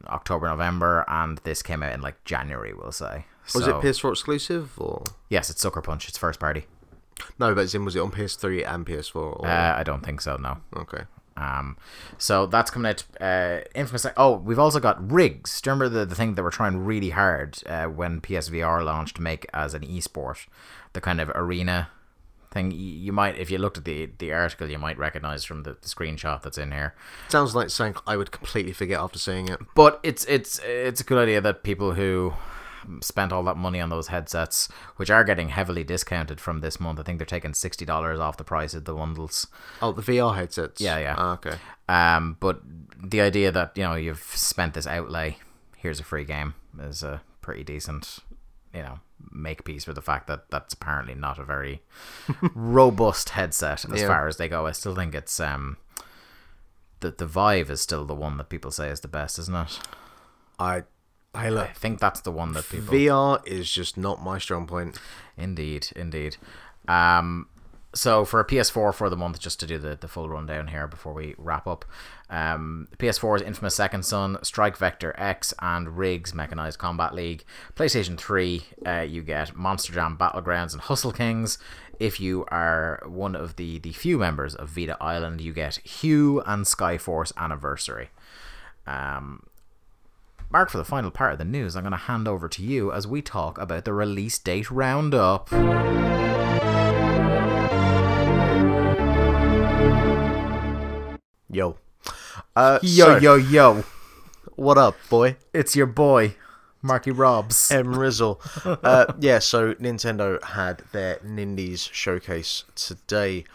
October, 0.08 0.48
November, 0.48 1.06
and 1.08 1.40
this 1.40 1.64
came 1.64 1.82
out 1.82 1.94
in 1.94 2.02
like 2.02 2.24
January. 2.24 2.74
We'll 2.74 2.92
say. 2.92 3.26
Was 3.56 3.66
So- 3.66 3.80
it 3.80 3.84
PS4 3.84 4.12
exclusive 4.12 4.72
or 4.78 5.04
Yes, 5.30 5.50
it's 5.50 5.62
Sucker 5.62 5.82
Punch. 5.82 6.08
It's 6.08 6.18
first 6.20 6.40
party. 6.40 6.66
no? 7.40 7.56
But 7.56 7.74
in, 7.74 7.84
was 7.86 7.96
it 7.96 8.00
on 8.00 8.12
PS3 8.12 8.64
and 8.68 8.86
PS4? 8.86 9.16
Or... 9.16 9.48
Uh, 9.48 9.76
I 9.78 9.84
don't 9.84 10.06
think 10.06 10.22
so. 10.22 10.36
No. 10.38 10.58
okay. 10.76 11.04
Um, 11.38 11.78
so 12.18 12.46
that's 12.46 12.72
coming 12.72 12.90
out. 12.90 13.04
Uh, 13.22 13.62
Infamous. 13.76 14.06
Oh, 14.18 14.36
we've 14.36 14.60
also 14.60 14.80
got 14.80 15.00
RIGS. 15.02 15.62
Do 15.62 15.70
you 15.70 15.74
remember 15.74 16.00
the, 16.00 16.06
the 16.06 16.16
thing 16.16 16.36
that 16.36 16.44
we're 16.44 16.52
trying 16.52 16.78
really 16.78 17.12
hard 17.12 17.60
uh, 17.66 17.86
when 17.86 18.22
PSVR 18.22 18.84
launched 18.84 19.18
to 19.18 19.22
make 19.22 19.46
as 19.54 19.74
an 19.74 19.84
esport, 19.84 20.48
the 20.94 21.02
kind 21.02 21.22
of 21.22 21.30
arena 21.36 21.90
thing. 22.52 22.72
You 22.72 23.14
might, 23.14 23.38
if 23.38 23.52
you 23.52 23.58
looked 23.58 23.78
at 23.78 23.86
the 23.86 24.10
the 24.18 24.34
article, 24.34 24.70
you 24.70 24.78
might 24.78 24.98
recognize 24.98 25.44
from 25.44 25.64
the, 25.64 25.74
the 25.74 25.88
screenshot 25.88 26.42
that's 26.42 26.58
in 26.58 26.72
here. 26.72 26.96
Sounds 27.30 27.56
like 27.56 27.70
something 27.70 28.02
I 28.08 28.18
would 28.18 28.32
completely 28.32 28.74
forget 28.74 29.00
after 29.00 29.20
seeing 29.20 29.48
it. 29.50 29.60
But 29.76 30.00
it's 30.04 30.26
it's 30.26 30.60
it's 30.60 31.02
a 31.02 31.04
good 31.04 31.18
idea 31.18 31.42
that 31.42 31.64
people 31.64 31.94
who 31.94 32.34
spent 33.02 33.32
all 33.32 33.44
that 33.44 33.58
money 33.58 33.80
on 33.80 33.90
those 33.90 34.08
headsets, 34.08 34.68
which 34.98 35.10
are 35.10 35.24
getting 35.24 35.50
heavily 35.50 35.84
discounted 35.84 36.40
from 36.40 36.60
this 36.62 36.80
month, 36.80 37.00
I 37.00 37.04
think 37.04 37.20
they're 37.20 37.26
taking 37.26 37.54
sixty 37.54 37.86
dollars 37.86 38.20
off 38.20 38.38
the 38.38 38.44
price 38.44 38.74
of 38.74 38.86
the 38.86 38.94
bundles. 38.94 39.48
Oh, 39.82 39.92
the 39.92 40.02
VR 40.02 40.36
headsets. 40.36 40.82
Yeah, 40.82 40.98
yeah. 41.00 41.16
Ah, 41.18 41.34
okay. 41.34 41.56
Um, 41.88 42.38
but 42.40 42.62
the 43.02 43.22
idea 43.22 43.52
that 43.52 43.78
you 43.78 43.84
know 43.84 43.96
you've 43.96 44.22
spent 44.24 44.74
this 44.74 44.88
outlay, 44.88 45.38
here's 45.78 46.00
a 46.00 46.04
free 46.04 46.26
game, 46.26 46.54
is 46.80 47.04
a 47.04 47.22
pretty 47.42 47.64
decent, 47.64 48.20
you 48.74 48.82
know, 48.82 49.00
make 49.32 49.64
peace 49.64 49.86
with 49.88 49.96
the 49.96 50.02
fact 50.02 50.28
that 50.28 50.50
that's 50.50 50.74
apparently 50.74 51.16
not 51.16 51.40
a 51.40 51.44
very 51.44 51.82
robust 52.54 53.30
headset 53.30 53.86
as 53.92 54.02
Yeah. 54.02 54.08
far 54.08 54.28
as 54.28 54.38
they 54.38 54.48
go. 54.50 54.66
I 54.68 54.72
still 54.72 54.96
think 54.96 55.14
it's 55.16 55.40
um, 55.40 55.78
the 57.02 57.12
the 57.12 57.26
Vive 57.26 57.70
is 57.70 57.82
still 57.82 58.06
the 58.06 58.16
one 58.16 58.38
that 58.38 58.50
people 58.50 58.72
say 58.72 58.90
is 58.90 59.00
the 59.02 59.08
best, 59.08 59.38
isn't 59.40 59.56
it? 59.56 59.80
I. 60.60 60.84
Hey, 61.36 61.52
look. 61.52 61.70
I 61.70 61.74
think 61.74 62.00
that's 62.00 62.22
the 62.22 62.32
one 62.32 62.54
that 62.54 62.68
people. 62.70 62.94
VR 62.94 63.48
is 63.48 63.72
just 63.72 63.98
not 63.98 64.24
my 64.24 64.40
strong 64.40 64.66
point. 64.66 64.98
Indeed, 65.38 65.90
indeed. 65.96 66.38
Um, 66.88 67.48
so 67.94 68.24
for 68.24 68.40
a 68.40 68.46
PS4 68.46 68.94
for 68.94 69.10
the 69.10 69.16
month, 69.16 69.40
just 69.40 69.60
to 69.62 69.68
do 69.68 69.78
the, 69.80 69.96
the 70.00 70.08
full 70.08 70.30
rundown 70.30 70.68
here 70.68 70.88
before 70.88 71.14
we 71.14 71.34
wrap 71.38 71.66
up. 71.68 71.86
Um, 72.30 72.88
PS4 72.98 73.38
is 73.38 73.42
Infamous 73.42 73.76
Second 73.76 74.06
Son, 74.06 74.38
Strike 74.44 74.78
Vector 74.78 75.14
X, 75.18 75.54
and 75.60 75.98
RIGS 75.98 76.34
Mechanized 76.34 76.78
Combat 76.78 77.16
League. 77.16 77.44
PlayStation 77.76 78.18
3, 78.18 78.64
uh, 78.86 79.00
you 79.02 79.24
get 79.24 79.56
Monster 79.56 79.94
Jam 79.94 80.18
Battlegrounds 80.18 80.74
and 80.74 80.82
Hustle 80.82 81.12
Kings. 81.12 81.58
If 82.00 82.20
you 82.20 82.46
are 82.50 83.04
one 83.08 83.36
of 83.36 83.56
the, 83.56 83.80
the 83.80 83.92
few 83.92 84.20
members 84.20 84.54
of 84.56 84.70
Vita 84.70 84.96
Island, 85.02 85.42
you 85.42 85.52
get 85.54 85.78
Hue 85.78 86.42
and 86.42 86.66
Skyforce 86.66 87.32
Anniversary. 87.38 88.10
Um, 88.86 89.44
Mark, 90.52 90.72
for 90.72 90.80
the 90.80 90.84
final 90.86 91.12
part 91.12 91.32
of 91.34 91.38
the 91.38 91.46
news, 91.46 91.76
I'm 91.76 91.84
going 91.84 91.92
to 91.92 91.98
hand 91.98 92.28
over 92.28 92.50
to 92.50 92.64
you 92.64 92.92
as 92.92 93.06
we 93.06 93.22
talk 93.22 93.60
about 93.60 93.86
the 93.86 93.94
release 93.94 94.40
date 94.40 94.72
roundup. 94.72 95.48
Yo. 101.52 101.78
Uh, 102.56 102.80
Yo, 102.82 103.06
so, 103.06 103.18
yo, 103.18 103.36
yo. 103.36 103.84
What 104.56 104.80
up, 104.80 104.96
boy? 105.10 105.38
It's 105.54 105.76
your 105.76 105.86
boy, 105.86 106.34
Marky 106.82 107.12
Robs. 107.12 107.72
M 107.72 107.94
Rizzle. 107.94 108.40
uh, 108.84 109.14
yeah, 109.20 109.38
so 109.38 109.76
Nintendo 109.76 110.44
had 110.44 110.82
their 110.92 111.18
Nindies 111.18 111.92
showcase 111.94 112.64
today. 112.76 113.46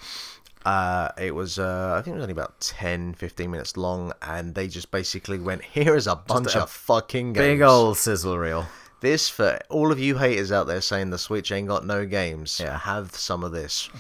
Uh, 0.65 1.11
it 1.19 1.35
was, 1.35 1.59
uh, 1.59 1.95
I 1.99 2.03
think 2.03 2.15
it 2.15 2.19
was 2.19 2.23
only 2.23 2.33
about 2.33 2.61
10, 2.61 3.15
15 3.15 3.51
minutes 3.51 3.77
long, 3.77 4.13
and 4.23 4.55
they 4.55 4.67
just 4.67 4.91
basically 4.91 5.39
went, 5.39 5.63
here 5.63 5.95
is 5.95 6.07
a 6.07 6.17
bunch 6.17 6.55
a 6.55 6.63
of 6.63 6.71
fucking 6.71 7.35
games. 7.35 7.45
Big 7.45 7.61
old 7.61 7.99
sizzle 7.99 8.39
reel. 8.39 8.67
This 9.01 9.29
for 9.29 9.59
all 9.69 9.93
of 9.93 10.01
you 10.01 10.17
haters 10.17 10.51
out 10.51 10.67
there 10.67 10.81
saying 10.81 11.11
the 11.11 11.19
Switch 11.19 11.53
ain't 11.53 11.69
got 11.69 11.85
no 11.85 12.07
games. 12.07 12.59
Yeah. 12.63 12.79
Have 12.79 13.15
some 13.15 13.45
of 13.45 13.53
this. 13.53 13.91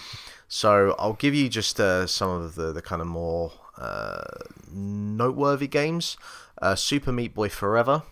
So 0.48 0.94
I'll 0.98 1.12
give 1.12 1.34
you 1.34 1.50
just 1.50 1.78
uh, 1.78 2.06
some 2.06 2.30
of 2.30 2.54
the, 2.54 2.72
the 2.72 2.80
kind 2.80 3.02
of 3.02 3.08
more 3.08 3.52
uh, 3.76 4.22
noteworthy 4.72 5.68
games. 5.68 6.16
Uh, 6.62 6.74
Super 6.74 7.12
Meat 7.12 7.34
Boy 7.34 7.50
Forever, 7.50 8.02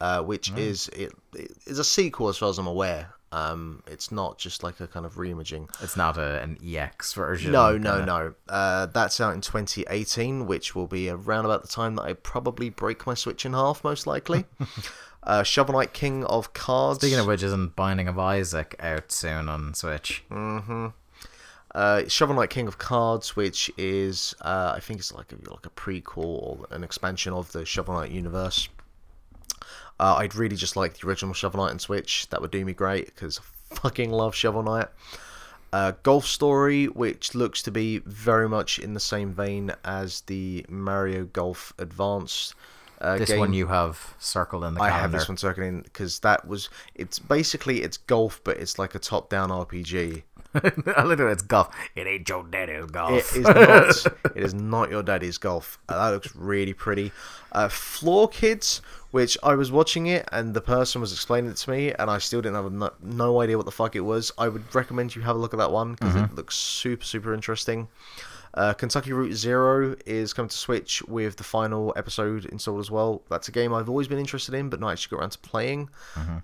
uh, 0.00 0.22
which 0.22 0.52
is 0.52 0.88
it, 0.88 1.12
it 1.34 1.52
is 1.64 1.78
a 1.78 1.84
sequel 1.84 2.28
as 2.28 2.36
far 2.36 2.50
as 2.50 2.58
I'm 2.58 2.66
aware. 2.66 3.13
Um, 3.34 3.82
it's 3.88 4.12
not 4.12 4.38
just 4.38 4.62
like 4.62 4.78
a 4.80 4.86
kind 4.86 5.04
of 5.04 5.14
reimaging. 5.14 5.68
It's 5.82 5.96
not 5.96 6.16
a, 6.18 6.40
an 6.42 6.56
EX 6.64 7.14
version. 7.14 7.50
No, 7.50 7.76
no, 7.76 7.96
kinda- 7.98 8.06
no. 8.06 8.34
Uh, 8.48 8.86
that's 8.86 9.20
out 9.20 9.34
in 9.34 9.40
2018, 9.40 10.46
which 10.46 10.74
will 10.74 10.86
be 10.86 11.08
around 11.08 11.44
about 11.44 11.62
the 11.62 11.68
time 11.68 11.96
that 11.96 12.02
I 12.02 12.12
probably 12.12 12.70
break 12.70 13.06
my 13.06 13.14
Switch 13.14 13.44
in 13.44 13.52
half, 13.52 13.82
most 13.82 14.06
likely. 14.06 14.44
uh, 15.24 15.42
Shovel 15.42 15.74
Knight 15.74 15.92
King 15.92 16.24
of 16.24 16.52
Cards. 16.52 17.00
Speaking 17.00 17.18
of 17.18 17.26
which, 17.26 17.42
isn't 17.42 17.74
Binding 17.74 18.06
of 18.06 18.18
Isaac 18.18 18.76
out 18.78 19.10
soon 19.10 19.48
on 19.48 19.74
Switch? 19.74 20.22
uh, 20.30 22.06
Shovel 22.08 22.36
Knight 22.36 22.50
King 22.50 22.68
of 22.68 22.78
Cards, 22.78 23.34
which 23.34 23.70
is 23.76 24.34
uh, 24.42 24.72
I 24.76 24.80
think 24.80 25.00
it's 25.00 25.12
like 25.12 25.32
a, 25.32 25.50
like 25.50 25.66
a 25.66 25.70
prequel 25.70 26.16
or 26.24 26.66
an 26.70 26.84
expansion 26.84 27.32
of 27.32 27.50
the 27.52 27.64
Shovel 27.64 27.94
Knight 27.94 28.10
universe. 28.12 28.68
Uh, 30.00 30.16
I'd 30.18 30.34
really 30.34 30.56
just 30.56 30.76
like 30.76 30.98
the 30.98 31.06
original 31.06 31.34
Shovel 31.34 31.62
Knight 31.64 31.70
on 31.70 31.78
Switch. 31.78 32.28
That 32.30 32.40
would 32.42 32.50
do 32.50 32.64
me 32.64 32.72
great 32.72 33.06
because 33.06 33.40
I 33.72 33.74
fucking 33.76 34.10
love 34.10 34.34
Shovel 34.34 34.62
Knight. 34.62 34.88
Uh, 35.72 35.92
Golf 36.04 36.24
Story, 36.26 36.86
which 36.86 37.34
looks 37.34 37.62
to 37.62 37.70
be 37.70 37.98
very 38.06 38.48
much 38.48 38.78
in 38.78 38.94
the 38.94 39.00
same 39.00 39.32
vein 39.32 39.72
as 39.84 40.20
the 40.22 40.64
Mario 40.68 41.24
Golf 41.24 41.72
Advance. 41.78 42.54
Uh, 43.00 43.18
This 43.18 43.28
game. 43.30 43.40
one 43.40 43.52
you 43.52 43.66
have 43.66 44.14
circled 44.18 44.62
in 44.64 44.74
the 44.74 44.80
I 44.80 44.88
calendar. 44.88 45.02
have 45.02 45.12
this 45.12 45.28
one 45.28 45.36
circled 45.36 45.66
in 45.66 45.80
because 45.82 46.20
that 46.20 46.46
was 46.46 46.70
it's 46.94 47.18
basically 47.18 47.82
it's 47.82 47.96
golf, 47.96 48.40
but 48.44 48.56
it's 48.58 48.78
like 48.78 48.94
a 48.94 48.98
top-down 49.00 49.50
RPG. 49.50 50.22
I 50.96 51.04
look 51.04 51.20
at 51.20 51.26
it, 51.26 51.32
it's 51.32 51.42
golf. 51.42 51.74
It 51.96 52.06
ain't 52.06 52.28
your 52.28 52.44
daddy's 52.44 52.86
golf. 52.86 53.36
It 53.36 53.38
is 53.38 53.44
not. 53.44 54.06
it 54.36 54.42
is 54.42 54.54
not 54.54 54.90
your 54.90 55.02
daddy's 55.02 55.38
golf. 55.38 55.78
Uh, 55.88 56.04
that 56.04 56.14
looks 56.14 56.34
really 56.36 56.72
pretty. 56.72 57.12
Uh, 57.52 57.68
Floor 57.68 58.28
Kids, 58.28 58.80
which 59.10 59.36
I 59.42 59.54
was 59.54 59.70
watching 59.70 60.06
it 60.06 60.28
and 60.32 60.54
the 60.54 60.60
person 60.60 61.00
was 61.00 61.12
explaining 61.12 61.50
it 61.50 61.56
to 61.58 61.70
me, 61.70 61.92
and 61.92 62.10
I 62.10 62.18
still 62.18 62.40
didn't 62.40 62.56
have 62.56 62.72
no, 62.72 62.90
no 63.02 63.40
idea 63.40 63.56
what 63.56 63.66
the 63.66 63.72
fuck 63.72 63.96
it 63.96 64.00
was. 64.00 64.32
I 64.38 64.48
would 64.48 64.74
recommend 64.74 65.14
you 65.16 65.22
have 65.22 65.36
a 65.36 65.38
look 65.38 65.54
at 65.54 65.58
that 65.58 65.72
one 65.72 65.92
because 65.92 66.16
it 66.16 66.34
looks 66.34 66.54
super 66.56 67.04
super 67.04 67.34
interesting. 67.34 67.88
Uh, 68.54 68.72
Kentucky 68.72 69.12
Route 69.12 69.34
Zero 69.34 69.96
is 70.06 70.32
coming 70.32 70.48
to 70.48 70.56
Switch 70.56 71.02
with 71.02 71.36
the 71.36 71.42
final 71.44 71.92
episode 71.96 72.44
installed 72.46 72.78
as 72.78 72.88
well. 72.90 73.22
That's 73.28 73.48
a 73.48 73.52
game 73.52 73.74
I've 73.74 73.88
always 73.88 74.06
been 74.06 74.18
interested 74.20 74.54
in, 74.54 74.68
but 74.70 74.78
not 74.78 74.92
actually 74.92 75.16
got 75.16 75.20
around 75.22 75.30
to 75.30 75.38
playing. 75.40 75.90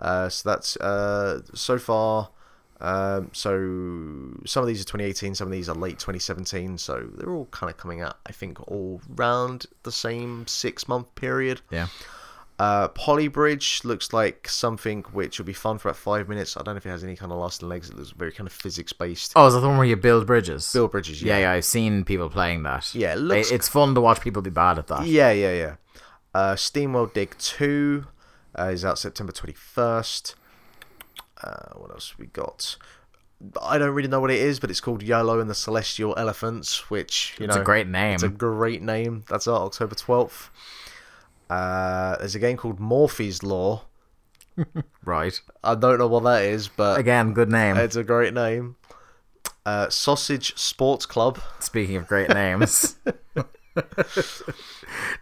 Uh, 0.01 0.28
so 0.28 0.49
that's 0.49 0.77
uh, 0.78 1.43
so 1.55 1.78
far. 1.78 2.31
Um, 2.81 3.31
so 3.32 3.51
some 4.47 4.62
of 4.62 4.66
these 4.66 4.81
are 4.81 4.85
2018, 4.85 5.35
some 5.35 5.48
of 5.48 5.52
these 5.52 5.69
are 5.69 5.74
late 5.74 5.98
2017. 5.98 6.78
So 6.78 7.09
they're 7.16 7.31
all 7.35 7.47
kind 7.51 7.70
of 7.70 7.77
coming 7.77 8.01
out, 8.01 8.19
I 8.27 8.32
think, 8.32 8.61
all 8.70 9.01
round 9.16 9.66
the 9.82 9.93
same 9.93 10.47
six 10.47 10.89
month 10.89 11.15
period. 11.15 11.61
yeah. 11.70 11.89
Uh, 12.59 12.89
Poly 12.89 13.27
Bridge 13.27 13.81
looks 13.85 14.12
like 14.12 14.47
something 14.47 15.02
which 15.12 15.39
will 15.39 15.47
be 15.47 15.52
fun 15.55 15.78
for 15.78 15.89
about 15.89 15.97
five 15.97 16.28
minutes. 16.28 16.59
I 16.59 16.62
don't 16.62 16.74
know 16.74 16.77
if 16.77 16.85
it 16.85 16.90
has 16.90 17.02
any 17.02 17.16
kind 17.16 17.32
of 17.32 17.39
lasting 17.39 17.70
legs. 17.70 17.89
It 17.89 17.97
looks 17.97 18.11
very 18.11 18.32
kind 18.32 18.47
of 18.47 18.52
physics 18.52 18.93
based. 18.93 19.32
Oh, 19.35 19.47
is 19.47 19.55
that 19.55 19.61
the 19.61 19.69
one 19.69 19.78
where 19.78 19.86
you 19.86 19.97
build 19.97 20.27
bridges? 20.27 20.70
Build 20.70 20.90
bridges, 20.90 21.23
Yeah, 21.23 21.36
yeah. 21.36 21.40
yeah, 21.40 21.52
I've 21.52 21.65
seen 21.65 22.05
people 22.05 22.28
playing 22.28 22.65
that. 22.65 22.94
Yeah, 22.94 23.15
it 23.15 23.19
looks- 23.20 23.51
it's 23.51 23.66
fun 23.66 23.94
to 23.94 24.02
watch 24.02 24.20
people 24.20 24.43
be 24.43 24.51
bad 24.51 24.78
at 24.78 24.89
that. 24.89 25.07
Yeah, 25.07 25.31
yeah, 25.31 25.52
yeah. 25.55 25.74
Uh, 26.35 26.55
SteamWorld 26.55 27.15
Dig 27.15 27.35
2 27.39 28.05
uh, 28.59 28.65
is 28.65 28.85
out 28.85 28.98
September 28.98 29.32
21st. 29.32 30.35
Uh, 31.43 31.75
what 31.77 31.91
else 31.91 32.19
we 32.19 32.27
got? 32.27 32.77
I 33.62 33.79
don't 33.79 33.95
really 33.95 34.09
know 34.09 34.21
what 34.21 34.31
it 34.31 34.39
is, 34.41 34.61
but 34.61 34.71
it's 34.71 34.81
called 34.81 35.03
Yono 35.03 35.41
and 35.41 35.49
the 35.49 35.55
Celestial 35.55 36.15
Elephants, 36.19 36.91
which, 36.91 37.35
you 37.39 37.47
It's 37.47 37.55
know. 37.57 37.62
a 37.62 37.65
great 37.65 37.87
name. 37.87 38.15
It's 38.15 38.23
a 38.23 38.29
great 38.29 38.83
name. 38.83 39.25
That's 39.29 39.49
out 39.49 39.62
October 39.62 39.95
12th. 39.95 40.49
Uh, 41.49 42.17
there's 42.19 42.35
a 42.35 42.39
game 42.39 42.57
called 42.57 42.79
Morphies 42.79 43.43
Law. 43.43 43.85
Right. 45.07 45.41
I 45.65 45.75
don't 45.75 45.99
know 45.99 46.07
what 46.07 46.25
that 46.25 46.43
is, 46.45 46.69
but 46.69 47.01
Again, 47.01 47.33
good 47.33 47.49
name. 47.51 47.77
it's 47.79 47.97
a 47.97 48.05
great 48.05 48.35
name. 48.35 48.77
Uh, 49.65 49.89
Sausage 49.89 50.55
Sports 50.59 51.07
Club. 51.07 51.41
Speaking 51.61 51.97
of 51.97 52.07
great 52.07 52.29
names. 52.29 52.97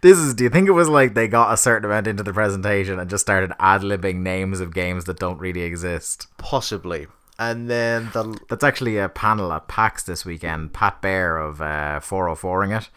this 0.01 0.17
is 0.17 0.33
do 0.33 0.43
you 0.43 0.49
think 0.49 0.67
it 0.67 0.73
was 0.73 0.89
like 0.89 1.13
they 1.13 1.27
got 1.27 1.53
a 1.53 1.57
certain 1.57 1.85
amount 1.85 2.07
into 2.07 2.23
the 2.23 2.33
presentation 2.33 2.99
and 2.99 3.09
just 3.09 3.21
started 3.21 3.51
ad 3.59 3.81
libbing 3.81 4.17
names 4.17 4.59
of 4.59 4.73
games 4.73 5.05
that 5.05 5.19
don't 5.19 5.39
really 5.39 5.61
exist? 5.61 6.27
Possibly. 6.37 7.07
And 7.37 7.69
then 7.69 8.09
the 8.13 8.37
That's 8.49 8.63
actually 8.63 8.97
a 8.97 9.07
panel 9.07 9.53
at 9.53 9.67
PAX 9.67 10.03
this 10.03 10.25
weekend. 10.25 10.73
Pat 10.73 11.01
Bear 11.01 11.37
of 11.37 11.61
uh, 11.61 12.01
404ing 12.01 12.77
it 12.77 12.89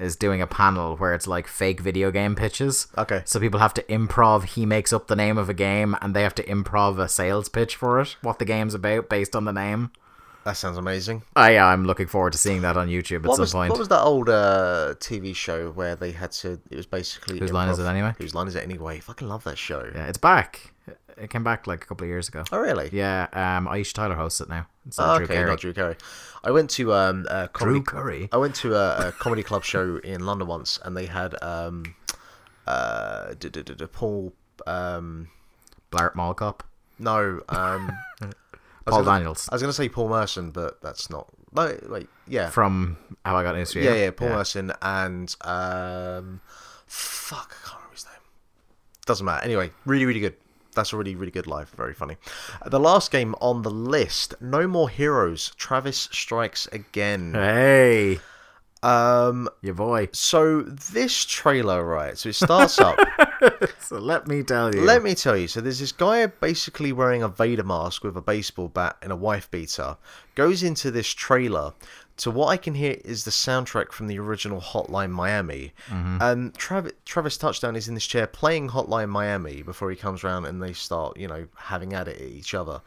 is 0.00 0.16
doing 0.16 0.40
a 0.40 0.46
panel 0.46 0.96
where 0.96 1.12
it's 1.12 1.26
like 1.26 1.46
fake 1.46 1.80
video 1.80 2.10
game 2.10 2.34
pitches. 2.34 2.88
Okay. 2.96 3.22
So 3.26 3.38
people 3.38 3.60
have 3.60 3.74
to 3.74 3.82
improv. 3.82 4.44
He 4.44 4.64
makes 4.64 4.92
up 4.92 5.06
the 5.06 5.16
name 5.16 5.36
of 5.36 5.50
a 5.50 5.54
game 5.54 5.94
and 6.00 6.16
they 6.16 6.22
have 6.22 6.34
to 6.36 6.44
improv 6.44 6.98
a 6.98 7.08
sales 7.08 7.50
pitch 7.50 7.76
for 7.76 8.00
it, 8.00 8.16
what 8.22 8.38
the 8.38 8.46
game's 8.46 8.74
about 8.74 9.10
based 9.10 9.36
on 9.36 9.44
the 9.44 9.52
name. 9.52 9.92
That 10.44 10.56
sounds 10.56 10.78
amazing. 10.78 11.22
Oh, 11.36 11.46
yeah, 11.46 11.66
I'm 11.66 11.84
looking 11.84 12.06
forward 12.06 12.32
to 12.32 12.38
seeing 12.38 12.62
that 12.62 12.76
on 12.76 12.88
YouTube 12.88 13.16
at 13.24 13.26
What 13.26 13.36
some 13.36 13.42
was, 13.42 13.52
point. 13.52 13.70
what 13.70 13.78
was 13.78 13.88
that 13.88 14.00
old 14.00 14.28
uh, 14.30 14.94
TV 14.98 15.34
show 15.36 15.70
where 15.72 15.94
they 15.96 16.12
had 16.12 16.32
to? 16.32 16.58
It 16.70 16.76
was 16.76 16.86
basically 16.86 17.38
Whose 17.38 17.52
line 17.52 17.68
is 17.68 17.78
it 17.78 17.84
anyway? 17.84 18.14
Whose 18.18 18.34
line 18.34 18.48
is 18.48 18.54
it 18.56 18.62
anyway? 18.64 19.00
Fucking 19.00 19.28
love 19.28 19.44
that 19.44 19.58
show. 19.58 19.90
Yeah, 19.94 20.06
it's 20.06 20.16
back. 20.18 20.72
It 21.18 21.28
came 21.28 21.44
back 21.44 21.66
like 21.66 21.84
a 21.84 21.86
couple 21.86 22.04
of 22.04 22.08
years 22.08 22.28
ago. 22.28 22.44
Oh 22.50 22.58
really? 22.58 22.88
Yeah, 22.90 23.26
um, 23.34 23.66
Aisha 23.66 23.92
Tyler 23.92 24.14
hosts 24.14 24.40
it 24.40 24.48
now. 24.48 24.66
of 24.86 24.94
Oh, 24.98 25.16
Drew 25.18 25.24
okay, 25.26 25.34
Carey. 25.34 25.50
not 25.50 25.60
Drew 25.60 25.72
Carey. 25.74 25.96
I 26.42 26.50
went 26.50 26.70
to 26.70 26.94
um, 26.94 27.26
a 27.28 27.48
comedy. 27.48 27.80
Drew 27.80 27.84
Carey. 27.84 28.28
I 28.32 28.38
went 28.38 28.54
to 28.56 28.74
a, 28.74 29.08
a 29.08 29.12
comedy 29.12 29.42
club 29.42 29.62
show 29.62 29.98
in 29.98 30.24
London 30.24 30.48
once, 30.48 30.78
and 30.82 30.96
they 30.96 31.04
had 31.04 31.34
um, 31.42 31.94
uh, 32.66 33.34
Paul. 33.92 34.32
Um, 34.66 35.28
Blart 35.90 36.14
Mall 36.14 36.34
Cop. 36.34 36.62
no, 36.98 37.40
um, 37.48 37.90
I 38.22 38.30
Paul 38.90 39.04
gonna- 39.04 39.18
Daniels. 39.18 39.48
I 39.50 39.54
was 39.54 39.62
going 39.62 39.70
to 39.70 39.76
say 39.76 39.88
Paul 39.88 40.08
Merton, 40.08 40.50
but 40.50 40.80
that's 40.82 41.10
not. 41.10 41.28
No, 41.52 41.76
wait, 41.88 42.08
yeah, 42.28 42.48
From 42.50 42.96
Have 43.24 43.34
I 43.34 43.42
Got 43.42 43.56
News 43.56 43.72
for 43.72 43.80
You. 43.80 43.86
yeah, 43.86 43.94
yeah, 43.94 44.10
Paul 44.12 44.28
Merton 44.28 44.72
and 44.82 45.34
um, 45.40 46.40
fuck, 46.86 47.56
I 47.64 47.66
can't 47.68 47.78
remember 47.78 47.94
his 47.94 48.04
name. 48.04 48.20
Doesn't 49.06 49.26
matter. 49.26 49.44
Anyway, 49.44 49.72
really, 49.84 50.04
really 50.06 50.20
good. 50.20 50.36
That's 50.76 50.92
a 50.92 50.96
really, 50.96 51.16
really 51.16 51.32
good 51.32 51.48
live. 51.48 51.68
Very 51.70 51.94
funny. 51.94 52.16
The 52.64 52.78
last 52.78 53.10
game 53.10 53.34
on 53.40 53.62
the 53.62 53.70
list: 53.70 54.34
No 54.40 54.68
More 54.68 54.88
Heroes. 54.88 55.50
Travis 55.56 56.08
strikes 56.12 56.68
again. 56.68 57.34
Hey, 57.34 58.20
Um, 58.82 59.48
your 59.60 59.74
boy. 59.74 60.08
so 60.12 60.62
this 60.62 61.24
trailer, 61.24 61.84
right? 61.84 62.16
So 62.16 62.30
it 62.30 62.34
starts 62.34 62.78
up. 62.80 62.98
So 63.80 63.98
let 63.98 64.28
me 64.28 64.42
tell 64.42 64.74
you. 64.74 64.82
Let 64.82 65.02
me 65.02 65.14
tell 65.14 65.34
you. 65.34 65.48
So 65.48 65.62
there's 65.62 65.80
this 65.80 65.92
guy 65.92 66.26
basically 66.26 66.92
wearing 66.92 67.22
a 67.22 67.28
Vader 67.28 67.64
mask 67.64 68.04
with 68.04 68.14
a 68.16 68.20
baseball 68.20 68.68
bat 68.68 68.98
and 69.00 69.10
a 69.10 69.16
wife 69.16 69.50
beater. 69.50 69.96
Goes 70.34 70.62
into 70.62 70.90
this 70.90 71.08
trailer. 71.08 71.72
To 72.18 72.30
what 72.30 72.48
I 72.48 72.58
can 72.58 72.74
hear 72.74 72.98
is 73.02 73.24
the 73.24 73.30
soundtrack 73.30 73.92
from 73.92 74.08
the 74.08 74.18
original 74.18 74.60
Hotline 74.60 75.10
Miami. 75.10 75.72
And 75.90 76.54
Travis, 76.54 76.92
Travis 77.06 77.38
Touchdown 77.38 77.76
is 77.76 77.88
in 77.88 77.94
this 77.94 78.06
chair 78.06 78.26
playing 78.26 78.68
Hotline 78.68 79.08
Miami 79.08 79.62
before 79.62 79.88
he 79.90 79.96
comes 79.96 80.22
around 80.22 80.44
and 80.44 80.62
they 80.62 80.74
start, 80.74 81.16
you 81.18 81.26
know, 81.26 81.46
having 81.56 81.94
at 81.94 82.08
it 82.08 82.20
at 82.20 82.28
each 82.28 82.52
other. 82.52 82.82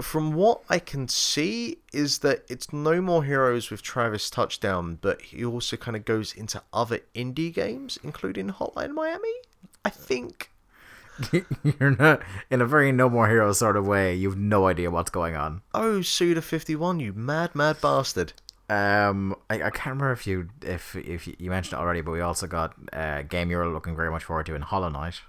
From 0.00 0.32
what 0.32 0.62
I 0.68 0.78
can 0.78 1.08
see, 1.08 1.78
is 1.92 2.18
that 2.18 2.44
it's 2.48 2.72
no 2.72 3.00
more 3.00 3.24
heroes 3.24 3.70
with 3.70 3.82
Travis 3.82 4.30
Touchdown, 4.30 4.98
but 5.00 5.20
he 5.22 5.44
also 5.44 5.76
kind 5.76 5.96
of 5.96 6.04
goes 6.04 6.32
into 6.32 6.62
other 6.72 7.00
indie 7.14 7.52
games, 7.52 7.98
including 8.04 8.50
Hotline 8.50 8.92
Miami. 8.92 9.34
I 9.84 9.90
think. 9.90 10.50
You're 11.80 11.96
not 11.96 12.22
in 12.50 12.60
a 12.60 12.66
very 12.66 12.92
No 12.92 13.08
More 13.08 13.28
Heroes 13.28 13.58
sort 13.58 13.76
of 13.76 13.86
way. 13.86 14.14
You've 14.14 14.38
no 14.38 14.66
idea 14.66 14.90
what's 14.90 15.10
going 15.10 15.34
on. 15.34 15.62
Oh, 15.74 15.98
Suda51, 16.00 17.00
you 17.00 17.12
mad, 17.12 17.54
mad 17.54 17.80
bastard. 17.80 18.34
Um, 18.70 19.34
I, 19.48 19.54
I 19.54 19.70
can't 19.70 19.86
remember 19.86 20.12
if 20.12 20.26
you 20.26 20.48
if 20.62 20.94
if 20.94 21.26
you 21.26 21.50
mentioned 21.50 21.78
it 21.78 21.82
already, 21.82 22.02
but 22.02 22.10
we 22.12 22.20
also 22.20 22.46
got 22.46 22.74
a 22.92 23.24
game 23.24 23.50
you're 23.50 23.66
looking 23.66 23.96
very 23.96 24.10
much 24.10 24.24
forward 24.24 24.46
to 24.46 24.54
in 24.54 24.62
Hollow 24.62 24.90
Knight. 24.90 25.22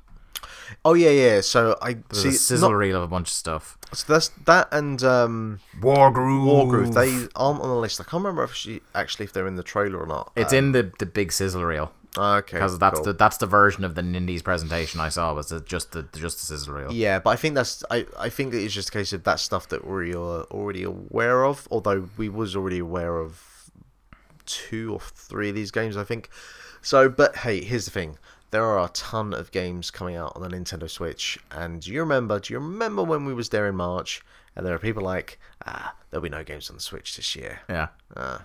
Oh, 0.86 0.94
yeah, 0.94 1.10
yeah. 1.10 1.42
So 1.42 1.78
I 1.82 1.94
There's 2.10 2.24
see. 2.24 2.30
a 2.30 2.32
sizzle 2.34 2.70
not- 2.70 2.78
reel 2.78 2.98
of 2.98 3.04
a 3.04 3.08
bunch 3.08 3.28
of 3.30 3.34
stuff. 3.34 3.78
so 3.94 4.14
that's 4.14 4.30
that 4.46 4.68
and 4.72 5.02
um, 5.04 5.60
Wargroove. 5.80 6.46
Wargroove. 6.46 6.94
They 6.94 7.28
aren't 7.36 7.62
on 7.62 7.70
the 7.70 7.76
list. 7.76 8.00
I 8.00 8.04
can't 8.04 8.24
remember 8.24 8.44
if 8.44 8.54
she, 8.54 8.82
actually 8.94 9.26
if 9.26 9.34
they're 9.34 9.48
in 9.48 9.56
the 9.56 9.64
trailer 9.64 10.00
or 10.00 10.06
not. 10.06 10.32
It's 10.36 10.54
in 10.54 10.72
the 10.72 10.92
the 11.00 11.06
big 11.06 11.32
sizzle 11.32 11.64
reel 11.66 11.92
Uh, 12.18 12.36
okay. 12.38 12.58
because 12.58 12.78
that's 12.80 13.00
cool. 13.00 13.06
the 13.06 13.14
that's 13.14 13.38
the 13.38 13.46
version 13.48 13.84
of 13.84 13.96
the 13.96 14.02
Nindies 14.02 14.44
presentation 14.44 15.00
I 15.00 15.10
saw 15.10 15.34
was 15.34 15.50
the, 15.50 15.60
just 15.60 15.92
the 15.92 16.04
just 16.16 16.40
the 16.40 16.46
sizzle 16.46 16.74
reel. 16.76 16.92
Yeah, 16.94 17.20
but 17.20 17.32
I 17.32 17.36
think 17.36 17.56
that's 17.56 17.84
I, 17.90 18.06
I 18.18 18.30
think 18.30 18.54
it's 18.54 18.74
just 18.74 18.90
a 18.90 18.92
case 18.92 19.12
of 19.12 19.24
that 19.24 19.40
stuff 19.40 19.68
that 19.70 19.86
we're 19.86 20.12
uh, 20.12 20.44
already 20.52 20.84
aware 20.84 21.44
of. 21.46 21.68
Although 21.72 22.10
we 22.18 22.30
was 22.30 22.56
already 22.56 22.80
aware 22.80 23.18
of 23.18 23.42
two 24.46 24.94
or 24.94 25.00
three 25.00 25.50
of 25.50 25.56
these 25.56 25.72
games, 25.72 25.98
I 25.98 26.04
think. 26.04 26.30
So, 26.82 27.10
but 27.10 27.36
hey, 27.38 27.62
here's 27.62 27.86
the 27.86 27.92
thing: 27.92 28.18
there 28.52 28.64
are 28.66 28.84
a 28.86 28.90
ton 28.90 29.34
of 29.34 29.52
games 29.52 29.92
coming 29.92 30.16
out 30.16 30.34
on 30.36 30.42
the 30.42 30.50
Nintendo 30.50 30.90
Switch, 30.90 31.38
and 31.52 31.82
do 31.82 31.92
you 31.92 32.00
remember? 32.02 32.40
Do 32.40 32.54
you 32.54 32.60
remember 32.60 33.04
when 33.04 33.26
we 33.26 33.34
was 33.34 33.50
there 33.50 33.68
in 33.68 33.76
March? 33.76 34.22
And 34.56 34.66
there 34.66 34.74
are 34.74 34.80
people 34.80 35.04
like, 35.04 35.40
ah, 35.66 35.94
there'll 36.10 36.24
be 36.24 36.28
no 36.30 36.44
games 36.44 36.70
on 36.70 36.76
the 36.76 36.82
Switch 36.82 37.16
this 37.16 37.36
year. 37.36 37.62
Yeah. 37.70 37.90
Uh, 38.18 38.40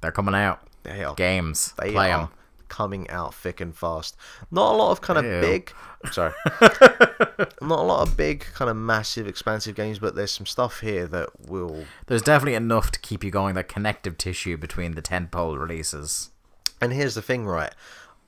They're 0.00 0.12
coming 0.12 0.34
out. 0.34 0.60
they 0.82 1.02
are 1.02 1.14
Games. 1.14 1.72
They 1.78 1.92
Play 1.92 2.12
are 2.12 2.22
'em. 2.24 2.28
coming 2.68 3.08
out 3.08 3.32
thick 3.34 3.60
and 3.60 3.74
fast. 3.74 4.16
Not 4.50 4.74
a 4.74 4.76
lot 4.76 4.90
of 4.90 5.00
kind 5.00 5.18
of 5.18 5.24
Ew. 5.24 5.40
big. 5.40 5.72
Sorry. 6.10 6.32
not 6.60 7.78
a 7.78 7.82
lot 7.82 8.06
of 8.06 8.16
big, 8.16 8.44
kind 8.54 8.70
of 8.70 8.76
massive, 8.76 9.26
expansive 9.26 9.74
games, 9.76 9.98
but 9.98 10.14
there's 10.14 10.32
some 10.32 10.46
stuff 10.46 10.80
here 10.80 11.06
that 11.06 11.48
will. 11.48 11.84
There's 12.06 12.20
definitely 12.22 12.54
enough 12.56 12.90
to 12.90 12.98
keep 13.00 13.24
you 13.24 13.30
going, 13.30 13.54
that 13.54 13.68
connective 13.68 14.18
tissue 14.18 14.56
between 14.58 14.92
the 14.94 15.02
tentpole 15.02 15.58
releases. 15.58 16.30
And 16.82 16.92
here's 16.92 17.14
the 17.14 17.22
thing, 17.22 17.46
right? 17.46 17.72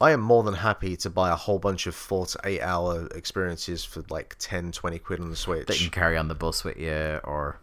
I 0.01 0.11
am 0.13 0.21
more 0.21 0.43
than 0.43 0.55
happy 0.55 0.97
to 0.99 1.11
buy 1.11 1.31
a 1.31 1.37
whole 1.37 1.59
bunch 1.59 1.87
of 1.87 1.95
four 1.95 2.27
to 2.27 2.39
eight 2.45 2.61
hour 2.61 3.07
experiences 3.15 3.85
for 3.85 4.05
like 4.11 4.37
10, 4.39 4.73
20 4.73 4.99
quid 4.99 5.21
on 5.21 5.31
the 5.31 5.37
Switch. 5.37 5.67
That 5.67 5.81
you 5.81 5.89
can 5.91 6.01
carry 6.01 6.17
on 6.17 6.29
the 6.29 6.35
bus 6.35 6.65
with 6.65 6.77
you, 6.77 7.21
or. 7.25 7.59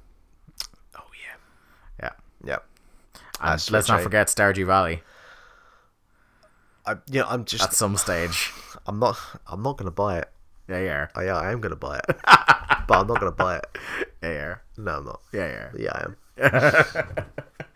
Oh, 0.98 1.04
yeah. 1.14 1.36
Yeah. 2.02 2.50
Yep. 2.50 2.66
And 3.40 3.50
Uh, 3.50 3.58
let's 3.72 3.88
not 3.88 4.02
forget 4.02 4.28
Stardew 4.28 4.66
Valley 4.66 5.04
I, 6.86 6.96
you 7.10 7.22
know, 7.22 7.28
I'm 7.30 7.46
just. 7.46 7.64
at 7.64 7.74
some 7.74 7.98
stage. 7.98 8.52
I'm 8.88 9.00
not. 9.00 9.18
I'm 9.48 9.62
not 9.62 9.78
gonna 9.78 9.92
buy 9.92 10.18
it. 10.20 10.30
Yeah, 10.68 10.80
yeah. 10.80 11.08
Oh, 11.16 11.22
yeah, 11.22 11.38
I 11.38 11.52
am 11.52 11.62
gonna 11.62 11.76
buy 11.76 12.00
it, 12.00 12.06
but 12.88 12.92
I'm 12.98 13.08
not 13.08 13.20
gonna 13.20 13.32
buy 13.32 13.58
it. 13.58 13.78
Yeah, 14.22 14.32
yeah. 14.32 14.56
No, 14.78 14.98
I'm 14.98 15.06
not. 15.06 15.22
Yeah, 15.32 15.48
yeah. 15.48 15.70
Yeah, 15.78 15.92
I 15.94 16.06
am. 16.06 17.26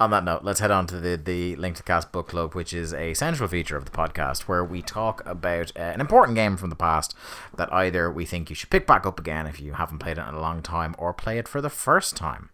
On 0.00 0.10
that 0.10 0.22
note, 0.22 0.44
let's 0.44 0.60
head 0.60 0.70
on 0.70 0.86
to 0.86 1.00
the, 1.00 1.16
the 1.16 1.56
Link 1.56 1.74
to 1.76 1.82
Cast 1.82 2.12
book 2.12 2.28
club, 2.28 2.54
which 2.54 2.72
is 2.72 2.94
a 2.94 3.14
central 3.14 3.48
feature 3.48 3.76
of 3.76 3.84
the 3.84 3.90
podcast 3.90 4.42
where 4.42 4.62
we 4.62 4.80
talk 4.80 5.26
about 5.26 5.72
uh, 5.76 5.80
an 5.80 6.00
important 6.00 6.36
game 6.36 6.56
from 6.56 6.70
the 6.70 6.76
past 6.76 7.16
that 7.56 7.72
either 7.72 8.08
we 8.08 8.24
think 8.24 8.48
you 8.48 8.54
should 8.54 8.70
pick 8.70 8.86
back 8.86 9.04
up 9.04 9.18
again 9.18 9.48
if 9.48 9.60
you 9.60 9.72
haven't 9.72 9.98
played 9.98 10.16
it 10.16 10.28
in 10.28 10.34
a 10.34 10.40
long 10.40 10.62
time 10.62 10.94
or 10.98 11.12
play 11.12 11.36
it 11.36 11.48
for 11.48 11.60
the 11.60 11.68
first 11.68 12.16
time 12.16 12.50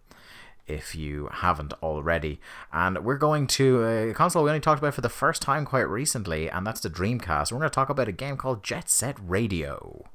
if 0.67 0.95
you 0.95 1.29
haven't 1.31 1.75
already. 1.83 2.41
And 2.73 3.05
we're 3.05 3.19
going 3.19 3.47
to 3.49 3.85
a 3.85 4.15
console 4.15 4.45
we 4.45 4.49
only 4.49 4.61
talked 4.61 4.81
about 4.81 4.95
for 4.95 5.03
the 5.03 5.11
first 5.11 5.43
time 5.43 5.67
quite 5.67 5.83
recently, 5.83 6.49
and 6.49 6.67
that's 6.67 6.81
the 6.81 6.89
Dreamcast. 6.89 7.53
We're 7.53 7.59
going 7.59 7.69
to 7.69 7.75
talk 7.75 7.91
about 7.91 8.09
a 8.09 8.13
game 8.13 8.39
called 8.39 8.65
Jet 8.65 8.89
Set 8.89 9.19
Radio. 9.21 10.07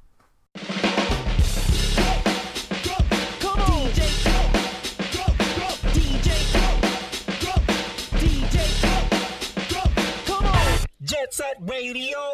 Jet 11.82 12.29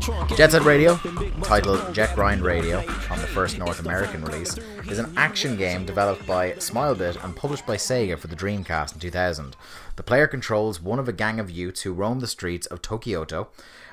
Jet 0.00 0.52
Set 0.52 0.62
Radio, 0.62 0.96
titled 1.42 1.92
Jet 1.92 2.14
Grind 2.14 2.40
Radio, 2.40 2.78
on 3.10 3.18
the 3.18 3.26
first 3.26 3.58
North 3.58 3.80
American 3.80 4.24
release, 4.24 4.56
is 4.88 4.98
an 4.98 5.12
action 5.14 5.58
game 5.58 5.84
developed 5.84 6.26
by 6.26 6.52
Smilebit 6.52 7.22
and 7.22 7.36
published 7.36 7.66
by 7.66 7.76
Sega 7.76 8.18
for 8.18 8.26
the 8.26 8.36
Dreamcast 8.36 8.94
in 8.94 9.00
2000. 9.00 9.56
The 9.96 10.02
player 10.02 10.26
controls 10.26 10.80
one 10.80 10.98
of 10.98 11.06
a 11.06 11.12
gang 11.12 11.38
of 11.38 11.50
youths 11.50 11.82
who 11.82 11.92
roam 11.92 12.20
the 12.20 12.26
streets 12.26 12.66
of 12.68 12.80
Tokyoto, 12.80 13.48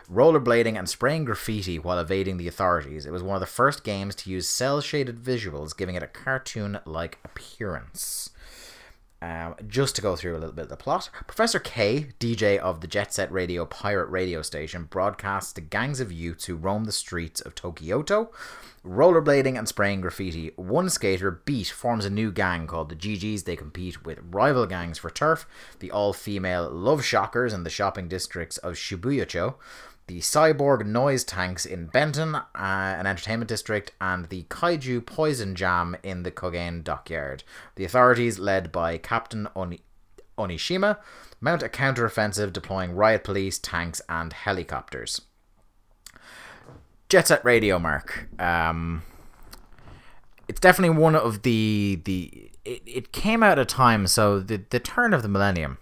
rollerblading 0.10 0.78
and 0.78 0.88
spraying 0.88 1.26
graffiti 1.26 1.78
while 1.78 2.00
evading 2.00 2.38
the 2.38 2.48
authorities. 2.48 3.06
It 3.06 3.12
was 3.12 3.22
one 3.22 3.36
of 3.36 3.42
the 3.42 3.46
first 3.46 3.84
games 3.84 4.16
to 4.16 4.30
use 4.30 4.48
cel 4.48 4.80
shaded 4.80 5.22
visuals, 5.22 5.76
giving 5.76 5.96
it 5.96 6.04
a 6.04 6.08
cartoon 6.08 6.80
like 6.86 7.18
appearance. 7.26 8.30
Um, 9.20 9.56
just 9.68 9.96
to 9.96 10.02
go 10.04 10.16
through 10.16 10.34
a 10.34 10.40
little 10.40 10.54
bit 10.54 10.64
of 10.64 10.70
the 10.70 10.78
plot, 10.78 11.10
Professor 11.26 11.58
K, 11.58 12.10
DJ 12.20 12.60
of 12.60 12.82
the 12.82 12.88
Jet 12.88 13.12
Set 13.12 13.32
Radio 13.32 13.66
pirate 13.66 14.10
radio 14.10 14.44
station, 14.44 14.84
broadcasts 14.84 15.54
to 15.54 15.62
gangs 15.62 16.00
of 16.00 16.12
youths 16.12 16.46
who 16.46 16.56
roam 16.56 16.84
the 16.84 16.92
streets 16.92 17.42
of 17.42 17.56
Tokyoto, 17.56 18.30
rollerblading 18.86 19.58
and 19.58 19.68
spraying 19.68 20.02
graffiti. 20.02 20.52
One 20.56 20.90
skater, 20.90 21.32
Beat, 21.32 21.70
forms 21.70 22.06
a 22.06 22.12
new 22.12 22.32
gang 22.32 22.68
called 22.68 22.90
the 22.90 22.96
GGs. 22.96 23.46
They 23.46 23.56
compete 23.56 24.06
with 24.06 24.20
rival 24.22 24.68
gangs 24.68 25.00
for 25.00 25.10
turf, 25.10 25.48
the 25.80 25.90
all 25.90 26.14
female 26.14 26.70
Love 26.70 27.04
Shockers 27.04 27.54
in 27.54 27.64
the 27.64 27.72
shopping 27.72 28.08
districts 28.08 28.60
of 28.60 28.76
Shibuya-cho, 28.76 29.56
the 30.08 30.20
cyborg 30.20 30.86
noise 30.86 31.24
tanks 31.24 31.66
in 31.66 31.90
Benten, 31.90 32.36
uh, 32.36 32.46
an 32.56 33.06
entertainment 33.06 33.50
district, 33.50 33.92
and 34.00 34.30
the 34.30 34.44
kaiju 34.44 35.06
poison 35.06 35.54
jam 35.54 35.98
in 36.02 36.24
the 36.24 36.32
Kogen 36.32 36.84
dockyard. 36.84 37.44
The 37.76 37.84
authorities, 37.84 38.40
led 38.40 38.72
by 38.72 38.98
Captain 38.98 39.48
Oni- 39.56 39.82
Onishima, 40.38 40.98
mount 41.42 41.62
a 41.62 41.70
counteroffensive 41.70 42.54
deploying 42.54 42.94
riot 42.94 43.24
police, 43.24 43.60
tanks, 43.60 44.02
and 44.08 44.32
helicopters. 44.32 45.22
Jet 47.10 47.28
Set 47.28 47.44
Radio, 47.44 47.78
Mark. 47.78 48.28
Um, 48.40 49.04
it's 50.48 50.60
definitely 50.60 50.98
one 50.98 51.16
of 51.16 51.44
the 51.44 52.02
the. 52.06 52.52
It, 52.66 52.82
it 52.86 53.12
came 53.14 53.44
out 53.44 53.60
at 53.60 53.70
time, 53.70 54.08
so 54.08 54.40
the 54.40 54.64
the 54.70 54.80
turn 54.80 55.14
of 55.14 55.22
the 55.22 55.30
millennium. 55.30 55.78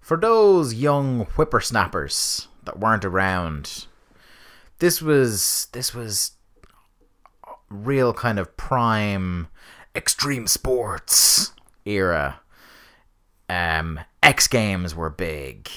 For 0.00 0.16
those 0.16 0.74
young 0.74 1.26
whippersnappers 1.36 2.48
that 2.70 2.78
weren't 2.78 3.04
around, 3.04 3.86
this 4.78 5.02
was 5.02 5.66
this 5.72 5.92
was 5.92 6.32
real 7.68 8.12
kind 8.14 8.38
of 8.38 8.56
prime 8.56 9.48
extreme 9.94 10.46
sports 10.46 11.52
era. 11.84 12.40
Um, 13.48 13.98
X 14.22 14.46
Games 14.46 14.94
were 14.94 15.10
big. 15.10 15.68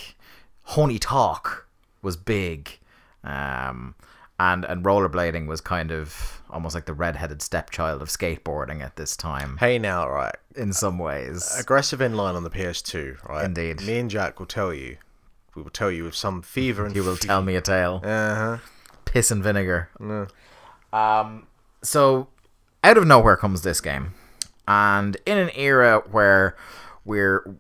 Tony 0.70 1.00
Hawk 1.04 1.68
was 2.04 2.16
big. 2.16 2.78
Um, 3.24 3.96
and 4.40 4.66
and 4.66 4.84
rollerblading 4.86 5.48
was 5.48 5.62
kind 5.62 5.92
of 5.92 6.42
almost 6.50 6.76
like 6.76 6.86
the 6.86 6.94
redheaded 6.94 7.42
stepchild 7.42 8.02
of 8.02 8.10
skateboarding 8.10 8.82
at 8.82 8.96
this 8.96 9.16
time 9.18 9.58
Hey 9.58 9.80
now, 9.80 10.08
right? 10.08 10.36
in 10.56 10.74
some 10.74 11.00
ways. 11.00 11.52
Aggressive 11.58 12.00
inline 12.00 12.36
on 12.36 12.44
the 12.44 12.50
PS2, 12.50 13.28
right? 13.28 13.46
Indeed. 13.46 13.82
Me 13.82 13.98
and 13.98 14.10
Jack 14.10 14.40
will 14.40 14.46
tell 14.46 14.72
you. 14.74 14.98
We 15.56 15.62
will 15.62 15.70
tell 15.70 15.92
you 15.92 16.08
of 16.08 16.16
some 16.16 16.42
fever 16.42 16.86
and 16.86 16.96
You 16.96 17.04
will 17.04 17.18
tell 17.18 17.42
me 17.42 17.56
a 17.56 17.62
tale. 17.62 18.02
Uh 18.04 18.36
huh. 18.36 18.58
Piss 19.06 19.32
and 19.32 19.44
vinegar. 19.44 19.90
Um, 20.92 21.48
so 21.84 22.28
out 22.84 22.98
of 22.98 23.06
nowhere 23.06 23.38
comes 23.38 23.62
this 23.62 23.82
game, 23.82 24.14
and 24.68 25.18
in 25.26 25.38
an 25.38 25.52
era 25.56 26.04
where 26.10 26.56
we're 27.06 27.58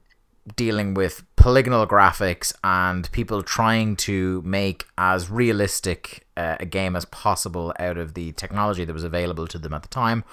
dealing 0.55 0.93
with 0.93 1.23
polygonal 1.35 1.87
graphics 1.87 2.53
and 2.63 3.09
people 3.11 3.43
trying 3.43 3.95
to 3.95 4.41
make 4.43 4.85
as 4.97 5.29
realistic 5.29 6.25
uh, 6.35 6.57
a 6.59 6.65
game 6.65 6.95
as 6.95 7.05
possible 7.05 7.73
out 7.79 7.97
of 7.97 8.13
the 8.13 8.31
technology 8.33 8.83
that 8.83 8.93
was 8.93 9.05
available 9.05 9.47
to 9.47 9.57
them 9.57 9.73
at 9.73 9.83
the 9.83 9.87
time. 9.87 10.23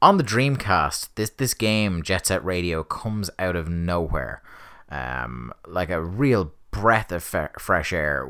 On 0.00 0.16
the 0.16 0.24
Dreamcast, 0.24 1.10
this 1.14 1.30
this 1.30 1.54
game 1.54 2.02
Jet 2.02 2.26
Set 2.26 2.44
Radio 2.44 2.82
comes 2.82 3.30
out 3.38 3.54
of 3.56 3.68
nowhere, 3.68 4.42
um, 4.88 5.52
like 5.66 5.90
a 5.90 6.02
real 6.02 6.52
breath 6.72 7.12
of 7.12 7.22
fresh 7.22 7.92
air. 7.92 8.28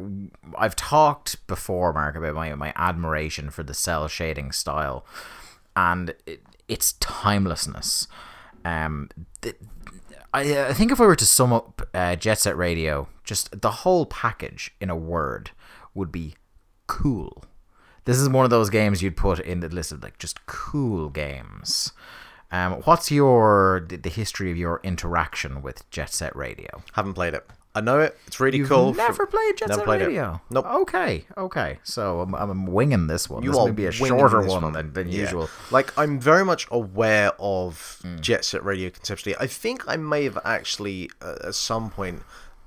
I've 0.59 0.77
talked 0.77 1.47
before, 1.47 1.95
Mark, 1.95 2.17
about 2.17 2.35
my 2.35 2.55
my 2.55 2.75
admiration 2.77 3.49
for 3.49 3.63
the 3.63 3.73
cell 3.73 4.07
shading 4.09 4.53
style, 4.53 5.07
and 5.75 6.15
it, 6.27 6.43
its 6.69 6.93
timelessness. 6.95 8.09
Um, 8.65 9.09
th- 9.41 9.57
I, 10.35 10.69
I 10.69 10.73
think 10.75 10.93
if 10.93 11.01
I 11.01 11.07
were 11.07 11.17
to 11.17 11.27
sum 11.27 11.53
up 11.53 11.89
uh, 11.95 12.17
Jet 12.17 12.39
Set 12.39 12.57
Radio, 12.57 13.09
just 13.25 13.63
the 13.63 13.71
whole 13.71 14.07
package 14.07 14.75
in 14.81 14.91
a 14.91 14.97
word 14.97 15.53
would 15.95 16.13
be 16.13 16.35
cool. 16.87 17.45
This 18.05 18.19
is 18.19 18.29
one 18.29 18.45
of 18.45 18.51
those 18.51 18.71
games 18.71 19.03
you'd 19.03 19.17
put 19.17 19.39
in 19.39 19.61
the 19.61 19.69
list 19.69 19.93
of 19.93 20.03
like 20.03 20.19
just 20.19 20.45
cool 20.47 21.09
games. 21.09 21.93
Um, 22.51 22.75
what's 22.85 23.11
your 23.11 23.87
the 23.89 24.11
history 24.11 24.51
of 24.51 24.57
your 24.57 24.81
interaction 24.83 25.63
with 25.63 25.89
Jet 25.91 26.13
Set 26.13 26.35
Radio? 26.35 26.83
Haven't 26.95 27.15
played 27.15 27.35
it. 27.35 27.49
I 27.75 27.81
know 27.81 28.01
it. 28.01 28.19
It's 28.27 28.39
really 28.39 28.59
You've 28.59 28.69
cool. 28.69 28.93
never 28.93 29.25
played 29.25 29.57
Jet 29.57 29.69
Never 29.71 29.81
Set 29.81 29.85
played 29.87 30.03
it. 30.03 30.07
Radio. 30.09 30.41
Nope. 30.51 30.67
Okay, 30.67 31.25
okay. 31.39 31.79
So 31.85 32.21
I'm, 32.21 32.35
I'm 32.35 32.67
winging 32.67 33.07
this 33.07 33.31
one. 33.31 33.43
You 33.43 33.53
this 33.53 33.65
may 33.65 33.71
be 33.71 33.87
a 33.87 33.93
shorter 33.93 34.43
this 34.43 34.53
one, 34.53 34.73
than, 34.75 34.93
than 34.93 35.09
Yeah. 35.09 35.21
usual. 35.23 35.49
Like 35.71 35.97
I'm 35.99 36.21
very 36.21 36.45
much 36.45 36.67
aware 36.71 37.33
of 37.39 37.99
Hmm. 38.03 38.19
Jet 38.21 38.45
Set 38.45 38.63
Radio 38.65 38.91
conceptually. 38.91 39.37
I 39.41 39.47
think 39.47 39.85
I 39.89 39.97
may 39.97 40.25
have 40.25 40.39
actually 40.45 41.11
uh, 41.23 41.37
at 41.49 41.55
some 41.55 41.89
point 41.91 42.23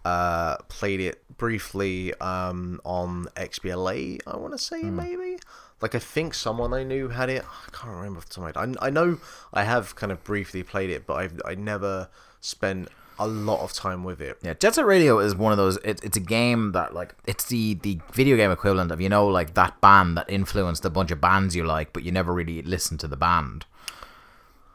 uh, 0.06 0.58
played 0.70 1.00
it 1.00 1.22
briefly 1.38 2.14
um, 2.16 2.80
on 2.84 3.26
XBLA. 3.36 4.20
I 4.26 4.38
want 4.38 4.54
to 4.54 4.58
say 4.58 4.82
Hmm. 4.82 4.96
maybe. 4.96 5.38
Like 5.82 5.94
I 5.94 6.00
think 6.00 6.34
someone 6.34 6.74
I 6.74 6.84
knew 6.84 7.10
had 7.10 7.30
it. 7.30 7.44
I 7.44 7.70
can't 7.72 7.94
remember 7.96 8.18
off 8.20 8.26
the 8.28 8.34
top 8.36 8.50
of 8.50 8.56
my 8.56 8.62
head. 8.62 8.78
I, 8.82 8.88
I 8.88 8.90
know 8.90 9.20
I 9.54 9.64
have 9.66 9.96
kind 9.96 10.12
of 10.12 10.24
briefly 10.24 10.64
played 10.64 10.90
it, 10.90 11.06
but 11.06 11.14
I've 11.16 11.42
I 11.46 11.54
never 11.54 12.10
spent 12.42 12.88
a 13.18 13.28
lot 13.28 13.62
of 13.62 13.74
time 13.74 14.04
with 14.04 14.22
it. 14.22 14.38
Yeah, 14.42 14.54
Jet 14.54 14.76
Set 14.76 14.86
Radio 14.86 15.20
is 15.20 15.36
one 15.36 15.52
of 15.52 15.58
those. 15.58 15.78
It, 15.78 16.04
it's 16.04 16.18
a 16.18 16.22
game 16.22 16.72
that 16.74 16.94
like 16.94 17.16
it's 17.26 17.46
the 17.46 17.76
the 17.76 18.00
video 18.14 18.36
game 18.38 18.52
equivalent 18.52 18.92
of 18.92 19.00
you 19.02 19.10
know 19.10 19.28
like 19.28 19.54
that 19.56 19.80
band 19.82 20.18
that 20.18 20.30
influenced 20.30 20.84
a 20.86 20.90
bunch 20.90 21.12
of 21.12 21.22
bands 21.22 21.56
you 21.56 21.64
like, 21.64 21.94
but 21.94 22.04
you 22.04 22.12
never 22.12 22.34
really 22.34 22.62
listened 22.62 23.00
to 23.02 23.08
the 23.08 23.18
band. 23.18 23.66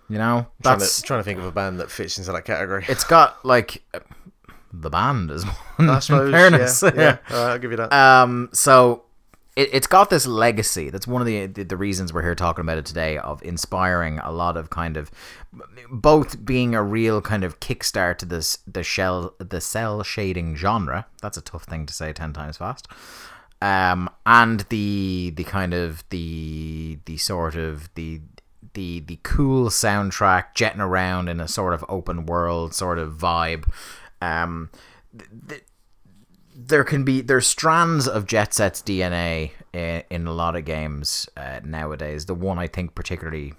You 0.09 0.19
know, 0.19 0.49
Trying 0.63 0.79
that's 0.81 0.97
to, 0.97 1.03
trying 1.03 1.21
to 1.21 1.25
think 1.25 1.39
of 1.39 1.45
a 1.45 1.53
band 1.53 1.79
that 1.79 1.91
fits 1.91 2.19
into 2.19 2.33
that 2.33 2.45
category. 2.45 2.85
it's 2.89 3.05
got 3.05 3.45
like 3.45 3.83
the 4.73 4.91
band 4.91 5.31
as 5.31 5.45
one. 5.45 5.89
I 5.91 5.99
suppose. 6.01 6.33
fairness, 6.33 6.83
yeah, 6.83 6.93
yeah. 6.97 7.19
Right, 7.31 7.53
I'll 7.53 7.59
give 7.59 7.71
you 7.71 7.77
that. 7.77 7.93
Um, 7.93 8.49
so 8.53 9.05
it, 9.61 9.69
it's 9.73 9.87
got 9.87 10.11
this 10.11 10.27
legacy. 10.27 10.89
That's 10.91 11.07
one 11.07 11.21
of 11.21 11.27
the, 11.27 11.47
the 11.47 11.65
the 11.65 11.77
reasons 11.77 12.13
we're 12.13 12.23
here 12.23 12.35
talking 12.35 12.63
about 12.63 12.79
it 12.79 12.87
today 12.87 13.19
of 13.19 13.43
inspiring 13.43 14.19
a 14.21 14.33
lot 14.33 14.57
of 14.57 14.71
kind 14.71 14.97
of 14.97 15.11
both 15.91 16.45
being 16.45 16.75
a 16.75 16.83
real 16.83 17.21
kind 17.21 17.45
of 17.45 17.61
kickstart 17.61 18.19
to 18.19 18.27
this 18.27 18.59
the 18.67 18.83
shell 18.83 19.35
the 19.39 19.61
cell 19.61 20.03
shading 20.03 20.57
genre. 20.57 21.07
That's 21.21 21.37
a 21.37 21.43
tough 21.43 21.65
thing 21.65 21.87
to 21.87 21.93
say 21.93 22.13
ten 22.13 22.33
times 22.33 22.57
fast. 22.57 22.89
Um, 23.63 24.09
and 24.25 24.61
the 24.71 25.33
the 25.37 25.45
kind 25.45 25.75
of 25.75 26.05
the 26.09 26.99
the 27.05 27.19
sort 27.19 27.55
of 27.55 27.93
the 27.95 28.23
the 28.73 29.01
the 29.01 29.19
cool 29.23 29.69
soundtrack 29.69 30.55
jetting 30.55 30.81
around 30.81 31.29
in 31.29 31.41
a 31.41 31.49
sort 31.49 31.75
of 31.75 31.85
open 31.89 32.25
world 32.25 32.75
sort 32.75 32.99
of 32.99 33.13
vibe. 33.13 33.71
Um, 34.23 34.71
th- 35.17 35.31
th- 35.49 35.65
there 36.67 36.85
can 36.85 37.05
be 37.05 37.21
there's 37.21 37.47
strands 37.47 38.07
of 38.07 38.27
Jet 38.27 38.53
Set's 38.53 38.83
DNA 38.83 39.53
in, 39.73 40.03
in 40.11 40.27
a 40.27 40.33
lot 40.33 40.57
of 40.57 40.65
games 40.65 41.29
uh, 41.37 41.61
nowadays. 41.65 42.27
The 42.27 42.35
one 42.35 42.59
I 42.59 42.67
think 42.67 42.95
particularly 42.95 43.55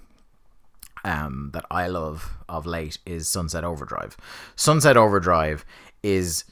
um, 1.04 1.50
that 1.52 1.64
I 1.70 1.88
love 1.88 2.30
of 2.48 2.66
late 2.66 2.98
is 3.04 3.28
Sunset 3.28 3.64
Overdrive. 3.64 4.16
Sunset 4.54 4.96
Overdrive 4.96 5.64
is 6.02 6.44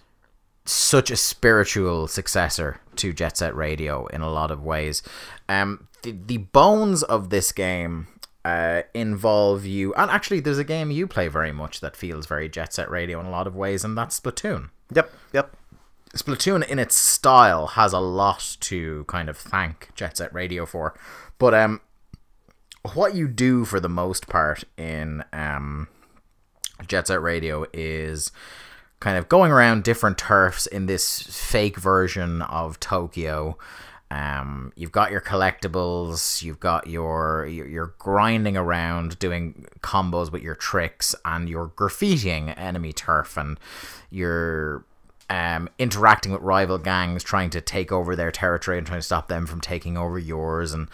such 0.65 1.11
a 1.11 1.17
spiritual 1.17 2.09
successor 2.09 2.81
to 2.97 3.13
Jet 3.13 3.37
Set 3.37 3.55
Radio 3.55 4.07
in 4.07 4.21
a 4.21 4.31
lot 4.31 4.51
of 4.51 4.63
ways. 4.63 5.03
Um, 5.49 5.89
the, 6.03 6.13
the 6.13 6.39
bones 6.39 7.03
of 7.03 7.31
this 7.31 7.53
game 7.53 8.09
uh, 8.45 8.83
involve 8.95 9.67
you, 9.67 9.95
and 9.95 10.11
actually, 10.11 10.41
there's 10.41 10.59
a 10.59 10.65
game 10.65 10.91
you 10.91 11.07
play 11.07 11.29
very 11.29 11.53
much 11.53 11.81
that 11.81 11.97
feels 11.97 12.27
very 12.27 12.49
Jet 12.49 12.73
Set 12.73 12.91
Radio 12.91 13.21
in 13.21 13.27
a 13.27 13.31
lot 13.31 13.47
of 13.47 13.55
ways, 13.55 13.85
and 13.85 13.97
that's 13.97 14.19
Splatoon. 14.19 14.71
yep, 14.93 15.13
yep. 15.33 15.55
Splatoon 16.15 16.67
in 16.67 16.79
its 16.79 16.97
style 16.97 17.69
has 17.69 17.93
a 17.93 18.01
lot 18.01 18.57
to 18.61 19.05
kind 19.05 19.29
of 19.29 19.37
thank 19.37 19.91
Jet 19.95 20.17
Set 20.17 20.33
Radio 20.35 20.67
for. 20.67 20.95
But 21.39 21.55
um 21.55 21.81
what 22.95 23.15
you 23.15 23.29
do 23.29 23.65
for 23.65 23.79
the 23.79 23.89
most 23.89 24.29
part 24.29 24.65
in 24.77 25.25
um 25.33 25.89
Jet 26.87 27.07
Set 27.07 27.23
Radio 27.23 27.67
is 27.73 28.33
kind 29.01 29.17
of 29.17 29.29
going 29.29 29.51
around 29.51 29.83
different 29.83 30.19
turfs 30.19 30.67
in 30.67 30.87
this 30.87 31.23
fake 31.23 31.77
version 31.77 32.43
of 32.43 32.79
Tokyo. 32.81 33.57
Um, 34.11 34.73
you've 34.75 34.93
got 34.93 35.13
your 35.13 35.21
collectibles, 35.21 36.43
you've 36.43 36.59
got 36.59 36.89
your 36.89 37.47
you're, 37.47 37.95
grinding 37.99 38.57
around 38.57 39.19
doing 39.21 39.67
combos 39.83 40.33
with 40.33 40.43
your 40.43 40.57
tricks, 40.57 41.15
and 41.25 41.49
you're 41.49 41.69
graffitiing 41.69 42.53
enemy 42.59 42.93
turf, 42.93 43.37
and 43.37 43.59
you're 44.11 44.85
um, 45.31 45.69
interacting 45.79 46.33
with 46.33 46.43
rival 46.43 46.77
gangs, 46.77 47.23
trying 47.23 47.51
to 47.51 47.61
take 47.61 47.93
over 47.93 48.17
their 48.17 48.33
territory 48.33 48.77
and 48.77 48.87
trying 48.87 48.99
to 48.99 49.07
stop 49.07 49.29
them 49.29 49.47
from 49.47 49.61
taking 49.61 49.97
over 49.97 50.19
yours, 50.19 50.75
and 50.75 50.89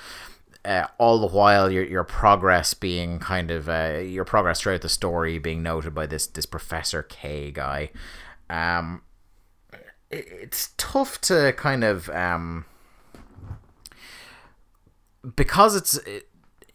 uh, 0.65 0.87
all 0.99 1.19
the 1.19 1.35
while 1.35 1.71
your 1.71 1.85
your 1.85 2.05
progress 2.05 2.75
being 2.75 3.19
kind 3.19 3.51
of 3.51 3.69
uh, 3.69 3.99
your 4.05 4.27
progress 4.27 4.61
throughout 4.61 4.83
the 4.83 4.91
story 4.91 5.39
being 5.39 5.63
noted 5.63 5.95
by 5.95 6.05
this 6.05 6.27
this 6.27 6.45
Professor 6.45 7.03
K 7.03 7.51
guy. 7.51 7.91
Um, 8.51 9.03
it, 10.11 10.29
it's 10.31 10.71
tough 10.77 11.19
to 11.23 11.55
kind 11.57 11.83
of 11.83 12.11
um, 12.11 12.67
because 15.35 15.75
it's 15.75 15.97
it, 15.99 16.29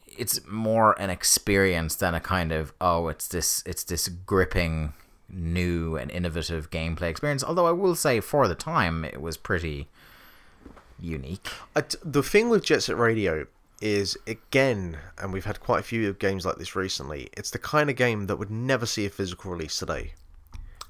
it's 0.08 0.46
more 0.48 1.00
an 1.00 1.12
experience 1.12 1.96
than 1.96 2.16
a 2.16 2.20
kind 2.20 2.52
of 2.52 2.74
oh 2.82 3.08
it's 3.08 3.28
this 3.28 3.62
it's 3.68 3.84
this 3.84 4.08
gripping 4.08 4.94
new 5.34 5.96
and 5.96 6.12
innovative 6.12 6.70
gameplay 6.70 7.10
experience 7.10 7.44
although 7.44 7.68
i 7.68 7.72
will 7.72 7.96
say 7.96 8.20
for 8.20 8.48
the 8.48 8.56
time 8.56 9.06
it 9.06 9.22
was 9.22 9.38
pretty 9.38 9.88
unique 11.00 11.48
I 11.76 11.82
t- 11.82 11.98
the 12.04 12.24
thing 12.24 12.50
with 12.50 12.64
Jet 12.64 12.84
Set 12.84 12.98
Radio 12.98 13.48
is 13.82 14.16
again, 14.28 14.98
and 15.18 15.34
we've 15.34 15.46
had 15.46 15.60
quite 15.60 15.80
a 15.80 15.84
few 15.84 16.14
games 16.14 16.46
like 16.46 16.58
this 16.58 16.76
recently. 16.76 17.30
It's 17.36 17.50
the 17.50 17.58
kind 17.58 17.90
of 17.90 17.96
game 17.96 18.28
that 18.28 18.38
would 18.38 18.52
never 18.52 18.86
see 18.86 19.06
a 19.08 19.10
physical 19.10 19.52
release 19.52 19.78
today. 19.78 20.14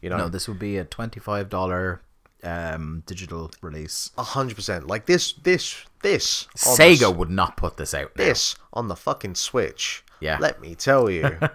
You 0.02 0.10
know, 0.10 0.18
no 0.18 0.30
this 0.30 0.48
would 0.48 0.60
be 0.60 0.78
a 0.78 0.84
$25 0.84 2.00
um, 2.44 3.04
digital 3.06 3.52
release 3.62 4.12
a 4.18 4.24
hundred 4.24 4.56
percent. 4.56 4.88
Like 4.88 5.06
this, 5.06 5.34
this, 5.34 5.86
this. 6.02 6.48
on 6.68 6.76
the 6.76 6.84
sega 6.84 7.16
would 7.16 7.30
not 7.30 7.56
put 7.56 7.78
this 7.78 7.94
out 7.94 8.12
now. 8.18 8.26
this 8.26 8.56
on 8.74 8.88
the 8.90 8.96
fucking 8.96 9.36
Switch. 9.36 10.04
Yeah. 10.20 10.38
Let 10.40 10.60
me 10.62 10.76
tell 10.76 11.10
you. 11.10 11.40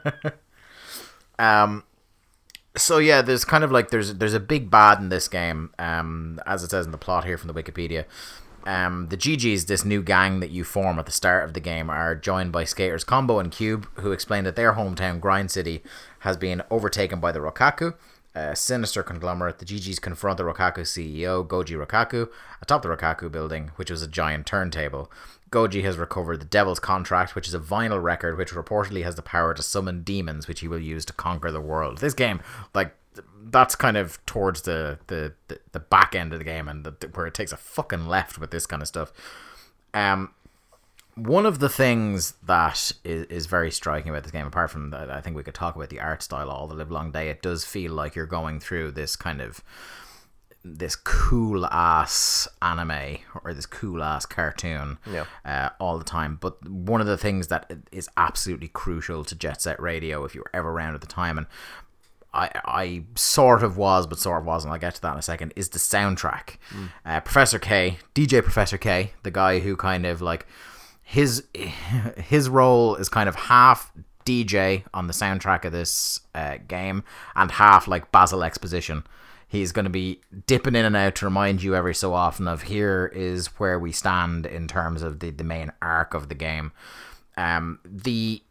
Um, 1.39 1.85
so 2.77 2.99
yeah, 2.99 3.23
there's 3.23 3.45
kind 3.45 3.65
of 3.65 3.73
like 3.73 3.91
there's 3.91 4.15
there's 4.15 4.35
a 4.35 4.41
big 4.41 4.71
bad 4.71 4.99
in 4.99 5.09
this 5.09 5.29
game. 5.29 5.71
Um, 5.79 6.41
as 6.47 6.63
it 6.63 6.71
says 6.71 6.87
in 6.87 6.93
the 6.93 6.99
plot 6.99 7.25
here 7.25 7.39
from 7.39 7.53
the 7.53 7.63
Wikipedia. 7.63 8.05
Um, 8.67 9.07
the 9.11 9.17
GGs, 9.17 9.67
this 9.67 9.85
new 9.85 10.03
gang 10.03 10.41
that 10.41 10.51
you 10.51 10.65
form 10.65 10.99
at 10.99 11.07
the 11.07 11.13
start 11.13 11.45
of 11.45 11.55
the 11.55 11.61
game, 11.61 11.89
are 11.89 12.17
joined 12.17 12.51
by 12.51 12.65
skaters 12.65 13.05
Combo 13.05 13.39
and 13.39 13.53
Cube, 13.53 13.87
who 14.01 14.11
explain 14.11 14.43
that 14.43 14.57
their 14.57 14.73
hometown 14.73 15.21
Grind 15.21 15.53
City 15.53 15.85
has 16.21 16.37
been 16.37 16.63
overtaken 16.69 17.21
by 17.21 17.31
the 17.31 17.39
Rokaku, 17.39 17.95
a 18.35 18.57
sinister 18.57 19.05
conglomerate. 19.05 19.61
The 19.61 19.65
GGs 19.65 20.01
confront 20.01 20.39
the 20.39 20.43
Rokaku 20.43 20.81
CEO 20.81 21.47
Goji 21.47 21.77
Rokaku 21.77 22.29
atop 22.61 22.83
the 22.83 22.89
Rokaku 22.89 23.31
building, 23.31 23.71
which 23.77 23.91
was 23.91 24.03
a 24.03 24.09
giant 24.09 24.47
turntable. 24.47 25.13
Goji 25.51 25.85
has 25.85 25.97
recovered 25.97 26.41
the 26.41 26.47
Devil's 26.47 26.81
Contract, 26.81 27.35
which 27.35 27.47
is 27.47 27.55
a 27.55 27.61
vinyl 27.61 28.03
record 28.03 28.37
which 28.37 28.53
reportedly 28.53 29.05
has 29.05 29.15
the 29.15 29.23
power 29.23 29.55
to 29.55 29.63
summon 29.63 30.03
demons, 30.03 30.49
which 30.49 30.61
he 30.61 30.69
will 30.69 30.81
use 30.81 31.05
to 31.05 31.13
conquer 31.13 31.53
the 31.53 31.61
world. 31.61 31.99
This 31.99 32.15
game, 32.15 32.41
like, 32.75 32.95
that's 33.49 33.77
kind 33.77 33.97
of 33.97 34.25
towards 34.27 34.63
the 34.63 34.99
the, 35.07 35.33
the, 35.49 35.61
the 35.73 35.81
back 35.81 36.15
end 36.15 36.33
of 36.33 36.41
the 36.41 36.45
game, 36.45 36.69
and 36.69 36.85
the, 36.85 37.11
where 37.15 37.27
it 37.27 37.35
takes 37.35 37.53
a 37.53 37.57
fucking 37.57 38.07
left 38.07 38.39
with 38.39 38.51
this 38.51 38.67
kind 38.67 38.83
of 38.83 38.89
stuff. 38.89 39.13
Um, 39.95 40.33
one 41.15 41.47
of 41.47 41.61
the 41.61 41.69
things 41.71 42.35
that 42.45 42.93
is, 43.05 43.25
is 43.27 43.47
very 43.47 43.71
striking 43.71 44.11
about 44.11 44.25
this 44.25 44.33
game, 44.33 44.47
apart 44.47 44.71
from 44.71 44.91
that, 44.91 45.11
I 45.11 45.21
think 45.21 45.35
we 45.35 45.43
could 45.43 45.55
talk 45.55 45.77
about 45.77 45.89
the 45.89 46.01
art 46.01 46.23
style 46.23 46.51
all 46.51 46.67
the 46.67 46.75
live 46.75 46.91
long 46.91 47.13
day. 47.13 47.31
It 47.31 47.41
does 47.41 47.65
feel 47.65 47.93
like 47.93 48.15
you're 48.15 48.27
going 48.27 48.61
through 48.61 48.91
this 48.91 49.17
kind 49.17 49.41
of 49.41 49.63
this 50.75 50.97
cool 50.97 51.65
ass 51.67 52.49
anime 52.63 53.19
or 53.45 53.55
this 53.55 53.67
cool 53.67 54.03
ass 54.03 54.27
cartoon 54.27 54.99
Yeah. 55.07 55.25
uh, 55.45 55.69
all 55.79 55.99
the 55.99 56.05
time. 56.05 56.39
But 56.41 56.69
one 56.69 57.01
of 57.01 57.07
the 57.07 57.17
things 57.19 57.49
that 57.49 57.71
is 57.93 58.09
absolutely 58.17 58.69
crucial 58.69 59.25
to 59.25 59.35
Jet 59.35 59.63
Set 59.63 59.81
Radio, 59.81 60.25
if 60.25 60.35
you 60.35 60.41
were 60.41 60.51
ever 60.55 60.71
around 60.71 60.95
at 60.95 61.01
the 61.01 61.07
time, 61.07 61.39
and 61.39 61.47
I, 62.35 62.51
I 62.67 63.03
sort 63.15 63.63
of 63.63 63.77
was, 63.79 64.07
but 64.07 64.19
sort 64.19 64.41
of 64.41 64.47
wasn't. 64.47 64.73
I'll 64.73 64.79
get 64.81 64.95
to 64.97 65.03
that 65.03 65.13
in 65.13 65.19
a 65.19 65.23
second. 65.23 65.53
Is 65.57 65.71
the 65.71 65.79
soundtrack? 65.79 66.57
Uh, 67.05 67.21
Professor 67.21 67.59
K, 67.59 67.99
DJ 68.15 68.43
Professor 68.43 68.77
K, 68.77 69.13
the 69.23 69.31
guy 69.31 69.61
who 69.61 69.75
kind 69.77 70.05
of 70.05 70.21
like 70.21 70.47
his 71.03 71.45
his 72.17 72.49
role 72.49 72.97
is 72.97 73.09
kind 73.09 73.29
of 73.29 73.35
half 73.37 73.91
DJ 74.27 74.83
on 74.93 75.07
the 75.07 75.13
soundtrack 75.13 75.65
of 75.65 75.73
this 75.73 76.21
uh, 76.35 76.59
game 76.67 77.05
and 77.37 77.53
half 77.53 77.87
like 77.89 78.11
Basil 78.13 78.43
exposition. 78.43 79.05
He's 79.49 79.73
going 79.73 79.85
to 79.85 79.91
be 79.91 80.21
dipping 80.47 80.75
in 80.75 80.85
and 80.85 80.97
out 80.97 81.15
to 81.17 81.25
remind 81.25 81.63
you 81.63 81.77
every 81.77 81.95
so 81.95 82.15
often 82.15 82.49
of 82.49 82.63
here 82.63 83.11
is 83.15 83.47
where 83.59 83.79
we 83.79 83.93
stand 83.93 84.45
in 84.45 84.67
terms 84.67 85.03
of 85.03 85.21
the, 85.21 85.31
the 85.31 85.45
main 85.45 85.73
arc 85.81 86.15
of 86.15 86.29
the 86.29 86.35
game. 86.35 86.73
Um, 87.37 87.79
the 87.85 88.43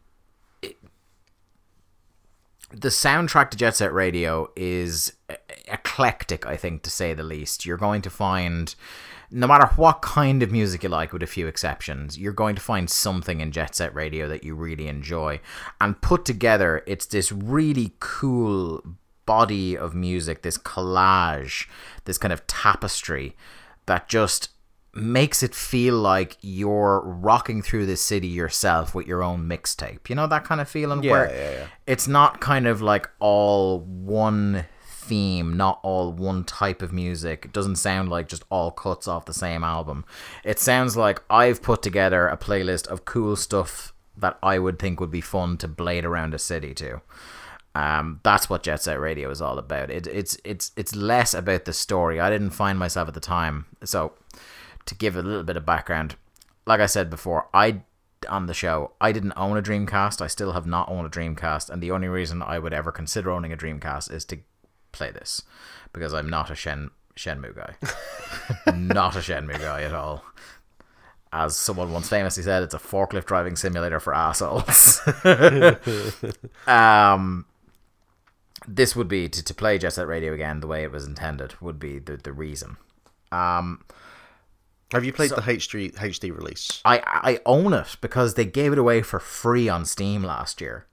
the 2.72 2.88
soundtrack 2.88 3.50
to 3.50 3.56
Jet 3.56 3.76
Set 3.76 3.92
Radio 3.92 4.50
is 4.56 5.12
eclectic, 5.68 6.46
I 6.46 6.56
think, 6.56 6.82
to 6.82 6.90
say 6.90 7.14
the 7.14 7.22
least. 7.22 7.64
You're 7.64 7.76
going 7.76 8.02
to 8.02 8.10
find, 8.10 8.74
no 9.30 9.46
matter 9.46 9.66
what 9.76 10.02
kind 10.02 10.42
of 10.42 10.50
music 10.50 10.82
you 10.82 10.88
like, 10.88 11.12
with 11.12 11.22
a 11.22 11.28
few 11.28 11.46
exceptions, 11.46 12.18
you're 12.18 12.32
going 12.32 12.56
to 12.56 12.60
find 12.62 12.90
something 12.90 13.40
in 13.40 13.52
Jet 13.52 13.76
Set 13.76 13.94
Radio 13.94 14.28
that 14.28 14.44
you 14.44 14.54
really 14.54 14.88
enjoy. 14.88 15.40
And 15.80 16.00
put 16.00 16.24
together, 16.24 16.82
it's 16.86 17.06
this 17.06 17.30
really 17.30 17.92
cool 18.00 18.82
body 19.26 19.76
of 19.76 19.94
music, 19.94 20.42
this 20.42 20.56
collage, 20.58 21.66
this 22.04 22.18
kind 22.18 22.32
of 22.32 22.46
tapestry 22.46 23.36
that 23.86 24.08
just 24.08 24.50
makes 24.94 25.42
it 25.42 25.54
feel 25.54 25.94
like 25.94 26.38
you're 26.40 27.02
rocking 27.04 27.60
through 27.60 27.84
the 27.84 27.96
city 27.96 28.28
yourself 28.28 28.94
with 28.94 29.06
your 29.06 29.22
own 29.22 29.46
mixtape. 29.46 30.08
You 30.08 30.14
know 30.14 30.26
that 30.26 30.44
kind 30.44 30.60
of 30.60 30.68
feeling 30.68 31.02
Yeah, 31.02 31.10
where 31.10 31.28
yeah, 31.30 31.50
yeah. 31.50 31.66
it's 31.86 32.08
not 32.08 32.40
kind 32.40 32.66
of 32.66 32.80
like 32.80 33.10
all 33.18 33.80
one 33.80 34.64
theme, 34.86 35.56
not 35.56 35.80
all 35.82 36.12
one 36.12 36.44
type 36.44 36.80
of 36.82 36.92
music. 36.92 37.44
It 37.44 37.52
doesn't 37.52 37.76
sound 37.76 38.08
like 38.08 38.26
just 38.28 38.44
all 38.50 38.70
cuts 38.70 39.06
off 39.06 39.26
the 39.26 39.34
same 39.34 39.62
album. 39.62 40.04
It 40.44 40.58
sounds 40.58 40.96
like 40.96 41.20
I've 41.28 41.62
put 41.62 41.82
together 41.82 42.26
a 42.26 42.36
playlist 42.38 42.86
of 42.88 43.04
cool 43.04 43.36
stuff 43.36 43.92
that 44.16 44.38
I 44.42 44.58
would 44.58 44.78
think 44.78 44.98
would 44.98 45.10
be 45.10 45.20
fun 45.20 45.58
to 45.58 45.68
blade 45.68 46.06
around 46.06 46.32
a 46.32 46.38
city 46.38 46.72
to. 46.74 47.02
Um, 47.76 48.20
that's 48.22 48.48
what 48.48 48.62
Jet 48.62 48.80
Set 48.80 48.98
Radio 48.98 49.28
is 49.28 49.42
all 49.42 49.58
about. 49.58 49.90
It, 49.90 50.06
it's 50.06 50.38
it's 50.44 50.72
it's 50.76 50.96
less 50.96 51.34
about 51.34 51.66
the 51.66 51.74
story. 51.74 52.18
I 52.18 52.30
didn't 52.30 52.50
find 52.50 52.78
myself 52.78 53.06
at 53.06 53.12
the 53.12 53.20
time. 53.20 53.66
So, 53.84 54.14
to 54.86 54.94
give 54.94 55.14
a 55.14 55.20
little 55.20 55.42
bit 55.42 55.58
of 55.58 55.66
background, 55.66 56.16
like 56.64 56.80
I 56.80 56.86
said 56.86 57.10
before, 57.10 57.48
I 57.52 57.82
on 58.30 58.46
the 58.46 58.54
show 58.54 58.92
I 58.98 59.12
didn't 59.12 59.34
own 59.36 59.58
a 59.58 59.62
Dreamcast. 59.62 60.22
I 60.22 60.26
still 60.26 60.52
have 60.52 60.66
not 60.66 60.88
owned 60.88 61.06
a 61.06 61.10
Dreamcast, 61.10 61.68
and 61.68 61.82
the 61.82 61.90
only 61.90 62.08
reason 62.08 62.40
I 62.40 62.58
would 62.58 62.72
ever 62.72 62.90
consider 62.90 63.30
owning 63.30 63.52
a 63.52 63.58
Dreamcast 63.58 64.10
is 64.10 64.24
to 64.26 64.38
play 64.92 65.10
this 65.10 65.42
because 65.92 66.14
I'm 66.14 66.30
not 66.30 66.50
a 66.50 66.54
Shen 66.54 66.92
Shenmue 67.14 67.54
guy. 67.54 68.72
not 68.74 69.16
a 69.16 69.18
Shenmue 69.18 69.58
guy 69.58 69.82
at 69.82 69.92
all. 69.92 70.24
As 71.30 71.54
someone 71.54 71.92
once 71.92 72.08
famously 72.08 72.42
said, 72.42 72.62
it's 72.62 72.72
a 72.72 72.78
forklift 72.78 73.26
driving 73.26 73.56
simulator 73.56 74.00
for 74.00 74.14
assholes. 74.14 75.02
um, 76.66 77.44
this 78.66 78.96
would 78.96 79.08
be 79.08 79.28
to, 79.28 79.42
to 79.42 79.54
play 79.54 79.78
Jet 79.78 79.94
Set 79.94 80.06
Radio 80.06 80.32
again 80.32 80.60
the 80.60 80.66
way 80.66 80.82
it 80.82 80.90
was 80.90 81.06
intended 81.06 81.54
would 81.60 81.78
be 81.78 81.98
the, 81.98 82.16
the 82.16 82.32
reason. 82.32 82.76
Um, 83.32 83.84
Have 84.92 85.04
you 85.04 85.12
played 85.12 85.30
the 85.30 85.36
HD 85.36 85.94
HD 85.94 86.34
release? 86.34 86.80
I 86.84 87.02
I 87.04 87.40
own 87.46 87.72
it 87.72 87.96
because 88.00 88.34
they 88.34 88.44
gave 88.44 88.72
it 88.72 88.78
away 88.78 89.02
for 89.02 89.18
free 89.18 89.68
on 89.68 89.84
Steam 89.84 90.22
last 90.22 90.60
year. 90.60 90.86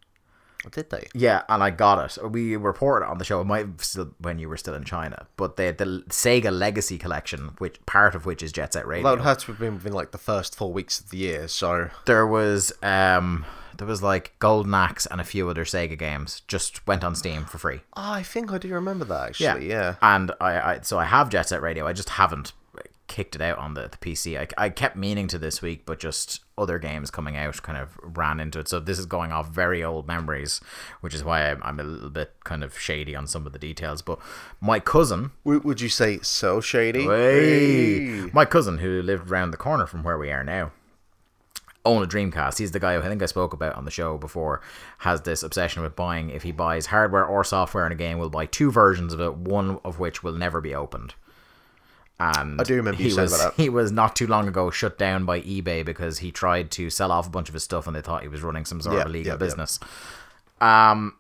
Did 0.72 0.90
they? 0.92 1.08
Yeah, 1.14 1.44
and 1.50 1.62
I 1.62 1.72
got 1.72 2.18
it. 2.18 2.32
We 2.32 2.56
reported 2.56 3.06
on 3.06 3.18
the 3.18 3.26
show. 3.26 3.42
It 3.42 3.46
might 3.46 3.66
have 3.66 3.84
still 3.84 4.14
when 4.20 4.40
you 4.40 4.48
were 4.48 4.56
still 4.56 4.74
in 4.76 4.86
China, 4.86 5.28
but 5.36 5.58
the 5.58 5.76
the 5.78 6.04
Sega 6.10 6.58
Legacy 6.58 6.98
Collection, 6.98 7.56
which 7.58 7.86
part 7.86 8.16
of 8.16 8.26
which 8.26 8.42
is 8.42 8.52
Jet 8.54 8.74
Set 8.74 8.88
Radio. 8.88 9.04
That 9.04 9.18
would 9.18 9.26
have 9.26 9.40
to 9.40 9.48
have 9.48 9.60
been 9.60 9.76
within 9.76 9.94
like 9.94 10.12
the 10.12 10.18
first 10.18 10.56
four 10.56 10.72
weeks 10.72 11.00
of 11.02 11.10
the 11.10 11.18
year. 11.18 11.48
So 11.50 11.90
there 12.06 12.26
was 12.26 12.72
um 12.82 13.46
there 13.78 13.88
was 13.88 14.04
like 14.04 14.34
Golden 14.40 14.74
Axe 14.74 15.06
and 15.06 15.20
a 15.20 15.24
few 15.24 15.50
other 15.50 15.66
Sega 15.66 15.98
games 15.98 16.42
just 16.48 16.86
went 16.88 17.04
on 17.04 17.16
Steam 17.16 17.46
for 17.46 17.58
free. 17.58 17.82
Oh, 17.96 18.12
I 18.14 18.24
think 18.24 18.52
I 18.52 18.58
do 18.58 18.70
remember 18.74 19.06
that 19.06 19.30
actually. 19.30 19.70
Yeah. 19.70 19.96
And 20.02 20.32
I, 20.40 20.60
I 20.60 20.80
so 20.82 21.00
I 21.00 21.06
have 21.06 21.30
Jet 21.30 21.50
Set 21.50 21.62
Radio. 21.62 21.88
I 21.88 21.94
just 21.94 22.10
haven't 22.10 22.54
kicked 23.08 23.36
it 23.36 23.42
out 23.42 23.60
on 23.60 23.76
the, 23.76 23.82
the 23.84 23.98
PC. 23.98 24.40
I, 24.40 24.48
I 24.66 24.70
kept 24.70 24.96
meaning 24.96 25.28
to 25.28 25.38
this 25.38 25.62
week, 25.62 25.86
but 25.86 26.00
just 26.00 26.42
other 26.58 26.80
games 26.80 27.12
coming 27.12 27.38
out 27.38 27.62
kind 27.62 27.78
of 27.78 27.98
ran 28.02 28.40
into 28.40 28.60
it. 28.60 28.68
So 28.68 28.80
this 28.80 28.98
is 28.98 29.06
going 29.06 29.32
off 29.32 29.50
very 29.50 29.84
old 29.84 30.08
memories, 30.08 30.62
which 31.02 31.14
is 31.14 31.24
why 31.24 31.52
I'm, 31.52 31.62
I'm 31.64 31.80
a 31.80 31.84
little 31.84 32.10
bit 32.10 32.34
kind 32.44 32.64
of 32.64 32.78
shady 32.80 33.16
on 33.16 33.28
some 33.28 33.46
of 33.46 33.54
the 33.54 33.60
details. 33.60 34.02
But 34.02 34.20
my 34.60 34.80
cousin, 34.80 35.30
would 35.44 35.80
you 35.80 35.90
say 35.90 36.20
so 36.24 36.60
shady? 36.60 37.04
Hey. 37.04 38.08
Hey. 38.08 38.30
My 38.34 38.46
cousin, 38.46 38.80
who 38.80 39.02
lived 39.02 39.30
around 39.30 39.52
the 39.52 39.58
corner 39.58 39.86
from 39.86 40.04
where 40.04 40.18
we 40.18 40.32
are 40.32 40.44
now, 40.44 40.72
owned 41.86 42.04
a 42.04 42.08
Dreamcast. 42.08 42.60
He's 42.60 42.72
the 42.72 42.80
guy 42.80 42.96
who 42.96 43.02
I 43.02 43.08
think 43.10 43.22
I 43.22 43.26
spoke 43.26 43.54
about 43.54 43.76
on 43.76 43.86
the 43.86 43.92
show 43.92 44.18
before. 44.18 44.62
Has 45.00 45.22
this 45.22 45.44
obsession 45.44 45.82
with 45.84 45.96
buying. 45.96 46.30
If 46.30 46.44
he 46.44 46.52
buys 46.52 46.88
hardware 46.88 47.26
or 47.26 47.44
software 47.44 47.86
in 47.86 47.92
a 47.92 47.96
game, 47.96 48.18
will 48.18 48.30
buy 48.30 48.46
two 48.46 48.72
versions 48.72 49.14
of 49.14 49.20
it, 49.20 49.36
one 49.36 49.80
of 49.84 50.00
which 50.00 50.24
will 50.24 50.34
never 50.34 50.62
be 50.62 50.74
opened. 50.74 51.14
And 52.20 52.62
I 52.62 52.64
do 52.64 52.76
remember 52.76 53.02
he 53.02 53.14
was. 53.14 53.44
He 53.58 53.70
was 53.70 53.92
not 53.92 54.16
too 54.16 54.28
long 54.28 54.48
ago 54.48 54.70
shut 54.72 54.98
down 54.98 55.26
by 55.26 55.42
eBay 55.42 55.84
because 55.84 56.20
he 56.20 56.32
tried 56.32 56.72
to 56.72 56.90
sell 56.90 57.12
off 57.12 57.28
a 57.28 57.30
bunch 57.32 57.50
of 57.50 57.54
his 57.54 57.64
stuff 57.64 57.88
and 57.88 57.96
they 57.96 58.02
thought 58.02 58.22
he 58.22 58.28
was 58.28 58.42
running 58.44 58.66
some 58.66 58.80
sort 58.82 58.96
Yeah, 58.96 59.02
of 59.02 59.08
illegal 59.08 59.28
yeah, 59.28 59.34
yeah. 59.34 59.38
business. 59.38 59.80
Um, 60.62 61.16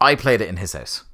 I 0.00 0.14
played 0.14 0.40
it 0.40 0.48
in 0.48 0.58
his 0.58 0.72
house. 0.74 1.04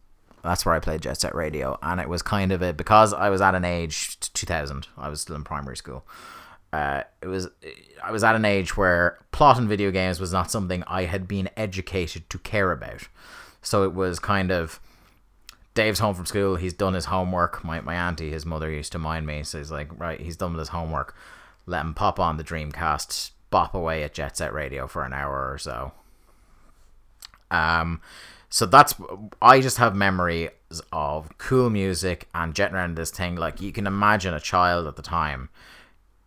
That's 0.43 0.67
where 0.67 0.75
I 0.75 0.81
played 0.81 1.01
Jet 1.01 1.19
Set 1.19 1.35
Radio, 1.35 1.79
and 1.83 1.99
it 1.99 2.09
was 2.09 2.21
kind 2.21 2.53
of 2.53 2.61
a 2.61 2.75
because 2.75 3.15
I 3.15 3.31
was 3.31 3.41
at 3.41 3.55
an 3.55 3.65
age 3.65 4.21
2000. 4.21 4.89
I 4.99 5.09
was 5.09 5.23
still 5.23 5.37
in 5.37 5.45
primary 5.45 5.77
school. 5.79 6.05
Uh, 6.75 7.05
it 7.23 7.29
was 7.29 7.47
I 8.03 8.11
was 8.11 8.25
at 8.25 8.35
an 8.35 8.45
age 8.45 8.77
where 8.77 9.21
plot 9.31 9.59
in 9.59 9.69
video 9.69 9.93
games 9.93 10.19
was 10.19 10.33
not 10.33 10.51
something 10.51 10.83
I 10.89 11.05
had 11.05 11.29
been 11.29 11.49
educated 11.57 12.29
to 12.31 12.39
care 12.39 12.73
about. 12.73 13.03
So 13.63 13.85
it 13.85 13.95
was 13.95 14.19
kind 14.19 14.51
of 14.51 14.81
Dave's 15.75 16.01
home 16.01 16.17
from 16.17 16.27
school. 16.27 16.57
He's 16.57 16.73
done 16.73 16.95
his 16.95 17.05
homework. 17.05 17.63
My 17.63 17.81
my 17.81 17.95
auntie, 17.95 18.33
his 18.33 18.45
mother, 18.45 18.69
used 18.69 18.91
to 18.91 18.99
mind 18.99 19.25
me. 19.25 19.45
So 19.45 19.59
he's 19.59 19.71
like, 19.71 19.89
right, 20.01 20.21
he's 20.21 20.37
done 20.37 20.55
with 20.55 20.59
his 20.59 20.71
homework. 20.71 21.15
Let 21.65 21.83
him 21.83 21.95
pop 21.95 22.19
on 22.19 22.39
the 22.39 22.45
Dreamcast, 22.45 23.31
bop 23.51 23.73
away 23.73 24.03
at 24.03 24.15
Jet 24.15 24.37
Set 24.37 24.53
Radio 24.53 24.89
for 24.89 25.05
an 25.05 25.13
hour 25.13 25.53
or 25.53 25.59
so. 25.59 25.93
Um, 27.53 28.01
so 28.51 28.67
that's 28.67 28.97
I 29.41 29.61
just 29.61 29.77
have 29.77 29.95
memories 29.95 30.51
of 30.91 31.39
cool 31.39 31.71
music 31.71 32.29
and 32.35 32.53
jetting 32.53 32.75
around 32.75 32.97
this 32.97 33.13
thing. 33.13 33.37
Like 33.37 33.61
you 33.61 33.71
can 33.71 33.87
imagine 33.87 34.35
a 34.35 34.41
child 34.41 34.89
at 34.89 34.97
the 34.97 35.03
time 35.03 35.51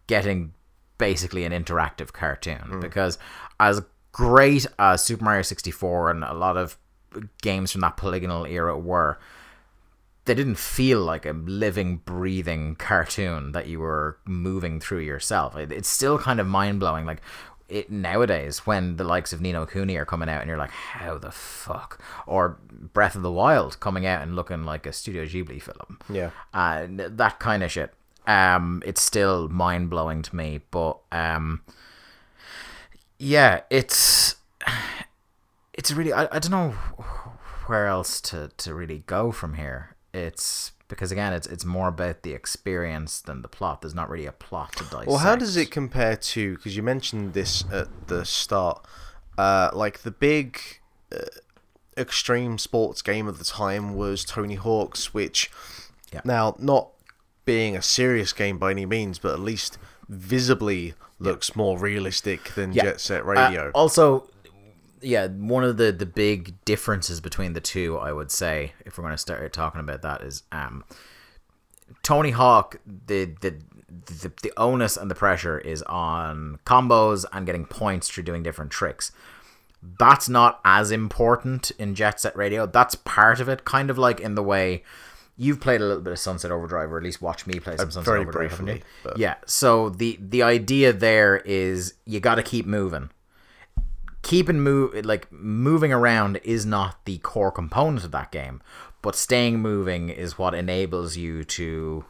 getting 0.08 0.54
basically 0.98 1.44
an 1.46 1.52
interactive 1.52 2.12
cartoon 2.12 2.80
because 2.82 3.18
as 3.60 3.82
great 4.12 4.66
as 4.80 5.04
Super 5.04 5.24
Mario 5.24 5.42
64 5.44 6.10
and 6.12 6.24
a 6.24 6.34
lot 6.34 6.58
of 6.58 6.78
games 7.42 7.72
from 7.72 7.82
that 7.82 7.98
polygonal 7.98 8.46
era 8.46 8.78
were 8.78 9.20
they 10.26 10.34
didn't 10.34 10.56
feel 10.58 11.00
like 11.02 11.26
a 11.26 11.32
living 11.32 11.98
breathing 12.04 12.76
cartoon 12.76 13.52
that 13.54 13.68
you 13.68 13.80
were 13.80 14.18
moving 14.26 14.80
through 14.80 15.00
yourself 15.00 15.56
it, 15.56 15.72
it's 15.72 15.88
still 15.88 16.18
kind 16.18 16.40
of 16.40 16.48
mind-blowing 16.48 17.06
like 17.06 17.22
it 17.70 17.92
nowadays 17.92 18.60
when 18.60 18.96
the 18.96 19.04
likes 19.04 19.34
of 19.34 19.42
Ni 19.42 19.52
no 19.52 19.66
Kuni 19.66 19.98
are 19.98 20.06
coming 20.06 20.30
out 20.30 20.42
and 20.42 20.48
you're 20.48 20.58
like 20.58 20.72
how 20.72 21.18
the 21.18 21.32
fuck 21.32 22.02
or 22.26 22.58
Breath 22.94 23.16
of 23.16 23.22
the 23.24 23.32
Wild 23.32 23.80
coming 23.80 24.06
out 24.06 24.22
and 24.22 24.36
looking 24.36 24.64
like 24.64 24.86
a 24.86 24.94
Studio 24.94 25.26
Ghibli 25.26 25.62
film 25.62 26.00
Yeah. 26.10 26.32
uh, 26.54 26.88
that 26.90 27.40
kind 27.40 27.64
of 27.64 27.72
shit. 27.72 27.94
Um, 28.28 28.84
it's 28.86 29.02
still 29.02 29.48
mind 29.48 29.90
blowing 29.90 30.22
to 30.22 30.36
me, 30.36 30.60
but 30.70 31.00
um, 31.12 31.62
yeah, 33.18 33.62
it's 33.70 34.36
it's 35.74 35.92
really 35.92 36.14
I, 36.14 36.24
I 36.32 36.40
don't 36.40 36.52
know 36.52 36.72
where 37.68 37.88
else 37.88 38.22
to, 38.22 38.50
to 38.58 38.74
really 38.74 39.04
go 39.08 39.32
from 39.32 39.54
here. 39.56 39.96
It's 40.14 40.74
because 40.88 41.12
again, 41.12 41.34
it's 41.34 41.48
it's 41.48 41.66
more 41.66 41.88
about 41.88 42.24
the 42.24 42.34
experience 42.34 43.22
than 43.22 43.42
the 43.42 43.48
plot. 43.48 43.82
There's 43.82 43.96
not 43.96 44.10
really 44.10 44.26
a 44.26 44.32
plot 44.32 44.74
to 44.74 44.84
dissect. 44.84 45.08
Well, 45.08 45.18
how 45.18 45.36
does 45.36 45.56
it 45.58 45.72
compare 45.72 46.16
to? 46.18 46.56
Because 46.56 46.76
you 46.76 46.84
mentioned 46.84 47.34
this 47.34 47.64
at 47.72 48.08
the 48.08 48.26
start, 48.26 48.86
uh, 49.38 49.70
like 49.74 50.00
the 50.00 50.12
big 50.12 50.60
uh, 51.14 51.20
extreme 51.98 52.58
sports 52.58 53.02
game 53.02 53.28
of 53.28 53.38
the 53.40 53.46
time 53.46 53.96
was 53.96 54.24
Tony 54.26 54.56
Hawk's, 54.56 55.14
which 55.14 55.50
Yeah. 56.14 56.22
now 56.24 56.56
not 56.60 56.90
being 57.48 57.76
a 57.76 57.82
serious 57.82 58.32
game 58.34 58.60
by 58.60 58.70
any 58.70 58.86
means, 58.86 59.18
but 59.18 59.34
at 59.34 59.40
least 59.40 59.80
visibly 60.08 60.94
looks 61.18 61.56
more 61.56 61.80
realistic 61.80 62.54
than 62.54 62.72
Yeah. 62.74 62.84
Jet 62.84 63.02
Set 63.02 63.22
Uh, 63.22 63.26
Radio. 63.26 63.72
also, 63.74 64.30
yeah, 65.02 65.26
one 65.28 65.64
of 65.64 65.78
the 65.78 65.92
the 65.92 66.06
big 66.06 66.64
differences 66.66 67.20
between 67.22 67.54
the 67.54 67.62
two, 67.62 67.98
I 67.98 68.12
would 68.14 68.30
say, 68.32 68.74
if 68.86 68.98
we're 68.98 69.04
going 69.04 69.14
to 69.16 69.18
start 69.18 69.52
talking 69.54 69.82
about 69.82 70.02
that, 70.04 70.22
is 70.22 70.44
um, 70.52 70.84
Tony 72.04 72.32
Hawk. 72.32 72.78
The 72.86 73.26
the 73.42 73.56
the, 74.06 74.32
the 74.44 74.54
onus 74.58 74.98
and 74.98 75.10
the 75.10 75.16
pressure 75.16 75.58
is 75.60 75.82
on 75.84 76.60
combos 76.66 77.26
and 77.32 77.46
getting 77.46 77.66
points 77.66 78.10
through 78.10 78.24
doing 78.24 78.44
different 78.44 78.72
tricks. 78.72 79.12
That's 80.00 80.28
not 80.28 80.60
as 80.66 80.92
important 80.92 81.72
in 81.80 81.96
Jet 81.96 82.20
Set 82.20 82.36
Radio. 82.36 82.66
That's 82.66 82.96
part 82.96 83.40
of 83.40 83.48
it, 83.48 83.64
kind 83.66 83.90
of 83.90 83.98
like 83.98 84.20
in 84.20 84.36
the 84.36 84.44
way 84.44 84.84
you've 85.38 85.60
played 85.62 85.82
a 85.82 85.86
little 85.86 86.02
bit 86.02 86.12
of 86.14 86.20
Sunset 86.20 86.52
Overdrive, 86.52 86.92
or 86.92 86.98
at 86.98 87.04
least 87.04 87.22
watched 87.22 87.46
me 87.48 87.60
play 87.60 87.78
some 87.78 87.92
Sunset 87.92 88.02
Uh, 88.02 88.12
very 88.12 88.22
Overdrive. 88.22 88.50
haven't 88.52 88.66
briefly, 88.66 88.84
but- 89.04 89.18
Yeah. 89.18 89.36
So 89.46 89.90
the 89.90 90.18
the 90.20 90.44
idea 90.44 90.92
there 90.94 91.38
is 91.46 91.94
you 92.06 92.20
got 92.20 92.36
to 92.36 92.44
keep 92.44 92.66
moving 92.66 93.10
keeping 94.24 94.60
move 94.60 95.06
like 95.06 95.32
moving 95.32 95.94
around 95.94 96.38
is 96.44 96.66
not 96.66 97.06
the 97.06 97.18
core 97.20 97.52
component 97.52 98.04
of 98.04 98.12
that 98.12 98.32
game 98.32 98.62
but 99.02 99.16
staying 99.16 99.60
moving 99.60 100.10
is 100.10 100.38
what 100.38 100.54
enables 100.54 101.16
you 101.16 101.44
to 101.44 102.04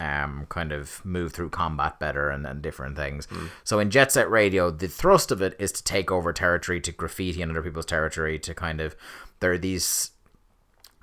um, 0.00 0.46
kind 0.48 0.70
of 0.72 1.04
move 1.04 1.32
through 1.32 1.50
combat 1.50 1.98
better 1.98 2.30
and, 2.30 2.46
and 2.46 2.62
different 2.62 2.94
things. 2.94 3.26
So 3.64 3.80
in 3.80 3.90
Jet 3.90 4.12
Set 4.12 4.30
Radio, 4.30 4.70
the 4.70 4.86
thrust 4.86 5.32
of 5.32 5.42
it 5.42 5.56
is 5.58 5.72
to 5.72 5.82
take 5.82 6.12
over 6.12 6.32
territory, 6.32 6.80
to 6.82 6.92
graffiti 6.92 7.42
in 7.42 7.50
other 7.50 7.62
people's 7.62 7.84
territory, 7.84 8.38
to 8.38 8.54
kind 8.54 8.80
of 8.80 8.94
there 9.40 9.50
are 9.50 9.58
these 9.58 10.12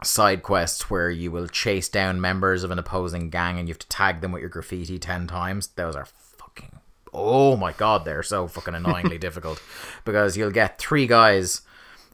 side 0.06 0.44
quests 0.44 0.90
where 0.90 1.10
you 1.10 1.32
will 1.32 1.48
chase 1.48 1.90
down 1.90 2.22
members 2.22 2.64
of 2.64 2.72
an 2.72 2.80
opposing 2.80 3.30
gang 3.30 3.60
and 3.60 3.68
you 3.68 3.74
have 3.74 3.80
to 3.80 3.90
tag 3.90 4.22
them 4.22 4.32
with 4.32 4.42
your 4.42 4.50
graffiti 4.50 5.00
10 5.00 5.28
times. 5.28 5.68
Those 5.68 5.96
are 5.96 6.06
fucking 6.06 6.80
oh 7.16 7.56
my 7.56 7.72
god, 7.72 8.06
they're 8.06 8.24
so 8.24 8.48
fucking 8.48 8.76
annoyingly 8.76 9.18
difficult 9.20 9.62
because 10.04 10.38
you'll 10.38 10.52
get 10.52 10.78
three 10.78 11.08
guys 11.08 11.62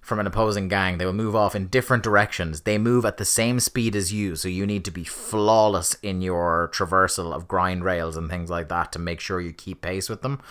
from 0.01 0.19
an 0.19 0.27
opposing 0.27 0.67
gang. 0.67 0.97
They 0.97 1.05
will 1.05 1.13
move 1.13 1.35
off 1.35 1.55
in 1.55 1.67
different 1.67 2.03
directions. 2.03 2.61
They 2.61 2.77
move 2.77 3.05
at 3.05 3.17
the 3.17 3.25
same 3.25 3.59
speed 3.59 3.95
as 3.95 4.11
you, 4.11 4.35
so 4.35 4.47
you 4.47 4.65
need 4.65 4.85
to 4.85 4.91
be 4.91 5.03
flawless 5.03 5.95
in 6.01 6.21
your 6.21 6.69
traversal 6.73 7.33
of 7.33 7.47
grind 7.47 7.83
rails 7.83 8.17
and 8.17 8.29
things 8.29 8.49
like 8.49 8.69
that 8.69 8.91
to 8.93 8.99
make 8.99 9.19
sure 9.19 9.41
you 9.41 9.53
keep 9.53 9.81
pace 9.81 10.09
with 10.09 10.21
them. 10.21 10.41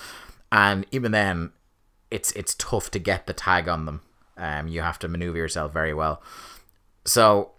And 0.52 0.86
even 0.90 1.12
then, 1.12 1.52
it's 2.10 2.32
it's 2.32 2.54
tough 2.54 2.90
to 2.92 2.98
get 2.98 3.26
the 3.26 3.32
tag 3.32 3.68
on 3.68 3.86
them. 3.86 4.00
Um, 4.36 4.68
you 4.68 4.80
have 4.80 4.98
to 5.00 5.08
maneuver 5.08 5.38
yourself 5.38 5.72
very 5.72 5.94
well. 5.94 6.22
So 7.04 7.52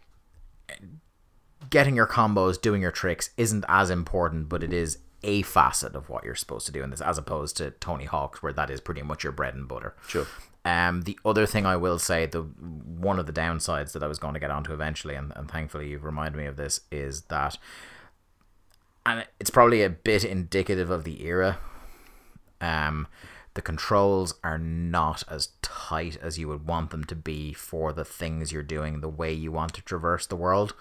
getting 1.69 1.95
your 1.95 2.07
combos, 2.07 2.61
doing 2.61 2.81
your 2.81 2.91
tricks 2.91 3.31
isn't 3.38 3.65
as 3.68 3.89
important, 3.89 4.49
but 4.49 4.63
it 4.63 4.73
is 4.73 4.99
a 5.23 5.41
facet 5.43 5.95
of 5.95 6.09
what 6.09 6.23
you're 6.23 6.35
supposed 6.35 6.65
to 6.65 6.72
do 6.72 6.84
in 6.84 6.89
this, 6.89 7.01
as 7.01 7.18
opposed 7.18 7.57
to 7.57 7.72
Tony 7.72 8.05
Hawk's, 8.05 8.41
where 8.41 8.53
that 8.53 8.69
is 8.69 8.81
pretty 8.81 9.01
much 9.01 9.23
your 9.23 9.31
bread 9.31 9.53
and 9.55 9.68
butter. 9.68 9.95
Sure. 10.07 10.26
Um, 10.63 11.03
the 11.03 11.18
other 11.26 11.45
thing 11.45 11.65
I 11.65 11.76
will 11.76 11.97
say, 11.97 12.26
the 12.26 12.41
one 12.41 13.19
of 13.19 13.26
the 13.26 13.34
downsides 13.34 13.93
that 13.93 14.03
I 14.03 14.07
was 14.07 14.19
going 14.19 14.34
to 14.35 14.39
get 14.39 14.51
onto 14.51 14.73
eventually, 14.73 15.15
and, 15.15 15.34
and 15.35 15.49
thankfully 15.49 15.89
you've 15.89 16.03
reminded 16.03 16.38
me 16.38 16.45
of 16.45 16.55
this, 16.55 16.81
is 16.91 17.22
that, 17.23 17.57
and 19.05 19.26
it's 19.39 19.49
probably 19.49 19.81
a 19.81 19.89
bit 19.89 20.23
indicative 20.23 20.89
of 20.89 21.03
the 21.03 21.26
era. 21.26 21.57
Um, 22.59 23.07
the 23.53 23.61
controls 23.61 24.35
are 24.43 24.57
not 24.57 25.23
as 25.27 25.49
tight 25.61 26.17
as 26.21 26.39
you 26.39 26.47
would 26.47 26.65
want 26.67 26.91
them 26.91 27.03
to 27.05 27.15
be 27.15 27.53
for 27.53 27.91
the 27.91 28.05
things 28.05 28.51
you're 28.51 28.63
doing, 28.63 29.01
the 29.01 29.09
way 29.09 29.33
you 29.33 29.51
want 29.51 29.73
to 29.73 29.81
traverse 29.81 30.25
the 30.25 30.35
world. 30.35 30.73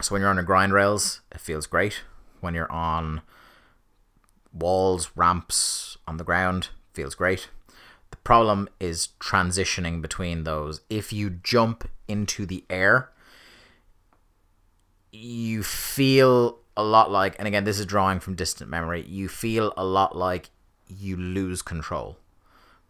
So 0.00 0.14
when 0.14 0.22
you're 0.22 0.30
on 0.30 0.36
the 0.36 0.42
grind 0.42 0.72
rails, 0.72 1.20
it 1.30 1.40
feels 1.40 1.66
great. 1.66 2.02
When 2.40 2.54
you're 2.54 2.70
on 2.72 3.22
walls, 4.52 5.10
ramps, 5.14 5.96
on 6.08 6.16
the 6.16 6.24
ground, 6.24 6.70
feels 6.92 7.14
great. 7.14 7.48
The 8.10 8.16
problem 8.18 8.68
is 8.80 9.10
transitioning 9.20 10.02
between 10.02 10.44
those. 10.44 10.80
If 10.90 11.12
you 11.12 11.30
jump 11.30 11.88
into 12.08 12.44
the 12.44 12.64
air, 12.68 13.10
you 15.12 15.62
feel 15.62 16.58
a 16.76 16.82
lot 16.82 17.10
like, 17.10 17.36
and 17.38 17.46
again, 17.46 17.64
this 17.64 17.78
is 17.78 17.86
drawing 17.86 18.18
from 18.18 18.34
distant 18.34 18.68
memory, 18.68 19.02
you 19.06 19.28
feel 19.28 19.72
a 19.76 19.84
lot 19.84 20.16
like 20.16 20.50
you 20.98 21.16
lose 21.16 21.62
control 21.62 22.18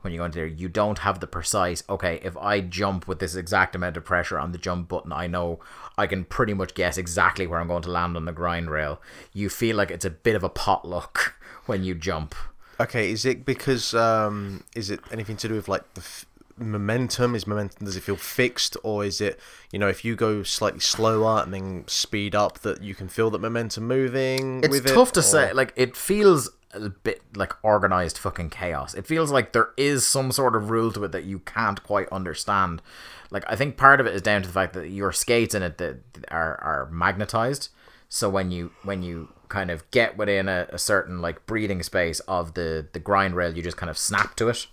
when 0.02 0.12
you 0.12 0.18
go 0.18 0.24
into 0.24 0.38
there. 0.38 0.46
You 0.46 0.68
don't 0.68 0.98
have 1.00 1.20
the 1.20 1.26
precise, 1.26 1.82
okay, 1.88 2.20
if 2.22 2.36
I 2.36 2.60
jump 2.60 3.06
with 3.08 3.20
this 3.20 3.34
exact 3.34 3.74
amount 3.74 3.96
of 3.96 4.04
pressure 4.04 4.38
on 4.38 4.52
the 4.52 4.58
jump 4.58 4.88
button, 4.88 5.12
I 5.12 5.26
know 5.26 5.60
I 5.96 6.06
can 6.06 6.24
pretty 6.24 6.54
much 6.54 6.74
guess 6.74 6.98
exactly 6.98 7.46
where 7.46 7.60
I'm 7.60 7.68
going 7.68 7.82
to 7.82 7.90
land 7.90 8.16
on 8.16 8.24
the 8.24 8.32
grind 8.32 8.70
rail. 8.70 9.00
You 9.32 9.48
feel 9.48 9.76
like 9.76 9.90
it's 9.90 10.04
a 10.04 10.10
bit 10.10 10.34
of 10.34 10.42
a 10.44 10.48
potluck 10.48 11.34
when 11.66 11.84
you 11.84 11.94
jump. 11.94 12.34
Okay, 12.80 13.12
is 13.12 13.24
it 13.24 13.44
because 13.44 13.94
um, 13.94 14.64
is 14.74 14.90
it 14.90 15.00
anything 15.12 15.36
to 15.36 15.48
do 15.48 15.54
with 15.54 15.68
like 15.68 15.94
the 15.94 16.00
f- 16.00 16.26
momentum? 16.56 17.36
Is 17.36 17.46
momentum 17.46 17.84
does 17.84 17.96
it 17.96 18.02
feel 18.02 18.16
fixed, 18.16 18.76
or 18.82 19.04
is 19.04 19.20
it 19.20 19.38
you 19.70 19.78
know 19.78 19.88
if 19.88 20.04
you 20.04 20.16
go 20.16 20.42
slightly 20.42 20.80
slower 20.80 21.42
and 21.42 21.54
then 21.54 21.84
speed 21.86 22.34
up 22.34 22.60
that 22.60 22.82
you 22.82 22.94
can 22.96 23.08
feel 23.08 23.30
that 23.30 23.40
momentum 23.40 23.86
moving? 23.86 24.64
It's 24.64 24.80
tough 24.90 25.10
it, 25.10 25.14
to 25.14 25.20
or- 25.20 25.22
say. 25.22 25.52
Like 25.52 25.72
it 25.76 25.96
feels 25.96 26.50
a 26.72 26.88
bit 26.88 27.22
like 27.36 27.52
organized 27.62 28.18
fucking 28.18 28.50
chaos. 28.50 28.94
It 28.94 29.06
feels 29.06 29.30
like 29.30 29.52
there 29.52 29.70
is 29.76 30.06
some 30.06 30.32
sort 30.32 30.56
of 30.56 30.70
rule 30.70 30.92
to 30.92 31.04
it 31.04 31.12
that 31.12 31.24
you 31.24 31.40
can't 31.40 31.82
quite 31.82 32.08
understand. 32.10 32.82
Like 33.30 33.44
I 33.46 33.56
think 33.56 33.76
part 33.76 34.00
of 34.00 34.06
it 34.06 34.14
is 34.14 34.22
down 34.22 34.42
to 34.42 34.48
the 34.48 34.54
fact 34.54 34.74
that 34.74 34.88
your 34.88 35.12
skates 35.12 35.54
in 35.54 35.62
it 35.62 35.78
that 35.78 35.98
are 36.28 36.60
are 36.62 36.88
magnetized. 36.90 37.68
So 38.08 38.28
when 38.28 38.50
you 38.50 38.72
when 38.82 39.02
you 39.02 39.30
kind 39.48 39.70
of 39.70 39.90
get 39.90 40.16
within 40.16 40.48
a, 40.48 40.66
a 40.70 40.78
certain 40.78 41.20
like 41.20 41.46
breathing 41.46 41.82
space 41.82 42.20
of 42.20 42.54
the 42.54 42.86
the 42.92 42.98
grind 42.98 43.36
rail, 43.36 43.54
you 43.54 43.62
just 43.62 43.76
kind 43.76 43.90
of 43.90 43.98
snap 43.98 44.36
to 44.36 44.48
it. 44.48 44.66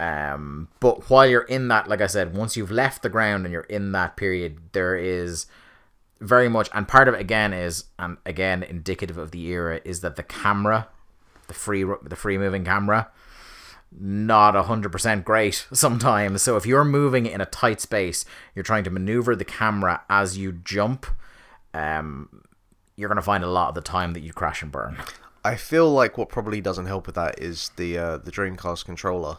Um, 0.00 0.68
but 0.80 1.10
while 1.10 1.26
you're 1.26 1.42
in 1.42 1.68
that, 1.68 1.86
like 1.86 2.00
I 2.00 2.06
said, 2.06 2.34
once 2.34 2.56
you've 2.56 2.70
left 2.70 3.02
the 3.02 3.10
ground 3.10 3.44
and 3.44 3.52
you're 3.52 3.62
in 3.62 3.92
that 3.92 4.16
period, 4.16 4.56
there 4.72 4.96
is 4.96 5.44
very 6.20 6.48
much, 6.48 6.70
and 6.72 6.88
part 6.88 7.06
of 7.06 7.14
it 7.14 7.20
again 7.20 7.52
is, 7.52 7.84
and 7.98 8.16
again 8.24 8.62
indicative 8.62 9.18
of 9.18 9.30
the 9.30 9.44
era, 9.48 9.80
is 9.84 10.00
that 10.00 10.16
the 10.16 10.22
camera, 10.22 10.88
the 11.50 11.54
free 11.54 11.84
the 12.02 12.16
free 12.16 12.38
moving 12.38 12.64
camera, 12.64 13.10
not 13.98 14.54
hundred 14.66 14.92
percent 14.92 15.24
great 15.24 15.66
sometimes. 15.72 16.42
So 16.42 16.56
if 16.56 16.64
you're 16.64 16.84
moving 16.84 17.26
in 17.26 17.40
a 17.40 17.46
tight 17.46 17.80
space, 17.80 18.24
you're 18.54 18.62
trying 18.62 18.84
to 18.84 18.90
maneuver 18.90 19.34
the 19.36 19.44
camera 19.44 20.02
as 20.08 20.38
you 20.38 20.52
jump. 20.52 21.06
Um, 21.74 22.42
you're 22.96 23.08
gonna 23.08 23.22
find 23.22 23.44
a 23.44 23.50
lot 23.50 23.68
of 23.70 23.74
the 23.74 23.80
time 23.80 24.12
that 24.14 24.20
you 24.20 24.32
crash 24.32 24.62
and 24.62 24.70
burn. 24.72 24.96
I 25.44 25.56
feel 25.56 25.90
like 25.90 26.18
what 26.18 26.28
probably 26.28 26.60
doesn't 26.60 26.86
help 26.86 27.06
with 27.06 27.14
that 27.16 27.38
is 27.40 27.70
the 27.76 27.96
uh, 27.98 28.16
the 28.18 28.30
Dreamcast 28.30 28.84
controller. 28.84 29.38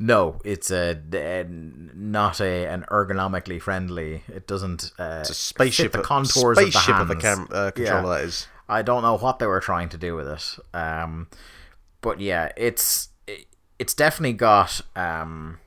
No, 0.00 0.40
it's 0.44 0.70
a, 0.72 0.98
a 1.12 1.44
not 1.48 2.40
a 2.40 2.66
an 2.66 2.84
ergonomically 2.90 3.60
friendly. 3.60 4.22
It 4.28 4.46
doesn't. 4.48 4.90
Uh, 4.98 5.18
It's 5.20 5.30
a 5.30 5.34
spaceship, 5.34 5.92
the 5.92 6.00
contours 6.02 6.58
spaceship 6.58 6.96
of 6.96 7.06
the, 7.08 7.14
of 7.14 7.18
a 7.18 7.22
cam- 7.22 7.48
uh, 7.52 7.70
controller. 7.70 8.18
That 8.18 8.24
is. 8.24 8.48
I 8.68 8.82
don't 8.82 9.02
know 9.02 9.16
what 9.16 9.38
they 9.38 9.46
were 9.46 9.60
trying 9.60 9.88
to 9.90 9.98
do 9.98 10.16
with 10.16 10.28
it. 10.28 10.58
Um, 10.76 11.28
but 12.00 12.20
yeah, 12.20 12.50
it's 12.56 13.08
it, 13.26 13.46
it's 13.78 13.94
definitely 13.94 14.34
got 14.34 14.80
um. 14.96 15.58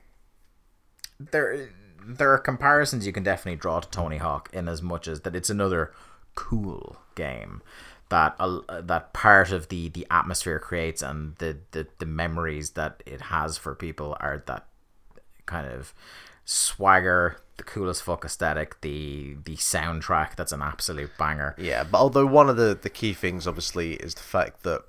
There, 1.20 1.70
there 2.06 2.32
are 2.32 2.38
comparisons 2.38 3.06
you 3.06 3.12
can 3.12 3.24
definitely 3.24 3.58
draw 3.58 3.80
to 3.80 3.88
Tony 3.88 4.18
Hawk 4.18 4.48
in 4.52 4.68
as 4.68 4.82
much 4.82 5.08
as 5.08 5.22
that 5.22 5.34
it's 5.34 5.50
another 5.50 5.92
cool 6.34 6.96
game 7.16 7.60
that 8.08 8.34
uh, 8.38 8.80
that 8.80 9.12
part 9.12 9.52
of 9.52 9.68
the 9.68 9.88
the 9.88 10.06
atmosphere 10.10 10.58
creates 10.58 11.02
and 11.02 11.36
the, 11.36 11.58
the 11.72 11.86
the 11.98 12.06
memories 12.06 12.70
that 12.70 13.02
it 13.04 13.22
has 13.22 13.58
for 13.58 13.74
people 13.74 14.16
are 14.20 14.42
that 14.46 14.66
kind 15.46 15.66
of 15.66 15.92
swagger, 16.48 17.36
the 17.58 17.62
coolest 17.62 18.02
fuck 18.02 18.24
aesthetic, 18.24 18.80
the 18.80 19.36
the 19.44 19.56
soundtrack 19.56 20.34
that's 20.34 20.52
an 20.52 20.62
absolute 20.62 21.10
banger. 21.18 21.54
Yeah, 21.58 21.84
but 21.84 21.98
although 21.98 22.26
one 22.26 22.48
of 22.48 22.56
the, 22.56 22.78
the 22.80 22.88
key 22.88 23.12
things 23.12 23.46
obviously 23.46 23.94
is 23.94 24.14
the 24.14 24.22
fact 24.22 24.62
that 24.62 24.82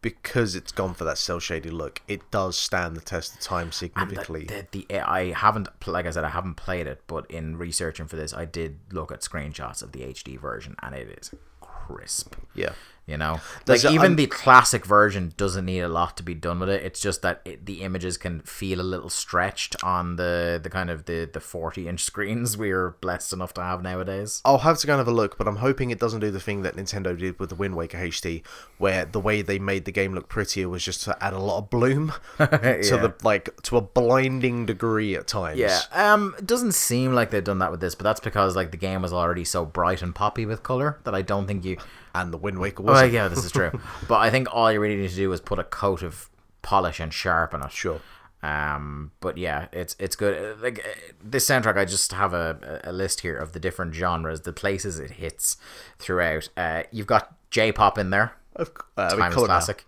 because 0.00 0.56
it's 0.56 0.72
gone 0.72 0.94
for 0.94 1.04
that 1.04 1.18
cell 1.18 1.38
shaded 1.38 1.72
look, 1.72 2.00
it 2.08 2.28
does 2.30 2.58
stand 2.58 2.96
the 2.96 3.00
test 3.00 3.34
of 3.34 3.40
time 3.40 3.70
significantly. 3.70 4.44
the, 4.44 4.66
the, 4.70 4.86
the 4.88 5.00
I 5.00 5.32
haven't 5.32 5.68
like 5.86 6.06
I 6.06 6.10
said 6.10 6.24
I 6.24 6.30
haven't 6.30 6.54
played 6.54 6.86
it, 6.86 7.02
but 7.06 7.30
in 7.30 7.58
researching 7.58 8.06
for 8.06 8.16
this, 8.16 8.32
I 8.32 8.46
did 8.46 8.78
look 8.90 9.12
at 9.12 9.20
screenshots 9.20 9.82
of 9.82 9.92
the 9.92 10.00
HD 10.00 10.40
version, 10.40 10.76
and 10.82 10.94
it 10.94 11.18
is 11.20 11.30
crisp. 11.60 12.36
yeah. 12.54 12.72
You 13.04 13.18
know, 13.18 13.40
Does 13.64 13.82
like 13.82 13.92
it- 13.92 13.94
even 13.96 14.06
I'm- 14.12 14.16
the 14.16 14.28
classic 14.28 14.86
version 14.86 15.32
doesn't 15.36 15.64
need 15.66 15.80
a 15.80 15.88
lot 15.88 16.16
to 16.18 16.22
be 16.22 16.34
done 16.34 16.60
with 16.60 16.68
it. 16.68 16.84
It's 16.84 17.00
just 17.00 17.20
that 17.22 17.42
it, 17.44 17.66
the 17.66 17.82
images 17.82 18.16
can 18.16 18.40
feel 18.42 18.80
a 18.80 18.82
little 18.82 19.10
stretched 19.10 19.74
on 19.82 20.14
the 20.16 20.60
the 20.62 20.70
kind 20.70 20.88
of 20.88 21.06
the 21.06 21.28
the 21.30 21.40
forty 21.40 21.88
inch 21.88 22.04
screens 22.10 22.56
we're 22.56 22.90
blessed 23.00 23.32
enough 23.32 23.52
to 23.54 23.60
have 23.62 23.82
nowadays. 23.82 24.40
I'll 24.44 24.58
have 24.58 24.78
to 24.78 24.86
go 24.86 24.92
and 24.92 24.98
have 25.00 25.08
a 25.08 25.12
look, 25.12 25.36
but 25.36 25.48
I'm 25.48 25.56
hoping 25.56 25.90
it 25.90 25.98
doesn't 25.98 26.20
do 26.20 26.30
the 26.30 26.38
thing 26.38 26.62
that 26.62 26.76
Nintendo 26.76 27.18
did 27.18 27.40
with 27.40 27.48
the 27.48 27.56
Wind 27.56 27.74
Waker 27.74 27.98
HD, 27.98 28.44
where 28.78 29.04
the 29.04 29.18
way 29.20 29.42
they 29.42 29.58
made 29.58 29.84
the 29.84 29.92
game 29.92 30.14
look 30.14 30.28
prettier 30.28 30.68
was 30.68 30.84
just 30.84 31.02
to 31.02 31.22
add 31.22 31.32
a 31.32 31.40
lot 31.40 31.58
of 31.58 31.70
bloom 31.70 32.12
to 32.38 32.46
the 32.46 33.12
like 33.24 33.60
to 33.62 33.76
a 33.78 33.80
blinding 33.80 34.64
degree 34.64 35.16
at 35.16 35.26
times. 35.26 35.58
Yeah, 35.58 35.80
um, 35.92 36.36
it 36.38 36.46
doesn't 36.46 36.72
seem 36.72 37.14
like 37.14 37.30
they've 37.30 37.42
done 37.42 37.58
that 37.58 37.72
with 37.72 37.80
this, 37.80 37.96
but 37.96 38.04
that's 38.04 38.20
because 38.20 38.54
like 38.54 38.70
the 38.70 38.76
game 38.76 39.02
was 39.02 39.12
already 39.12 39.44
so 39.44 39.64
bright 39.64 40.02
and 40.02 40.14
poppy 40.14 40.46
with 40.46 40.62
color 40.62 40.98
that 41.02 41.16
I 41.16 41.22
don't 41.22 41.48
think 41.48 41.64
you. 41.64 41.78
And 42.14 42.32
the 42.32 42.36
Wind 42.38 42.58
Waker 42.58 42.82
was. 42.82 43.10
yeah, 43.12 43.28
this 43.28 43.44
is 43.44 43.52
true, 43.52 43.70
but 44.08 44.16
I 44.20 44.30
think 44.30 44.48
all 44.54 44.70
you 44.72 44.80
really 44.80 44.96
need 44.96 45.10
to 45.10 45.16
do 45.16 45.32
is 45.32 45.40
put 45.40 45.58
a 45.58 45.64
coat 45.64 46.02
of 46.02 46.28
polish 46.62 47.00
and 47.00 47.12
sharp 47.12 47.54
on 47.54 47.62
it. 47.64 47.72
Sure. 47.72 48.00
Um, 48.42 49.12
but 49.20 49.38
yeah, 49.38 49.68
it's 49.72 49.94
it's 50.00 50.16
good. 50.16 50.60
Like 50.60 50.80
uh, 50.80 50.88
this 51.22 51.48
soundtrack, 51.48 51.76
I 51.78 51.84
just 51.84 52.12
have 52.12 52.34
a, 52.34 52.80
a 52.84 52.92
list 52.92 53.20
here 53.20 53.36
of 53.36 53.52
the 53.52 53.60
different 53.60 53.94
genres, 53.94 54.40
the 54.40 54.52
places 54.52 54.98
it 54.98 55.12
hits 55.12 55.56
throughout. 55.98 56.48
Uh, 56.56 56.82
you've 56.90 57.06
got 57.06 57.34
J-pop 57.50 57.98
in 57.98 58.10
there, 58.10 58.32
Of, 58.56 58.72
uh, 58.96 59.10
we 59.12 59.18
timeless 59.18 59.34
call 59.34 59.44
it 59.44 59.48
now. 59.48 59.54
classic. 59.54 59.86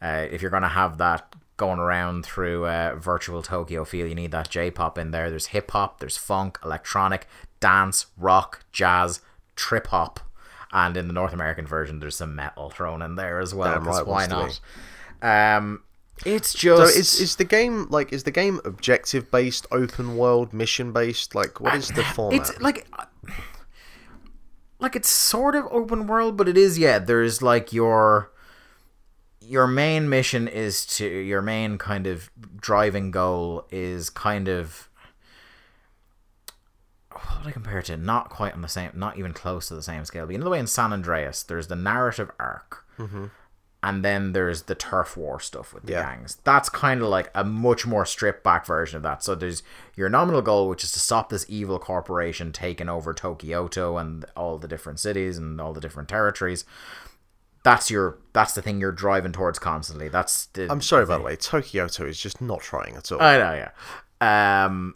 Uh, 0.00 0.26
if 0.30 0.42
you're 0.42 0.50
gonna 0.50 0.68
have 0.68 0.98
that 0.98 1.34
going 1.56 1.80
around 1.80 2.24
through 2.24 2.66
uh, 2.66 2.94
virtual 2.96 3.42
Tokyo 3.42 3.84
feel, 3.84 4.06
you 4.06 4.14
need 4.14 4.30
that 4.30 4.48
J-pop 4.48 4.96
in 4.96 5.10
there. 5.10 5.28
There's 5.28 5.46
hip 5.46 5.72
hop, 5.72 5.98
there's 5.98 6.16
funk, 6.16 6.56
electronic, 6.64 7.26
dance, 7.58 8.06
rock, 8.16 8.64
jazz, 8.70 9.20
trip 9.56 9.88
hop, 9.88 10.20
and 10.72 10.96
in 10.96 11.06
the 11.06 11.12
North 11.12 11.32
American 11.32 11.66
version, 11.66 12.00
there's 12.00 12.16
some 12.16 12.34
metal 12.34 12.70
thrown 12.70 13.02
in 13.02 13.16
there 13.16 13.40
as 13.40 13.54
well. 13.54 13.80
Right, 13.80 14.06
why 14.06 14.26
not? 14.26 14.60
Um, 15.22 15.82
It's 16.24 16.52
just. 16.52 16.94
So 16.94 16.98
is 16.98 17.20
is 17.20 17.36
the 17.36 17.44
game 17.44 17.86
like 17.90 18.12
is 18.12 18.24
the 18.24 18.30
game 18.30 18.60
objective 18.64 19.30
based, 19.30 19.66
open 19.70 20.16
world, 20.16 20.52
mission 20.52 20.92
based? 20.92 21.34
Like 21.34 21.60
what 21.60 21.74
is 21.74 21.88
the 21.88 22.02
format? 22.02 22.40
It's 22.40 22.60
like 22.60 22.86
like 24.78 24.96
it's 24.96 25.08
sort 25.08 25.54
of 25.54 25.66
open 25.70 26.06
world, 26.06 26.36
but 26.36 26.48
it 26.48 26.56
is 26.56 26.78
yeah. 26.78 26.98
There's 26.98 27.42
like 27.42 27.72
your 27.72 28.30
your 29.40 29.66
main 29.66 30.08
mission 30.08 30.46
is 30.46 30.84
to 30.84 31.06
your 31.06 31.40
main 31.40 31.78
kind 31.78 32.06
of 32.06 32.30
driving 32.60 33.10
goal 33.10 33.66
is 33.70 34.10
kind 34.10 34.48
of 34.48 34.87
what 37.26 37.38
would 37.44 37.48
I 37.48 37.52
compare 37.52 37.78
it 37.78 37.86
to? 37.86 37.96
Not 37.96 38.30
quite 38.30 38.54
on 38.54 38.62
the 38.62 38.68
same, 38.68 38.90
not 38.94 39.18
even 39.18 39.32
close 39.32 39.68
to 39.68 39.74
the 39.74 39.82
same 39.82 40.04
scale. 40.04 40.26
But 40.26 40.32
you 40.32 40.38
know 40.38 40.44
the 40.44 40.50
way 40.50 40.58
in 40.58 40.66
San 40.66 40.92
Andreas, 40.92 41.42
there's 41.42 41.66
the 41.68 41.76
narrative 41.76 42.30
arc, 42.38 42.84
and 43.80 44.04
then 44.04 44.32
there's 44.32 44.62
the 44.62 44.74
turf 44.74 45.16
war 45.16 45.38
stuff 45.38 45.72
with 45.72 45.84
the 45.84 45.92
Yeah. 45.92 46.02
gangs. 46.02 46.38
That's 46.44 46.68
kind 46.68 47.00
of 47.00 47.08
like 47.08 47.30
a 47.34 47.44
much 47.44 47.86
more 47.86 48.04
stripped 48.04 48.42
back 48.42 48.66
version 48.66 48.96
of 48.96 49.02
that. 49.04 49.22
So 49.22 49.34
there's 49.36 49.62
your 49.94 50.08
nominal 50.08 50.42
goal, 50.42 50.68
which 50.68 50.82
is 50.82 50.90
to 50.92 50.98
stop 50.98 51.28
this 51.30 51.46
evil 51.48 51.78
corporation 51.78 52.50
taking 52.52 52.88
over 52.88 53.14
Tokyoto 53.14 54.00
and 54.00 54.24
all 54.36 54.58
the 54.58 54.66
different 54.68 54.98
cities 54.98 55.38
and 55.38 55.60
all 55.60 55.72
the 55.72 55.80
different 55.80 56.08
territories. 56.08 56.64
That's 57.62 57.90
your 57.90 58.18
that's 58.32 58.54
the 58.54 58.62
thing 58.62 58.80
you're 58.80 58.90
driving 58.92 59.32
towards 59.32 59.58
constantly. 59.58 60.08
That's 60.08 60.46
the 60.46 60.66
I'm 60.70 60.80
sorry, 60.80 61.06
by 61.06 61.18
the 61.18 61.24
way, 61.24 61.36
Tokyoto 61.36 62.06
is 62.08 62.18
just 62.20 62.40
not 62.40 62.60
trying 62.60 62.96
at 62.96 63.12
all. 63.12 63.22
I 63.22 63.38
know, 63.38 63.52
yeah. 64.20 64.64
Um, 64.64 64.94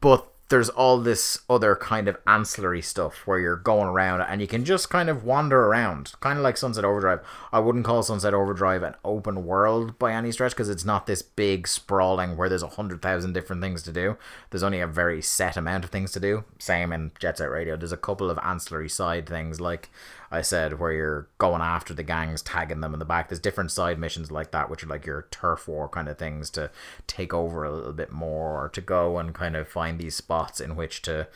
but 0.00 0.26
there's 0.50 0.68
all 0.68 0.98
this 0.98 1.38
other 1.48 1.74
kind 1.74 2.06
of 2.06 2.18
ancillary 2.26 2.82
stuff 2.82 3.26
where 3.26 3.38
you're 3.38 3.56
going 3.56 3.88
around 3.88 4.20
and 4.20 4.40
you 4.40 4.46
can 4.46 4.64
just 4.64 4.90
kind 4.90 5.08
of 5.08 5.24
wander 5.24 5.66
around, 5.66 6.12
kind 6.20 6.38
of 6.38 6.44
like 6.44 6.56
Sunset 6.56 6.84
Overdrive. 6.84 7.20
I 7.50 7.60
wouldn't 7.60 7.84
call 7.86 8.02
Sunset 8.02 8.34
Overdrive 8.34 8.82
an 8.82 8.94
open 9.04 9.46
world 9.46 9.98
by 9.98 10.12
any 10.12 10.32
stretch 10.32 10.52
because 10.52 10.68
it's 10.68 10.84
not 10.84 11.06
this 11.06 11.22
big 11.22 11.66
sprawling 11.66 12.36
where 12.36 12.48
there's 12.48 12.62
a 12.62 12.68
hundred 12.68 13.00
thousand 13.00 13.32
different 13.32 13.62
things 13.62 13.82
to 13.84 13.92
do. 13.92 14.18
There's 14.50 14.62
only 14.62 14.80
a 14.80 14.86
very 14.86 15.22
set 15.22 15.56
amount 15.56 15.84
of 15.84 15.90
things 15.90 16.12
to 16.12 16.20
do. 16.20 16.44
Same 16.58 16.92
in 16.92 17.12
Jet 17.18 17.38
Set 17.38 17.50
Radio. 17.50 17.76
There's 17.76 17.92
a 17.92 17.96
couple 17.96 18.30
of 18.30 18.38
ancillary 18.42 18.90
side 18.90 19.26
things 19.26 19.60
like 19.62 19.90
I 20.34 20.42
said, 20.42 20.78
where 20.78 20.92
you're 20.92 21.28
going 21.38 21.62
after 21.62 21.94
the 21.94 22.02
gangs, 22.02 22.42
tagging 22.42 22.80
them 22.80 22.92
in 22.92 22.98
the 22.98 23.04
back. 23.04 23.28
There's 23.28 23.40
different 23.40 23.70
side 23.70 23.98
missions 23.98 24.30
like 24.30 24.50
that, 24.50 24.68
which 24.68 24.84
are 24.84 24.88
like 24.88 25.06
your 25.06 25.28
turf 25.30 25.68
war 25.68 25.88
kind 25.88 26.08
of 26.08 26.18
things 26.18 26.50
to 26.50 26.70
take 27.06 27.32
over 27.32 27.64
a 27.64 27.72
little 27.72 27.92
bit 27.92 28.12
more, 28.12 28.64
or 28.64 28.68
to 28.70 28.80
go 28.80 29.18
and 29.18 29.34
kind 29.34 29.56
of 29.56 29.68
find 29.68 29.98
these 29.98 30.16
spots 30.16 30.60
in 30.60 30.76
which 30.76 31.02
to 31.02 31.28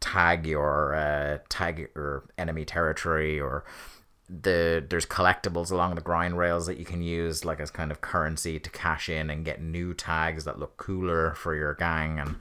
tag 0.00 0.46
your 0.46 0.94
uh, 0.94 1.38
tag 1.48 1.88
your 1.94 2.24
enemy 2.38 2.64
territory 2.64 3.40
or 3.40 3.64
the 4.28 4.84
there's 4.90 5.06
collectibles 5.06 5.70
along 5.70 5.94
the 5.94 6.00
grind 6.00 6.36
rails 6.36 6.66
that 6.66 6.78
you 6.78 6.84
can 6.84 7.00
use 7.00 7.44
like 7.44 7.60
as 7.60 7.70
kind 7.70 7.92
of 7.92 8.00
currency 8.00 8.58
to 8.58 8.68
cash 8.70 9.08
in 9.08 9.30
and 9.30 9.44
get 9.44 9.62
new 9.62 9.94
tags 9.94 10.44
that 10.44 10.58
look 10.58 10.76
cooler 10.76 11.32
for 11.34 11.54
your 11.54 11.74
gang 11.74 12.18
and 12.18 12.36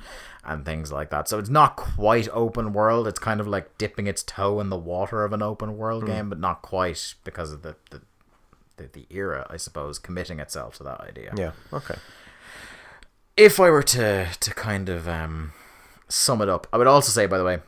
and 0.46 0.66
things 0.66 0.92
like 0.92 1.10
that. 1.10 1.28
So 1.28 1.40
it's 1.40 1.50
not 1.50 1.76
quite 1.76 2.28
open 2.32 2.74
world. 2.74 3.08
It's 3.08 3.20
kind 3.20 3.40
of 3.40 3.48
like 3.48 3.78
dipping 3.78 4.08
its 4.08 4.24
toe 4.24 4.60
in 4.60 4.70
the 4.70 4.78
water 4.78 5.24
of 5.24 5.34
an 5.34 5.42
open 5.42 5.78
world 5.78 6.06
game, 6.06 6.30
but 6.30 6.40
not 6.40 6.62
quite 6.62 7.16
because 7.24 7.52
of 7.52 7.62
the 7.62 7.76
the, 7.92 8.02
the, 8.78 8.90
the 8.92 9.06
era, 9.10 9.48
I 9.50 9.58
suppose, 9.58 10.00
committing 10.00 10.40
itself 10.40 10.78
to 10.78 10.84
that 10.84 11.02
idea 11.02 11.34
yeah. 11.38 11.52
Okay. 11.72 11.96
if 13.38 13.60
I 13.60 13.70
were 13.70 13.84
to 13.84 14.28
to 14.40 14.54
kind 14.54 14.90
of 14.90 15.08
um, 15.08 15.54
sum 16.08 16.42
it 16.42 16.50
up, 16.50 16.68
I 16.72 16.78
would 16.78 16.88
also 16.88 17.12
say, 17.12 17.26
by 17.26 17.38
the 17.38 17.44
way, 17.44 17.60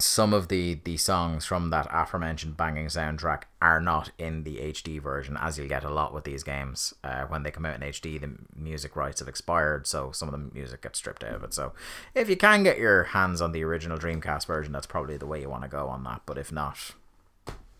some 0.00 0.32
of 0.32 0.46
the 0.46 0.74
the 0.84 0.96
songs 0.96 1.44
from 1.44 1.70
that 1.70 1.88
aforementioned 1.90 2.56
banging 2.56 2.86
soundtrack 2.86 3.42
are 3.60 3.80
not 3.80 4.12
in 4.16 4.44
the 4.44 4.58
HD 4.58 5.00
version, 5.00 5.36
as 5.40 5.58
you'll 5.58 5.68
get 5.68 5.82
a 5.82 5.90
lot 5.90 6.14
with 6.14 6.24
these 6.24 6.44
games. 6.44 6.94
Uh, 7.02 7.24
when 7.24 7.42
they 7.42 7.50
come 7.50 7.66
out 7.66 7.74
in 7.74 7.88
HD, 7.88 8.20
the 8.20 8.30
music 8.54 8.94
rights 8.94 9.18
have 9.18 9.28
expired, 9.28 9.86
so 9.88 10.12
some 10.12 10.28
of 10.28 10.32
the 10.32 10.54
music 10.54 10.82
gets 10.82 10.98
stripped 10.98 11.24
out 11.24 11.34
of 11.34 11.42
it. 11.42 11.52
So, 11.52 11.72
if 12.14 12.28
you 12.28 12.36
can 12.36 12.62
get 12.62 12.78
your 12.78 13.04
hands 13.04 13.40
on 13.40 13.50
the 13.50 13.64
original 13.64 13.98
Dreamcast 13.98 14.46
version, 14.46 14.72
that's 14.72 14.86
probably 14.86 15.16
the 15.16 15.26
way 15.26 15.40
you 15.40 15.50
want 15.50 15.64
to 15.64 15.68
go 15.68 15.88
on 15.88 16.04
that. 16.04 16.22
But 16.26 16.38
if 16.38 16.52
not, 16.52 16.92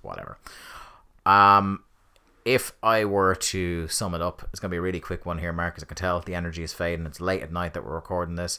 whatever. 0.02 0.38
Um, 1.24 1.84
if 2.44 2.72
I 2.82 3.04
were 3.04 3.36
to 3.36 3.86
sum 3.88 4.14
it 4.14 4.22
up, 4.22 4.42
it's 4.50 4.60
to 4.60 4.68
be 4.68 4.78
a 4.78 4.80
really 4.80 5.00
quick 5.00 5.24
one 5.24 5.38
here, 5.38 5.52
Mark, 5.52 5.74
as 5.76 5.84
I 5.84 5.86
can 5.86 5.96
tell 5.96 6.18
the 6.20 6.34
energy 6.34 6.64
is 6.64 6.72
fading. 6.72 7.06
It's 7.06 7.20
late 7.20 7.42
at 7.42 7.52
night 7.52 7.74
that 7.74 7.84
we're 7.84 7.94
recording 7.94 8.34
this. 8.34 8.58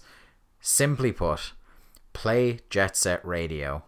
Simply 0.62 1.12
put, 1.12 1.54
play 2.20 2.60
Jet 2.70 2.98
Set 2.98 3.26
Radio 3.26 3.84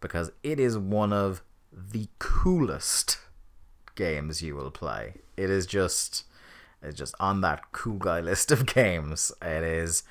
because 0.00 0.32
it 0.42 0.58
is 0.58 0.78
one 0.78 1.12
of 1.12 1.42
the 1.70 2.08
coolest 2.18 3.18
games 3.94 4.40
you 4.40 4.56
will 4.56 4.70
play. 4.70 5.16
It 5.36 5.50
is 5.50 5.66
just 5.66 6.24
it's 6.82 6.96
just 6.96 7.14
on 7.20 7.42
that 7.42 7.72
cool 7.72 7.98
guy 7.98 8.20
list 8.22 8.50
of 8.50 8.64
games. 8.64 9.32
It 9.42 9.62
is 9.62 10.02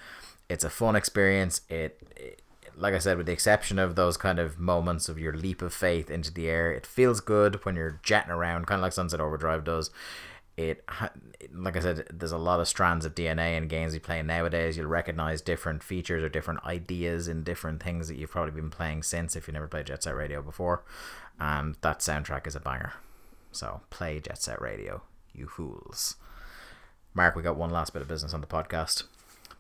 it's 0.50 0.64
a 0.64 0.70
fun 0.70 0.96
experience. 0.96 1.62
It, 1.68 2.00
it 2.16 2.44
like 2.78 2.94
I 2.94 3.00
said, 3.00 3.18
with 3.18 3.26
the 3.26 3.34
exception 3.34 3.80
of 3.80 3.96
those 3.96 4.18
kind 4.18 4.38
of 4.38 4.60
moments 4.60 5.10
of 5.10 5.18
your 5.18 5.34
leap 5.34 5.64
of 5.64 5.74
faith 5.74 6.12
into 6.12 6.32
the 6.32 6.48
air, 6.48 6.72
it 6.72 6.86
feels 6.86 7.22
good 7.22 7.66
when 7.66 7.76
you're 7.76 8.00
jetting 8.04 8.32
around, 8.32 8.68
kind 8.68 8.80
of 8.80 8.84
like 8.84 8.94
Sunset 8.94 9.20
Overdrive 9.20 9.64
does. 9.64 9.90
It, 10.56 10.86
like 11.52 11.76
I 11.76 11.80
said, 11.80 12.06
there's 12.14 12.32
a 12.32 12.38
lot 12.38 12.60
of 12.60 12.68
strands 12.68 13.06
of 13.06 13.16
DNA 13.16 13.58
in 13.58 13.68
games 13.68 13.94
you 13.96 14.00
play 14.00 14.22
nowadays. 14.22 14.78
You'll 14.78 14.86
recognize 14.86 15.42
different 15.42 15.82
features 15.82 16.24
or 16.24 16.30
different 16.30 16.64
ideas 16.64 17.28
in 17.28 17.44
different 17.44 17.82
things 17.82 18.08
that 18.08 18.18
you've 18.18 18.30
probably 18.30 18.52
been 18.60 18.70
playing 18.70 19.02
since 19.04 19.36
if 19.36 19.48
you 19.48 19.54
never 19.54 19.68
played 19.68 19.88
Jet 19.88 20.04
Set 20.04 20.16
Radio 20.16 20.42
before. 20.44 20.84
And 21.40 21.76
that 21.82 22.00
soundtrack 22.00 22.46
is 22.46 22.56
a 22.56 22.60
banger. 22.60 22.94
So 23.52 23.82
play 23.90 24.20
Jet 24.20 24.38
Set 24.38 24.62
Radio, 24.62 25.02
you 25.34 25.48
fools. 25.48 26.18
Mark, 27.16 27.36
we 27.36 27.42
got 27.42 27.58
one 27.58 27.70
last 27.72 27.94
bit 27.94 28.02
of 28.04 28.08
business 28.08 28.34
on 28.34 28.42
the 28.42 28.48
podcast. 28.48 29.04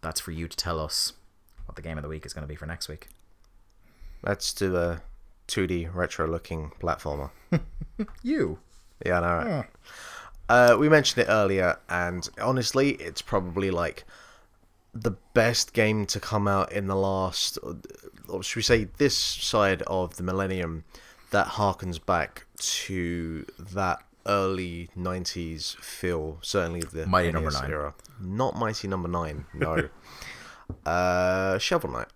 That's 0.01 0.19
for 0.19 0.31
you 0.31 0.47
to 0.47 0.57
tell 0.57 0.79
us 0.79 1.13
what 1.65 1.75
the 1.75 1.81
game 1.81 1.97
of 1.97 2.03
the 2.03 2.09
week 2.09 2.25
is 2.25 2.33
going 2.33 2.43
to 2.43 2.47
be 2.47 2.55
for 2.55 2.65
next 2.65 2.87
week. 2.87 3.07
Let's 4.21 4.53
do 4.53 4.75
a 4.75 5.01
2D 5.47 5.93
retro 5.93 6.27
looking 6.27 6.71
platformer. 6.79 7.31
You. 8.23 8.57
Yeah, 9.05 9.19
I 9.19 9.21
know. 9.21 9.49
Right? 9.49 9.65
Uh, 10.49 10.75
we 10.77 10.89
mentioned 10.89 11.25
it 11.25 11.31
earlier, 11.31 11.77
and 11.89 12.29
honestly, 12.41 12.91
it's 12.91 13.21
probably 13.21 13.71
like 13.71 14.03
the 14.93 15.11
best 15.33 15.73
game 15.73 16.05
to 16.05 16.19
come 16.19 16.47
out 16.47 16.71
in 16.71 16.87
the 16.87 16.95
last, 16.95 17.57
or 18.27 18.43
should 18.43 18.57
we 18.57 18.61
say, 18.61 18.87
this 18.97 19.17
side 19.17 19.81
of 19.83 20.17
the 20.17 20.23
millennium 20.23 20.83
that 21.31 21.47
harkens 21.47 22.03
back 22.03 22.45
to 22.57 23.45
that 23.57 24.03
early 24.27 24.89
90s 24.97 25.75
feel, 25.77 26.37
certainly 26.41 26.81
the 26.81 27.05
Mighty 27.07 27.31
Number 27.31 27.51
Nine. 27.51 27.71
era. 27.71 27.93
Not 28.21 28.55
Mighty 28.55 28.87
Number 28.87 29.07
9, 29.07 29.45
no. 29.53 29.89
uh, 30.85 31.57
Shovel 31.57 31.91
Knight. 31.91 32.07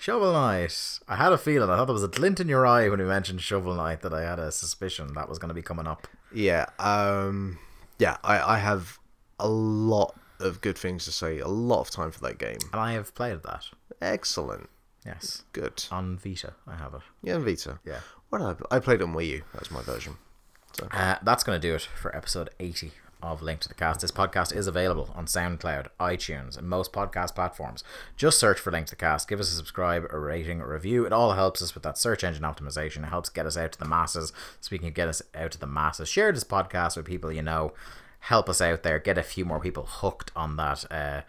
Shovel 0.00 0.32
Knight. 0.32 0.98
I 1.08 1.16
had 1.16 1.30
a 1.32 1.36
feeling. 1.36 1.68
I 1.68 1.76
thought 1.76 1.84
there 1.84 1.92
was 1.92 2.02
a 2.02 2.08
glint 2.08 2.40
in 2.40 2.48
your 2.48 2.66
eye 2.66 2.88
when 2.88 3.00
you 3.00 3.04
mentioned 3.06 3.42
Shovel 3.42 3.74
Knight 3.74 4.00
that 4.00 4.14
I 4.14 4.22
had 4.22 4.38
a 4.38 4.50
suspicion 4.50 5.12
that 5.12 5.28
was 5.28 5.38
going 5.38 5.50
to 5.50 5.54
be 5.54 5.60
coming 5.60 5.86
up. 5.86 6.08
Yeah, 6.32 6.66
um, 6.78 7.58
yeah, 7.98 8.16
I, 8.24 8.54
I 8.54 8.58
have 8.60 8.98
a 9.38 9.46
lot 9.48 10.14
of 10.38 10.62
good 10.62 10.78
things 10.78 11.04
to 11.04 11.12
say. 11.12 11.38
A 11.40 11.48
lot 11.48 11.80
of 11.82 11.90
time 11.90 12.12
for 12.12 12.20
that 12.20 12.38
game. 12.38 12.56
And 12.72 12.80
I 12.80 12.92
have 12.92 13.14
played 13.14 13.42
that. 13.42 13.66
Excellent, 14.00 14.70
Yes. 15.04 15.42
good. 15.52 15.84
On 15.90 16.16
Vita, 16.16 16.54
I 16.66 16.76
have 16.76 16.94
it. 16.94 17.02
Yeah, 17.22 17.34
and 17.34 17.44
Vita. 17.44 17.78
Yeah. 17.84 18.00
What 18.30 18.40
I, 18.40 18.54
I 18.74 18.78
played 18.78 19.02
on 19.02 19.12
Wii 19.12 19.26
U. 19.28 19.42
That's 19.52 19.70
my 19.70 19.82
version. 19.82 20.14
So 20.72 20.88
Uh, 20.92 21.16
that's 21.22 21.44
going 21.44 21.60
to 21.60 21.68
do 21.68 21.74
it 21.74 21.82
for 22.00 22.16
episode 22.16 22.48
80 22.58 22.92
of 23.22 23.42
Link 23.42 23.60
to 23.60 23.68
the 23.68 23.74
Cast. 23.74 24.00
This 24.00 24.10
podcast 24.10 24.54
is 24.54 24.66
available 24.66 25.10
on 25.14 25.26
SoundCloud, 25.26 25.88
iTunes, 25.98 26.56
and 26.56 26.68
most 26.68 26.92
podcast 26.92 27.34
platforms. 27.34 27.84
Just 28.16 28.38
search 28.38 28.58
for 28.58 28.70
Link 28.70 28.86
to 28.86 28.92
the 28.92 28.96
Cast. 28.96 29.28
Give 29.28 29.40
us 29.40 29.52
a 29.52 29.56
subscribe, 29.56 30.06
a 30.10 30.18
rating, 30.18 30.60
a 30.60 30.66
review. 30.66 31.04
It 31.04 31.12
all 31.12 31.32
helps 31.32 31.62
us 31.62 31.74
with 31.74 31.82
that 31.84 31.98
search 31.98 32.24
engine 32.24 32.44
optimization. 32.44 33.04
It 33.04 33.10
helps 33.10 33.28
get 33.28 33.46
us 33.46 33.56
out 33.56 33.72
to 33.72 33.78
the 33.78 33.88
masses. 33.88 34.32
so 34.60 34.68
we 34.70 34.78
can 34.78 34.90
get 34.90 35.08
us 35.08 35.22
out 35.34 35.52
to 35.52 35.58
the 35.58 35.66
masses, 35.66 36.08
share 36.08 36.32
this 36.32 36.44
podcast 36.44 36.96
with 36.96 37.06
people 37.06 37.32
you 37.32 37.42
know. 37.42 37.72
Help 38.24 38.48
us 38.48 38.60
out 38.60 38.82
there. 38.82 38.98
Get 38.98 39.16
a 39.16 39.22
few 39.22 39.44
more 39.44 39.60
people 39.60 39.86
hooked 39.86 40.30
on 40.36 40.56
that. 40.56 40.84
Uh, 40.90 41.22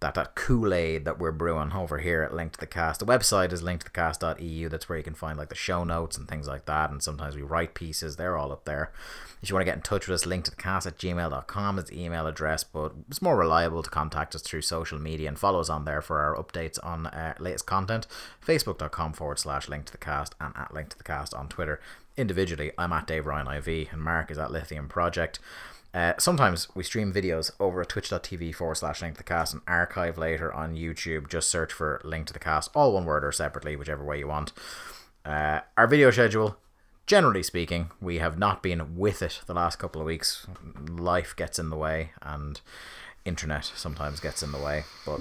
that 0.00 0.14
that 0.14 0.34
Kool-Aid 0.34 1.04
that 1.04 1.18
we're 1.18 1.30
brewing 1.30 1.72
over 1.72 1.98
here 1.98 2.22
at 2.22 2.34
Link 2.34 2.52
to 2.52 2.60
the 2.60 2.66
Cast. 2.66 3.00
The 3.00 3.06
website 3.06 3.52
is 3.52 3.62
linktothecast.eu. 3.62 4.68
That's 4.68 4.88
where 4.88 4.96
you 4.96 5.04
can 5.04 5.14
find 5.14 5.36
like 5.36 5.50
the 5.50 5.54
show 5.54 5.84
notes 5.84 6.16
and 6.16 6.26
things 6.26 6.48
like 6.48 6.64
that. 6.64 6.90
And 6.90 7.02
sometimes 7.02 7.36
we 7.36 7.42
write 7.42 7.74
pieces. 7.74 8.16
They're 8.16 8.36
all 8.36 8.50
up 8.50 8.64
there. 8.64 8.92
If 9.42 9.48
you 9.48 9.54
want 9.54 9.62
to 9.62 9.70
get 9.70 9.76
in 9.76 9.82
touch 9.82 10.08
with 10.08 10.14
us, 10.14 10.26
linktothecast 10.26 10.86
at 10.86 10.98
gmail.com 10.98 11.78
is 11.78 11.84
the 11.84 12.02
email 12.02 12.26
address, 12.26 12.64
but 12.64 12.92
it's 13.08 13.22
more 13.22 13.36
reliable 13.36 13.82
to 13.82 13.90
contact 13.90 14.34
us 14.34 14.42
through 14.42 14.62
social 14.62 14.98
media 14.98 15.28
and 15.28 15.38
follow 15.38 15.60
us 15.60 15.70
on 15.70 15.84
there 15.84 16.02
for 16.02 16.20
our 16.20 16.34
updates 16.34 16.78
on 16.82 17.06
uh, 17.06 17.34
latest 17.38 17.66
content. 17.66 18.06
Facebook.com 18.46 19.12
forward 19.12 19.38
slash 19.38 19.68
link 19.68 19.84
to 19.86 19.92
the 19.92 19.98
cast 19.98 20.34
and 20.40 20.54
at 20.56 20.72
link 20.72 20.88
to 20.90 20.98
the 20.98 21.04
cast 21.04 21.34
on 21.34 21.48
Twitter. 21.48 21.80
Individually, 22.16 22.72
I'm 22.76 22.92
at 22.92 23.06
Dave 23.06 23.26
Ryan 23.26 23.48
IV 23.48 23.92
and 23.92 24.02
Mark 24.02 24.30
is 24.30 24.38
at 24.38 24.50
Lithium 24.50 24.88
Project. 24.88 25.38
Uh, 25.92 26.12
sometimes 26.18 26.68
we 26.74 26.84
stream 26.84 27.12
videos 27.12 27.50
over 27.58 27.80
at 27.80 27.88
twitch.tv 27.88 28.54
forward 28.54 28.76
slash 28.76 29.02
link 29.02 29.14
to 29.14 29.18
the 29.18 29.24
cast 29.24 29.54
and 29.54 29.62
archive 29.66 30.16
later 30.16 30.52
on 30.52 30.76
YouTube. 30.76 31.28
Just 31.28 31.50
search 31.50 31.72
for 31.72 32.00
link 32.04 32.26
to 32.26 32.32
the 32.32 32.38
cast, 32.38 32.70
all 32.74 32.92
one 32.92 33.04
word 33.04 33.24
or 33.24 33.32
separately, 33.32 33.74
whichever 33.74 34.04
way 34.04 34.18
you 34.18 34.28
want. 34.28 34.52
Uh, 35.24 35.60
our 35.76 35.86
video 35.86 36.10
schedule 36.10 36.56
generally 37.10 37.42
speaking, 37.42 37.90
we 38.00 38.18
have 38.18 38.38
not 38.38 38.62
been 38.62 38.96
with 38.96 39.20
it 39.20 39.40
the 39.46 39.52
last 39.52 39.80
couple 39.80 40.00
of 40.00 40.06
weeks. 40.06 40.46
Life 40.88 41.34
gets 41.34 41.58
in 41.58 41.68
the 41.68 41.76
way, 41.76 42.12
and 42.22 42.60
internet 43.24 43.64
sometimes 43.74 44.20
gets 44.20 44.44
in 44.44 44.52
the 44.52 44.58
way. 44.58 44.84
But 45.04 45.20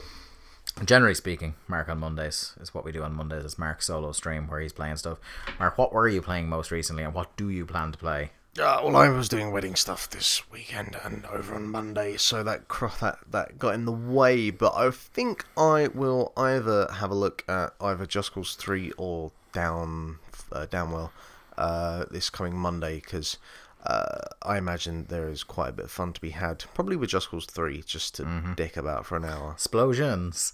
generally 0.86 1.16
speaking, 1.16 1.56
Mark 1.68 1.90
on 1.90 1.98
Mondays 1.98 2.54
is 2.62 2.76
what 2.76 2.86
we 2.86 2.92
do 2.92 3.02
on 3.02 3.16
Mondays. 3.16 3.44
It's 3.44 3.58
Mark's 3.58 3.88
solo 3.88 4.12
stream 4.12 4.48
where 4.48 4.60
he's 4.60 4.72
playing 4.72 4.98
stuff. 4.98 5.18
Mark, 5.60 5.80
what 5.80 5.92
were 5.92 6.08
you 6.08 6.22
playing 6.22 6.48
most 6.48 6.70
recently, 6.70 7.02
and 7.02 7.16
what 7.16 7.36
do 7.36 7.50
you 7.50 7.66
plan 7.66 7.92
to 7.92 7.98
play? 7.98 8.34
Uh, 8.60 8.82
well, 8.84 8.98
I 8.98 9.08
was 9.08 9.30
doing 9.30 9.52
wedding 9.52 9.76
stuff 9.76 10.10
this 10.10 10.50
weekend 10.52 10.98
and 11.06 11.26
over 11.28 11.56
on 11.56 11.70
Monday, 11.70 12.18
so 12.18 12.44
that 12.44 12.68
that 13.00 13.20
that 13.32 13.58
got 13.58 13.74
in 13.74 13.86
the 13.86 13.92
way. 13.94 14.50
But 14.50 14.74
I 14.76 14.92
think 14.92 15.46
I 15.56 15.88
will 15.88 16.34
either 16.36 16.88
have 16.96 17.10
a 17.10 17.16
look 17.16 17.46
at 17.48 17.74
either 17.80 18.06
Just 18.06 18.34
Cause 18.34 18.56
Three 18.56 18.92
or 18.98 19.32
Down 19.54 20.20
uh, 20.52 20.66
Downwell 20.70 21.12
uh, 21.58 22.06
this 22.12 22.30
coming 22.30 22.54
Monday 22.54 22.96
because 22.96 23.38
uh, 23.86 24.26
I 24.42 24.58
imagine 24.58 25.06
there 25.08 25.30
is 25.30 25.46
quite 25.46 25.70
a 25.70 25.74
bit 25.74 25.86
of 25.86 25.92
fun 25.92 26.12
to 26.12 26.20
be 26.20 26.32
had. 26.32 26.66
Probably 26.74 26.98
with 26.98 27.12
Just 27.12 27.30
Cause 27.30 27.46
Three, 27.46 27.82
just 27.82 28.16
to 28.16 28.54
dick 28.58 28.76
about 28.76 29.06
for 29.06 29.16
an 29.16 29.24
hour. 29.24 29.54
Explosions. 29.54 30.52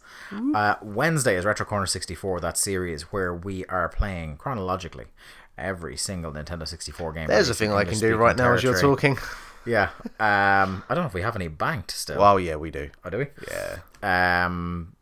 Uh, 0.53 0.75
Wednesday 0.83 1.35
is 1.37 1.43
Retro 1.43 1.65
Corner 1.65 1.87
64, 1.87 2.39
that 2.41 2.55
series 2.57 3.11
where 3.11 3.33
we 3.33 3.65
are 3.65 3.89
playing 3.89 4.37
chronologically 4.37 5.05
every 5.57 5.97
single 5.97 6.31
Nintendo 6.31 6.67
64 6.67 7.13
game. 7.13 7.27
There's 7.27 7.49
a 7.49 7.53
thing 7.53 7.71
I 7.71 7.83
can 7.85 7.99
do 7.99 8.15
right 8.15 8.35
now 8.35 8.53
as 8.53 8.63
you're 8.63 8.79
talking. 8.79 9.17
Yeah. 9.67 9.89
Um, 10.19 10.83
I 10.87 10.93
don't 10.93 10.99
know 10.99 11.07
if 11.07 11.15
we 11.15 11.23
have 11.23 11.35
any 11.35 11.47
banked 11.47 11.89
still. 11.89 12.19
Well, 12.19 12.39
yeah, 12.39 12.55
we 12.55 12.69
do. 12.69 12.91
oh, 13.03 13.09
do 13.09 13.17
we? 13.17 13.27
Yeah. 13.49 14.45
Um, 14.45 14.94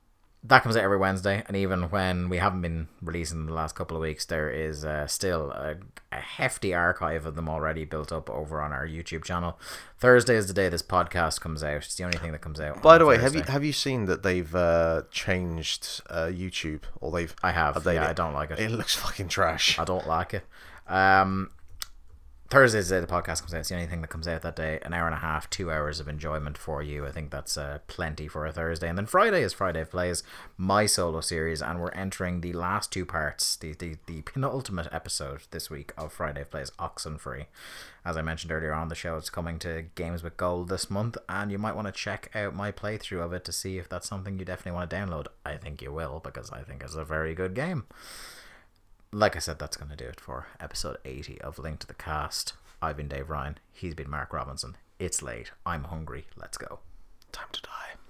that 0.46 0.62
comes 0.62 0.76
out 0.76 0.84
every 0.84 0.98
Wednesday, 0.98 1.42
and 1.48 1.56
even 1.56 1.84
when 1.84 2.28
we 2.28 2.38
haven't 2.38 2.62
been 2.62 2.88
releasing 3.02 3.46
the 3.46 3.54
last 3.54 3.76
couple 3.76 3.96
of 3.96 4.02
weeks, 4.02 4.26
there 4.26 4.50
is 4.50 4.84
uh, 4.84 5.08
still 5.08 5.52
a, 5.52 5.76
a 6.12 6.18
hefty 6.18 6.74
archive 6.74 7.26
of 7.26 7.36
them 7.36 7.48
already 7.48 7.86
built 7.86 8.12
up 8.12 8.30
over 8.30 8.62
on 8.62 8.74
our 8.74 8.86
YouTube 8.86 9.24
channel. 9.24 9.58
Thursday 9.98 10.36
is 10.36 10.48
the 10.48 10.54
day 10.54 10.68
this 10.68 10.84
podcast 10.84 11.40
comes 11.40 11.64
out. 11.64 11.78
It's 11.78 11.96
the 11.96 12.04
only 12.04 12.18
thing 12.18 12.34
that 12.34 12.42
comes 12.42 12.60
out. 12.60 12.82
By 12.82 12.98
the 12.98 13.06
way, 13.06 13.18
have 13.20 13.36
you 13.36 13.44
have 13.44 13.64
you 13.64 13.72
seen 13.72 14.06
that 14.06 14.24
they've 14.24 14.54
uh, 14.54 15.04
changed 15.12 16.02
uh, 16.10 16.26
YouTube 16.26 16.82
or 17.00 17.12
they've 17.12 17.34
I 17.42 17.52
have. 17.52 17.76
updated 17.76 17.96
Yeah. 17.96 18.10
I 18.10 18.14
don't 18.14 18.34
like 18.34 18.52
it. 18.52 18.60
It 18.60 18.72
looks 18.72 18.96
fucking 18.96 19.30
trash. 19.30 19.80
I 19.80 19.86
don't 19.86 20.08
like 20.08 20.34
it. 20.34 20.46
Um, 20.88 21.52
Thursday's 22.50 22.90
the 22.90 22.98
day 22.98 23.02
the 23.02 23.08
podcast 23.08 23.42
comes 23.42 23.54
out. 23.54 23.62
It's 23.62 23.70
the 23.70 23.76
only 23.76 23.88
thing 23.88 24.02
that 24.02 24.10
comes 24.10 24.28
out 24.28 24.44
that 24.44 24.56
day. 24.56 24.78
An 24.84 24.94
hour 24.94 25.08
and 25.08 25.16
a 25.16 25.20
half, 25.20 25.50
two 25.50 25.72
hours 25.72 26.00
of 26.00 26.08
enjoyment 26.08 26.56
for 26.56 26.84
you. 26.84 27.04
I 27.04 27.12
think 27.12 27.32
that's 27.32 27.58
uh, 27.58 27.80
plenty 27.88 28.28
for 28.28 28.46
a 28.46 28.52
Thursday. 28.52 28.88
And 28.88 28.96
then 28.96 29.08
Friday 29.08 29.42
is 29.42 29.54
Friday 29.54 29.82
of 29.82 29.90
Plays, 29.90 30.22
my 30.56 30.86
solo 30.86 31.22
series, 31.22 31.64
and 31.64 31.82
we're 31.82 31.90
entering 31.92 32.42
the 32.42 32.54
last 32.54 32.92
two 32.92 33.08
parts, 33.08 33.56
the, 33.56 33.74
the, 33.74 33.96
the 34.06 34.22
penultimate 34.22 34.88
episode 34.92 35.42
this 35.50 35.72
week 35.72 35.94
of 35.98 36.14
Friday 36.14 36.42
of 36.42 36.52
Plays 36.52 36.70
Oxenfree. 36.78 37.48
As 38.06 38.18
I 38.18 38.22
mentioned 38.22 38.52
earlier 38.52 38.74
on 38.74 38.90
the 38.90 38.94
show, 38.94 39.18
it's 39.18 39.32
coming 39.32 39.58
to 39.60 39.86
Games 39.96 40.22
with 40.22 40.38
Gold 40.38 40.70
this 40.70 40.92
month, 40.92 41.18
and 41.28 41.52
you 41.52 41.58
might 41.58 41.76
want 41.76 41.88
to 41.88 41.92
check 41.92 42.30
out 42.36 42.54
my 42.54 42.72
playthrough 42.72 43.26
of 43.26 43.34
it 43.34 43.46
to 43.46 43.52
see 43.52 43.80
if 43.80 43.90
that's 43.90 44.08
something 44.08 44.38
you 44.38 44.46
definitely 44.46 44.74
want 44.74 44.92
to 44.92 44.96
download. 44.96 45.26
I 45.44 45.58
think 45.58 45.82
you 45.82 45.92
will, 45.92 46.22
because 46.24 46.52
I 46.52 46.62
think 46.62 46.84
it's 46.84 46.94
a 46.94 47.06
very 47.06 47.34
good 47.34 47.56
game 47.56 47.86
like 49.14 49.36
I 49.36 49.40
said, 49.40 49.60
that's 49.60 49.78
going 49.78 49.92
to 49.92 49.96
do 49.96 50.06
it 50.06 50.20
for 50.20 50.48
episode 50.60 50.98
80 51.06 51.40
of 51.42 51.60
Link 51.60 51.80
to 51.80 51.88
the 51.88 51.94
Cast. 51.94 52.54
I've 52.82 52.98
been 52.98 53.08
Dave 53.08 53.30
Ryan. 53.30 53.60
He's 53.72 53.94
been 53.94 54.10
Mark 54.10 54.34
Robinson. 54.34 54.76
It's 55.00 55.22
late. 55.22 55.52
I'm 55.66 55.86
hungry. 55.86 56.26
Let's 56.36 56.58
go. 56.58 56.80
Time 57.32 57.48
to 57.52 57.62
die. 57.62 58.03